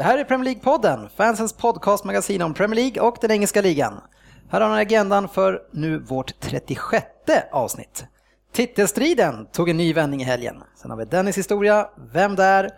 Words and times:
Det 0.00 0.04
här 0.04 0.18
är 0.18 0.24
Premier 0.24 0.54
League-podden, 0.54 1.08
fansens 1.16 1.52
podcastmagasin 1.52 2.42
om 2.42 2.54
Premier 2.54 2.74
League 2.74 3.02
och 3.02 3.16
den 3.20 3.30
engelska 3.30 3.62
ligan. 3.62 4.00
Här 4.48 4.60
har 4.60 4.74
ni 4.74 4.80
agendan 4.80 5.28
för 5.28 5.62
nu 5.72 5.98
vårt 5.98 6.40
36 6.40 7.06
avsnitt. 7.52 8.04
Titelstriden 8.52 9.46
tog 9.52 9.68
en 9.68 9.76
ny 9.76 9.92
vändning 9.92 10.20
i 10.20 10.24
helgen. 10.24 10.62
Sen 10.76 10.90
har 10.90 10.98
vi 10.98 11.04
Dennis 11.04 11.38
historia, 11.38 11.88
Vem 12.12 12.36
där? 12.36 12.70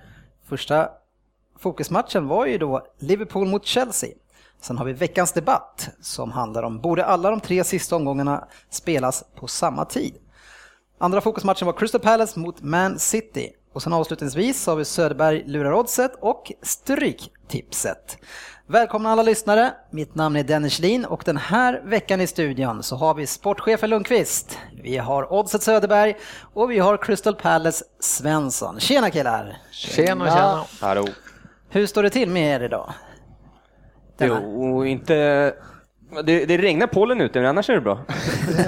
Första 0.48 0.88
fokusmatchen 1.58 2.28
var 2.28 2.46
ju 2.46 2.58
då 2.58 2.86
Liverpool 2.98 3.46
mot 3.46 3.66
Chelsea. 3.66 4.10
Sen 4.60 4.78
har 4.78 4.84
vi 4.84 4.92
veckans 4.92 5.32
debatt 5.32 5.88
som 6.00 6.32
handlar 6.32 6.62
om 6.62 6.80
borde 6.80 7.04
alla 7.04 7.30
de 7.30 7.40
tre 7.40 7.64
sista 7.64 7.96
omgångarna 7.96 8.48
spelas 8.70 9.24
på 9.34 9.46
samma 9.46 9.84
tid? 9.84 10.14
Andra 10.98 11.20
fokusmatchen 11.20 11.66
var 11.66 11.72
Crystal 11.72 12.00
Palace 12.00 12.40
mot 12.40 12.62
Man 12.62 12.98
City. 12.98 13.52
Och 13.72 13.82
sen 13.82 13.92
avslutningsvis 13.92 14.66
har 14.66 14.76
vi 14.76 14.84
Söderberg 14.84 15.42
lurar 15.46 15.72
oddset 15.72 16.12
och 16.20 16.52
Stryktipset. 16.62 18.18
Välkomna 18.66 19.10
alla 19.10 19.22
lyssnare, 19.22 19.72
mitt 19.90 20.14
namn 20.14 20.36
är 20.36 20.42
Dennis 20.44 20.78
Lin 20.78 21.04
och 21.04 21.22
den 21.26 21.36
här 21.36 21.80
veckan 21.84 22.20
i 22.20 22.26
studion 22.26 22.82
så 22.82 22.96
har 22.96 23.14
vi 23.14 23.26
sportchefen 23.26 23.90
Lundqvist, 23.90 24.58
vi 24.82 24.96
har 24.96 25.32
Oddset 25.32 25.62
Söderberg 25.62 26.16
och 26.54 26.70
vi 26.70 26.78
har 26.78 26.96
Crystal 26.96 27.34
Palace 27.34 27.84
Svensson. 28.00 28.80
Tjena 28.80 29.10
killar! 29.10 29.56
Tjena, 29.70 30.24
tjena! 30.30 30.64
Hallå. 30.80 31.06
Hur 31.68 31.86
står 31.86 32.02
det 32.02 32.10
till 32.10 32.28
med 32.30 32.54
er 32.60 32.64
idag? 32.64 32.92
Denna- 34.18 34.40
Jo, 34.42 34.84
inte... 34.86 35.14
Det, 36.24 36.44
det 36.44 36.58
regnar 36.58 36.86
pollen 36.86 37.20
ute, 37.20 37.38
men 37.40 37.48
annars 37.48 37.70
är 37.70 37.74
det 37.74 37.80
bra. 37.80 37.98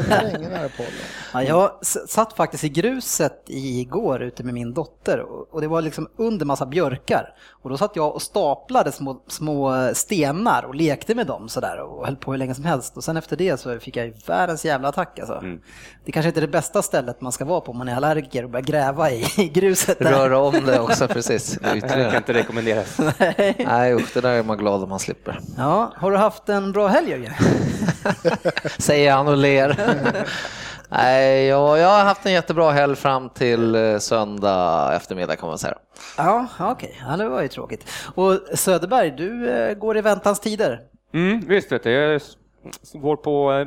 Det 0.09 0.16
regnar 0.32 0.68
på 0.68 0.82
det. 0.82 1.23
Ja, 1.34 1.43
jag 1.43 1.70
satt 2.09 2.33
faktiskt 2.33 2.65
i 2.65 2.69
gruset 2.69 3.43
igår 3.47 4.23
ute 4.23 4.43
med 4.45 4.55
min 4.55 4.74
dotter 4.74 5.24
och 5.51 5.60
det 5.60 5.66
var 5.66 5.83
liksom 5.83 6.09
under 6.16 6.47
massa 6.47 6.66
björkar. 6.66 7.34
Och 7.51 7.70
då 7.70 7.77
satt 7.77 7.97
jag 7.97 8.15
och 8.15 8.23
staplade 8.23 8.93
små, 8.93 9.23
små 9.29 9.91
stenar 9.93 10.62
och 10.62 10.74
lekte 10.74 11.15
med 11.15 11.27
dem 11.27 11.48
sådär 11.48 11.79
och 11.80 12.07
höll 12.07 12.16
på 12.16 12.30
hur 12.30 12.38
länge 12.38 12.55
som 12.55 12.65
helst. 12.65 12.96
Och 12.96 13.05
sen 13.05 13.16
efter 13.16 13.37
det 13.37 13.60
så 13.60 13.79
fick 13.79 13.96
jag 13.96 14.07
ju 14.07 14.15
världens 14.27 14.65
jävla 14.65 14.88
attack 14.88 15.18
alltså. 15.18 15.43
Det 16.05 16.12
kanske 16.12 16.29
inte 16.29 16.40
är 16.40 16.46
det 16.46 16.49
bästa 16.49 16.82
stället 16.82 17.21
man 17.21 17.32
ska 17.32 17.45
vara 17.45 17.60
på 17.60 17.71
om 17.71 17.79
man 17.79 17.88
är 17.88 17.96
allergiker 17.96 18.45
och 18.45 18.51
börja 18.51 18.65
gräva 18.65 19.10
i, 19.10 19.24
i 19.38 19.49
gruset. 19.49 19.99
Där. 19.99 20.10
Röra 20.10 20.38
om 20.38 20.65
det 20.66 20.80
också 20.80 21.09
precis. 21.09 21.59
Det 21.74 21.80
kan 21.80 22.16
inte 22.16 22.32
rekommenderas. 22.32 22.99
Nej 23.59 23.95
usch, 23.95 24.10
det 24.15 24.21
där 24.21 24.32
är 24.32 24.43
man 24.43 24.59
glad 24.59 24.82
om 24.82 24.88
man 24.88 24.99
slipper. 24.99 25.40
Ja, 25.57 25.93
har 25.96 26.10
du 26.10 26.16
haft 26.16 26.49
en 26.49 26.73
bra 26.73 26.87
helg 26.87 27.10
Jörgen? 27.10 27.32
Säger 28.79 29.12
han 29.12 29.29
och 29.29 29.37
ler. 29.37 29.77
Nej, 30.96 31.46
jag, 31.46 31.78
jag 31.78 31.88
har 31.88 32.04
haft 32.04 32.26
en 32.26 32.32
jättebra 32.32 32.70
helg 32.70 32.96
fram 32.96 33.28
till 33.30 33.74
eh, 33.74 33.98
söndag 33.98 34.92
eftermiddag 34.96 35.37
kan 35.37 35.48
man 35.48 35.59
säga. 35.59 35.78
Ja, 36.16 36.46
okej. 36.59 37.00
Ja, 37.09 37.16
det 37.16 37.28
var 37.28 37.42
ju 37.42 37.48
tråkigt. 37.48 37.90
Och 38.14 38.40
Söderberg, 38.54 39.10
du 39.10 39.50
eh, 39.50 39.74
går 39.74 39.96
i 39.96 40.00
väntans 40.00 40.40
tider. 40.40 40.80
Mm, 41.15 41.40
visst 41.40 41.72
vet 41.72 41.82
du, 41.82 41.90
jag 41.90 42.20
går 42.92 43.16
på 43.16 43.52
eh, 43.52 43.66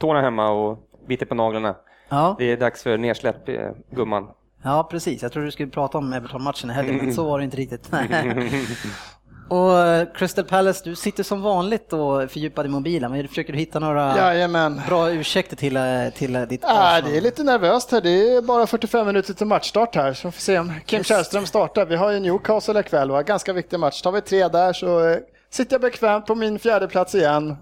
tårna 0.00 0.20
hemma 0.20 0.50
och 0.50 0.78
biter 1.08 1.26
på 1.26 1.34
naglarna. 1.34 1.76
Ja. 2.08 2.36
Det 2.38 2.52
är 2.52 2.56
dags 2.56 2.82
för 2.82 2.98
nedsläpp, 2.98 3.46
gumman. 3.90 4.28
Ja, 4.62 4.88
precis. 4.90 5.22
Jag 5.22 5.32
trodde 5.32 5.46
du 5.46 5.52
skulle 5.52 5.70
prata 5.70 5.98
om 5.98 6.12
Everton-matchen 6.12 6.70
i 6.70 6.72
helgen, 6.72 6.96
men 6.96 7.14
så 7.14 7.24
var 7.24 7.38
det 7.38 7.44
inte 7.44 7.56
riktigt. 7.56 7.90
och 9.48 9.78
eh, 9.78 10.06
Crystal 10.14 10.44
Palace, 10.44 10.80
du 10.84 10.94
sitter 10.96 11.22
som 11.22 11.42
vanligt 11.42 11.92
och 11.92 12.30
fördjupad 12.30 12.66
i 12.66 12.68
mobilen, 12.68 13.10
men 13.12 13.28
försöker 13.28 13.52
du 13.52 13.58
hitta 13.58 13.78
några 13.78 14.16
Jajamän. 14.16 14.82
bra 14.88 15.10
ursäkter 15.10 15.56
till, 15.56 15.76
eh, 15.76 15.82
till 16.16 16.36
eh, 16.36 16.42
ditt 16.42 16.60
Ja, 16.62 16.68
Arsenal? 16.96 17.10
det 17.12 17.16
är 17.16 17.20
lite 17.20 17.42
nervöst 17.42 17.90
här. 17.92 18.00
Det 18.00 18.10
är 18.36 18.42
bara 18.42 18.66
45 18.66 19.06
minuter 19.06 19.34
till 19.34 19.46
matchstart 19.46 19.94
här. 19.94 20.12
Så 20.12 20.20
får 20.22 20.30
vi 20.36 20.40
se 20.40 20.58
om 20.58 20.72
Kim 20.86 20.96
Just. 20.98 21.08
Källström 21.08 21.46
startar. 21.46 21.86
Vi 21.86 21.96
har 21.96 22.10
ju 22.10 22.20
Newcastle 22.20 22.80
ikväll 22.80 23.10
och 23.10 23.24
ganska 23.24 23.52
viktig 23.52 23.78
match. 23.80 24.02
Tar 24.02 24.12
vi 24.12 24.20
tre 24.20 24.48
där 24.48 24.72
så 24.72 25.16
sitter 25.50 25.74
jag 25.74 25.80
bekvämt 25.80 26.26
på 26.26 26.34
min 26.34 26.58
fjärde 26.58 26.88
plats 26.88 27.14
igen 27.14 27.56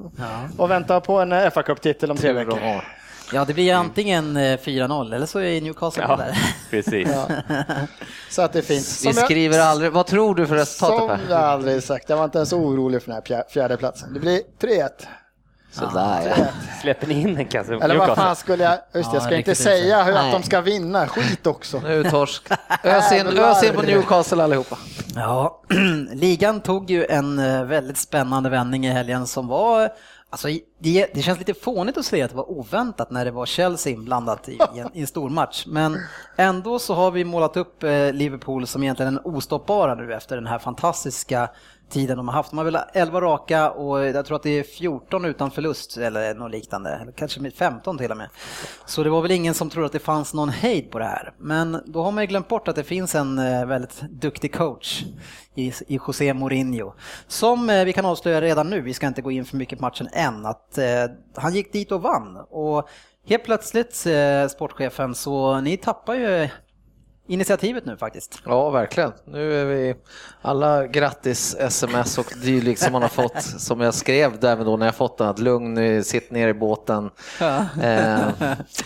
och 0.58 0.70
väntar 0.70 1.00
på 1.00 1.20
en 1.20 1.32
eh, 1.32 1.50
fa 1.50 1.62
Cup-titel 1.62 2.10
om 2.10 2.16
tre 2.16 2.32
veckor. 2.32 2.58
Ja, 3.34 3.44
det 3.44 3.54
blir 3.54 3.74
antingen 3.74 4.36
eh, 4.36 4.40
4-0 4.58 5.14
eller 5.14 5.26
så 5.26 5.40
är 5.40 5.60
Newcastle 5.60 6.04
Ja, 6.08 6.16
där. 6.16 6.38
precis. 6.70 7.08
Så 8.30 8.42
att 8.42 8.52
det 8.52 8.58
är 8.58 8.62
fint. 8.62 8.80
Vi 8.80 8.84
Som 8.84 9.12
jag- 9.16 9.24
skriver 9.24 9.60
aldrig, 9.60 9.92
vad 9.92 10.06
tror 10.06 10.34
du 10.34 10.46
för 10.46 10.54
resultatet 10.54 10.98
Som 10.98 11.08
Per? 11.08 11.34
jag 11.34 11.40
aldrig 11.44 11.82
sagt. 11.82 12.08
Jag 12.08 12.16
var 12.16 12.24
inte 12.24 12.38
ens 12.38 12.52
orolig 12.52 13.02
för 13.02 13.06
den 13.12 13.14
här 13.14 13.22
fjär- 13.22 13.50
fjärde 13.52 13.76
platsen. 13.76 14.14
Det 14.14 14.20
blir 14.20 14.40
3-1. 14.60 14.88
Sådär 15.72 16.34
ja. 16.38 16.44
Släpper 16.82 17.06
ni 17.06 17.20
in 17.20 17.36
en 17.36 17.44
kasse 17.46 17.74
Eller 17.74 17.96
vad 17.96 18.16
fan 18.16 18.36
skulle 18.36 18.64
jag... 18.64 18.72
Just 18.72 19.10
det, 19.10 19.16
jag 19.16 19.22
Ja, 19.22 19.26
ska 19.26 19.36
inte 19.36 19.54
säga 19.54 20.02
hur 20.02 20.12
att 20.16 20.32
de 20.32 20.42
ska 20.42 20.60
vinna. 20.60 21.06
Skit 21.08 21.46
också. 21.46 21.80
Nu 21.80 22.04
torsk. 22.04 22.42
Ös 22.84 23.12
in, 23.12 23.26
ös 23.26 23.62
in 23.64 23.74
på 23.74 23.82
Newcastle 23.82 24.42
allihopa. 24.44 24.78
Ja, 25.14 25.62
ligan 26.12 26.60
tog 26.60 26.90
ju 26.90 27.04
en 27.04 27.38
eh, 27.38 27.64
väldigt 27.64 27.98
spännande 27.98 28.50
vändning 28.50 28.86
i 28.86 28.90
helgen 28.90 29.26
som 29.26 29.46
var 29.48 29.88
Alltså, 30.34 30.48
det, 30.78 31.06
det 31.14 31.22
känns 31.22 31.38
lite 31.38 31.54
fånigt 31.54 31.98
att 31.98 32.04
säga 32.04 32.24
att 32.24 32.30
det 32.30 32.36
var 32.36 32.50
oväntat 32.50 33.10
när 33.10 33.24
det 33.24 33.30
var 33.30 33.46
Chelsea 33.46 33.92
inblandat 33.92 34.48
i, 34.48 34.58
i, 34.74 34.78
en, 34.78 34.90
i 34.94 35.00
en 35.00 35.06
stor 35.06 35.30
match. 35.30 35.64
Men 35.66 36.00
ändå 36.36 36.78
så 36.78 36.94
har 36.94 37.10
vi 37.10 37.24
målat 37.24 37.56
upp 37.56 37.82
eh, 37.82 38.12
Liverpool 38.12 38.66
som 38.66 38.82
egentligen 38.82 39.14
den 39.14 39.24
ostoppbara 39.24 39.94
nu 39.94 40.14
efter 40.14 40.36
den 40.36 40.46
här 40.46 40.58
fantastiska 40.58 41.48
tiden 41.88 42.16
de 42.16 42.28
har 42.28 42.34
haft. 42.34 42.50
De 42.50 42.56
har 42.56 42.64
väl 42.64 42.78
11 42.92 43.20
raka 43.20 43.70
och 43.70 44.06
jag 44.06 44.26
tror 44.26 44.36
att 44.36 44.42
det 44.42 44.58
är 44.58 44.62
14 44.62 45.24
utan 45.24 45.50
förlust 45.50 45.96
eller 45.96 46.34
något 46.34 46.50
liknande. 46.50 46.90
Eller 46.90 47.12
kanske 47.12 47.50
15 47.50 47.98
till 47.98 48.10
och 48.10 48.16
med. 48.16 48.28
Så 48.86 49.04
det 49.04 49.10
var 49.10 49.22
väl 49.22 49.30
ingen 49.30 49.54
som 49.54 49.70
trodde 49.70 49.86
att 49.86 49.92
det 49.92 49.98
fanns 49.98 50.34
någon 50.34 50.48
hejd 50.48 50.90
på 50.90 50.98
det 50.98 51.04
här. 51.04 51.34
Men 51.38 51.82
då 51.86 52.02
har 52.02 52.12
man 52.12 52.22
ju 52.22 52.28
glömt 52.28 52.48
bort 52.48 52.68
att 52.68 52.76
det 52.76 52.84
finns 52.84 53.14
en 53.14 53.38
eh, 53.38 53.66
väldigt 53.66 54.00
duktig 54.00 54.54
coach 54.54 55.04
i, 55.54 55.72
José 55.88 56.34
Mourinho. 56.34 56.92
Som 57.26 57.70
eh, 57.70 57.84
vi 57.84 57.92
kan 57.92 58.04
avslöja 58.04 58.40
redan 58.40 58.70
nu, 58.70 58.80
vi 58.80 58.94
ska 58.94 59.06
inte 59.06 59.22
gå 59.22 59.30
in 59.30 59.44
för 59.44 59.56
mycket 59.56 59.78
på 59.78 59.84
matchen 59.84 60.08
än, 60.12 60.46
att 60.46 60.78
eh, 60.78 60.84
han 61.34 61.54
gick 61.54 61.72
dit 61.72 61.92
och 61.92 62.02
vann. 62.02 62.36
Och 62.50 62.88
helt 63.26 63.44
plötsligt, 63.44 64.06
sportchefen, 64.50 65.14
så 65.14 65.60
ni 65.60 65.76
tappar 65.76 66.14
ju 66.14 66.48
initiativet 67.26 67.84
nu 67.86 67.96
faktiskt. 67.96 68.42
Ja, 68.44 68.70
verkligen. 68.70 69.12
Nu 69.24 69.60
är 69.60 69.64
vi 69.64 69.94
alla 70.44 70.86
grattis 70.86 71.56
sms 71.58 72.18
och 72.18 72.32
dylikt 72.42 72.80
som 72.80 72.92
man 72.92 73.02
har 73.02 73.08
fått, 73.08 73.42
som 73.42 73.80
jag 73.80 73.94
skrev 73.94 74.40
där 74.40 74.52
även 74.52 74.66
då 74.66 74.76
när 74.76 74.86
jag 74.86 74.94
fått 74.94 75.18
den, 75.18 75.28
att 75.28 75.38
lugn, 75.38 75.74
nu, 75.74 76.02
sitt 76.02 76.30
ner 76.30 76.48
i 76.48 76.54
båten. 76.54 77.10
Eh, 77.82 78.18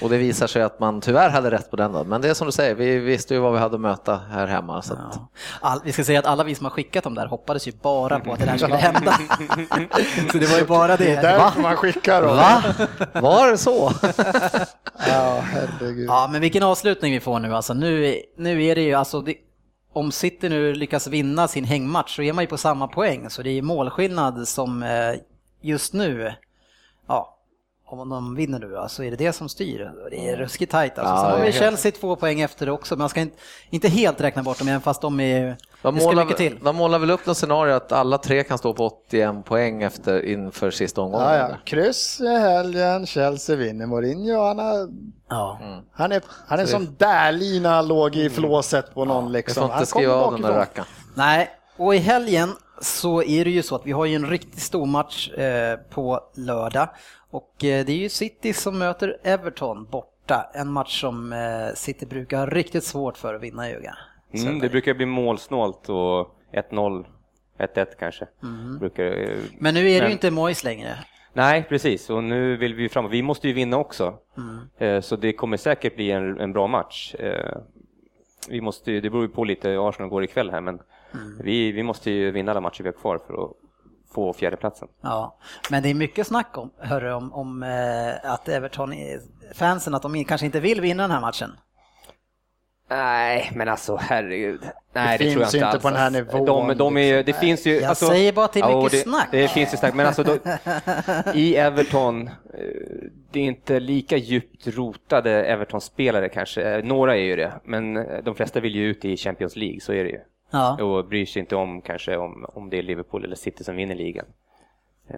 och 0.01 0.11
det 0.11 0.17
visar 0.19 0.47
sig 0.47 0.63
att 0.63 0.81
man 0.81 1.01
tyvärr 1.01 1.31
hade 1.31 1.51
rätt 1.51 1.71
på 1.71 1.77
den 1.77 1.93
då. 1.93 2.05
Men 2.05 2.21
det 2.21 2.29
är 2.29 2.35
som 2.35 2.47
du 2.47 2.53
säger, 2.53 2.75
vi 2.75 2.99
visste 2.99 3.35
ju 3.35 3.41
vad 3.41 3.53
vi 3.53 3.59
hade 3.59 3.75
att 3.75 3.81
möta 3.81 4.21
här 4.31 4.47
hemma. 4.47 4.83
Så 4.83 4.93
att, 4.93 4.99
Ja. 5.13 5.29
All, 5.61 5.81
vi 5.85 5.93
ska 5.93 6.05
säga 6.05 6.19
att 6.19 6.27
alla 6.27 6.45
vi 6.45 6.55
som 6.55 6.65
har 6.67 6.71
skickat 6.71 7.05
dem 7.05 7.15
där 7.15 7.27
hoppades 7.27 7.69
ju 7.69 7.73
bara 7.83 8.21
på 8.21 8.33
att 8.33 8.39
det 8.39 8.45
där 8.47 8.57
skulle 8.57 8.77
hända. 8.77 9.19
så 10.33 10.39
det 10.39 10.47
var 10.47 10.59
ju 10.59 10.65
bara 10.67 10.97
det. 10.97 11.15
Därför 11.15 11.61
man 11.61 11.77
skickar 11.77 12.23
dem. 12.23 12.37
Va? 12.37 12.63
Var 13.13 13.51
det 13.51 13.59
så? 13.59 13.93
Ja, 15.09 15.41
herregud. 15.53 16.07
Ja, 16.09 16.29
men 16.33 16.41
vilken 16.41 16.63
avslutning 16.63 17.13
vi 17.13 17.21
får 17.21 17.39
nu 17.39 17.55
alltså. 17.55 17.75
Nu, 17.75 18.17
nu 18.39 18.65
är 18.65 18.75
det 18.75 18.81
ju 18.81 18.95
alltså, 18.95 19.21
det, 19.21 19.35
om 19.93 20.13
City 20.13 20.49
nu 20.49 20.75
lyckas 20.75 21.07
vinna 21.07 21.49
sin 21.49 21.65
hängmatch 21.65 22.17
så 22.17 22.23
är 22.23 22.33
man 22.33 22.45
ju 22.45 22.49
på 22.49 22.59
samma 22.59 22.89
poäng. 22.89 23.31
Så 23.31 23.43
det 23.43 23.51
är 23.51 23.63
målskillnad 23.63 24.49
som 24.49 24.83
eh, 24.83 25.15
just 25.61 25.93
nu, 25.93 26.35
ja, 27.07 27.38
om 27.93 28.09
de 28.09 28.35
vinner 28.35 28.59
nu 28.59 28.77
så 28.89 29.03
är 29.03 29.11
det 29.11 29.17
det 29.17 29.33
som 29.33 29.49
styr. 29.49 29.91
Det 30.11 30.29
är 30.29 30.37
ruskigt 30.37 30.73
tajt 30.73 30.99
alltså. 30.99 31.15
Ja, 31.15 31.21
Sen 31.23 31.31
har 31.31 31.39
det 31.39 31.45
vi 31.45 31.53
Chelsea 31.53 31.93
två 31.93 32.17
poäng 32.17 32.41
efter 32.41 32.67
det 32.67 32.73
också, 32.73 32.95
men 32.95 32.99
man 32.99 33.09
ska 33.09 33.21
inte, 33.21 33.37
inte 33.71 33.89
helt 33.89 34.21
räkna 34.21 34.43
bort 34.43 34.59
dem 34.59 34.69
även 34.69 34.81
fast 34.81 35.01
de 35.03 35.21
är, 35.21 35.57
De 35.83 35.95
det 35.95 36.05
målar, 36.05 36.25
till. 36.25 36.59
de 36.63 36.77
målar 36.77 36.99
väl 36.99 37.11
upp 37.11 37.27
något 37.27 37.37
scenario 37.37 37.73
att 37.75 37.93
alla 37.93 38.19
tre 38.19 38.45
kan 38.45 38.59
stå 38.59 38.75
på 38.75 38.87
81 38.87 39.45
poäng 39.45 39.83
efter, 39.83 40.25
inför 40.25 40.71
sista 40.71 41.01
omgången. 41.01 41.27
Ja, 41.29 41.37
ja. 41.37 41.57
Kryss 41.65 42.21
i 42.21 42.27
helgen, 42.39 43.07
Chelsea 43.07 43.57
vinner 43.57 43.87
Mourinho. 43.87 44.43
Han, 44.47 44.59
har, 44.59 44.89
Ja. 45.29 45.61
han 45.93 46.13
är, 46.13 46.23
han 46.47 46.61
är 46.61 46.67
som 46.67 46.95
Dählin 46.99 47.63
när 47.63 47.71
han 47.75 47.89
låg 47.89 48.17
i 48.17 48.31
flåset 48.31 48.95
på 48.95 49.05
någon 49.05 49.27
Vi 49.27 49.33
liksom. 49.33 49.69
får 49.69 49.75
Han 49.75 49.87
kommer 49.87 50.09
av 50.09 50.33
den 50.33 50.43
där 50.43 50.49
bakifrån. 50.49 50.57
rackaren. 50.57 50.89
Nej, 51.15 51.51
och 51.77 51.95
i 51.95 51.99
helgen 51.99 52.53
så 52.81 53.23
är 53.23 53.45
det 53.45 53.51
ju 53.51 53.63
så 53.63 53.75
att 53.75 53.87
vi 53.87 53.93
har 53.93 54.05
ju 54.07 54.15
en 54.15 54.27
riktigt 54.31 54.61
stor 54.61 54.87
match 54.87 55.29
eh, 55.31 55.79
på 55.91 56.21
lördag. 56.35 56.89
Och 57.31 57.65
eh, 57.65 57.85
det 57.87 57.93
är 57.93 57.97
ju 57.97 58.09
City 58.09 58.53
som 58.53 58.79
möter 58.79 59.17
Everton 59.23 59.85
borta. 59.91 60.51
En 60.55 60.73
match 60.73 61.01
som 61.01 61.33
eh, 61.33 61.75
City 61.75 62.07
brukar 62.07 62.39
ha 62.39 62.47
riktigt 62.47 62.85
svårt 62.85 63.17
för 63.17 63.35
att 63.35 63.43
vinna 63.43 63.71
i 63.71 63.75
öga. 63.75 63.95
Mm, 64.33 64.59
det 64.59 64.69
brukar 64.69 64.95
bli 64.95 65.07
målsnålt 65.07 65.89
och 65.89 66.37
1-0, 66.53 67.05
1-1 67.59 67.87
kanske. 67.99 68.27
Brukar, 68.81 69.05
eh, 69.05 69.39
Men 69.59 69.75
nu 69.75 69.81
är 69.81 69.85
det 69.85 69.91
ju 69.95 70.01
Men- 70.03 70.13
inte 70.13 70.31
Moyes 70.31 70.65
längre. 70.65 70.95
Nej, 71.33 71.65
precis. 71.69 72.11
Och 72.11 72.25
nu 72.25 72.57
vill 72.57 72.75
vi 72.75 72.83
ju 72.83 72.89
framåt. 72.89 73.11
Vi 73.13 73.23
måste 73.23 73.49
ju 73.49 73.55
vinna 73.55 73.77
också. 73.77 74.15
Eh, 74.79 75.01
Så 75.01 75.17
det 75.17 75.33
kommer 75.33 75.57
säkert 75.57 75.97
bli 75.97 76.11
en, 76.11 76.41
en 76.41 76.53
bra 76.53 76.67
match. 76.67 77.15
Eh, 77.15 77.57
Vi 78.49 78.61
måste 78.61 78.91
det 79.01 79.11
beror 79.11 79.23
ju 79.23 79.29
på 79.29 79.45
lite 79.45 79.69
hur 79.69 79.89
Arsenal 79.89 80.09
går 80.11 80.25
ikväll 80.25 80.51
här, 80.51 80.61
men 80.61 80.79
vi, 81.41 81.73
vi 81.73 81.83
måste 81.83 82.11
ju 82.11 82.31
vinna 82.31 82.51
alla 82.53 82.61
matcher 82.61 82.83
vi 82.83 82.89
har 82.89 82.93
kvar 83.01 83.19
för 83.27 83.45
att 83.45 83.51
få 84.15 84.33
fjärdeplatsen. 84.33 84.89
Ja, 85.01 85.39
men 85.71 85.83
det 85.83 85.89
är 85.91 85.95
mycket 85.95 86.27
snack 86.27 86.59
om, 86.59 86.71
hörru, 86.79 87.13
om, 87.13 87.33
om 87.33 87.63
eh, 87.63 88.31
att 88.33 88.49
Everton, 88.49 88.93
är- 88.93 89.21
fansen, 89.55 89.95
att 89.95 90.03
de 90.03 90.25
kanske 90.25 90.47
inte 90.47 90.61
vill 90.61 90.81
vinna 90.81 91.03
den 91.03 91.11
här 91.11 91.21
matchen. 91.21 91.51
Nej, 92.91 93.51
men 93.55 93.69
alltså 93.69 93.97
herregud. 93.97 94.61
Nej, 94.93 95.19
Det 95.19 95.25
det, 95.25 95.31
tror 95.33 95.43
jag 95.43 95.51
finns 95.51 95.55
inte 95.55 95.57
ju 95.57 95.59
inte 95.59 95.69
alls. 95.69 95.83
på 95.83 95.89
den 95.89 95.99
här 95.99 96.11
nivån, 96.11 96.45
De, 96.69 96.77
de 96.77 96.97
är, 96.97 97.13
det 97.15 97.23
liksom. 97.23 97.41
finns 97.41 97.67
ju, 97.67 97.75
Jag 97.75 97.85
alltså, 97.85 98.07
säger 98.07 98.33
bara 98.33 98.45
att 98.45 98.53
det 98.53 98.61
är 98.61 98.77
mycket 98.77 98.91
det, 98.93 98.99
snack. 98.99 99.29
Det 99.31 99.49
finns 99.49 99.73
ju 99.75 99.77
snack, 99.77 99.95
men 99.95 100.07
alltså 100.07 100.23
då, 100.23 100.37
i 101.35 101.57
Everton, 101.57 102.27
eh, 102.27 102.33
det 103.33 103.41
är 103.41 103.45
inte 103.45 103.81
lika 103.81 104.17
djupt 104.17 104.67
rotade 104.67 105.45
Everton-spelare 105.45 106.29
kanske. 106.29 106.63
Eh, 106.63 106.85
Några 106.85 107.17
är 107.17 107.21
ju 107.21 107.37
det, 107.37 107.53
men 107.65 107.97
eh, 107.97 108.23
de 108.25 108.35
flesta 108.35 108.61
vill 108.61 108.75
ju 108.75 108.85
ut 108.87 109.05
i 109.05 109.17
Champions 109.17 109.57
League, 109.57 109.81
så 109.81 109.93
är 109.93 110.05
det 110.05 110.11
ju. 110.11 110.21
Ja. 110.51 110.83
Och 110.83 111.05
bryr 111.05 111.27
sig 111.27 111.41
inte 111.41 111.57
om 111.57 111.81
kanske 111.83 112.17
om, 112.17 112.47
om 112.55 112.71
det 112.71 112.79
är 112.79 112.83
Liverpool 112.83 113.25
eller 113.25 113.37
City 113.37 113.65
som 113.65 113.77
vinner 113.77 113.95
ligan. 113.95 114.27
Ja, 115.07 115.17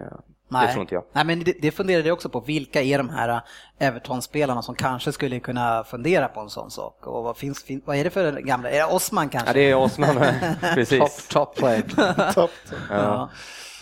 Nej. 0.51 0.67
Det 0.67 0.73
tror 0.73 0.81
inte 0.81 0.95
jag. 0.95 1.03
Nej, 1.11 1.25
men 1.25 1.43
det, 1.43 1.53
det 1.61 1.71
funderade 1.71 2.07
jag 2.07 2.13
också 2.13 2.29
på. 2.29 2.39
Vilka 2.39 2.81
är 2.81 2.97
de 2.97 3.09
här 3.09 3.29
äh, 3.29 3.87
Everton-spelarna 3.87 4.61
som 4.61 4.75
kanske 4.75 5.11
skulle 5.11 5.39
kunna 5.39 5.83
fundera 5.83 6.27
på 6.27 6.39
en 6.39 6.49
sån 6.49 6.71
sak? 6.71 7.07
Och 7.07 7.23
vad, 7.23 7.37
finns, 7.37 7.63
fin, 7.63 7.81
vad 7.85 7.95
är 7.97 8.03
det 8.03 8.09
för 8.09 8.31
gamla? 8.41 8.69
Är 8.69 8.77
det 8.77 8.93
Osman 8.95 9.29
kanske? 9.29 9.49
Ja, 9.49 9.53
det 9.53 9.71
är 9.71 9.75
Osman, 9.75 10.15
Top, 10.15 10.25
precis. 10.73 11.27
top 11.27 11.55
player. 11.55 12.31
Topp. 12.33 12.51
Ja. 12.89 13.29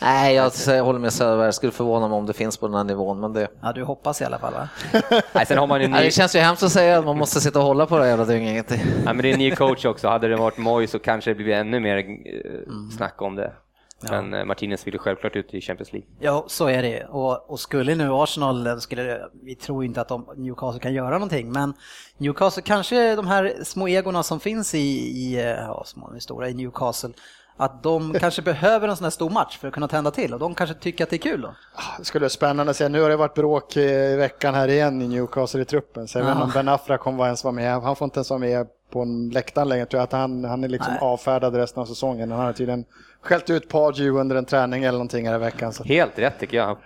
Nej, 0.01 0.35
jag 0.35 0.51
säger- 0.51 0.81
håller 0.81 0.99
med 0.99 1.13
Söderberg. 1.13 1.45
Jag 1.45 1.53
skulle 1.53 1.71
förvåna 1.71 2.07
mig 2.07 2.17
om 2.17 2.25
det 2.25 2.33
finns 2.33 2.57
på 2.57 2.67
den 2.67 2.75
här 2.75 2.83
nivån. 2.83 3.19
Men 3.19 3.33
det, 3.33 3.47
ja, 3.61 3.71
du 3.73 3.83
hoppas 3.83 4.21
i 4.21 4.25
alla 4.25 4.39
fall 4.39 4.53
va? 4.53 4.69
Nej, 5.33 5.45
sen 5.45 5.57
har 5.57 5.67
man 5.67 5.79
ju 5.79 5.85
en 5.85 5.91
Nej, 5.91 5.99
ny, 5.99 6.05
det 6.05 6.11
känns 6.11 6.35
ju 6.35 6.39
hemskt 6.39 6.63
att 6.63 6.71
säga 6.71 6.99
att 6.99 7.05
man 7.05 7.17
måste 7.17 7.41
sitta 7.41 7.59
och 7.59 7.65
hålla 7.65 7.85
på 7.85 7.97
det 7.97 8.03
här 8.03 8.09
jävla 8.09 8.25
dynget. 8.25 8.71
ja, 9.05 9.13
men 9.13 9.17
det 9.17 9.29
är 9.29 9.33
en 9.33 9.39
ny 9.39 9.51
coach 9.55 9.85
också. 9.85 10.07
Hade 10.07 10.27
det 10.27 10.35
varit 10.35 10.57
Moyes 10.57 10.91
så 10.91 10.99
kanske 10.99 11.29
det 11.31 11.35
blivit 11.35 11.55
ännu 11.55 11.79
mer 11.79 11.97
eh, 11.97 12.03
snack 12.97 13.21
om 13.21 13.35
det. 13.35 13.53
Men 14.09 14.33
eh, 14.33 14.45
Martinez 14.45 14.87
vill 14.87 14.93
ju 14.93 14.99
självklart 14.99 15.35
ut 15.35 15.53
i 15.53 15.61
Champions 15.61 15.93
League. 15.93 16.07
Ja, 16.19 16.45
så 16.47 16.67
är 16.67 16.81
det. 16.81 17.03
Och, 17.05 17.49
och 17.51 17.59
skulle 17.59 17.95
nu 17.95 18.09
Arsenal, 18.11 18.67
eh, 18.67 18.77
skulle, 18.77 19.21
vi 19.43 19.55
tror 19.55 19.85
inte 19.85 20.01
att 20.01 20.07
de, 20.07 20.25
Newcastle 20.37 20.79
kan 20.81 20.93
göra 20.93 21.09
någonting, 21.13 21.51
men 21.51 21.73
Newcastle, 22.17 22.63
kanske 22.63 23.15
de 23.15 23.27
här 23.27 23.53
små 23.63 23.87
egorna 23.87 24.23
som 24.23 24.39
finns 24.39 24.75
i, 24.75 24.77
i 24.79 25.55
ja, 25.67 25.83
små, 25.85 26.09
stora 26.19 26.49
i 26.49 26.53
Newcastle, 26.53 27.09
att 27.59 27.83
de 27.83 28.13
kanske 28.19 28.41
behöver 28.41 28.87
en 28.87 28.97
sån 28.97 29.03
här 29.03 29.11
stor 29.11 29.29
match 29.29 29.57
för 29.57 29.67
att 29.67 29.73
kunna 29.73 29.87
tända 29.87 30.11
till 30.11 30.33
och 30.33 30.39
de 30.39 30.55
kanske 30.55 30.75
tycker 30.75 31.03
att 31.03 31.09
det 31.09 31.15
är 31.15 31.17
kul 31.17 31.41
då. 31.41 31.55
Det 31.97 32.05
skulle 32.05 32.23
vara 32.23 32.29
spännande 32.29 32.69
att 32.69 32.77
se. 32.77 32.89
Nu 32.89 33.01
har 33.01 33.09
det 33.09 33.15
varit 33.15 33.33
bråk 33.33 33.77
i 33.77 34.15
veckan 34.15 34.55
här 34.55 34.67
igen 34.67 35.01
i 35.01 35.07
Newcastle 35.07 35.61
i 35.61 35.65
truppen. 35.65 36.07
Så 36.07 36.17
jag 36.17 36.25
vet 36.25 36.31
inte 36.31 36.43
om 36.43 36.51
Ben 36.53 36.67
Affra 36.67 36.97
kommer 36.97 37.25
ens 37.25 37.43
vara 37.43 37.51
med. 37.51 37.81
Han 37.81 37.95
får 37.95 38.05
inte 38.05 38.17
ens 38.17 38.29
vara 38.29 38.39
med 38.39 38.67
på 38.91 39.01
en 39.01 39.29
läktaren 39.29 39.69
längre. 39.69 39.85
Tror 39.85 39.99
jag 39.99 40.03
att 40.03 40.11
han, 40.11 40.45
han 40.45 40.63
är 40.63 40.67
liksom 40.67 40.93
Nej. 40.93 41.01
avfärdad 41.01 41.55
resten 41.55 41.81
av 41.81 41.85
säsongen. 41.85 42.31
Han 42.31 42.39
har 42.39 42.53
tydligen 42.53 42.85
skällt 43.21 43.49
ut 43.49 43.69
Pardew 43.69 44.19
under 44.19 44.35
en 44.35 44.45
träning 44.45 44.83
eller 44.83 44.91
någonting 44.97 45.27
här 45.27 45.35
i 45.35 45.39
veckan. 45.39 45.73
Så. 45.73 45.83
Helt 45.83 46.19
rätt 46.19 46.39
tycker 46.39 46.57
jag. 46.57 46.65
Han, 46.65 46.77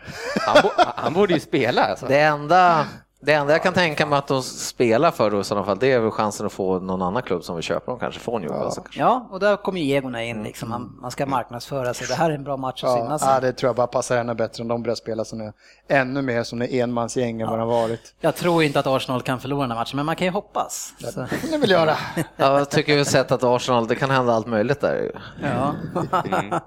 han, 0.45 0.61
bo, 0.63 0.69
han 0.95 1.13
borde 1.13 1.33
ju 1.33 1.39
spela 1.39 1.83
alltså. 1.83 2.05
Det 2.05 2.19
enda, 2.19 2.85
det 3.25 3.33
enda 3.33 3.53
jag 3.53 3.63
kan 3.63 3.73
tänka 3.73 4.05
mig 4.05 4.19
att 4.19 4.27
de 4.27 4.43
spelar 4.43 5.11
för 5.11 5.31
då 5.31 5.39
i 5.39 5.43
sådana 5.43 5.65
fall, 5.65 5.77
det 5.79 5.91
är 5.91 5.99
väl 5.99 6.11
chansen 6.11 6.45
att 6.45 6.53
få 6.53 6.79
någon 6.79 7.01
annan 7.01 7.21
klubb 7.23 7.43
som 7.43 7.55
vill 7.55 7.63
köpa 7.63 7.91
dem 7.91 7.99
kanske, 7.99 8.19
få 8.19 8.39
Newcastle. 8.39 8.81
kanske. 8.83 8.99
Ja, 8.99 9.27
och 9.31 9.39
där 9.39 9.55
kommer 9.55 9.79
ju 9.81 9.91
egorna 9.93 10.23
in 10.23 10.43
liksom. 10.43 10.69
Man, 10.69 10.97
man 11.01 11.11
ska 11.11 11.25
marknadsföra 11.25 11.93
sig. 11.93 12.07
Det 12.07 12.13
här 12.15 12.29
är 12.29 12.35
en 12.35 12.43
bra 12.43 12.57
match 12.57 12.83
att 12.83 12.89
Ja, 12.89 13.03
synas 13.03 13.21
ja, 13.25 13.39
det 13.39 13.53
tror 13.53 13.67
jag 13.67 13.75
bara 13.75 13.87
passar 13.87 14.17
henne 14.17 14.35
bättre 14.35 14.61
om 14.61 14.67
de 14.67 14.83
börjar 14.83 14.95
spela 14.95 15.25
som 15.25 15.41
är, 15.41 15.53
ännu 15.87 16.21
mer 16.21 16.43
som 16.43 16.59
det 16.59 16.79
enmansgäng 16.79 17.41
än 17.41 17.49
vad 17.49 17.59
har 17.59 17.65
varit. 17.65 18.15
Jag 18.19 18.35
tror 18.35 18.63
inte 18.63 18.79
att 18.79 18.87
Arsenal 18.87 19.21
kan 19.21 19.39
förlora 19.39 19.61
den 19.61 19.71
här 19.71 19.77
matchen, 19.77 19.95
men 19.97 20.05
man 20.05 20.15
kan 20.15 20.27
ju 20.27 20.31
hoppas. 20.33 20.93
Så, 21.13 21.25
Det 21.51 21.57
vill 21.57 21.71
göra. 21.71 21.95
Ja, 22.35 22.57
jag 22.57 22.69
tycker 22.69 22.95
vi 22.97 23.05
sett 23.05 23.31
att 23.31 23.43
Arsenal, 23.43 23.87
det 23.87 23.95
kan 23.95 24.09
hända 24.09 24.33
allt 24.33 24.47
möjligt 24.47 24.81
där. 24.81 25.11
ja. 25.43 25.73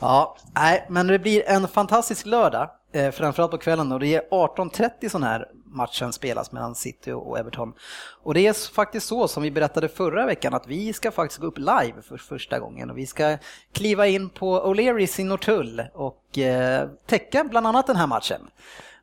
ja, 0.00 0.36
nej, 0.54 0.86
men 0.88 1.06
det 1.06 1.18
blir 1.18 1.42
en 1.48 1.68
fantastisk 1.68 2.26
lördag, 2.26 2.70
eh, 2.92 3.10
framförallt 3.10 3.50
på 3.50 3.58
kvällen 3.58 3.92
och 3.92 4.00
det 4.00 4.14
är 4.14 4.22
18.30 4.30 5.08
sån 5.08 5.22
här 5.22 5.46
matchen 5.70 6.12
spelas 6.12 6.52
mellan 6.52 6.74
City 6.74 7.12
och 7.12 7.38
Everton. 7.38 7.72
Och 8.22 8.34
det 8.34 8.46
är 8.46 8.72
faktiskt 8.72 9.06
så 9.06 9.28
som 9.28 9.42
vi 9.42 9.50
berättade 9.50 9.88
förra 9.88 10.26
veckan 10.26 10.54
att 10.54 10.66
vi 10.66 10.92
ska 10.92 11.10
faktiskt 11.10 11.40
gå 11.40 11.46
upp 11.46 11.58
live 11.58 12.02
för 12.08 12.16
första 12.16 12.58
gången 12.58 12.90
och 12.90 12.98
vi 12.98 13.06
ska 13.06 13.38
kliva 13.72 14.06
in 14.06 14.30
på 14.30 14.60
O'Learys 14.60 15.20
i 15.20 15.24
Norrtull 15.24 15.82
och 15.94 16.38
eh, 16.38 16.88
täcka 17.06 17.44
bland 17.44 17.66
annat 17.66 17.86
den 17.86 17.96
här 17.96 18.06
matchen. 18.06 18.40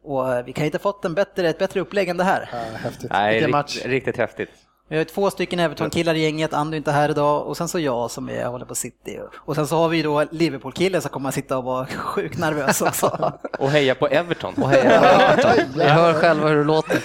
Och 0.03 0.33
eh, 0.33 0.45
vi 0.45 0.53
kan 0.53 0.65
inte 0.65 0.79
fått 0.79 1.05
en 1.05 1.13
bättre, 1.13 1.49
ett 1.49 1.59
bättre 1.59 1.79
upplägg 1.79 2.09
än 2.09 2.17
det 2.17 2.23
här. 2.23 2.49
Ja, 2.51 2.77
häftigt. 2.77 3.11
Nej, 3.11 3.39
rikt, 3.39 3.49
match. 3.49 3.81
riktigt 3.85 4.17
häftigt. 4.17 4.49
Vi 4.89 4.98
har 4.98 5.04
två 5.04 5.30
stycken 5.30 5.60
Everton-killar 5.60 6.16
i 6.16 6.24
gänget, 6.24 6.54
Andy 6.54 6.75
är 6.75 6.78
inte 6.78 6.92
här 6.92 7.10
idag 7.10 7.48
och 7.48 7.57
sen 7.57 7.68
så 7.68 7.80
jag 7.80 8.12
som 8.12 8.30
är, 8.30 8.45
håller 8.45 8.66
på 8.66 8.75
City. 8.75 9.19
Och 9.36 9.56
sen 9.56 9.68
så 9.68 9.78
har 9.78 9.89
vi 9.89 10.01
då 10.01 10.24
Liverpool-killen 10.31 11.01
som 11.01 11.12
kommer 11.12 11.30
att 11.30 11.36
sitta 11.36 11.57
och 11.57 11.63
vara 11.63 11.86
sjukt 11.95 12.39
nervös 12.39 12.81
också. 12.81 13.34
Och 13.60 13.69
heja 13.69 13.95
på 13.95 14.07
Everton. 14.07 14.54
Och 14.54 14.69
heja, 14.69 15.36
Ni 15.75 15.84
hör 15.84 16.13
själva 16.13 16.48
hur 16.48 16.57
det 16.57 16.63
låter. 16.63 17.00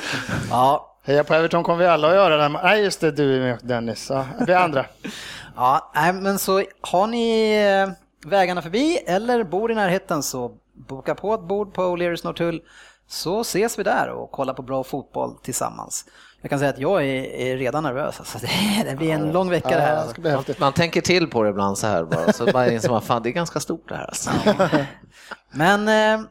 Ja, 0.50 0.88
Heja 1.04 1.24
på 1.24 1.34
Everton 1.34 1.62
kommer 1.62 1.78
vi 1.78 1.86
alla 1.86 2.08
att 2.08 2.14
göra. 2.14 2.36
Den. 2.36 2.52
Nej, 2.52 2.82
just 2.82 3.00
det, 3.00 3.10
du 3.10 3.36
är 3.36 3.40
med 3.40 3.58
Dennis. 3.62 4.10
Ja, 4.10 4.26
vi 4.46 4.54
andra. 4.54 4.86
ja 5.56 5.92
nej, 5.94 6.12
men 6.12 6.38
så 6.38 6.64
har 6.80 7.06
ni 7.06 7.52
eh, 7.54 7.92
vägarna 8.30 8.62
förbi 8.62 8.96
eller 8.96 9.44
bor 9.44 9.72
i 9.72 9.74
närheten 9.74 10.22
så 10.22 10.52
boka 10.72 11.14
på 11.14 11.34
ett 11.34 11.40
bord 11.40 11.74
på 11.74 11.82
O'Learys 11.82 12.24
Norrtull 12.24 12.62
så 13.08 13.40
ses 13.40 13.78
vi 13.78 13.82
där 13.82 14.08
och 14.08 14.30
kollar 14.30 14.54
på 14.54 14.62
bra 14.62 14.84
fotboll 14.84 15.36
tillsammans. 15.42 16.04
Jag 16.44 16.50
kan 16.50 16.58
säga 16.58 16.70
att 16.70 16.78
jag 16.78 17.02
är, 17.04 17.24
är 17.24 17.56
redan 17.56 17.82
nervös, 17.82 18.18
alltså 18.20 18.38
det, 18.42 18.90
det 18.90 18.96
blir 18.96 19.10
en 19.10 19.32
lång 19.32 19.50
vecka 19.50 19.68
det 19.68 19.74
här. 19.80 19.88
Ja, 19.88 19.94
det 19.94 19.96
Alltså. 20.00 20.12
ska 20.12 20.22
bli 20.22 20.30
häftigt. 20.30 20.58
Man 20.60 20.72
tänker 20.72 21.00
till 21.00 21.30
på 21.30 21.42
det 21.42 21.50
ibland 21.50 21.78
så 21.78 21.86
här 21.86 22.04
bara, 22.04 22.32
så 22.32 22.46
bara 22.52 22.70
inser 22.72 22.90
man, 22.90 23.02
fan 23.02 23.22
det 23.22 23.28
är 23.28 23.32
ganska 23.32 23.60
stort 23.60 23.88
det 23.88 23.94
här 23.96 24.04
alltså. 24.04 24.30
Men 25.50 25.88
eh, 26.20 26.26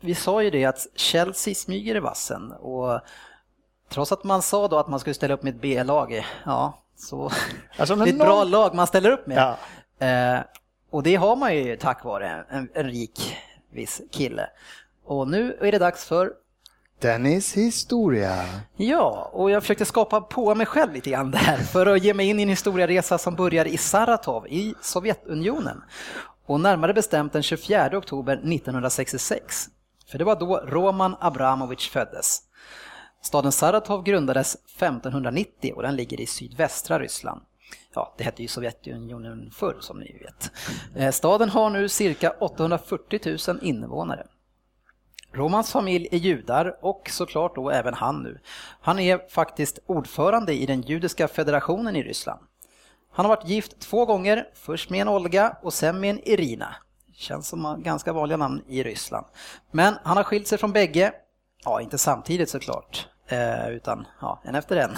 vi 0.00 0.14
sa 0.14 0.42
ju 0.42 0.50
det 0.50 0.64
att 0.64 0.86
Chelsea 0.96 1.54
smyger 1.54 1.96
i 1.96 2.00
vassen 2.00 2.52
och 2.52 3.00
trots 3.88 4.12
att 4.12 4.24
man 4.24 4.42
sa 4.42 4.68
då 4.68 4.78
att 4.78 4.88
man 4.88 5.00
skulle 5.00 5.14
ställa 5.14 5.34
upp 5.34 5.42
med 5.42 5.54
ett 5.54 5.60
B-lag, 5.60 6.26
ja, 6.44 6.78
så 6.96 7.30
Alltså, 7.76 7.96
det 7.96 8.04
är 8.04 8.08
ett 8.12 8.18
bra 8.18 8.28
någon- 8.38 8.50
lag 8.50 8.74
man 8.74 8.86
ställer 8.86 9.10
upp 9.10 9.26
med. 9.26 9.54
Ja. 9.98 10.06
Eh, 10.06 10.40
och 10.90 11.02
det 11.02 11.14
har 11.16 11.36
man 11.36 11.54
ju 11.56 11.76
tack 11.76 12.04
vare 12.04 12.44
en, 12.50 12.68
en 12.74 12.90
rik 12.90 13.36
viss 13.72 14.00
kille. 14.10 14.46
Och 15.04 15.28
nu 15.28 15.56
är 15.60 15.72
det 15.72 15.78
dags 15.78 16.04
för 16.04 16.32
Dennis 17.02 17.56
historia. 17.56 18.44
Ja, 18.76 19.30
och 19.32 19.50
jag 19.50 19.62
försökte 19.62 19.84
skapa 19.84 20.20
på 20.20 20.54
mig 20.54 20.66
själv 20.66 20.92
lite 20.92 21.10
grann 21.10 21.30
där 21.30 21.56
för 21.56 21.86
att 21.86 22.04
ge 22.04 22.14
mig 22.14 22.28
in 22.28 22.38
i 22.38 22.42
en 22.42 22.48
historieresa 22.48 23.18
som 23.18 23.34
börjar 23.34 23.64
i 23.64 23.76
Saratov 23.76 24.46
i 24.46 24.74
Sovjetunionen. 24.80 25.82
Och 26.46 26.60
närmare 26.60 26.94
bestämt 26.94 27.32
den 27.32 27.42
24 27.42 27.98
oktober 27.98 28.32
1966. 28.32 29.66
För 30.10 30.18
det 30.18 30.24
var 30.24 30.40
då 30.40 30.56
Roman 30.56 31.16
Abramovich 31.20 31.90
föddes. 31.90 32.42
Staden 33.22 33.52
Saratov 33.52 34.02
grundades 34.04 34.54
1590 34.54 35.72
och 35.76 35.82
den 35.82 35.96
ligger 35.96 36.20
i 36.20 36.26
sydvästra 36.26 36.98
Ryssland. 36.98 37.40
Ja, 37.94 38.14
det 38.18 38.24
hette 38.24 38.42
ju 38.42 38.48
Sovjetunionen 38.48 39.50
förr 39.50 39.76
som 39.80 40.00
ni 40.00 40.18
vet. 40.18 40.50
Eh, 40.96 41.10
staden 41.10 41.48
har 41.48 41.70
nu 41.70 41.88
cirka 41.88 42.30
840 42.30 43.38
000 43.48 43.58
invånare. 43.62 44.26
Romans 45.32 45.72
familj 45.72 46.08
är 46.10 46.18
judar 46.18 46.78
och 46.80 47.10
såklart 47.10 47.54
då 47.54 47.70
även 47.70 47.94
han 47.94 48.22
nu. 48.22 48.38
Han 48.80 48.98
är 48.98 49.28
faktiskt 49.28 49.78
ordförande 49.86 50.54
i 50.54 50.66
den 50.66 50.82
judiska 50.82 51.28
federationen 51.28 51.96
i 51.96 52.02
Ryssland. 52.02 52.40
Han 53.12 53.26
har 53.26 53.36
varit 53.36 53.48
gift 53.48 53.80
två 53.80 54.06
gånger, 54.06 54.48
först 54.54 54.90
med 54.90 55.00
en 55.00 55.08
Olga 55.08 55.56
och 55.62 55.72
sen 55.72 56.00
med 56.00 56.10
en 56.10 56.28
Irina. 56.28 56.74
Känns 57.14 57.48
som 57.48 57.82
ganska 57.82 58.12
vanliga 58.12 58.36
namn 58.36 58.62
i 58.68 58.82
Ryssland. 58.82 59.26
Men 59.70 59.94
han 60.02 60.16
har 60.16 60.24
skilt 60.24 60.46
sig 60.46 60.58
från 60.58 60.72
bägge, 60.72 61.12
ja 61.64 61.80
inte 61.80 61.98
samtidigt 61.98 62.50
såklart, 62.50 63.08
eh, 63.26 63.68
utan 63.68 64.06
ja, 64.20 64.40
en 64.44 64.54
efter 64.54 64.76
en. 64.76 64.90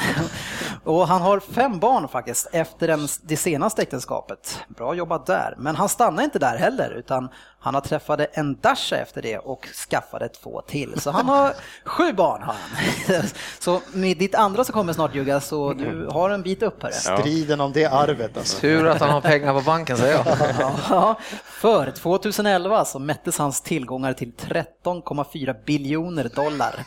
och 0.85 1.09
han 1.09 1.23
har 1.23 1.40
fem 1.40 1.78
barn 1.78 2.09
faktiskt 2.09 2.49
efter 2.52 2.87
den, 2.87 3.09
det 3.23 3.37
senaste 3.37 3.83
äktenskapet. 3.83 4.59
Bra 4.69 4.95
jobbat 4.95 5.26
där, 5.26 5.54
men 5.59 5.76
han 5.76 5.88
stannar 5.88 6.23
inte 6.23 6.38
där 6.38 6.57
heller 6.57 6.90
utan 6.90 7.28
han 7.64 7.75
har 7.75 7.81
träffade 7.81 8.25
en 8.25 8.59
Dasha 8.61 8.97
efter 8.97 9.23
det 9.23 9.38
och 9.38 9.66
skaffade 9.90 10.28
två 10.28 10.61
till. 10.61 11.00
Så 11.00 11.11
han 11.11 11.28
har 11.28 11.54
sju 11.85 12.12
barn 12.12 12.43
har 12.43 12.54
han. 12.54 13.23
Så 13.59 13.81
med 13.93 14.19
ditt 14.19 14.35
andra 14.35 14.64
så 14.64 14.73
kommer 14.73 14.93
snart 14.93 15.14
Jugga, 15.14 15.40
så 15.40 15.73
du 15.73 16.09
har 16.11 16.31
en 16.31 16.43
bit 16.43 16.62
upp 16.62 16.83
här. 16.83 16.90
Striden 16.90 17.61
om 17.61 17.73
det 17.73 17.85
arvet 17.85 18.37
alltså. 18.37 18.61
Tur 18.61 18.87
att 18.87 19.00
han 19.00 19.11
har 19.11 19.21
pengar 19.21 19.54
på 19.54 19.61
banken 19.61 19.97
säger 19.97 20.14
jag. 20.14 20.26
Ja, 20.90 21.19
för 21.45 21.90
2011 21.90 22.85
så 22.85 22.99
mättes 22.99 23.38
hans 23.38 23.61
tillgångar 23.61 24.12
till 24.12 24.33
13,4 24.33 25.64
biljoner 25.64 26.31
dollar. 26.35 26.85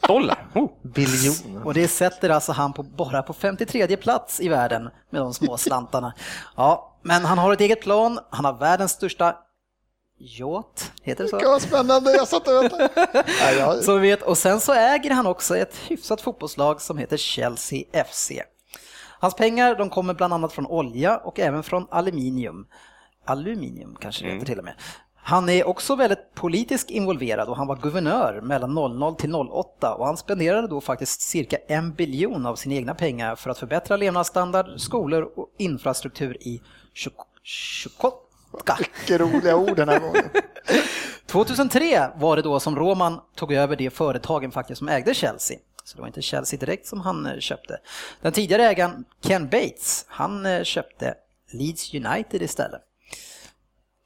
Dollar! 0.00 0.46
Oh. 0.54 0.70
Biljoner. 0.82 1.66
Och 1.66 1.74
det 1.74 1.88
sätter 1.88 2.30
alltså 2.30 2.52
han 2.52 2.72
på, 2.72 2.82
bara 2.82 3.22
på 3.22 3.29
53 3.32 3.96
plats 3.96 4.40
i 4.40 4.48
världen 4.48 4.90
med 5.10 5.20
de 5.20 5.34
små 5.34 5.56
slantarna. 5.56 6.14
Ja, 6.56 6.98
men 7.02 7.24
han 7.24 7.38
har 7.38 7.52
ett 7.52 7.60
eget 7.60 7.80
plan, 7.80 8.18
han 8.30 8.44
har 8.44 8.52
världens 8.52 8.92
största 8.92 9.36
yacht, 10.18 10.92
heter 11.02 11.24
det 11.24 11.30
så? 11.30 11.40
Vad 11.44 11.62
spännande, 11.62 12.12
jag 12.12 12.28
satt 12.28 12.48
och 12.48 12.54
väntade. 12.54 12.88
Vi 14.00 14.08
vet, 14.08 14.22
och 14.22 14.38
sen 14.38 14.60
så 14.60 14.72
äger 14.72 15.10
han 15.10 15.26
också 15.26 15.56
ett 15.56 15.76
hyfsat 15.76 16.20
fotbollslag 16.20 16.80
som 16.80 16.98
heter 16.98 17.16
Chelsea 17.16 18.04
FC. 18.04 18.32
Hans 19.20 19.34
pengar 19.34 19.74
de 19.74 19.90
kommer 19.90 20.14
bland 20.14 20.32
annat 20.34 20.52
från 20.52 20.66
olja 20.66 21.16
och 21.16 21.40
även 21.40 21.62
från 21.62 21.86
aluminium. 21.90 22.66
Aluminium 23.24 23.96
kanske 24.00 24.24
det 24.24 24.32
heter 24.32 24.46
till 24.46 24.58
och 24.58 24.64
med. 24.64 24.74
Han 25.22 25.48
är 25.48 25.68
också 25.68 25.96
väldigt 25.96 26.34
politiskt 26.34 26.90
involverad 26.90 27.48
och 27.48 27.56
han 27.56 27.66
var 27.66 27.76
guvernör 27.76 28.40
mellan 28.40 28.74
00 28.74 29.14
till 29.14 29.34
08 29.34 29.94
och 29.94 30.06
han 30.06 30.16
spenderade 30.16 30.68
då 30.68 30.80
faktiskt 30.80 31.20
cirka 31.20 31.56
en 31.68 31.94
biljon 31.94 32.46
av 32.46 32.56
sina 32.56 32.74
egna 32.74 32.94
pengar 32.94 33.36
för 33.36 33.50
att 33.50 33.58
förbättra 33.58 33.96
levnadsstandard, 33.96 34.80
skolor 34.80 35.32
och 35.36 35.54
infrastruktur 35.58 36.36
i 36.40 36.60
Chukotka. 37.44 38.78
Vilka 38.78 39.24
roliga 39.24 39.56
ord 39.56 39.76
den 39.76 39.88
här 39.88 39.98
gången. 39.98 40.24
2003 41.26 42.10
var 42.16 42.36
det 42.36 42.42
då 42.42 42.60
som 42.60 42.76
Roman 42.76 43.20
tog 43.34 43.52
över 43.52 43.76
det 43.76 43.90
företagen 43.90 44.50
faktiskt 44.50 44.78
som 44.78 44.88
ägde 44.88 45.14
Chelsea. 45.14 45.58
Så 45.84 45.96
det 45.96 46.00
var 46.00 46.06
inte 46.06 46.22
Chelsea 46.22 46.58
direkt 46.58 46.86
som 46.86 47.00
han 47.00 47.26
eh, 47.26 47.38
köpte. 47.38 47.78
Den 48.20 48.32
tidigare 48.32 48.64
ägaren 48.64 49.04
Ken 49.22 49.48
Bates, 49.48 50.04
han 50.08 50.46
eh, 50.46 50.62
köpte 50.62 51.14
Leeds 51.52 51.94
United 51.94 52.42
istället. 52.42 52.80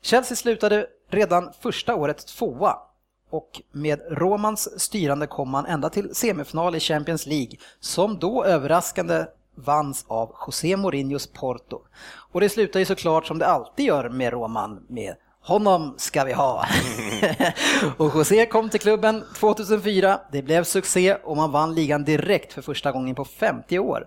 Chelsea 0.03 0.37
slutade 0.37 0.87
redan 1.15 1.53
första 1.61 1.95
året 1.95 2.27
tvåa 2.27 2.77
och 3.31 3.63
med 3.73 4.01
Romans 4.11 4.81
styrande 4.81 5.27
kom 5.27 5.51
man 5.51 5.67
ända 5.67 5.91
till 5.91 6.15
semifinal 6.15 6.77
i 6.77 6.81
Champions 6.81 7.27
League 7.27 7.57
som 7.81 8.19
då 8.19 8.45
överraskande 8.45 9.25
vanns 9.55 10.05
av 10.09 10.35
José 10.47 10.77
Mourinhos 10.77 11.27
Porto. 11.27 11.81
Och 12.33 12.41
det 12.41 12.49
slutar 12.49 12.81
ju 12.81 12.87
såklart 12.87 13.27
som 13.27 13.39
det 13.39 13.47
alltid 13.47 13.87
gör 13.87 14.09
med 14.09 14.33
Roman 14.33 14.87
med 14.89 15.15
honom 15.45 15.95
ska 15.97 16.25
vi 16.25 16.33
ha. 16.33 16.67
och 17.97 18.15
José 18.15 18.47
kom 18.47 18.71
till 18.71 18.81
klubben 18.81 19.25
2004. 19.37 20.21
Det 20.33 20.43
blev 20.43 20.65
succé 20.65 21.15
och 21.15 21.37
man 21.37 21.53
vann 21.53 21.75
ligan 21.75 22.05
direkt 22.05 22.53
för 22.53 22.63
första 22.63 22.93
gången 22.93 23.15
på 23.15 23.25
50 23.25 23.79
år. 23.79 24.07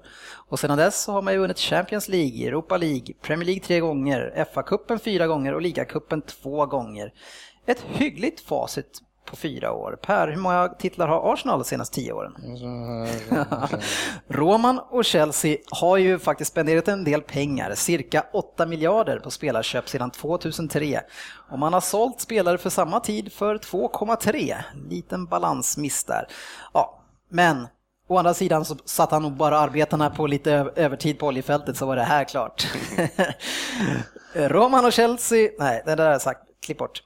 Och 0.49 0.59
sedan 0.59 0.77
dess 0.77 1.03
så 1.03 1.11
har 1.11 1.21
man 1.21 1.33
ju 1.33 1.39
vunnit 1.39 1.59
Champions 1.59 2.09
League, 2.09 2.47
Europa 2.47 2.77
League, 2.77 3.13
Premier 3.21 3.45
League 3.45 3.63
tre 3.63 3.79
gånger, 3.79 4.45
FA-cupen 4.53 4.99
fyra 4.99 5.27
gånger 5.27 5.53
och 5.53 5.61
ligacupen 5.61 6.21
två 6.21 6.65
gånger. 6.65 7.13
Ett 7.65 7.85
hyggligt 7.87 8.39
facit 8.39 9.01
på 9.27 9.35
fyra 9.35 9.71
år. 9.71 9.97
Per, 10.01 10.27
hur 10.27 10.37
många 10.37 10.69
titlar 10.69 11.07
har 11.07 11.33
Arsenal 11.33 11.59
de 11.59 11.65
senaste 11.65 11.95
tio 11.95 12.13
åren? 12.13 12.35
Roman 14.27 14.79
och 14.89 15.05
Chelsea 15.05 15.57
har 15.71 15.97
ju 15.97 16.19
faktiskt 16.19 16.51
spenderat 16.51 16.87
en 16.87 17.03
del 17.03 17.21
pengar, 17.21 17.75
cirka 17.75 18.25
8 18.33 18.65
miljarder 18.65 19.19
på 19.19 19.31
spelarköp 19.31 19.89
sedan 19.89 20.11
2003. 20.11 21.01
Och 21.49 21.59
man 21.59 21.73
har 21.73 21.81
sålt 21.81 22.21
spelare 22.21 22.57
för 22.57 22.69
samma 22.69 22.99
tid 22.99 23.33
för 23.33 23.57
2,3. 23.57 24.55
Liten 24.89 25.25
balansmiss 25.25 26.03
där. 26.03 26.27
Ja, 26.73 26.99
men 27.29 27.67
Å 28.09 28.17
andra 28.17 28.33
sidan 28.33 28.65
så 28.65 28.75
satt 28.85 29.11
han 29.11 29.21
nog 29.21 29.33
bara 29.33 29.59
arbetarna 29.59 30.09
på 30.09 30.27
lite 30.27 30.51
övertid 30.75 31.19
på 31.19 31.27
oljefältet 31.27 31.77
så 31.77 31.85
var 31.85 31.95
det 31.95 32.03
här 32.03 32.23
klart. 32.23 32.67
Roman 34.33 34.85
och 34.85 34.93
Chelsea, 34.93 35.49
nej 35.59 35.83
det 35.85 35.95
där 35.95 36.05
har 36.05 36.11
jag 36.11 36.21
sagt, 36.21 36.41
klipp 36.65 36.77
bort. 36.77 37.03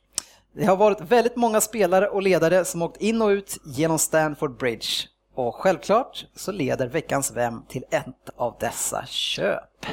Det 0.53 0.65
har 0.65 0.77
varit 0.77 1.01
väldigt 1.01 1.35
många 1.35 1.61
spelare 1.61 2.07
och 2.07 2.21
ledare 2.21 2.65
som 2.65 2.81
åkt 2.81 3.01
in 3.01 3.21
och 3.21 3.27
ut 3.27 3.57
genom 3.65 3.99
Stanford 3.99 4.57
Bridge. 4.57 4.87
Och 5.35 5.55
självklart 5.55 6.25
så 6.35 6.51
leder 6.51 6.87
veckans 6.87 7.31
Vem 7.35 7.63
till 7.67 7.83
ett 7.91 8.29
av 8.35 8.55
dessa 8.59 9.05
köp. 9.05 9.85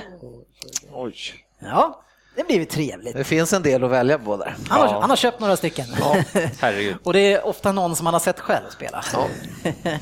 Oj. 0.92 1.14
Ja, 1.58 2.02
det 2.36 2.46
blir 2.46 2.64
trevligt. 2.64 3.16
Det 3.16 3.24
finns 3.24 3.52
en 3.52 3.62
del 3.62 3.84
att 3.84 3.90
välja 3.90 4.18
på 4.18 4.36
där. 4.36 4.56
Han 4.68 4.80
har, 4.80 5.00
han 5.00 5.10
har 5.10 5.16
köpt 5.16 5.40
några 5.40 5.56
stycken. 5.56 5.86
Ja, 6.00 6.16
herregud. 6.60 6.96
och 7.04 7.12
det 7.12 7.32
är 7.32 7.46
ofta 7.46 7.72
någon 7.72 7.96
som 7.96 8.04
man 8.04 8.14
har 8.14 8.20
sett 8.20 8.40
själv 8.40 8.68
spela. 8.70 9.04
Ja. 9.12 9.28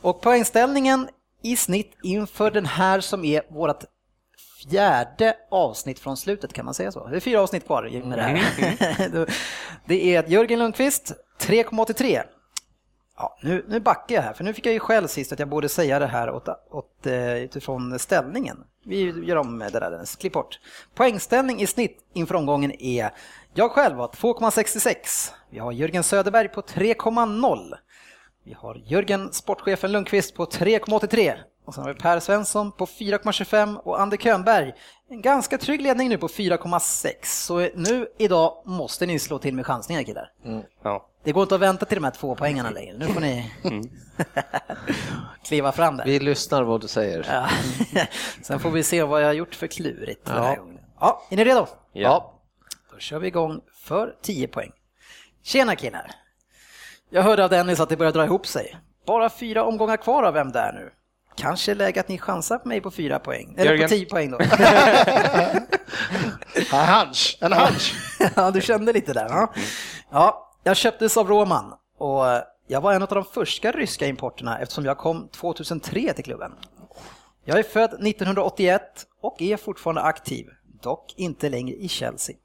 och 0.00 0.20
poängställningen 0.20 1.08
i 1.42 1.56
snitt 1.56 1.92
inför 2.02 2.50
den 2.50 2.66
här 2.66 3.00
som 3.00 3.24
är 3.24 3.42
vårt 3.50 3.84
fjärde 4.68 5.36
avsnitt 5.50 5.98
från 5.98 6.16
slutet, 6.16 6.52
kan 6.52 6.64
man 6.64 6.74
säga 6.74 6.92
så? 6.92 7.06
Det 7.06 7.16
är 7.16 7.20
fyra 7.20 7.40
avsnitt 7.40 7.66
kvar 7.66 8.02
med 8.04 8.18
det 8.18 8.22
här. 8.22 9.26
det 9.86 10.14
är 10.14 10.28
Jörgen 10.28 10.58
Lundqvist, 10.58 11.12
3,83. 11.40 12.22
Ja, 13.16 13.38
nu, 13.42 13.64
nu 13.68 13.80
backar 13.80 14.14
jag 14.14 14.22
här, 14.22 14.32
för 14.32 14.44
nu 14.44 14.54
fick 14.54 14.66
jag 14.66 14.72
ju 14.72 14.80
själv 14.80 15.06
sist 15.06 15.32
att 15.32 15.38
jag 15.38 15.48
borde 15.48 15.68
säga 15.68 15.98
det 15.98 16.06
här 16.06 16.30
åt, 16.30 16.48
åt, 16.70 17.06
utifrån 17.36 17.98
ställningen. 17.98 18.56
Vi 18.84 19.26
gör 19.26 19.36
om 19.36 19.58
det 19.58 19.70
där, 19.70 20.18
klipp 20.20 20.32
bort. 20.32 20.60
Poängställning 20.94 21.60
i 21.60 21.66
snitt 21.66 21.98
inför 22.14 22.34
omgången 22.34 22.82
är 22.82 23.10
jag 23.54 23.70
själv 23.70 23.96
har 23.96 24.08
2,66. 24.08 25.32
Vi 25.50 25.58
har 25.58 25.72
Jörgen 25.72 26.02
Söderberg 26.02 26.48
på 26.48 26.60
3,0. 26.60 27.74
Vi 28.44 28.52
har 28.52 28.82
Jörgen, 28.86 29.32
sportchefen 29.32 29.92
Lundqvist 29.92 30.34
på 30.34 30.44
3,83 30.44 31.36
och 31.70 31.74
sen 31.74 31.84
har 31.84 31.94
vi 31.94 32.00
Per 32.00 32.20
Svensson 32.20 32.72
på 32.72 32.86
4,25 32.86 33.76
och 33.76 34.00
Ander 34.00 34.16
Könberg 34.16 34.72
en 35.10 35.22
ganska 35.22 35.58
trygg 35.58 35.80
ledning 35.80 36.08
nu 36.08 36.18
på 36.18 36.28
4,6. 36.28 37.14
Så 37.22 37.68
nu 37.74 38.06
idag 38.18 38.62
måste 38.64 39.06
ni 39.06 39.18
slå 39.18 39.38
till 39.38 39.54
med 39.54 39.66
chansningar 39.66 40.02
killar. 40.02 40.32
Mm. 40.44 40.62
Ja. 40.82 41.06
Det 41.24 41.32
går 41.32 41.42
inte 41.42 41.54
att 41.54 41.60
vänta 41.60 41.86
till 41.86 41.96
de 41.96 42.04
här 42.04 42.10
två 42.10 42.34
poängarna 42.34 42.70
längre. 42.70 42.98
Nu 42.98 43.06
får 43.06 43.20
ni 43.20 43.52
mm. 43.64 43.82
kliva 45.44 45.72
fram 45.72 45.96
där. 45.96 46.04
Vi 46.04 46.20
lyssnar 46.20 46.62
vad 46.62 46.80
du 46.80 46.88
säger. 46.88 47.26
Ja. 47.30 47.48
Sen 48.42 48.60
får 48.60 48.70
vi 48.70 48.82
se 48.82 49.02
vad 49.02 49.22
jag 49.22 49.26
har 49.26 49.32
gjort 49.32 49.54
för 49.54 49.66
klurigt 49.66 50.22
ja. 50.24 50.34
den 50.34 50.44
här 50.44 50.56
gången. 50.56 50.80
Ja, 51.00 51.22
är 51.30 51.36
ni 51.36 51.44
redo? 51.44 51.66
Ja. 51.92 52.40
Då 52.92 52.98
kör 52.98 53.18
vi 53.18 53.28
igång 53.28 53.60
för 53.74 54.14
10 54.22 54.48
poäng. 54.48 54.70
Tjena 55.42 55.76
killar! 55.76 56.10
Jag 57.10 57.22
hörde 57.22 57.44
av 57.44 57.50
Dennis 57.50 57.80
att 57.80 57.88
det 57.88 57.96
börjar 57.96 58.12
dra 58.12 58.24
ihop 58.24 58.46
sig. 58.46 58.76
Bara 59.06 59.30
fyra 59.30 59.64
omgångar 59.64 59.96
kvar 59.96 60.22
av 60.22 60.34
Vem 60.34 60.52
där 60.52 60.72
nu? 60.72 60.92
Kanske 61.36 61.74
läge 61.74 62.00
att 62.00 62.08
ni 62.08 62.18
chansar 62.18 62.58
på 62.58 62.68
mig 62.68 62.80
på 62.80 62.90
fyra 62.90 63.18
poäng. 63.18 63.54
Eller 63.56 63.70
Jörgen. 63.70 63.88
på 63.88 63.94
tio 63.94 64.06
poäng 64.06 64.30
då. 64.30 64.38
en 66.72 66.86
hunch, 66.86 67.38
en 67.40 67.52
hunch. 67.52 67.94
ja, 68.36 68.50
du 68.50 68.60
kände 68.60 68.92
lite 68.92 69.12
där. 69.12 69.26
Ja. 69.28 69.52
ja, 70.10 70.56
jag 70.62 70.76
köptes 70.76 71.16
av 71.16 71.28
Roman 71.28 71.74
och 71.98 72.24
jag 72.66 72.80
var 72.80 72.92
en 72.92 73.02
av 73.02 73.08
de 73.08 73.24
första 73.24 73.72
ryska 73.72 74.06
importerna 74.06 74.58
eftersom 74.58 74.84
jag 74.84 74.98
kom 74.98 75.28
2003 75.28 76.12
till 76.12 76.24
klubben. 76.24 76.52
Jag 77.44 77.58
är 77.58 77.62
född 77.62 78.06
1981 78.06 78.82
och 79.20 79.42
är 79.42 79.56
fortfarande 79.56 80.02
aktiv, 80.02 80.46
dock 80.82 81.14
inte 81.16 81.48
längre 81.48 81.76
i 81.76 81.88
Chelsea. 81.88 82.36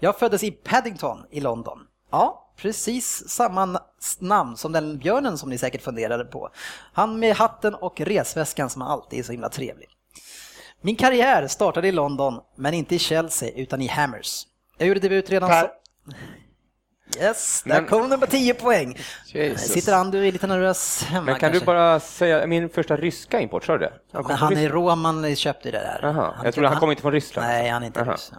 Jag 0.00 0.18
föddes 0.18 0.42
i 0.44 0.50
Paddington 0.50 1.26
i 1.30 1.40
London. 1.40 1.78
Ja, 2.10 2.49
precis 2.62 3.28
samma 3.28 3.80
namn 4.18 4.56
som 4.56 4.72
den 4.72 4.98
björnen 4.98 5.38
som 5.38 5.50
ni 5.50 5.58
säkert 5.58 5.82
funderade 5.82 6.24
på. 6.24 6.50
Han 6.92 7.18
med 7.18 7.36
hatten 7.36 7.74
och 7.74 8.00
resväskan 8.00 8.70
som 8.70 8.82
alltid 8.82 9.18
är 9.18 9.22
så 9.22 9.32
himla 9.32 9.48
trevlig. 9.48 9.88
Min 10.80 10.96
karriär 10.96 11.46
startade 11.46 11.88
i 11.88 11.92
London, 11.92 12.40
men 12.56 12.74
inte 12.74 12.94
i 12.94 12.98
Chelsea 12.98 13.50
utan 13.50 13.82
i 13.82 13.86
Hammers. 13.86 14.46
Jag 14.78 14.88
gjorde 14.88 15.00
debut 15.00 15.30
redan 15.30 15.50
per. 15.50 15.62
så... 15.62 15.68
Yes, 17.18 17.62
där 17.62 17.80
men... 17.80 17.86
kom 17.86 18.10
den 18.10 18.20
på 18.20 18.26
10 18.26 18.54
poäng. 18.54 18.98
Jesus. 19.26 19.72
Sitter 19.72 19.94
han, 19.94 20.10
du 20.10 20.28
är 20.28 20.32
lite 20.32 20.46
nervös 20.46 21.02
hemma 21.02 21.24
Men 21.24 21.34
kan 21.34 21.40
kanske? 21.40 21.58
du 21.58 21.66
bara 21.66 22.00
säga, 22.00 22.46
min 22.46 22.68
första 22.68 22.96
ryska 22.96 23.40
import, 23.40 23.64
sa 23.64 23.72
du 23.72 23.78
det? 23.78 23.92
Ja, 24.12 24.24
men 24.28 24.36
han 24.36 24.56
är 24.56 24.68
roman, 24.68 25.36
köpte 25.36 25.70
det 25.70 25.78
där. 25.78 26.04
Aha. 26.04 26.34
jag 26.44 26.54
trodde 26.54 26.68
han, 26.68 26.74
han 26.74 26.80
kom 26.80 26.90
inte 26.90 27.02
från 27.02 27.12
Ryssland. 27.12 27.48
Nej, 27.48 27.68
han 27.68 27.82
är 27.82 27.86
inte 27.86 28.04
ryss. 28.04 28.32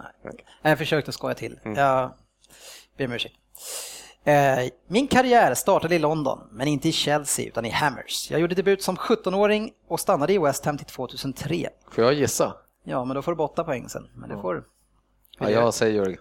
Jag 0.61 0.77
försökte 0.77 1.11
skoja 1.11 1.35
till. 1.35 1.59
Mm. 1.63 1.77
Jag 1.77 2.11
ber 2.97 3.05
om 3.05 3.11
ursäkt. 3.11 3.35
Eh, 4.23 4.69
min 4.87 5.07
karriär 5.07 5.53
startade 5.53 5.95
i 5.95 5.99
London, 5.99 6.39
men 6.51 6.67
inte 6.67 6.89
i 6.89 6.91
Chelsea 6.91 7.47
utan 7.47 7.65
i 7.65 7.69
Hammers. 7.69 8.31
Jag 8.31 8.39
gjorde 8.39 8.55
debut 8.55 8.83
som 8.83 8.97
17-åring 8.97 9.71
och 9.87 9.99
stannade 9.99 10.33
i 10.33 10.37
West 10.37 10.65
Ham 10.65 10.77
till 10.77 10.85
2003. 10.85 11.69
Får 11.91 12.03
jag 12.03 12.13
gissa? 12.13 12.53
Ja, 12.83 13.05
men 13.05 13.15
då 13.15 13.21
får 13.21 13.35
du 13.35 13.43
åtta 13.43 13.63
poäng 13.63 13.89
sen. 13.89 14.07
Men 14.15 14.29
det 14.29 14.41
får 14.41 14.63
Ja, 15.39 15.49
jag 15.49 15.73
säger 15.73 15.95
Jörgen. 15.95 16.19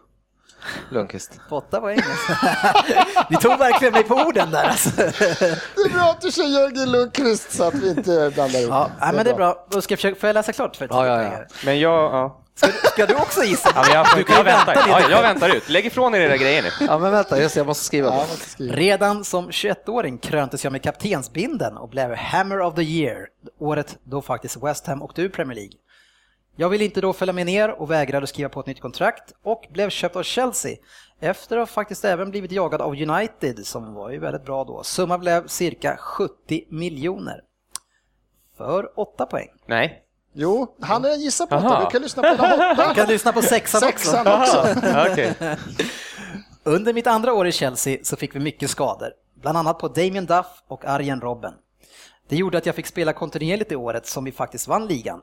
Lundqvist. 0.90 1.40
Åtta 1.50 1.80
poäng. 1.80 1.98
Ni 3.30 3.36
tog 3.36 3.58
verkligen 3.58 3.94
mig 3.94 4.04
på 4.04 4.14
orden 4.14 4.50
där. 4.50 4.64
Alltså. 4.64 4.90
Det 4.96 5.80
är 5.80 5.92
bra 5.92 6.02
att 6.02 6.20
du 6.20 6.30
säger 6.30 6.48
Jörgen 6.48 6.92
Lundqvist 6.92 7.52
så 7.52 7.64
att 7.64 7.74
vi 7.74 7.90
inte 7.90 8.30
blandar 8.34 8.60
ihop. 8.60 8.70
Ja, 8.70 8.90
det 9.00 9.16
men 9.16 9.24
det 9.24 9.30
är 9.30 9.36
bra. 9.36 9.66
Då 9.70 9.80
ska 9.80 9.92
jag 9.92 9.98
försöka, 9.98 10.20
får 10.20 10.26
jag 10.28 10.34
läsa 10.34 10.52
klart 10.52 10.76
för 10.76 10.88
ja, 10.90 11.06
ja, 11.06 11.22
ja. 11.22 11.44
Men 11.64 11.80
jag, 11.80 12.14
ja. 12.14 12.40
Ska, 12.60 12.72
ska, 12.72 13.06
du 13.06 13.14
också 13.14 13.42
gissa? 13.42 13.72
Ja, 13.74 13.84
jag, 13.92 14.06
du 14.16 14.24
kan 14.24 14.36
jag, 14.36 14.44
väntar, 14.44 14.74
vänta 14.74 14.88
ja, 14.88 15.10
jag 15.10 15.22
väntar 15.22 15.56
ut. 15.56 15.68
Lägg 15.68 15.86
ifrån 15.86 16.14
er 16.14 16.20
era 16.20 16.36
grejer 16.36 16.62
nu. 16.62 16.86
Ja, 16.86 16.98
men 16.98 17.12
vänta, 17.12 17.40
just 17.40 17.56
jag 17.56 17.66
måste 17.66 17.84
skriva. 17.84 18.08
Ja, 18.08 18.16
måste 18.16 18.50
skriva. 18.50 18.76
Redan 18.76 19.24
som 19.24 19.50
21-åring 19.50 20.18
kröntes 20.18 20.64
jag 20.64 20.72
med 20.72 20.82
kaptensbinden 20.82 21.76
och 21.76 21.88
blev 21.88 22.14
Hammer 22.14 22.60
of 22.60 22.74
the 22.74 22.82
Year, 22.82 23.26
året 23.58 23.98
då 24.04 24.22
faktiskt 24.22 24.62
West 24.62 24.86
Ham 24.86 25.02
åkte 25.02 25.22
ur 25.22 25.28
Premier 25.28 25.56
League. 25.56 25.72
Jag 26.56 26.68
ville 26.68 26.84
inte 26.84 27.00
då 27.00 27.12
följa 27.12 27.32
med 27.32 27.46
ner 27.46 27.70
och 27.70 27.90
vägrade 27.90 28.26
skriva 28.26 28.48
på 28.48 28.60
ett 28.60 28.66
nytt 28.66 28.80
kontrakt 28.80 29.32
och 29.42 29.64
blev 29.72 29.90
köpt 29.90 30.16
av 30.16 30.22
Chelsea 30.22 30.76
efter 31.20 31.56
att 31.56 31.68
ha 31.68 31.74
faktiskt 31.74 32.04
även 32.04 32.30
blivit 32.30 32.52
jagad 32.52 32.80
av 32.80 32.92
United 32.92 33.66
som 33.66 33.94
var 33.94 34.10
ju 34.10 34.18
väldigt 34.18 34.44
bra 34.44 34.64
då. 34.64 34.82
Summan 34.82 35.20
blev 35.20 35.46
cirka 35.46 35.96
70 35.96 36.64
miljoner. 36.68 37.40
För 38.56 39.00
8 39.00 39.26
poäng. 39.26 39.48
Nej. 39.66 40.02
Jo, 40.32 40.76
han 40.80 41.04
har 41.04 41.16
gissat 41.16 41.48
på 41.48 41.54
det. 41.54 41.80
Du 41.84 41.90
kan 41.90 42.02
lyssna 42.02 42.22
på 42.22 42.42
den 42.42 42.88
Du 42.88 42.94
kan 42.94 43.08
lyssna 43.08 43.32
på 43.32 43.42
sexan, 43.42 43.80
sexan 43.80 44.26
också. 44.26 44.60
okay. 45.12 45.34
Under 46.64 46.92
mitt 46.92 47.06
andra 47.06 47.32
år 47.32 47.46
i 47.46 47.52
Chelsea 47.52 47.98
så 48.02 48.16
fick 48.16 48.34
vi 48.34 48.40
mycket 48.40 48.70
skador, 48.70 49.12
bland 49.40 49.58
annat 49.58 49.78
på 49.78 49.88
Damien 49.88 50.26
Duff 50.26 50.46
och 50.68 50.84
Arjen 50.84 51.20
Robben. 51.20 51.54
Det 52.28 52.36
gjorde 52.36 52.58
att 52.58 52.66
jag 52.66 52.74
fick 52.74 52.86
spela 52.86 53.12
kontinuerligt 53.12 53.72
i 53.72 53.76
året 53.76 54.06
som 54.06 54.24
vi 54.24 54.32
faktiskt 54.32 54.68
vann 54.68 54.86
ligan. 54.86 55.20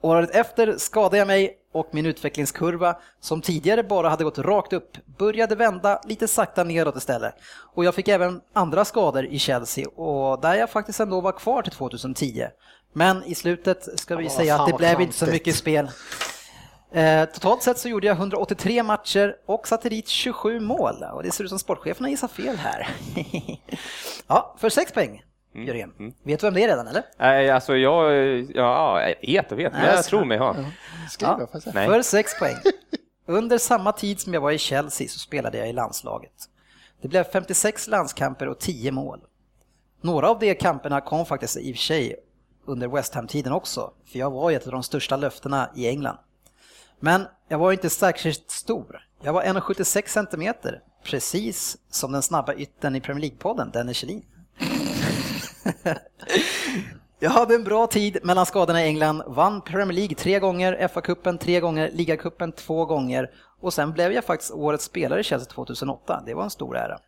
Året 0.00 0.30
efter 0.30 0.76
skadade 0.78 1.16
jag 1.18 1.26
mig 1.26 1.58
och 1.72 1.88
min 1.90 2.06
utvecklingskurva, 2.06 2.96
som 3.20 3.40
tidigare 3.40 3.82
bara 3.82 4.08
hade 4.08 4.24
gått 4.24 4.38
rakt 4.38 4.72
upp, 4.72 4.96
började 5.18 5.54
vända 5.54 6.00
lite 6.04 6.28
sakta 6.28 6.64
neråt 6.64 6.96
istället. 6.96 7.34
Och 7.74 7.84
jag 7.84 7.94
fick 7.94 8.08
även 8.08 8.40
andra 8.52 8.84
skador 8.84 9.24
i 9.24 9.38
Chelsea 9.38 9.88
och 9.88 10.40
där 10.40 10.54
jag 10.54 10.70
faktiskt 10.70 11.00
ändå 11.00 11.20
var 11.20 11.32
kvar 11.32 11.62
till 11.62 11.72
2010. 11.72 12.46
Men 12.92 13.24
i 13.24 13.34
slutet 13.34 14.00
ska 14.00 14.16
vi 14.16 14.24
Ja, 14.24 14.30
säga 14.30 14.54
att 14.56 14.66
det 14.66 14.76
blev 14.76 15.00
inte 15.00 15.14
så 15.14 15.26
mycket 15.26 15.54
spel. 15.56 15.90
Eh, 16.92 17.24
totalt 17.24 17.62
sett 17.62 17.78
så 17.78 17.88
gjorde 17.88 18.06
jag 18.06 18.16
183 18.16 18.82
matcher 18.82 19.36
och 19.46 19.68
satte 19.68 19.88
dit 19.88 20.08
27 20.08 20.60
mål. 20.60 21.04
Och 21.12 21.22
det 21.22 21.30
ser 21.30 21.44
ut 21.44 21.50
som 21.50 21.58
sportcheferna 21.58 22.10
gissar 22.10 22.28
fel 22.28 22.56
här. 22.56 22.88
ja, 24.26 24.56
för 24.58 24.68
6 24.68 24.92
poäng, 24.92 25.22
Jörgen. 25.54 26.14
Vet 26.22 26.40
du 26.40 26.46
vem 26.46 26.54
det 26.54 26.62
är 26.64 26.68
redan 26.68 26.88
eller? 26.88 27.02
Nej, 27.18 27.50
alltså 27.50 27.76
jag, 27.76 28.12
ja, 28.54 29.00
jag 29.20 29.32
vet 29.32 29.52
och 29.52 29.58
vet, 29.58 29.72
men 29.72 29.80
Nej, 29.80 29.90
jag 29.90 29.98
jag 29.98 30.04
tror 30.04 30.24
mig 30.24 30.38
ha. 30.38 30.56
Ja. 31.20 31.40
Nej. 31.74 31.88
För 31.88 32.02
6 32.02 32.38
poäng. 32.38 32.56
Under 33.26 33.58
samma 33.58 33.92
tid 33.92 34.20
som 34.20 34.34
jag 34.34 34.40
var 34.40 34.50
i 34.50 34.58
Chelsea 34.58 35.08
så 35.08 35.18
spelade 35.18 35.58
jag 35.58 35.68
i 35.68 35.72
landslaget. 35.72 36.32
Det 37.02 37.08
blev 37.08 37.24
56 37.24 37.88
landskamper 37.88 38.48
och 38.48 38.58
10 38.58 38.92
mål. 38.92 39.20
Några 40.00 40.28
av 40.30 40.38
de 40.38 40.54
kamperna 40.54 41.00
kom 41.00 41.26
faktiskt 41.26 41.56
i 41.56 41.72
och 41.72 41.76
för 41.76 41.82
sig 41.82 42.16
under 42.64 42.88
West 42.88 43.14
Ham-tiden 43.14 43.52
också, 43.52 43.90
för 44.04 44.18
jag 44.18 44.30
var 44.30 44.50
ett 44.50 44.66
av 44.66 44.72
de 44.72 44.82
största 44.82 45.16
löftena 45.16 45.70
i 45.74 45.88
England. 45.88 46.18
Men 47.00 47.26
jag 47.48 47.58
var 47.58 47.72
inte 47.72 47.90
särskilt 47.90 48.50
stor. 48.50 49.06
Jag 49.22 49.32
var 49.32 49.42
1,76 49.42 50.08
centimeter, 50.08 50.80
precis 51.04 51.78
som 51.90 52.12
den 52.12 52.22
snabba 52.22 52.54
ytten 52.54 52.96
i 52.96 53.00
Premier 53.00 53.30
League-podden, 53.30 53.72
Dennis 53.72 53.96
Kjellin. 53.96 54.24
Jag 57.18 57.30
hade 57.30 57.54
en 57.54 57.64
bra 57.64 57.86
tid 57.86 58.18
mellan 58.22 58.46
skadorna 58.46 58.82
i 58.82 58.86
England, 58.86 59.22
vann 59.26 59.60
Premier 59.60 59.96
League 59.96 60.14
tre 60.14 60.38
gånger, 60.38 60.88
FA-cupen 60.88 61.38
tre 61.38 61.60
gånger, 61.60 61.90
ligacupen 61.92 62.52
två 62.52 62.84
gånger 62.84 63.30
och 63.60 63.74
sen 63.74 63.92
blev 63.92 64.12
jag 64.12 64.24
faktiskt 64.24 64.52
årets 64.52 64.84
spelare 64.84 65.20
i 65.20 65.24
Chelsea 65.24 65.48
2008. 65.48 66.22
Det 66.26 66.34
var 66.34 66.44
en 66.44 66.50
stor 66.50 66.76
ära. 66.76 66.98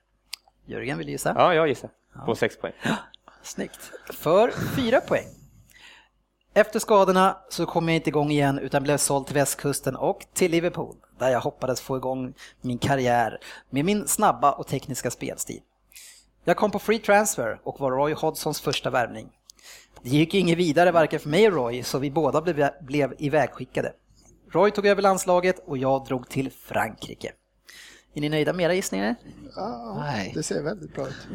Jörgen 0.67 0.99
vill 0.99 1.09
gissa? 1.09 1.35
Ja, 1.39 1.55
jag 1.55 1.69
gissar. 1.69 1.91
På 2.27 2.35
sex 2.35 2.59
poäng. 2.59 2.73
Snyggt. 3.43 3.93
För 4.13 4.51
fyra 4.77 5.01
poäng. 5.01 5.27
Efter 6.57 6.79
skadorna 6.79 7.37
så 7.49 7.67
kom 7.67 7.89
jag 7.89 7.97
inte 7.97 8.11
igång 8.11 8.31
igen 8.31 8.59
utan 8.59 8.83
blev 8.83 8.97
såld 8.97 9.27
till 9.27 9.35
västkusten 9.35 9.97
och 9.97 10.27
till 10.33 10.51
Liverpool 10.51 10.97
där 11.19 11.31
jag 11.31 11.41
hoppades 11.41 11.81
få 11.81 11.97
igång 11.97 12.35
min 12.61 12.79
karriär 12.79 13.39
med 13.71 13.85
min 13.85 14.09
snabba 14.09 14.53
och 14.53 14.67
tekniska 14.67 15.11
spelstil. 15.11 15.61
Jag 16.45 16.57
kom 16.57 16.71
på 16.71 16.79
free 16.79 16.99
transfer 16.99 17.61
och 17.65 17.81
var 17.81 17.91
Roy 17.91 18.15
Hodgsons 18.15 18.61
första 18.61 18.91
värvning. 18.91 19.29
Det 20.03 20.09
gick 20.09 20.35
inget 20.35 20.59
vidare 20.59 20.93
varken 20.93 21.21
för 21.21 21.29
mig 21.29 21.47
och 21.47 21.55
Roy 21.55 21.83
så 21.83 21.99
vi 21.99 22.11
båda 22.11 22.41
blev, 22.41 22.71
blev 22.81 23.15
ivägskickade. 23.19 23.93
Roy 24.53 24.71
tog 24.71 24.87
över 24.87 25.03
landslaget 25.03 25.59
och 25.67 25.79
jag 25.79 26.07
drog 26.07 26.29
till 26.29 26.51
Frankrike. 26.51 27.33
Är 28.15 28.21
ni 28.21 28.29
nöjda 28.29 28.53
med 28.53 28.65
era 28.65 28.75
gissningar? 28.75 29.15
Ja, 29.57 29.97
Nej. 30.01 30.33
det 30.35 30.43
ser 30.43 30.63
väldigt 30.63 30.95
bra 30.95 31.07
ut. 31.09 31.27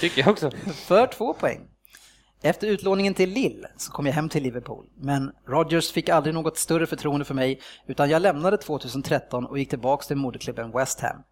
Tycker 0.00 0.20
jag 0.20 0.28
också. 0.28 0.50
För 0.74 1.06
två 1.06 1.34
poäng. 1.34 1.60
Efter 2.42 2.66
utlåningen 2.66 3.14
till 3.14 3.30
Lille 3.30 3.68
så 3.76 3.92
kom 3.92 4.06
jag 4.06 4.12
hem 4.12 4.28
till 4.28 4.42
Liverpool, 4.42 4.86
men 4.94 5.32
Rodgers 5.46 5.92
fick 5.92 6.08
aldrig 6.08 6.34
något 6.34 6.58
större 6.58 6.86
förtroende 6.86 7.24
för 7.24 7.34
mig 7.34 7.60
utan 7.86 8.10
jag 8.10 8.22
lämnade 8.22 8.56
2013 8.56 9.46
och 9.46 9.58
gick 9.58 9.70
tillbaks 9.70 10.06
till 10.06 10.16
moderklubben 10.16 10.70
West 10.70 11.00
Ham. 11.00 11.22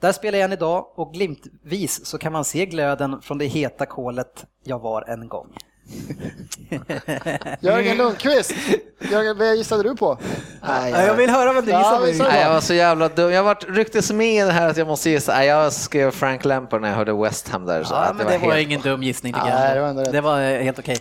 Där 0.00 0.12
spelar 0.12 0.38
jag 0.38 0.44
än 0.44 0.52
idag 0.52 0.98
och 0.98 1.12
glimtvis 1.12 2.06
så 2.06 2.18
kan 2.18 2.32
man 2.32 2.44
se 2.44 2.66
glöden 2.66 3.22
från 3.22 3.38
det 3.38 3.46
heta 3.46 3.86
kolet 3.86 4.46
jag 4.64 4.78
var 4.78 5.02
en 5.02 5.28
gång. 5.28 5.54
Jörgen 7.60 7.96
Lundqvist, 7.96 8.52
Jörgen, 9.10 9.38
vad 9.38 9.56
gissade 9.56 9.82
du 9.82 9.96
på? 9.96 10.18
Nej, 10.68 10.90
Ja, 10.92 11.02
jag 11.02 11.14
vill 11.14 11.30
höra 11.30 11.52
vad 11.52 11.64
du 11.64 11.70
Ja, 11.70 11.78
gissar 11.78 12.12
vi 12.12 12.18
på. 12.18 12.24
Nej, 12.24 12.40
jag 12.42 12.50
var 12.54 12.60
så 12.60 12.74
jävla 12.74 13.08
dum. 13.08 13.32
Jag 13.32 13.42
var 13.44 13.54
ryktes 13.68 14.12
med 14.12 14.34
i 14.34 14.40
det 14.40 14.52
här 14.52 14.68
att 14.68 14.76
jag 14.76 14.86
måste 14.86 15.10
gissa. 15.10 15.32
Nej, 15.34 15.46
jag 15.46 15.72
skrev 15.72 16.10
Frank 16.10 16.44
Lampard 16.44 16.80
när 16.80 16.88
jag 16.88 16.96
hörde 16.96 17.12
West 17.12 17.48
Ham 17.48 17.64
där. 17.66 17.84
Så 17.84 17.94
Ja, 17.94 17.98
att 17.98 18.16
men 18.16 18.26
det 18.26 18.38
var 18.38 18.52
helt- 18.54 18.66
ingen 18.66 18.80
dum 18.80 19.02
gissning 19.02 19.32
tycker 19.32 19.46
Nej, 19.46 19.76
jag. 19.76 19.86
det 19.88 19.92
var. 20.04 20.12
Det 20.12 20.20
var 20.20 20.40
eh, 20.40 20.60
helt 20.62 20.78
okej. 20.78 20.96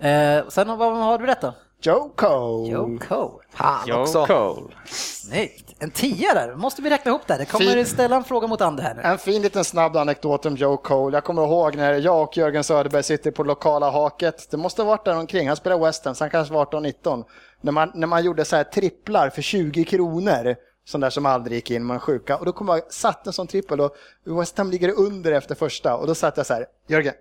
Eh, 0.00 0.48
sen 0.48 0.78
vad 0.78 0.96
har 0.96 1.18
du 1.18 1.26
rätt 1.26 1.40
då? 1.40 1.54
Joe 1.82 2.08
Cole. 2.16 2.72
Joe 2.72 2.98
Cole. 3.08 3.44
Fan 3.54 3.80
Joe 3.86 3.96
också. 4.00 4.26
Cole. 4.26 4.74
Snyggt. 4.90 5.65
En 5.78 5.90
tia 5.90 6.34
där, 6.34 6.54
måste 6.54 6.82
vi 6.82 6.90
räkna 6.90 7.08
ihop 7.08 7.26
där. 7.26 7.38
Det 7.38 7.44
kommer 7.44 7.72
Fin- 7.72 7.86
ställa 7.86 8.16
en 8.16 8.24
fråga 8.24 8.46
mot 8.46 8.60
Ander 8.60 8.82
här 8.82 8.94
nu. 8.94 9.02
En 9.02 9.18
fin 9.18 9.42
liten 9.42 9.64
snabb 9.64 9.96
anekdot 9.96 10.46
om 10.46 10.56
Joe 10.56 10.76
Cole. 10.76 11.16
Jag 11.16 11.24
kommer 11.24 11.42
ihåg 11.42 11.76
när 11.76 11.92
jag 11.92 12.22
och 12.22 12.36
Jörgen 12.36 12.64
Söderberg 12.64 13.02
sitter 13.02 13.30
på 13.30 13.44
lokala 13.44 13.90
haket. 13.90 14.50
Det 14.50 14.56
måste 14.56 14.82
ha 14.82 14.88
varit 14.88 15.04
där 15.04 15.16
omkring. 15.16 15.48
Han 15.48 15.56
spelar 15.56 15.78
West 15.78 16.04
Ham, 16.04 16.14
så 16.14 16.24
han 16.24 16.30
kanske 16.30 16.54
var 16.54 16.64
18-19. 16.64 17.24
När 17.60 17.72
man, 17.72 17.90
när 17.94 18.06
man 18.06 18.24
gjorde 18.24 18.44
så 18.44 18.56
här 18.56 18.64
tripplar 18.64 19.30
för 19.30 19.42
20 19.42 19.84
kronor. 19.84 20.56
Sån 20.84 21.00
där 21.00 21.10
som 21.10 21.26
aldrig 21.26 21.56
gick 21.56 21.70
in, 21.70 21.84
man 21.84 22.00
sjuka. 22.00 22.36
Och 22.36 22.44
då 22.46 22.52
kom 22.52 22.68
jag, 22.68 22.92
satt 22.92 23.26
en 23.26 23.32
sån 23.32 23.46
trippel 23.46 23.80
och 23.80 23.96
West 24.24 24.58
Ham 24.58 24.70
ligger 24.70 24.98
under 25.00 25.32
efter 25.32 25.54
första. 25.54 25.96
Och 25.96 26.06
då 26.06 26.14
satt 26.14 26.36
jag 26.36 26.46
så 26.46 26.54
här, 26.54 26.66
Jörgen, 26.88 27.14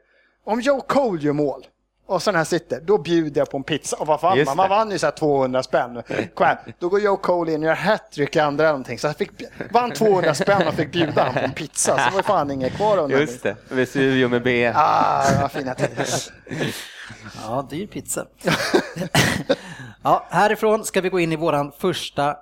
om 0.45 0.61
Joe 0.61 0.81
Cole 0.81 1.21
gör 1.21 1.33
mål 1.33 1.65
och 2.07 2.21
så 2.21 2.31
när 2.31 2.37
han 2.37 2.45
sitter, 2.45 2.81
då 2.81 2.97
bjuder 2.97 3.41
jag 3.41 3.49
på 3.49 3.57
en 3.57 3.63
pizza. 3.63 3.97
Och 3.97 4.07
vad 4.07 4.21
fan, 4.21 4.43
man, 4.45 4.57
man 4.57 4.69
det. 4.69 4.75
vann 4.75 4.91
ju 4.91 4.99
så 4.99 5.05
här 5.05 5.11
200 5.11 5.63
spänn. 5.63 6.03
Kom 6.33 6.47
då 6.79 6.89
går 6.89 6.99
Joe 6.99 7.17
Cole 7.17 7.51
in 7.53 7.63
och 7.63 7.67
gör 7.67 7.75
hattrick 7.75 8.35
i 8.35 8.39
andra 8.39 8.63
eller 8.63 8.71
någonting. 8.71 8.99
Så 8.99 9.07
jag 9.07 9.15
fick, 9.15 9.31
vann 9.71 9.91
200 9.91 10.33
spänn 10.33 10.67
och 10.67 10.73
fick 10.73 10.91
bjuda 10.91 11.23
han 11.23 11.33
på 11.33 11.39
en 11.39 11.51
pizza. 11.51 11.97
Så 11.97 12.11
var 12.11 12.19
ju 12.19 12.23
fan 12.23 12.51
inget 12.51 12.75
kvar 12.75 12.97
undan. 12.97 13.21
Just 13.21 13.43
det, 13.43 13.55
Vesuvio 13.69 14.27
med 14.27 14.43
B. 14.43 14.71
Ah, 14.75 15.23
vad 15.41 15.51
fina 15.51 15.73
tider. 15.73 16.07
Ja, 17.43 17.67
dyr 17.69 17.87
pizza. 17.87 18.25
ja, 20.03 20.25
härifrån 20.29 20.85
ska 20.85 21.01
vi 21.01 21.09
gå 21.09 21.19
in 21.19 21.31
i 21.31 21.35
våran 21.35 21.71
första 21.79 22.35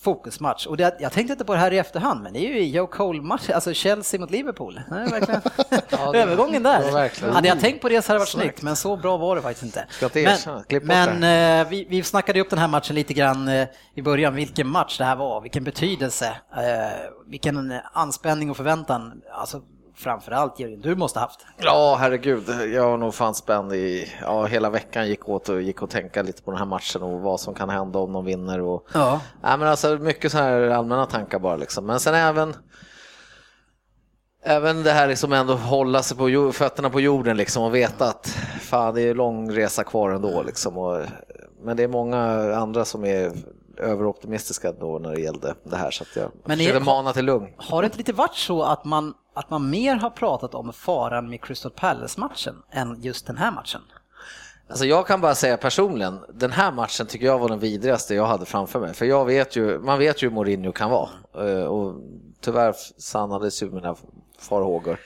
fokusmatch. 0.00 0.66
Och 0.66 0.76
det, 0.76 0.96
jag 1.00 1.12
tänkte 1.12 1.32
inte 1.32 1.44
på 1.44 1.52
det 1.52 1.58
här 1.58 1.72
i 1.72 1.78
efterhand, 1.78 2.22
men 2.22 2.32
det 2.32 2.38
är 2.38 2.52
ju 2.54 2.64
Joe 2.64 2.86
Cole-match, 2.86 3.50
alltså 3.50 3.72
Chelsea 3.72 4.20
mot 4.20 4.30
Liverpool. 4.30 4.80
Är 4.90 5.10
verkligen 5.10 5.40
det- 6.12 6.18
övergången 6.18 6.62
där. 6.62 6.82
ja, 6.86 6.90
verkligen. 6.92 7.34
Hade 7.34 7.48
jag 7.48 7.60
tänkt 7.60 7.82
på 7.82 7.88
det 7.88 8.02
så 8.02 8.08
hade 8.08 8.16
det 8.16 8.20
varit 8.20 8.28
snyggt, 8.28 8.62
men 8.62 8.76
så 8.76 8.96
bra 8.96 9.16
var 9.16 9.36
det 9.36 9.42
faktiskt 9.42 9.64
inte. 9.64 9.86
Men 10.82 11.18
men 11.18 11.60
eh, 11.60 11.68
vi, 11.70 11.86
vi 11.90 12.02
snackade 12.02 12.40
upp 12.40 12.50
den 12.50 12.58
här 12.58 12.68
matchen 12.68 12.94
lite 12.96 13.14
grann 13.14 13.48
eh, 13.48 13.68
i 13.94 14.02
början, 14.02 14.34
vilken 14.34 14.68
match 14.68 14.98
det 14.98 15.04
här 15.04 15.16
var, 15.16 15.40
vilken 15.40 15.64
betydelse, 15.64 16.26
eh, 16.56 16.62
vilken 17.26 17.72
anspänning 17.92 18.50
och 18.50 18.56
förväntan. 18.56 19.22
Alltså 19.32 19.62
framförallt 19.98 20.60
Jörgen, 20.60 20.80
du 20.80 20.96
måste 20.96 21.20
haft. 21.20 21.46
Ja, 21.56 21.96
herregud. 22.00 22.44
Jag 22.74 22.90
var 22.90 22.96
nog 22.96 23.14
fan 23.14 23.34
spänd 23.34 23.72
i 23.72 24.12
ja, 24.22 24.44
hela 24.44 24.70
veckan 24.70 25.08
gick 25.08 25.28
åt 25.28 25.48
och 25.48 25.62
gick 25.62 25.82
och 25.82 25.90
tänka 25.90 26.22
lite 26.22 26.42
på 26.42 26.50
den 26.50 26.58
här 26.58 26.66
matchen 26.66 27.02
och 27.02 27.20
vad 27.20 27.40
som 27.40 27.54
kan 27.54 27.68
hända 27.70 27.98
om 27.98 28.12
de 28.12 28.24
vinner. 28.24 28.60
Och, 28.60 28.86
Ja. 28.94 29.20
Nej, 29.42 29.58
men 29.58 29.68
alltså 29.68 29.98
mycket 29.98 30.32
så 30.32 30.38
här 30.38 30.60
allmänna 30.60 31.06
tankar 31.06 31.38
bara 31.38 31.56
liksom. 31.56 31.86
Men 31.86 32.00
sen 32.00 32.14
även 32.14 32.54
Även 34.42 34.82
det 34.82 34.92
här 34.92 35.08
liksom 35.08 35.32
ändå 35.32 35.54
hålla 35.54 36.02
sig 36.02 36.16
på 36.16 36.52
fötterna 36.52 36.90
på 36.90 37.00
jorden 37.00 37.36
liksom 37.36 37.62
och 37.62 37.74
veta 37.74 38.04
att 38.04 38.26
fan 38.60 38.94
det 38.94 39.02
är 39.02 39.14
lång 39.14 39.52
resa 39.52 39.84
kvar 39.84 40.10
ändå 40.10 40.42
liksom. 40.42 40.78
Och, 40.78 41.00
men 41.62 41.76
det 41.76 41.82
är 41.82 41.88
många 41.88 42.54
andra 42.56 42.84
som 42.84 43.04
är 43.04 43.32
överoptimistiska 43.80 44.72
då 44.72 44.98
när 44.98 45.14
det 45.14 45.20
gällde 45.20 45.54
det 45.64 45.76
här 45.76 45.90
så 45.90 46.02
att 46.04 46.16
jag 46.16 46.30
Men 46.44 46.56
försöker 46.56 46.76
är- 46.76 46.84
mana 46.84 47.12
till 47.12 47.24
lugn. 47.24 47.48
Har 47.56 47.82
det 47.82 47.86
inte 47.86 47.98
lite 47.98 48.12
varit 48.12 48.34
så 48.34 48.62
att 48.62 48.84
man, 48.84 49.14
att 49.34 49.50
man 49.50 49.70
mer 49.70 49.94
har 49.96 50.10
pratat 50.10 50.54
om 50.54 50.72
faran 50.72 51.30
med 51.30 51.42
Crystal 51.44 51.70
Palace-matchen 51.72 52.54
än 52.70 53.02
just 53.02 53.26
den 53.26 53.36
här 53.36 53.50
matchen? 53.52 53.80
Alltså 54.70 54.84
jag 54.84 55.06
kan 55.06 55.20
bara 55.20 55.34
säga 55.34 55.56
personligen, 55.56 56.18
den 56.34 56.52
här 56.52 56.72
matchen 56.72 57.06
tycker 57.06 57.26
jag 57.26 57.38
var 57.38 57.48
den 57.48 57.58
vidrigaste 57.58 58.14
jag 58.14 58.26
hade 58.26 58.44
framför 58.46 58.80
mig. 58.80 58.94
För 58.94 59.06
jag 59.06 59.24
vet 59.24 59.56
ju, 59.56 59.78
man 59.78 59.98
vet 59.98 60.22
ju 60.22 60.28
hur 60.28 60.34
Mourinho 60.34 60.72
kan 60.72 60.90
vara. 60.90 61.08
Eh, 61.34 61.64
Och 61.64 61.94
tyvärr 62.40 62.74
sannades 62.98 63.62
ju 63.62 63.70
mina 63.70 63.96
farhågor. 64.38 64.98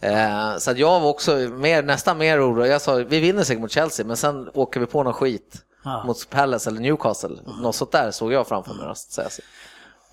Eh, 0.00 0.56
Så 0.58 0.70
att 0.70 0.78
jag 0.78 1.00
var 1.00 1.08
också 1.08 1.32
mer, 1.36 1.82
nästan 1.82 2.18
mer 2.18 2.38
orolig. 2.50 2.70
Jag 2.72 2.80
sa, 2.80 2.94
vi 2.94 3.20
vinner 3.20 3.42
säkert 3.44 3.60
mot 3.60 3.70
Chelsea, 3.70 4.06
men 4.06 4.16
sen 4.16 4.50
åker 4.54 4.80
vi 4.80 4.86
på 4.86 5.02
någon 5.02 5.12
skit 5.12 5.54
Mot 5.84 6.30
Palace 6.30 6.70
eller 6.70 6.80
Newcastle. 6.80 7.38
Något 7.62 7.74
sånt 7.74 7.92
där 7.92 8.10
såg 8.10 8.32
jag 8.32 8.46
framför 8.46 8.74
mig. 8.74 8.86
att 8.86 8.98
säga 8.98 9.30
så. 9.30 9.42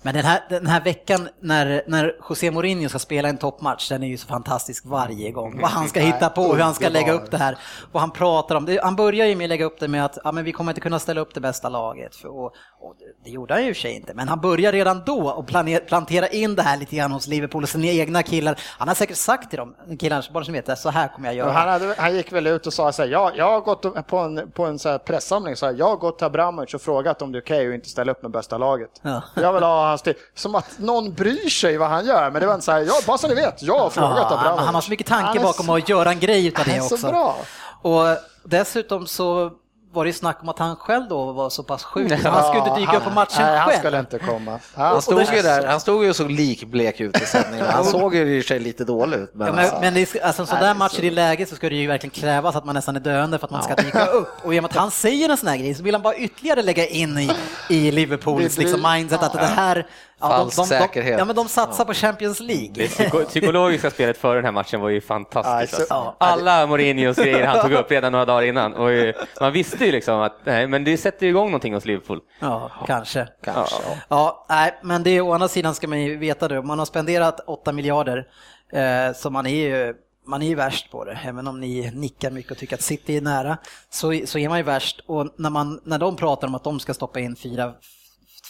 Men 0.08 0.14
den 0.14 0.24
här, 0.24 0.40
den 0.48 0.66
här 0.66 0.80
veckan 0.80 1.28
när, 1.40 1.82
när 1.86 2.16
José 2.28 2.50
Mourinho 2.50 2.88
ska 2.88 2.98
spela 2.98 3.28
en 3.28 3.36
toppmatch, 3.36 3.88
den 3.88 4.02
är 4.02 4.06
ju 4.06 4.16
så 4.16 4.26
fantastisk 4.26 4.86
varje 4.86 5.30
gång. 5.30 5.60
Vad 5.60 5.70
han 5.70 5.88
ska 5.88 6.00
hitta 6.00 6.28
på, 6.30 6.54
hur 6.54 6.62
han 6.62 6.74
ska 6.74 6.88
lägga 6.88 7.12
upp 7.12 7.30
det 7.30 7.36
här. 7.36 7.58
Och 7.92 8.00
han 8.00 8.10
pratar 8.10 8.54
om 8.54 8.64
det. 8.64 8.82
Han 8.82 8.96
börjar 8.96 9.26
ju 9.26 9.36
med 9.36 9.44
att 9.44 9.48
lägga 9.48 9.64
upp 9.64 9.80
det 9.80 9.88
med 9.88 10.04
att 10.04 10.18
ja, 10.24 10.32
men 10.32 10.44
vi 10.44 10.52
kommer 10.52 10.70
inte 10.70 10.80
kunna 10.80 10.98
ställa 10.98 11.20
upp 11.20 11.34
det 11.34 11.40
bästa 11.40 11.68
laget. 11.68 12.16
För, 12.16 12.28
och, 12.28 12.44
och 12.80 12.94
det, 13.24 13.30
gjorde 13.30 13.54
han 13.54 13.62
ju 13.62 13.68
i 13.68 13.72
och 13.72 13.76
för 13.76 13.80
sig 13.80 13.92
inte, 13.92 14.14
men 14.14 14.28
han 14.28 14.40
börjar 14.40 14.72
redan 14.72 15.02
då 15.06 15.30
och 15.30 15.46
planer, 15.46 15.80
plantera 15.80 16.28
in 16.28 16.54
det 16.54 16.62
här 16.62 16.76
lite 16.76 16.96
grann 16.96 17.12
hos 17.12 17.26
Liverpool 17.26 17.62
och 17.62 17.68
sina 17.68 17.86
egna 17.86 18.22
killar. 18.22 18.60
Han 18.78 18.88
har 18.88 18.94
säkert 18.94 19.16
sagt 19.16 19.50
till 19.50 19.58
dem, 19.58 19.74
killarna 19.98 20.22
bara 20.32 20.44
som 20.44 20.54
vet, 20.54 20.78
så 20.78 20.90
här 20.90 21.08
kommer 21.08 21.28
jag 21.28 21.34
göra. 21.34 21.52
Han, 21.52 21.68
hade, 21.68 21.94
han 21.98 22.16
gick 22.16 22.32
väl 22.32 22.46
ut 22.46 22.66
och 22.66 22.72
sa 22.72 22.92
så 22.92 23.02
här, 23.02 23.08
ja, 23.08 23.32
jag 23.36 23.50
har 23.50 23.60
gått 23.60 24.06
på 24.06 24.18
en, 24.18 24.50
på 24.50 24.66
en 24.66 24.78
så 24.78 24.88
här 24.88 24.98
pressamling, 24.98 25.56
så 25.56 25.66
här, 25.66 25.74
jag 25.78 25.88
har 25.88 25.96
gått 25.96 26.18
till 26.18 26.26
Abramovic 26.26 26.74
och 26.74 26.82
frågat 26.82 27.22
om 27.22 27.32
det 27.32 27.38
är 27.38 27.42
okej 27.42 27.68
att 27.68 27.74
inte 27.74 27.88
ställa 27.88 28.12
upp 28.12 28.22
med 28.22 28.30
bästa 28.30 28.58
laget. 28.58 28.90
Ja. 29.02 29.22
Jag 29.34 29.52
vill 29.52 29.62
ha 29.62 29.97
hans 29.98 30.16
tid. 30.16 30.16
Som 30.34 30.54
att 30.54 30.78
någon 30.78 31.12
bryr 31.14 31.48
sig 31.48 31.76
vad 31.76 31.88
han 31.88 32.06
gör, 32.06 32.30
men 32.30 32.40
det 32.40 32.46
var 32.46 32.54
inte 32.54 32.64
så 32.64 32.72
här, 32.72 32.80
ja, 32.80 32.94
bara 33.06 33.18
så 33.18 33.28
ni 33.28 33.34
vet, 33.34 33.62
jag 33.62 33.78
har 33.78 33.90
frågat 33.90 34.16
Ja, 34.30 34.38
Abramovic. 34.38 34.64
han 34.66 34.74
har 34.74 34.82
så 34.82 34.90
mycket 34.90 35.06
tanke 35.06 35.40
bakom 35.40 35.66
så- 35.66 35.76
att 35.76 35.88
göra 35.88 36.10
en 36.10 36.18
grej 36.20 36.46
utav 36.46 36.64
det 36.64 36.80
också. 36.80 37.06
bra. 37.06 37.36
Och 37.82 38.04
dessutom 38.44 39.06
så 39.06 39.50
var 39.98 40.04
det 40.04 40.12
snack 40.12 40.38
om 40.42 40.48
att 40.48 40.58
han 40.58 40.76
själv 40.76 41.08
då 41.08 41.32
var 41.32 41.50
så 41.50 41.62
pass 41.62 41.84
sjuk, 41.84 42.20
så 42.22 42.28
han 42.28 42.44
skulle 42.44 42.68
inte 42.68 42.80
dyka 42.80 42.96
upp 42.96 43.04
på 43.04 43.10
matchen 43.10 43.36
nej, 43.42 43.56
han 43.58 43.68
själv. 43.68 43.78
skulle 43.78 43.98
inte 44.00 44.18
komma. 44.18 44.58
Han 44.74 45.02
stod 45.02 45.18
det- 45.18 45.36
ju 45.36 45.42
där, 45.42 45.66
han 45.66 45.80
stod 45.80 46.04
ju 46.04 46.10
och 46.10 46.16
såg 46.16 46.30
likblek 46.30 47.00
ut 47.00 47.22
i 47.22 47.26
sändningen. 47.26 47.66
Han 47.66 47.84
såg 47.84 48.14
ju 48.14 48.36
i 48.36 48.40
och 48.40 48.44
sig 48.44 48.58
lite 48.58 48.84
dålig 48.84 49.18
ut. 49.18 49.34
Men, 49.34 49.46
Ja, 49.46 49.52
men, 49.52 49.80
men 49.80 49.94
det 49.94 50.00
är, 50.14 50.24
alltså, 50.26 50.42
en 50.42 50.46
sån 50.46 50.58
där 50.60 50.74
match 50.74 50.98
i 50.98 51.02
det 51.02 51.10
läget 51.10 51.48
så 51.48 51.56
ska 51.56 51.68
det 51.68 51.74
ju 51.74 51.86
verkligen 51.86 52.10
krävas 52.10 52.56
att 52.56 52.64
man 52.64 52.74
nästan 52.74 52.96
är 52.96 53.00
döende 53.00 53.38
för 53.38 53.46
att 53.46 53.50
man 53.50 53.62
ska 53.62 53.74
dyka 53.74 54.06
upp. 54.06 54.28
Och 54.44 54.54
i 54.54 54.58
och 54.58 54.62
med 54.62 54.70
att 54.70 54.76
han 54.76 54.90
säger 54.90 55.28
en 55.28 55.36
sån 55.36 55.48
här 55.48 55.56
grej 55.56 55.74
så 55.74 55.82
vill 55.82 55.94
han 55.94 56.02
bara 56.02 56.14
ytterligare 56.16 56.62
lägga 56.62 56.86
in 56.86 57.18
i, 57.18 57.30
i 57.68 57.90
Liverpools 57.90 58.58
liksom, 58.58 58.82
mindset 58.92 59.22
att 59.22 59.32
det 59.32 59.38
här... 59.46 59.86
Ja, 60.20 60.28
Falsk 60.28 60.56
de, 60.56 60.62
de, 60.62 60.68
de, 60.74 60.78
säkerhet. 60.80 61.18
ja, 61.18 61.24
men 61.24 61.36
de 61.36 61.48
satsar 61.48 61.84
på 61.84 61.94
Champions 61.94 62.38
Det 62.38 62.44
League. 62.44 62.88
psyko 62.88 63.24
psykologiska 63.24 63.90
spelet 63.90 64.18
före 64.18 64.34
den 64.34 64.44
här 64.44 64.52
matchen 64.52 64.80
var 64.80 64.88
ju 64.88 65.00
fantastiskt. 65.00 65.54
Aj, 65.54 65.66
så- 65.66 65.76
alltså. 65.76 65.94
Ja. 65.94 66.16
Alla 66.18 66.66
Mourinhos 66.66 67.16
grejer 67.16 67.46
han 67.46 67.62
tog 67.62 67.72
upp 67.72 67.90
redan 67.90 68.12
några 68.12 68.24
dagar 68.24 68.42
innan. 68.42 68.74
Och 68.74 69.14
man 69.40 69.52
visste 69.52 69.84
ju 69.84 69.92
liksom 69.92 70.20
att 70.20 70.36
nej, 70.44 70.66
men 70.66 70.84
det 70.84 70.96
sätter 70.96 71.26
ju 71.26 71.30
igång 71.30 71.46
någonting 71.46 71.74
hos 71.74 71.84
Liverpool. 71.84 72.20
Ja, 72.40 72.70
kanske. 72.86 73.28
kanske. 73.44 73.74
Ja. 73.86 73.96
Ja, 74.08 74.46
nej, 74.48 74.74
men 74.82 75.02
det 75.02 75.10
är 75.10 75.20
å 75.20 75.32
andra 75.32 75.48
sidan 75.48 75.74
ska 75.74 75.88
man 75.88 76.00
ju 76.00 76.16
veta 76.16 76.48
det. 76.48 76.62
Man 76.62 76.78
har 76.78 76.86
spenderat 76.86 77.40
8 77.46 77.72
miljarder, 77.72 78.26
eh, 78.72 79.14
så 79.16 79.30
man 79.30 79.46
är 79.46 79.66
ju 79.68 79.94
man 80.26 80.42
är 80.42 80.46
ju 80.46 80.54
värst 80.54 80.90
på 80.90 81.04
det, 81.04 81.18
även 81.24 81.46
om 81.48 81.60
ni 81.60 81.90
nickar 81.94 82.30
mycket 82.30 82.52
och 82.52 82.58
tycker 82.58 82.74
att 82.76 82.82
City 82.82 83.16
är 83.16 83.20
nära, 83.20 83.56
så, 83.90 84.20
så 84.24 84.38
är 84.38 84.48
man 84.48 84.58
ju 84.58 84.64
värst. 84.64 85.00
Och 85.06 85.28
när, 85.36 85.50
man, 85.50 85.80
när 85.84 85.98
de 85.98 86.16
pratar 86.16 86.48
om 86.48 86.54
att 86.54 86.64
de 86.64 86.80
ska 86.80 86.94
stoppa 86.94 87.20
in 87.20 87.36
fyra, 87.36 87.72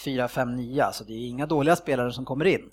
fyra 0.05 0.29
fem 0.29 0.57
nya, 0.57 0.93
så 0.93 1.05
det 1.05 1.13
är 1.13 1.29
inga 1.29 1.47
dåliga 1.47 1.77
spelare 1.77 2.13
som 2.13 2.25
kommer 2.25 2.45
in. 2.45 2.71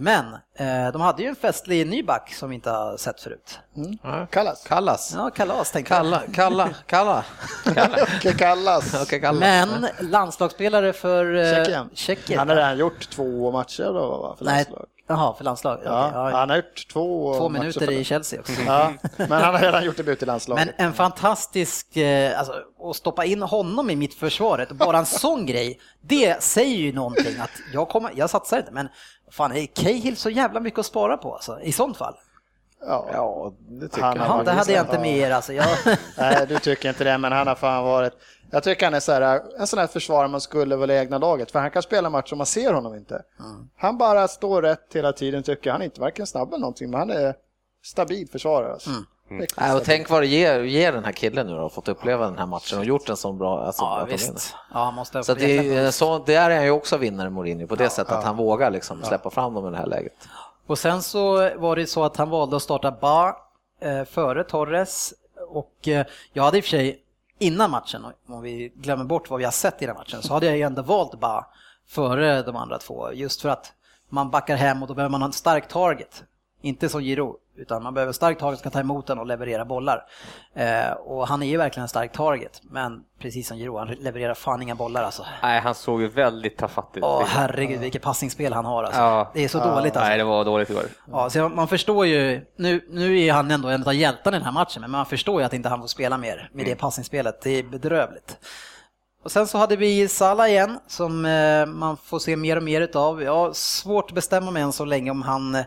Men 0.00 0.24
eh, 0.54 0.92
de 0.92 1.00
hade 1.00 1.22
ju 1.22 1.28
en 1.28 1.36
festlig 1.36 1.86
ny 1.86 2.02
back 2.02 2.34
som 2.34 2.48
vi 2.48 2.54
inte 2.54 2.70
har 2.70 2.96
sett 2.96 3.20
förut. 3.20 3.58
Kallas. 4.30 4.64
Kallas. 4.64 5.12
Ja, 5.16 5.30
kalas 5.30 5.70
tänkte 5.72 5.94
jag. 5.94 6.02
Kalla, 6.02 6.22
kalla, 6.32 6.74
kalla. 6.86 7.24
Kallas. 8.38 9.02
Okej, 9.02 9.20
kalla. 9.20 9.40
Men 9.40 9.86
landslagsspelare 10.00 10.92
för 10.92 11.34
eh, 11.34 11.54
Tjeckien. 11.54 11.90
Tjeckien. 11.94 12.38
Han 12.38 12.48
har 12.48 12.56
redan 12.56 12.78
gjort 12.78 13.10
två 13.10 13.50
matcher 13.52 13.84
då, 13.84 14.18
va, 14.18 14.34
för 14.38 14.44
Nej, 14.44 14.54
landslag. 14.54 14.86
Jaha, 15.08 15.34
för 15.34 15.44
landslag. 15.44 15.80
Ja, 15.84 16.08
Okej, 16.08 16.20
ja. 16.20 16.38
Han 16.38 16.50
har 16.50 16.56
gjort 16.56 16.88
två, 16.92 17.34
Två 17.34 17.48
minuter 17.48 17.86
för 17.86 17.92
i. 17.92 18.04
Chelsea 18.04 18.40
också. 18.40 18.52
Ja, 18.66 18.92
men 19.16 19.30
han 19.30 19.54
har 19.54 19.60
redan 19.60 19.84
gjort 19.84 19.96
debut 19.96 20.22
i 20.22 20.26
landslaget. 20.26 20.66
Men 20.66 20.86
en 20.86 20.94
fantastisk, 20.94 21.96
eh, 21.96 22.38
alltså 22.38 22.54
att 22.90 22.96
stoppa 22.96 23.24
in 23.24 23.42
honom 23.42 23.90
i 23.90 23.96
mitt 23.96 24.14
försvaret, 24.14 24.72
bara 24.72 24.98
en 24.98 25.06
sån 25.06 25.46
grej, 25.46 25.80
det 26.00 26.42
säger 26.42 26.76
ju 26.76 26.92
någonting 26.92 27.40
att 27.40 27.50
jag 27.72 27.88
kommer, 27.88 28.12
jag 28.14 28.30
satsar 28.30 28.58
inte, 28.58 28.72
men 28.72 28.88
fan 29.30 29.52
är 29.52 29.66
Cahill 29.66 30.16
så 30.16 30.30
jävla 30.30 30.60
mycket 30.60 30.78
att 30.78 30.86
spara 30.86 31.16
på 31.16 31.34
alltså, 31.34 31.60
i 31.60 31.72
sånt 31.72 31.96
fall? 31.96 32.14
ja. 32.86 33.08
Ja, 33.12 33.52
det 33.68 33.88
tycker 33.88 34.02
Han 34.02 34.16
jag. 34.16 34.26
Jaha, 34.26 34.42
det 34.42 34.50
hade 34.52 34.72
jag 34.72 34.86
inte 34.86 34.98
med 34.98 35.16
er 35.16 35.30
alltså. 35.30 35.52
Jag, 35.52 35.66
Nej, 36.18 36.46
du 36.48 36.58
tycker 36.58 36.88
inte 36.88 37.04
det, 37.04 37.18
men 37.18 37.32
han 37.32 37.46
har 37.46 37.54
fan 37.54 37.84
varit... 37.84 38.12
Jag 38.50 38.62
tycker 38.62 38.86
han 38.86 38.94
är 38.94 39.00
så 39.00 39.12
här, 39.12 39.42
en 39.58 39.66
sån 39.66 39.78
här 39.78 39.86
försvarare 39.86 40.28
man 40.28 40.40
skulle 40.40 40.76
väl 40.76 40.90
i 40.90 40.94
egna 40.94 41.18
laget, 41.18 41.50
för 41.50 41.58
han 41.58 41.70
kan 41.70 41.82
spela 41.82 42.10
match 42.10 42.32
och 42.32 42.38
man 42.38 42.46
ser 42.46 42.72
honom 42.72 42.94
inte. 42.94 43.22
Han 43.76 43.98
bara 43.98 44.28
står 44.28 44.62
rätt 44.62 44.94
hela 44.94 45.12
tiden 45.12 45.42
tycker 45.42 45.70
jag. 45.70 45.74
Han 45.74 45.80
är 45.80 45.84
inte 45.84 46.00
varken 46.00 46.26
snabb 46.26 46.48
eller 46.48 46.60
någonting, 46.60 46.90
men 46.90 46.98
han 46.98 47.10
är 47.10 47.34
stabil 47.84 48.28
försvarare. 48.28 48.72
Alltså. 48.72 48.90
Riktigt 49.30 49.60
Nej, 49.60 49.72
och 49.72 49.82
stabil. 49.82 49.86
tänk 49.86 50.10
vad 50.10 50.22
det 50.22 50.26
ger, 50.26 50.60
ger 50.60 50.92
den 50.92 51.04
här 51.04 51.12
killen 51.12 51.46
nu 51.46 51.54
då, 51.54 51.68
fått 51.68 51.88
uppleva 51.88 52.24
den 52.24 52.38
här 52.38 52.46
matchen 52.46 52.78
och 52.78 52.84
gjort 52.84 53.08
en 53.08 53.16
sån 53.16 53.38
bra... 53.38 53.66
Alltså, 53.66 53.82
ja, 53.82 54.06
visst. 54.10 54.54
Ja, 54.74 54.84
han 54.84 54.94
måste 54.94 55.24
Så 55.24 55.34
det, 55.34 55.76
är, 55.76 55.90
så, 55.90 56.18
där 56.18 56.50
är 56.50 56.56
han 56.56 56.64
ju 56.64 56.70
också 56.70 56.96
vinnare 56.96 57.30
Mourinho 57.30 57.66
på 57.66 57.76
det 57.76 57.90
sättet 57.90 58.12
att 58.12 58.24
han 58.24 58.36
vågar 58.36 58.70
liksom 58.70 59.02
släppa 59.02 59.30
fram 59.30 59.54
dem 59.54 59.68
i 59.68 59.70
det 59.70 59.76
här 59.76 59.86
läget. 59.86 60.12
Och 60.66 60.78
sen 60.78 61.02
så 61.02 61.50
var 61.58 61.76
det 61.76 61.86
så 61.86 62.04
att 62.04 62.16
han 62.16 62.30
valde 62.30 62.56
att 62.56 62.62
starta 62.62 62.90
Ba 62.90 63.28
eh, 63.80 64.04
före 64.04 64.44
Torres 64.44 65.14
och 65.48 65.88
eh, 65.88 66.06
jag 66.32 66.42
hade 66.42 66.58
i 66.58 66.60
och 66.60 66.64
för 66.64 66.70
sig 66.70 67.02
innan 67.38 67.70
matchen, 67.70 68.04
om 68.28 68.42
vi 68.42 68.72
glömmer 68.74 69.04
bort 69.04 69.30
vad 69.30 69.38
vi 69.38 69.44
har 69.44 69.52
sett 69.52 69.82
i 69.82 69.86
den 69.86 69.96
matchen, 69.96 70.22
så 70.22 70.34
hade 70.34 70.46
jag 70.46 70.56
ju 70.56 70.62
ändå 70.62 70.82
valt 70.82 71.20
bara 71.20 71.46
före 71.88 72.42
de 72.42 72.56
andra 72.56 72.78
två 72.78 73.12
just 73.12 73.42
för 73.42 73.48
att 73.48 73.72
man 74.08 74.30
backar 74.30 74.56
hem 74.56 74.82
och 74.82 74.88
då 74.88 74.94
behöver 74.94 75.10
man 75.10 75.22
ha 75.22 75.26
en 75.26 75.32
stark 75.32 75.68
target. 75.68 76.24
Inte 76.60 76.88
som 76.88 77.02
Giro, 77.02 77.36
utan 77.56 77.82
man 77.82 77.94
behöver 77.94 78.10
en 78.10 78.14
stark 78.14 78.38
target 78.38 78.58
som 78.58 78.62
kan 78.62 78.72
ta 78.72 78.80
emot 78.80 79.06
den 79.06 79.18
och 79.18 79.26
leverera 79.26 79.64
bollar. 79.64 80.04
Eh, 80.54 80.90
och 80.90 81.28
han 81.28 81.42
är 81.42 81.46
ju 81.46 81.56
verkligen 81.56 81.82
en 81.82 81.88
stark 81.88 82.12
target, 82.12 82.60
men 82.62 83.00
precis 83.18 83.48
som 83.48 83.58
Giro, 83.58 83.78
han 83.78 83.88
levererar 83.88 84.34
fan 84.34 84.62
inga 84.62 84.74
bollar 84.74 85.02
alltså. 85.02 85.24
Nej, 85.42 85.60
han 85.60 85.74
såg 85.74 86.00
ju 86.00 86.08
väldigt 86.08 86.56
tafatt 86.56 86.90
ut. 86.94 87.02
Åh 87.02 87.24
herregud 87.26 87.80
vilket 87.80 88.02
passningsspel 88.02 88.52
han 88.52 88.64
har 88.64 88.84
alltså. 88.84 89.00
Ja. 89.00 89.30
Det 89.34 89.44
är 89.44 89.48
så 89.48 89.58
dåligt 89.58 89.96
alltså. 89.96 90.08
Nej, 90.08 90.18
det 90.18 90.24
var 90.24 90.44
dåligt 90.44 90.70
igår. 90.70 90.84
Ja, 91.12 91.30
så 91.30 91.48
man 91.48 91.68
förstår 91.68 92.06
ju, 92.06 92.46
nu, 92.56 92.86
nu 92.90 93.20
är 93.20 93.32
han 93.32 93.50
ändå 93.50 93.68
en 93.68 93.84
av 93.86 93.94
hjältarna 93.94 94.36
i 94.36 94.40
den 94.40 94.46
här 94.46 94.52
matchen, 94.52 94.80
men 94.80 94.90
man 94.90 95.06
förstår 95.06 95.40
ju 95.40 95.46
att 95.46 95.52
inte 95.52 95.68
han 95.68 95.80
får 95.80 95.88
spela 95.88 96.18
mer 96.18 96.50
med 96.52 96.66
det 96.66 96.74
passningsspelet. 96.74 97.40
Det 97.42 97.50
är 97.50 97.62
bedrövligt. 97.62 98.38
Och 99.24 99.32
sen 99.32 99.46
så 99.46 99.58
hade 99.58 99.76
vi 99.76 100.08
Salah 100.08 100.48
igen, 100.48 100.78
som 100.86 101.24
eh, 101.24 101.66
man 101.66 101.96
får 101.96 102.18
se 102.18 102.36
mer 102.36 102.56
och 102.56 102.62
mer 102.62 102.80
utav. 102.80 103.22
Jag 103.22 103.34
har 103.34 103.52
svårt 103.52 104.10
att 104.10 104.14
bestämma 104.14 104.50
mig 104.50 104.62
än 104.62 104.72
så 104.72 104.84
länge 104.84 105.10
om 105.10 105.22
han, 105.22 105.64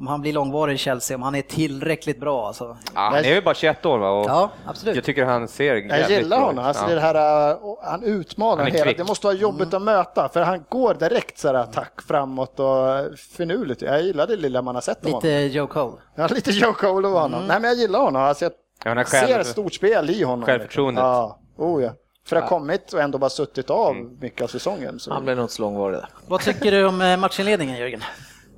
om 0.00 0.06
han 0.06 0.20
blir 0.20 0.32
långvarig 0.32 0.74
i 0.74 0.78
Chelsea, 0.78 1.14
om 1.16 1.22
han 1.22 1.34
är 1.34 1.42
tillräckligt 1.42 2.20
bra. 2.20 2.46
Alltså. 2.46 2.76
Ja, 2.94 3.00
han 3.00 3.14
är 3.14 3.34
ju 3.34 3.40
bara 3.42 3.54
21 3.54 3.86
år 3.86 3.98
va? 3.98 4.10
Och 4.10 4.26
Ja, 4.28 4.50
absolut. 4.66 4.94
Jag 4.94 5.04
tycker 5.04 5.24
han 5.24 5.48
ser 5.48 5.74
Jag 5.76 6.10
gillar 6.10 6.40
honom. 6.40 6.64
Alltså 6.64 6.84
Ja. 6.88 6.94
det 6.94 7.00
här, 7.00 7.50
uh, 7.52 7.76
han 7.82 8.02
utmanar 8.02 8.62
Han 8.62 8.72
hela. 8.72 8.92
Det 8.92 9.04
måste 9.04 9.26
vara 9.26 9.36
jobbigt 9.36 9.74
att 9.74 9.82
möta 9.82 10.28
för 10.28 10.42
han 10.42 10.64
går 10.68 10.94
direkt 10.94 11.38
så 11.38 11.48
här 11.48 11.54
attack 11.54 12.02
framåt 12.08 12.60
och 12.60 13.16
finurligt. 13.36 13.82
Jag 13.82 14.02
gillar 14.02 14.26
det 14.26 14.36
lilla 14.36 14.62
man 14.62 14.74
har 14.74 14.82
sett 14.82 15.04
Lite 15.04 15.16
honom. 15.16 15.48
Joe 15.48 15.66
Cole. 15.66 15.96
Ja, 16.14 16.26
lite 16.26 16.50
Joe 16.50 16.72
Cole 16.72 17.08
av 17.08 17.14
honom. 17.14 17.46
Nej, 17.46 17.60
men 17.60 17.70
jag 17.70 17.78
gillar 17.78 18.00
honom. 18.00 18.22
Alltså, 18.22 18.44
jag 18.44 18.52
Ja, 18.84 19.04
ser 19.04 19.26
själv- 19.26 19.40
ett 19.40 19.46
stort 19.46 19.74
spel 19.74 20.10
i 20.10 20.22
honom. 20.22 20.46
Självförtroendet. 20.46 21.02
Ja, 21.04 21.38
oh, 21.56 21.82
ja. 21.82 21.90
För 22.26 22.36
det 22.36 22.42
har 22.42 22.48
kommit 22.48 22.92
och 22.92 23.00
ändå 23.00 23.18
bara 23.18 23.30
suttit 23.30 23.70
av 23.70 23.96
mycket 24.20 24.42
av 24.42 24.46
säsongen. 24.46 24.98
Så. 24.98 25.12
Han 25.12 25.24
blir 25.24 25.34
nog 25.34 25.44
inte 25.44 25.54
så 25.54 25.62
långvarig 25.62 25.96
där. 25.96 26.08
Vad 26.26 26.40
tycker 26.40 26.70
du 26.72 26.86
om 26.86 27.00
eh, 27.00 27.16
matchinledningen 27.16 27.76
Jörgen? 27.76 28.00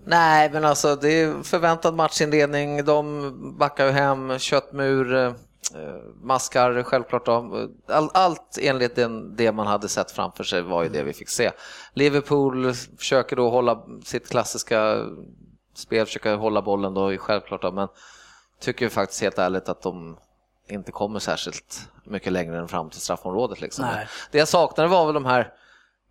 Nej, 0.05 0.51
men 0.53 0.65
alltså 0.65 0.97
det 0.97 1.09
är 1.09 1.43
förväntad 1.43 1.95
matchinledning. 1.95 2.85
De 2.85 3.33
backar 3.59 3.87
ju 3.87 3.93
hem, 3.93 4.39
köttmur, 4.39 5.15
eh, 5.15 5.33
maskar 6.23 6.83
självklart. 6.83 7.27
Då. 7.27 7.69
All, 7.89 8.11
allt 8.15 8.59
enligt 8.61 8.97
den, 8.97 9.37
det 9.37 9.53
man 9.53 9.67
hade 9.67 9.89
sett 9.89 10.11
framför 10.11 10.45
sig 10.45 10.63
var 10.63 10.83
ju 10.83 10.89
det 10.89 11.03
vi 11.03 11.13
fick 11.13 11.29
se. 11.29 11.51
Liverpool 11.95 12.75
försöker 12.99 13.37
då 13.37 13.51
hålla 13.51 13.83
sitt 14.05 14.29
klassiska 14.29 15.07
spel, 15.75 16.07
försöker 16.07 16.35
hålla 16.35 16.63
bollen 16.63 16.95
då 16.95 17.17
självklart. 17.17 17.63
Då, 17.63 17.73
men 17.73 17.89
tycker 18.61 18.89
faktiskt 18.89 19.23
helt 19.23 19.39
ärligt 19.39 19.69
att 19.69 19.83
de 19.83 20.17
inte 20.69 20.93
kommer 20.93 21.19
särskilt 21.19 21.89
mycket 22.05 22.33
längre 22.33 22.59
än 22.59 22.69
fram 22.69 22.91
till 22.91 23.01
straffområdet. 23.01 23.61
Liksom. 23.61 23.87
Det 24.31 24.39
jag 24.39 24.49
saknade 24.49 24.89
var 24.89 25.07
väl 25.07 25.15
de 25.15 25.25
här 25.25 25.53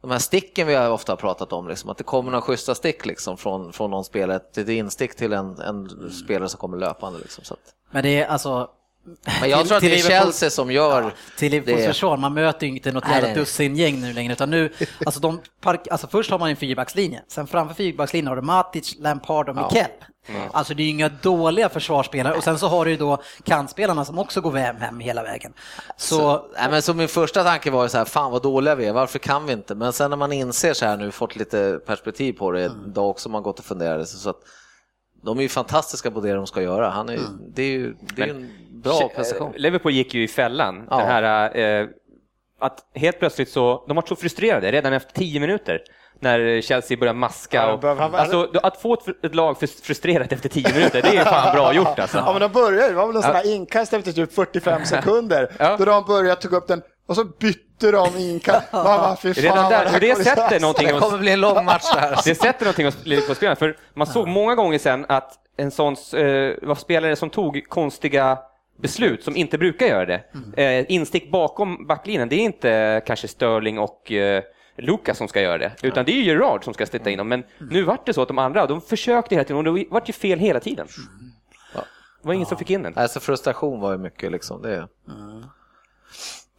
de 0.02 0.12
här 0.12 0.20
sticken 0.20 0.68
vi 0.68 0.76
har 0.76 0.90
ofta 0.90 1.16
pratat 1.16 1.54
om, 1.54 1.68
liksom, 1.68 1.90
att 1.90 1.98
det 1.98 2.04
kommer 2.04 2.32
några 2.32 2.42
schyssta 2.42 2.76
stick 2.76 3.06
liksom, 3.06 3.38
från, 3.38 3.74
från 3.74 3.92
någon 3.92 4.04
spelare, 4.06 4.36
ett 4.58 4.70
instick 4.70 5.16
till 5.16 5.34
en, 5.34 5.60
en 5.60 6.12
spelare 6.12 6.50
som 6.50 6.60
kommer 6.60 6.78
löpande. 6.78 7.20
Liksom, 7.20 7.44
så 7.44 7.54
att. 7.54 7.60
Men 7.92 8.04
det 8.04 8.22
är 8.22 8.28
alltså... 8.28 8.70
Men 9.42 9.50
jag 9.50 9.60
till- 9.60 9.68
tror 9.68 9.78
att 9.78 9.84
det 9.84 10.00
är 10.00 10.10
Chelsea 10.10 10.50
som 10.50 10.72
gör 10.72 11.14
Till 11.38 11.52
Liverpools 11.52 11.86
försvar, 11.86 12.18
man 12.18 12.34
möter 12.34 12.68
ju 12.68 12.74
inte 12.74 12.92
något 12.92 13.04
Nej, 13.08 13.22
jävla 13.22 13.34
dussingäng 13.34 14.02
nu 14.02 14.14
längre 14.14 14.34
utan 14.34 14.50
nu, 14.50 14.74
alltså, 15.06 15.20
de 15.22 15.42
park, 15.62 15.88
alltså 15.92 16.08
först 16.08 16.32
har 16.32 16.40
man 16.40 16.50
en 16.50 16.56
fyrbackslinje, 16.56 17.22
sen 17.28 17.48
framför 17.48 17.76
fyrbackslinjen 17.76 18.28
har 18.28 18.36
du 18.36 18.42
Matic, 18.42 18.96
Lampard 19.00 19.50
och 19.50 19.56
Mikel. 19.56 19.86
Alltså 20.52 20.74
det 20.74 20.82
är 20.82 20.86
ju 20.86 20.90
inga 20.90 21.10
dåliga 21.10 21.70
försvarsspelare 21.70 22.34
och 22.38 22.44
sen 22.44 22.60
så 22.60 22.68
har 22.68 22.86
du 22.86 22.92
ju 22.92 22.98
då 22.98 23.22
kantspelarna 23.44 24.06
som 24.06 24.20
också 24.20 24.42
går 24.42 24.52
hem, 24.52 24.76
hem 24.76 25.00
hela 25.00 25.24
vägen. 25.24 25.54
Så, 25.98 26.16
Så, 26.16 26.46
nej, 26.54 26.72
men 26.72 26.82
så 26.82 26.94
min 26.94 27.08
första 27.08 27.44
tanke 27.44 27.72
var 27.72 27.84
ju 27.84 27.90
så 27.90 27.98
här, 27.98 28.06
fan 28.06 28.32
vad 28.32 28.42
dåliga 28.44 28.76
vi 28.76 28.86
är, 28.86 28.94
varför 28.94 29.20
kan 29.20 29.46
vi 29.46 29.54
inte? 29.54 29.76
Men 29.76 29.94
sen 29.94 30.10
när 30.10 30.18
man 30.18 30.32
inser 30.32 30.74
så 30.74 30.86
här 30.86 30.98
nu, 30.98 31.12
fått 31.12 31.36
lite 31.36 31.80
perspektiv 31.86 32.34
på 32.34 32.52
det, 32.52 32.66
Mm. 32.66 32.78
då 32.94 33.06
också 33.06 33.30
man 33.30 33.44
gått 33.44 33.60
och 33.60 33.66
funderat, 33.66 34.10
så 34.10 34.30
att 34.30 34.40
de 35.24 35.38
är 35.38 35.42
ju 35.42 35.50
fantastiska 35.50 36.12
på 36.12 36.20
det 36.22 36.34
de 36.34 36.48
ska 36.48 36.62
göra. 36.62 36.90
Han 36.90 37.10
är, 37.10 37.14
Mm. 37.14 37.26
Det 37.56 37.64
är 37.64 37.68
ju 37.72 37.96
det 38.16 38.22
är 38.22 38.26
ju 38.28 38.32
en 38.32 38.50
bra 38.72 39.12
prestation. 39.16 39.54
Liverpool 39.56 39.92
gick 39.92 40.14
ju 40.14 40.24
i 40.24 40.28
fällan. 40.28 40.88
Ja. 40.90 40.98
Den 40.98 41.08
här, 41.08 41.58
eh, 41.82 41.88
att 42.60 42.86
helt 42.96 43.20
plötsligt 43.20 43.50
så, 43.50 43.84
de 43.88 43.96
var 43.96 44.04
så 44.08 44.16
frustrerade 44.16 44.72
redan 44.72 44.94
efter 44.94 45.14
10 45.14 45.40
minuter 45.40 45.82
när 46.22 46.62
Chelsea 46.62 46.98
började 46.98 47.20
maska. 47.20 47.58
Ja, 47.58 47.74
Och, 47.74 47.98
han- 47.98 48.16
alltså, 48.16 48.50
att 48.64 48.82
få 48.82 48.94
ett, 48.94 49.26
ett 49.26 49.36
lag 49.36 49.58
frus- 49.58 49.82
frustrerat 49.84 50.32
efter 50.32 50.50
10 50.50 50.74
minuter, 50.74 51.02
det 51.02 51.18
är 51.18 51.26
fan 51.26 51.56
bra 51.56 51.74
gjort 51.74 52.00
alltså. 52.00 52.18
Ja, 52.18 52.32
men 52.32 52.42
de 52.42 52.52
började, 52.52 52.88
det 52.90 52.94
var 52.96 53.08
väl 53.08 53.16
en 53.16 53.22
sån 53.22 53.36
här 53.36 53.54
inkast 53.56 53.94
efter 53.94 54.12
typ 54.12 54.34
45 54.34 54.86
sekunder. 54.86 55.52
Ja. 55.60 55.76
Då 55.78 55.86
de 55.86 56.04
började, 56.06 56.42
tog 56.42 56.54
upp 56.54 56.68
den 56.68 56.82
och 57.08 57.16
så 57.16 57.26
bytte 57.26 57.92
de 57.92 58.08
inkast. 58.18 58.74
Man 58.74 58.84
bara, 58.84 59.16
fy 59.16 59.34
fan, 59.34 59.44
Redan 59.44 59.70
där, 59.72 59.90
hur 59.94 60.00
det 60.00 60.12
kommer 60.12 60.24
sätter 60.26 60.60
någonting 60.60 60.88
Det 60.88 61.00
kommer 61.00 61.18
bli 61.18 61.32
en 61.32 61.42
lång 61.42 61.66
match 61.66 61.94
där. 61.96 62.20
det 62.26 62.36
sätter 62.36 62.66
någonting 62.66 62.86
hos 62.86 63.06
Liverpool-spelarna. 63.06 63.56
För 63.56 63.78
man 63.94 64.08
såg 64.08 64.28
många 64.28 64.56
gånger 64.56 64.80
sen 64.80 65.06
att 65.10 65.34
en 65.58 65.72
sån 65.72 65.94
eh, 65.94 66.24
var 66.62 66.76
spelare 66.76 67.16
som 67.16 67.30
tog 67.30 67.66
konstiga 67.70 68.38
beslut 68.82 69.24
som 69.24 69.36
inte 69.36 69.58
brukar 69.58 69.86
göra 69.86 70.06
det. 70.06 70.24
Eh, 70.64 70.86
instick 70.92 71.32
bakom 71.32 71.88
backlinjen, 71.88 72.30
det 72.30 72.36
är 72.36 72.40
inte 72.44 73.02
kanske 73.06 73.28
Sterling 73.28 73.80
och 73.80 74.12
eh, 74.12 74.44
Lucas 74.82 75.18
som 75.18 75.28
ska 75.28 75.42
göra 75.42 75.58
det, 75.58 75.72
utan 75.84 76.06
det 76.06 76.12
är 76.12 76.16
ju 76.16 76.24
Gerard 76.24 76.64
som 76.64 76.74
ska 76.74 76.86
sätta 76.86 77.10
in 77.10 77.18
dem. 77.18 77.28
Men 77.28 77.44
nu 77.58 77.84
vart 77.84 78.06
det 78.06 78.14
så 78.14 78.22
att 78.22 78.28
de 78.28 78.38
andra, 78.38 78.66
de 78.68 78.82
försökte 78.82 79.36
hela 79.36 79.44
tiden 79.46 79.68
och 79.68 79.76
det 79.76 79.86
vart 79.90 80.10
ju 80.10 80.14
fel 80.14 80.40
hela 80.40 80.60
tiden. 80.60 80.88
Det 82.22 82.28
var 82.28 82.34
ingen 82.34 82.48
som 82.48 82.58
fick 82.58 82.70
in 82.70 82.84
den. 82.84 82.98
Alltså 82.98 83.20
frustration 83.20 83.80
var 83.80 83.92
ju 83.92 83.98
mycket 83.98 84.32
liksom. 84.32 84.62
Det. 84.62 84.88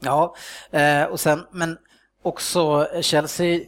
Ja, 0.00 0.34
eh, 0.70 1.04
och 1.04 1.20
sen, 1.20 1.46
men 1.50 1.78
också 2.22 2.88
Chelsea, 3.00 3.60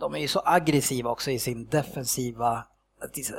de 0.00 0.14
är 0.14 0.18
ju 0.18 0.28
så 0.28 0.42
aggressiva 0.44 1.10
också 1.10 1.30
i 1.30 1.38
sin 1.38 1.66
defensiva 1.66 2.64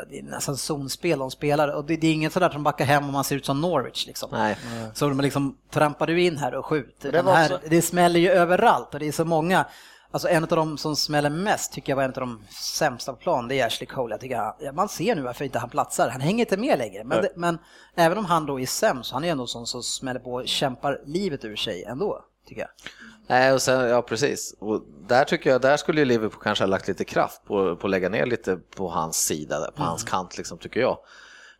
det 0.09 0.19
är 0.19 0.23
nästan 0.23 0.57
zonspel 0.57 1.19
de 1.19 1.31
spelar 1.31 1.67
och 1.67 1.85
det, 1.85 1.93
är 1.93 2.13
inget 2.13 2.33
sådär 2.33 2.49
som 2.49 2.63
backar 2.63 2.85
hem 2.85 3.05
om 3.05 3.11
man 3.11 3.23
ser 3.23 3.35
ut 3.35 3.45
som 3.45 3.61
Norwich. 3.61 4.07
Liksom. 4.07 4.29
Nej. 4.31 4.57
Så 4.93 5.09
de 5.09 5.19
liksom 5.21 5.57
trampar 5.71 6.07
du 6.07 6.21
in 6.21 6.37
här 6.37 6.55
och 6.55 6.65
skjuter. 6.65 7.11
Det 7.11 7.31
här, 7.31 7.55
också- 7.55 7.69
det 7.69 7.81
smäller 7.81 8.19
ju 8.19 8.29
överallt 8.29 8.93
och 8.93 8.99
det 8.99 9.07
är 9.07 9.11
så 9.11 9.25
många. 9.25 9.65
Alltså 10.11 10.27
en 10.27 10.43
av 10.43 10.49
de 10.49 10.77
som 10.77 10.95
smäller 10.95 11.29
mest 11.29 11.73
tycker 11.73 11.91
jag 11.91 11.95
var 11.95 12.03
en 12.03 12.09
av 12.09 12.19
de 12.19 12.43
sämsta 12.49 13.13
på 13.13 13.17
plan, 13.17 13.47
det 13.47 13.59
är 13.59 13.65
Ashley 13.65 13.87
Cole. 13.87 14.13
Jag 14.13 14.21
tycker 14.21 14.35
han, 14.35 14.75
man 14.75 14.89
ser 14.89 15.15
nu 15.15 15.21
varför 15.21 15.45
inte 15.45 15.59
han 15.59 15.69
platsar. 15.69 16.09
Han 16.09 16.21
hänger 16.21 16.39
inte 16.39 16.57
med 16.57 16.77
längre. 16.77 17.03
Men, 17.03 17.21
det, 17.21 17.29
men 17.35 17.57
även 17.95 18.17
om 18.17 18.25
han 18.25 18.45
då 18.45 18.59
är 18.59 18.65
sämst, 18.65 19.11
han 19.11 19.23
är 19.23 19.31
ändå 19.31 19.47
sån 19.47 19.67
som 19.67 19.83
smäller 19.83 20.19
på 20.19 20.33
och 20.33 20.47
kämpar 20.47 21.01
livet 21.05 21.45
ur 21.45 21.55
sig 21.55 21.83
ändå, 21.83 22.25
tycker 22.47 22.61
jag. 22.61 22.69
Nej, 23.27 23.53
och 23.53 23.61
sen, 23.61 23.89
ja 23.89 24.01
precis. 24.01 24.55
Och 24.59 24.83
där 25.07 25.25
tycker 25.25 25.49
jag, 25.49 25.61
där 25.61 25.77
skulle 25.77 26.01
ju 26.01 26.05
Liverpool 26.05 26.41
kanske 26.43 26.63
ha 26.63 26.69
lagt 26.69 26.87
lite 26.87 27.05
kraft 27.05 27.45
på, 27.45 27.75
på 27.75 27.87
att 27.87 27.91
lägga 27.91 28.09
ner 28.09 28.25
lite 28.25 28.55
på 28.75 28.89
hans 28.89 29.17
sida, 29.17 29.71
på 29.75 29.83
hans 29.83 30.03
kant 30.03 30.37
liksom, 30.37 30.57
tycker 30.57 30.79
jag. 30.79 30.97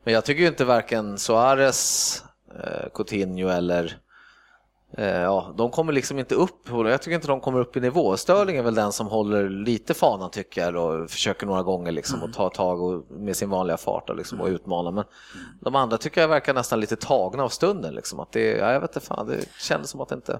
Men 0.03 0.13
jag 0.13 0.25
tycker 0.25 0.41
ju 0.41 0.47
inte 0.47 0.65
varken 0.65 1.17
Suarez, 1.17 2.23
eh, 2.55 2.89
Coutinho 2.93 3.49
eller 3.49 3.97
Ja, 4.95 5.53
de 5.57 5.71
kommer 5.71 5.93
liksom 5.93 6.19
inte 6.19 6.35
upp, 6.35 6.69
jag 6.69 7.01
tycker 7.01 7.15
inte 7.15 7.27
de 7.27 7.39
kommer 7.39 7.59
upp 7.59 7.77
i 7.77 7.79
nivå. 7.79 8.17
Sterling 8.17 8.57
är 8.57 8.63
väl 8.63 8.75
den 8.75 8.91
som 8.91 9.07
håller 9.07 9.49
lite 9.49 9.93
fanan 9.93 10.31
tycker 10.31 10.61
jag 10.61 10.75
och 10.75 11.09
försöker 11.09 11.45
några 11.47 11.63
gånger 11.63 11.91
liksom 11.91 12.23
och 12.23 12.33
ta 12.33 12.49
tag 12.49 12.81
och, 12.81 13.11
med 13.11 13.35
sin 13.35 13.49
vanliga 13.49 13.77
fart 13.77 14.09
och, 14.09 14.15
liksom, 14.15 14.41
och 14.41 14.47
utmana. 14.47 14.91
Men 14.91 15.03
de 15.59 15.75
andra 15.75 15.97
tycker 15.97 16.21
jag 16.21 16.27
verkar 16.27 16.53
nästan 16.53 16.79
lite 16.79 16.95
tagna 16.95 17.43
av 17.43 17.49
stunden. 17.49 17.95
Liksom, 17.95 18.19
att 18.19 18.31
det, 18.31 18.57
ja, 18.57 18.71
jag 18.71 18.81
vet 18.81 18.95
inte 18.95 19.07
fan, 19.07 19.27
det 19.27 19.45
kändes 19.59 19.89
som 19.89 20.01
att 20.01 20.09
det 20.09 20.15
inte... 20.15 20.39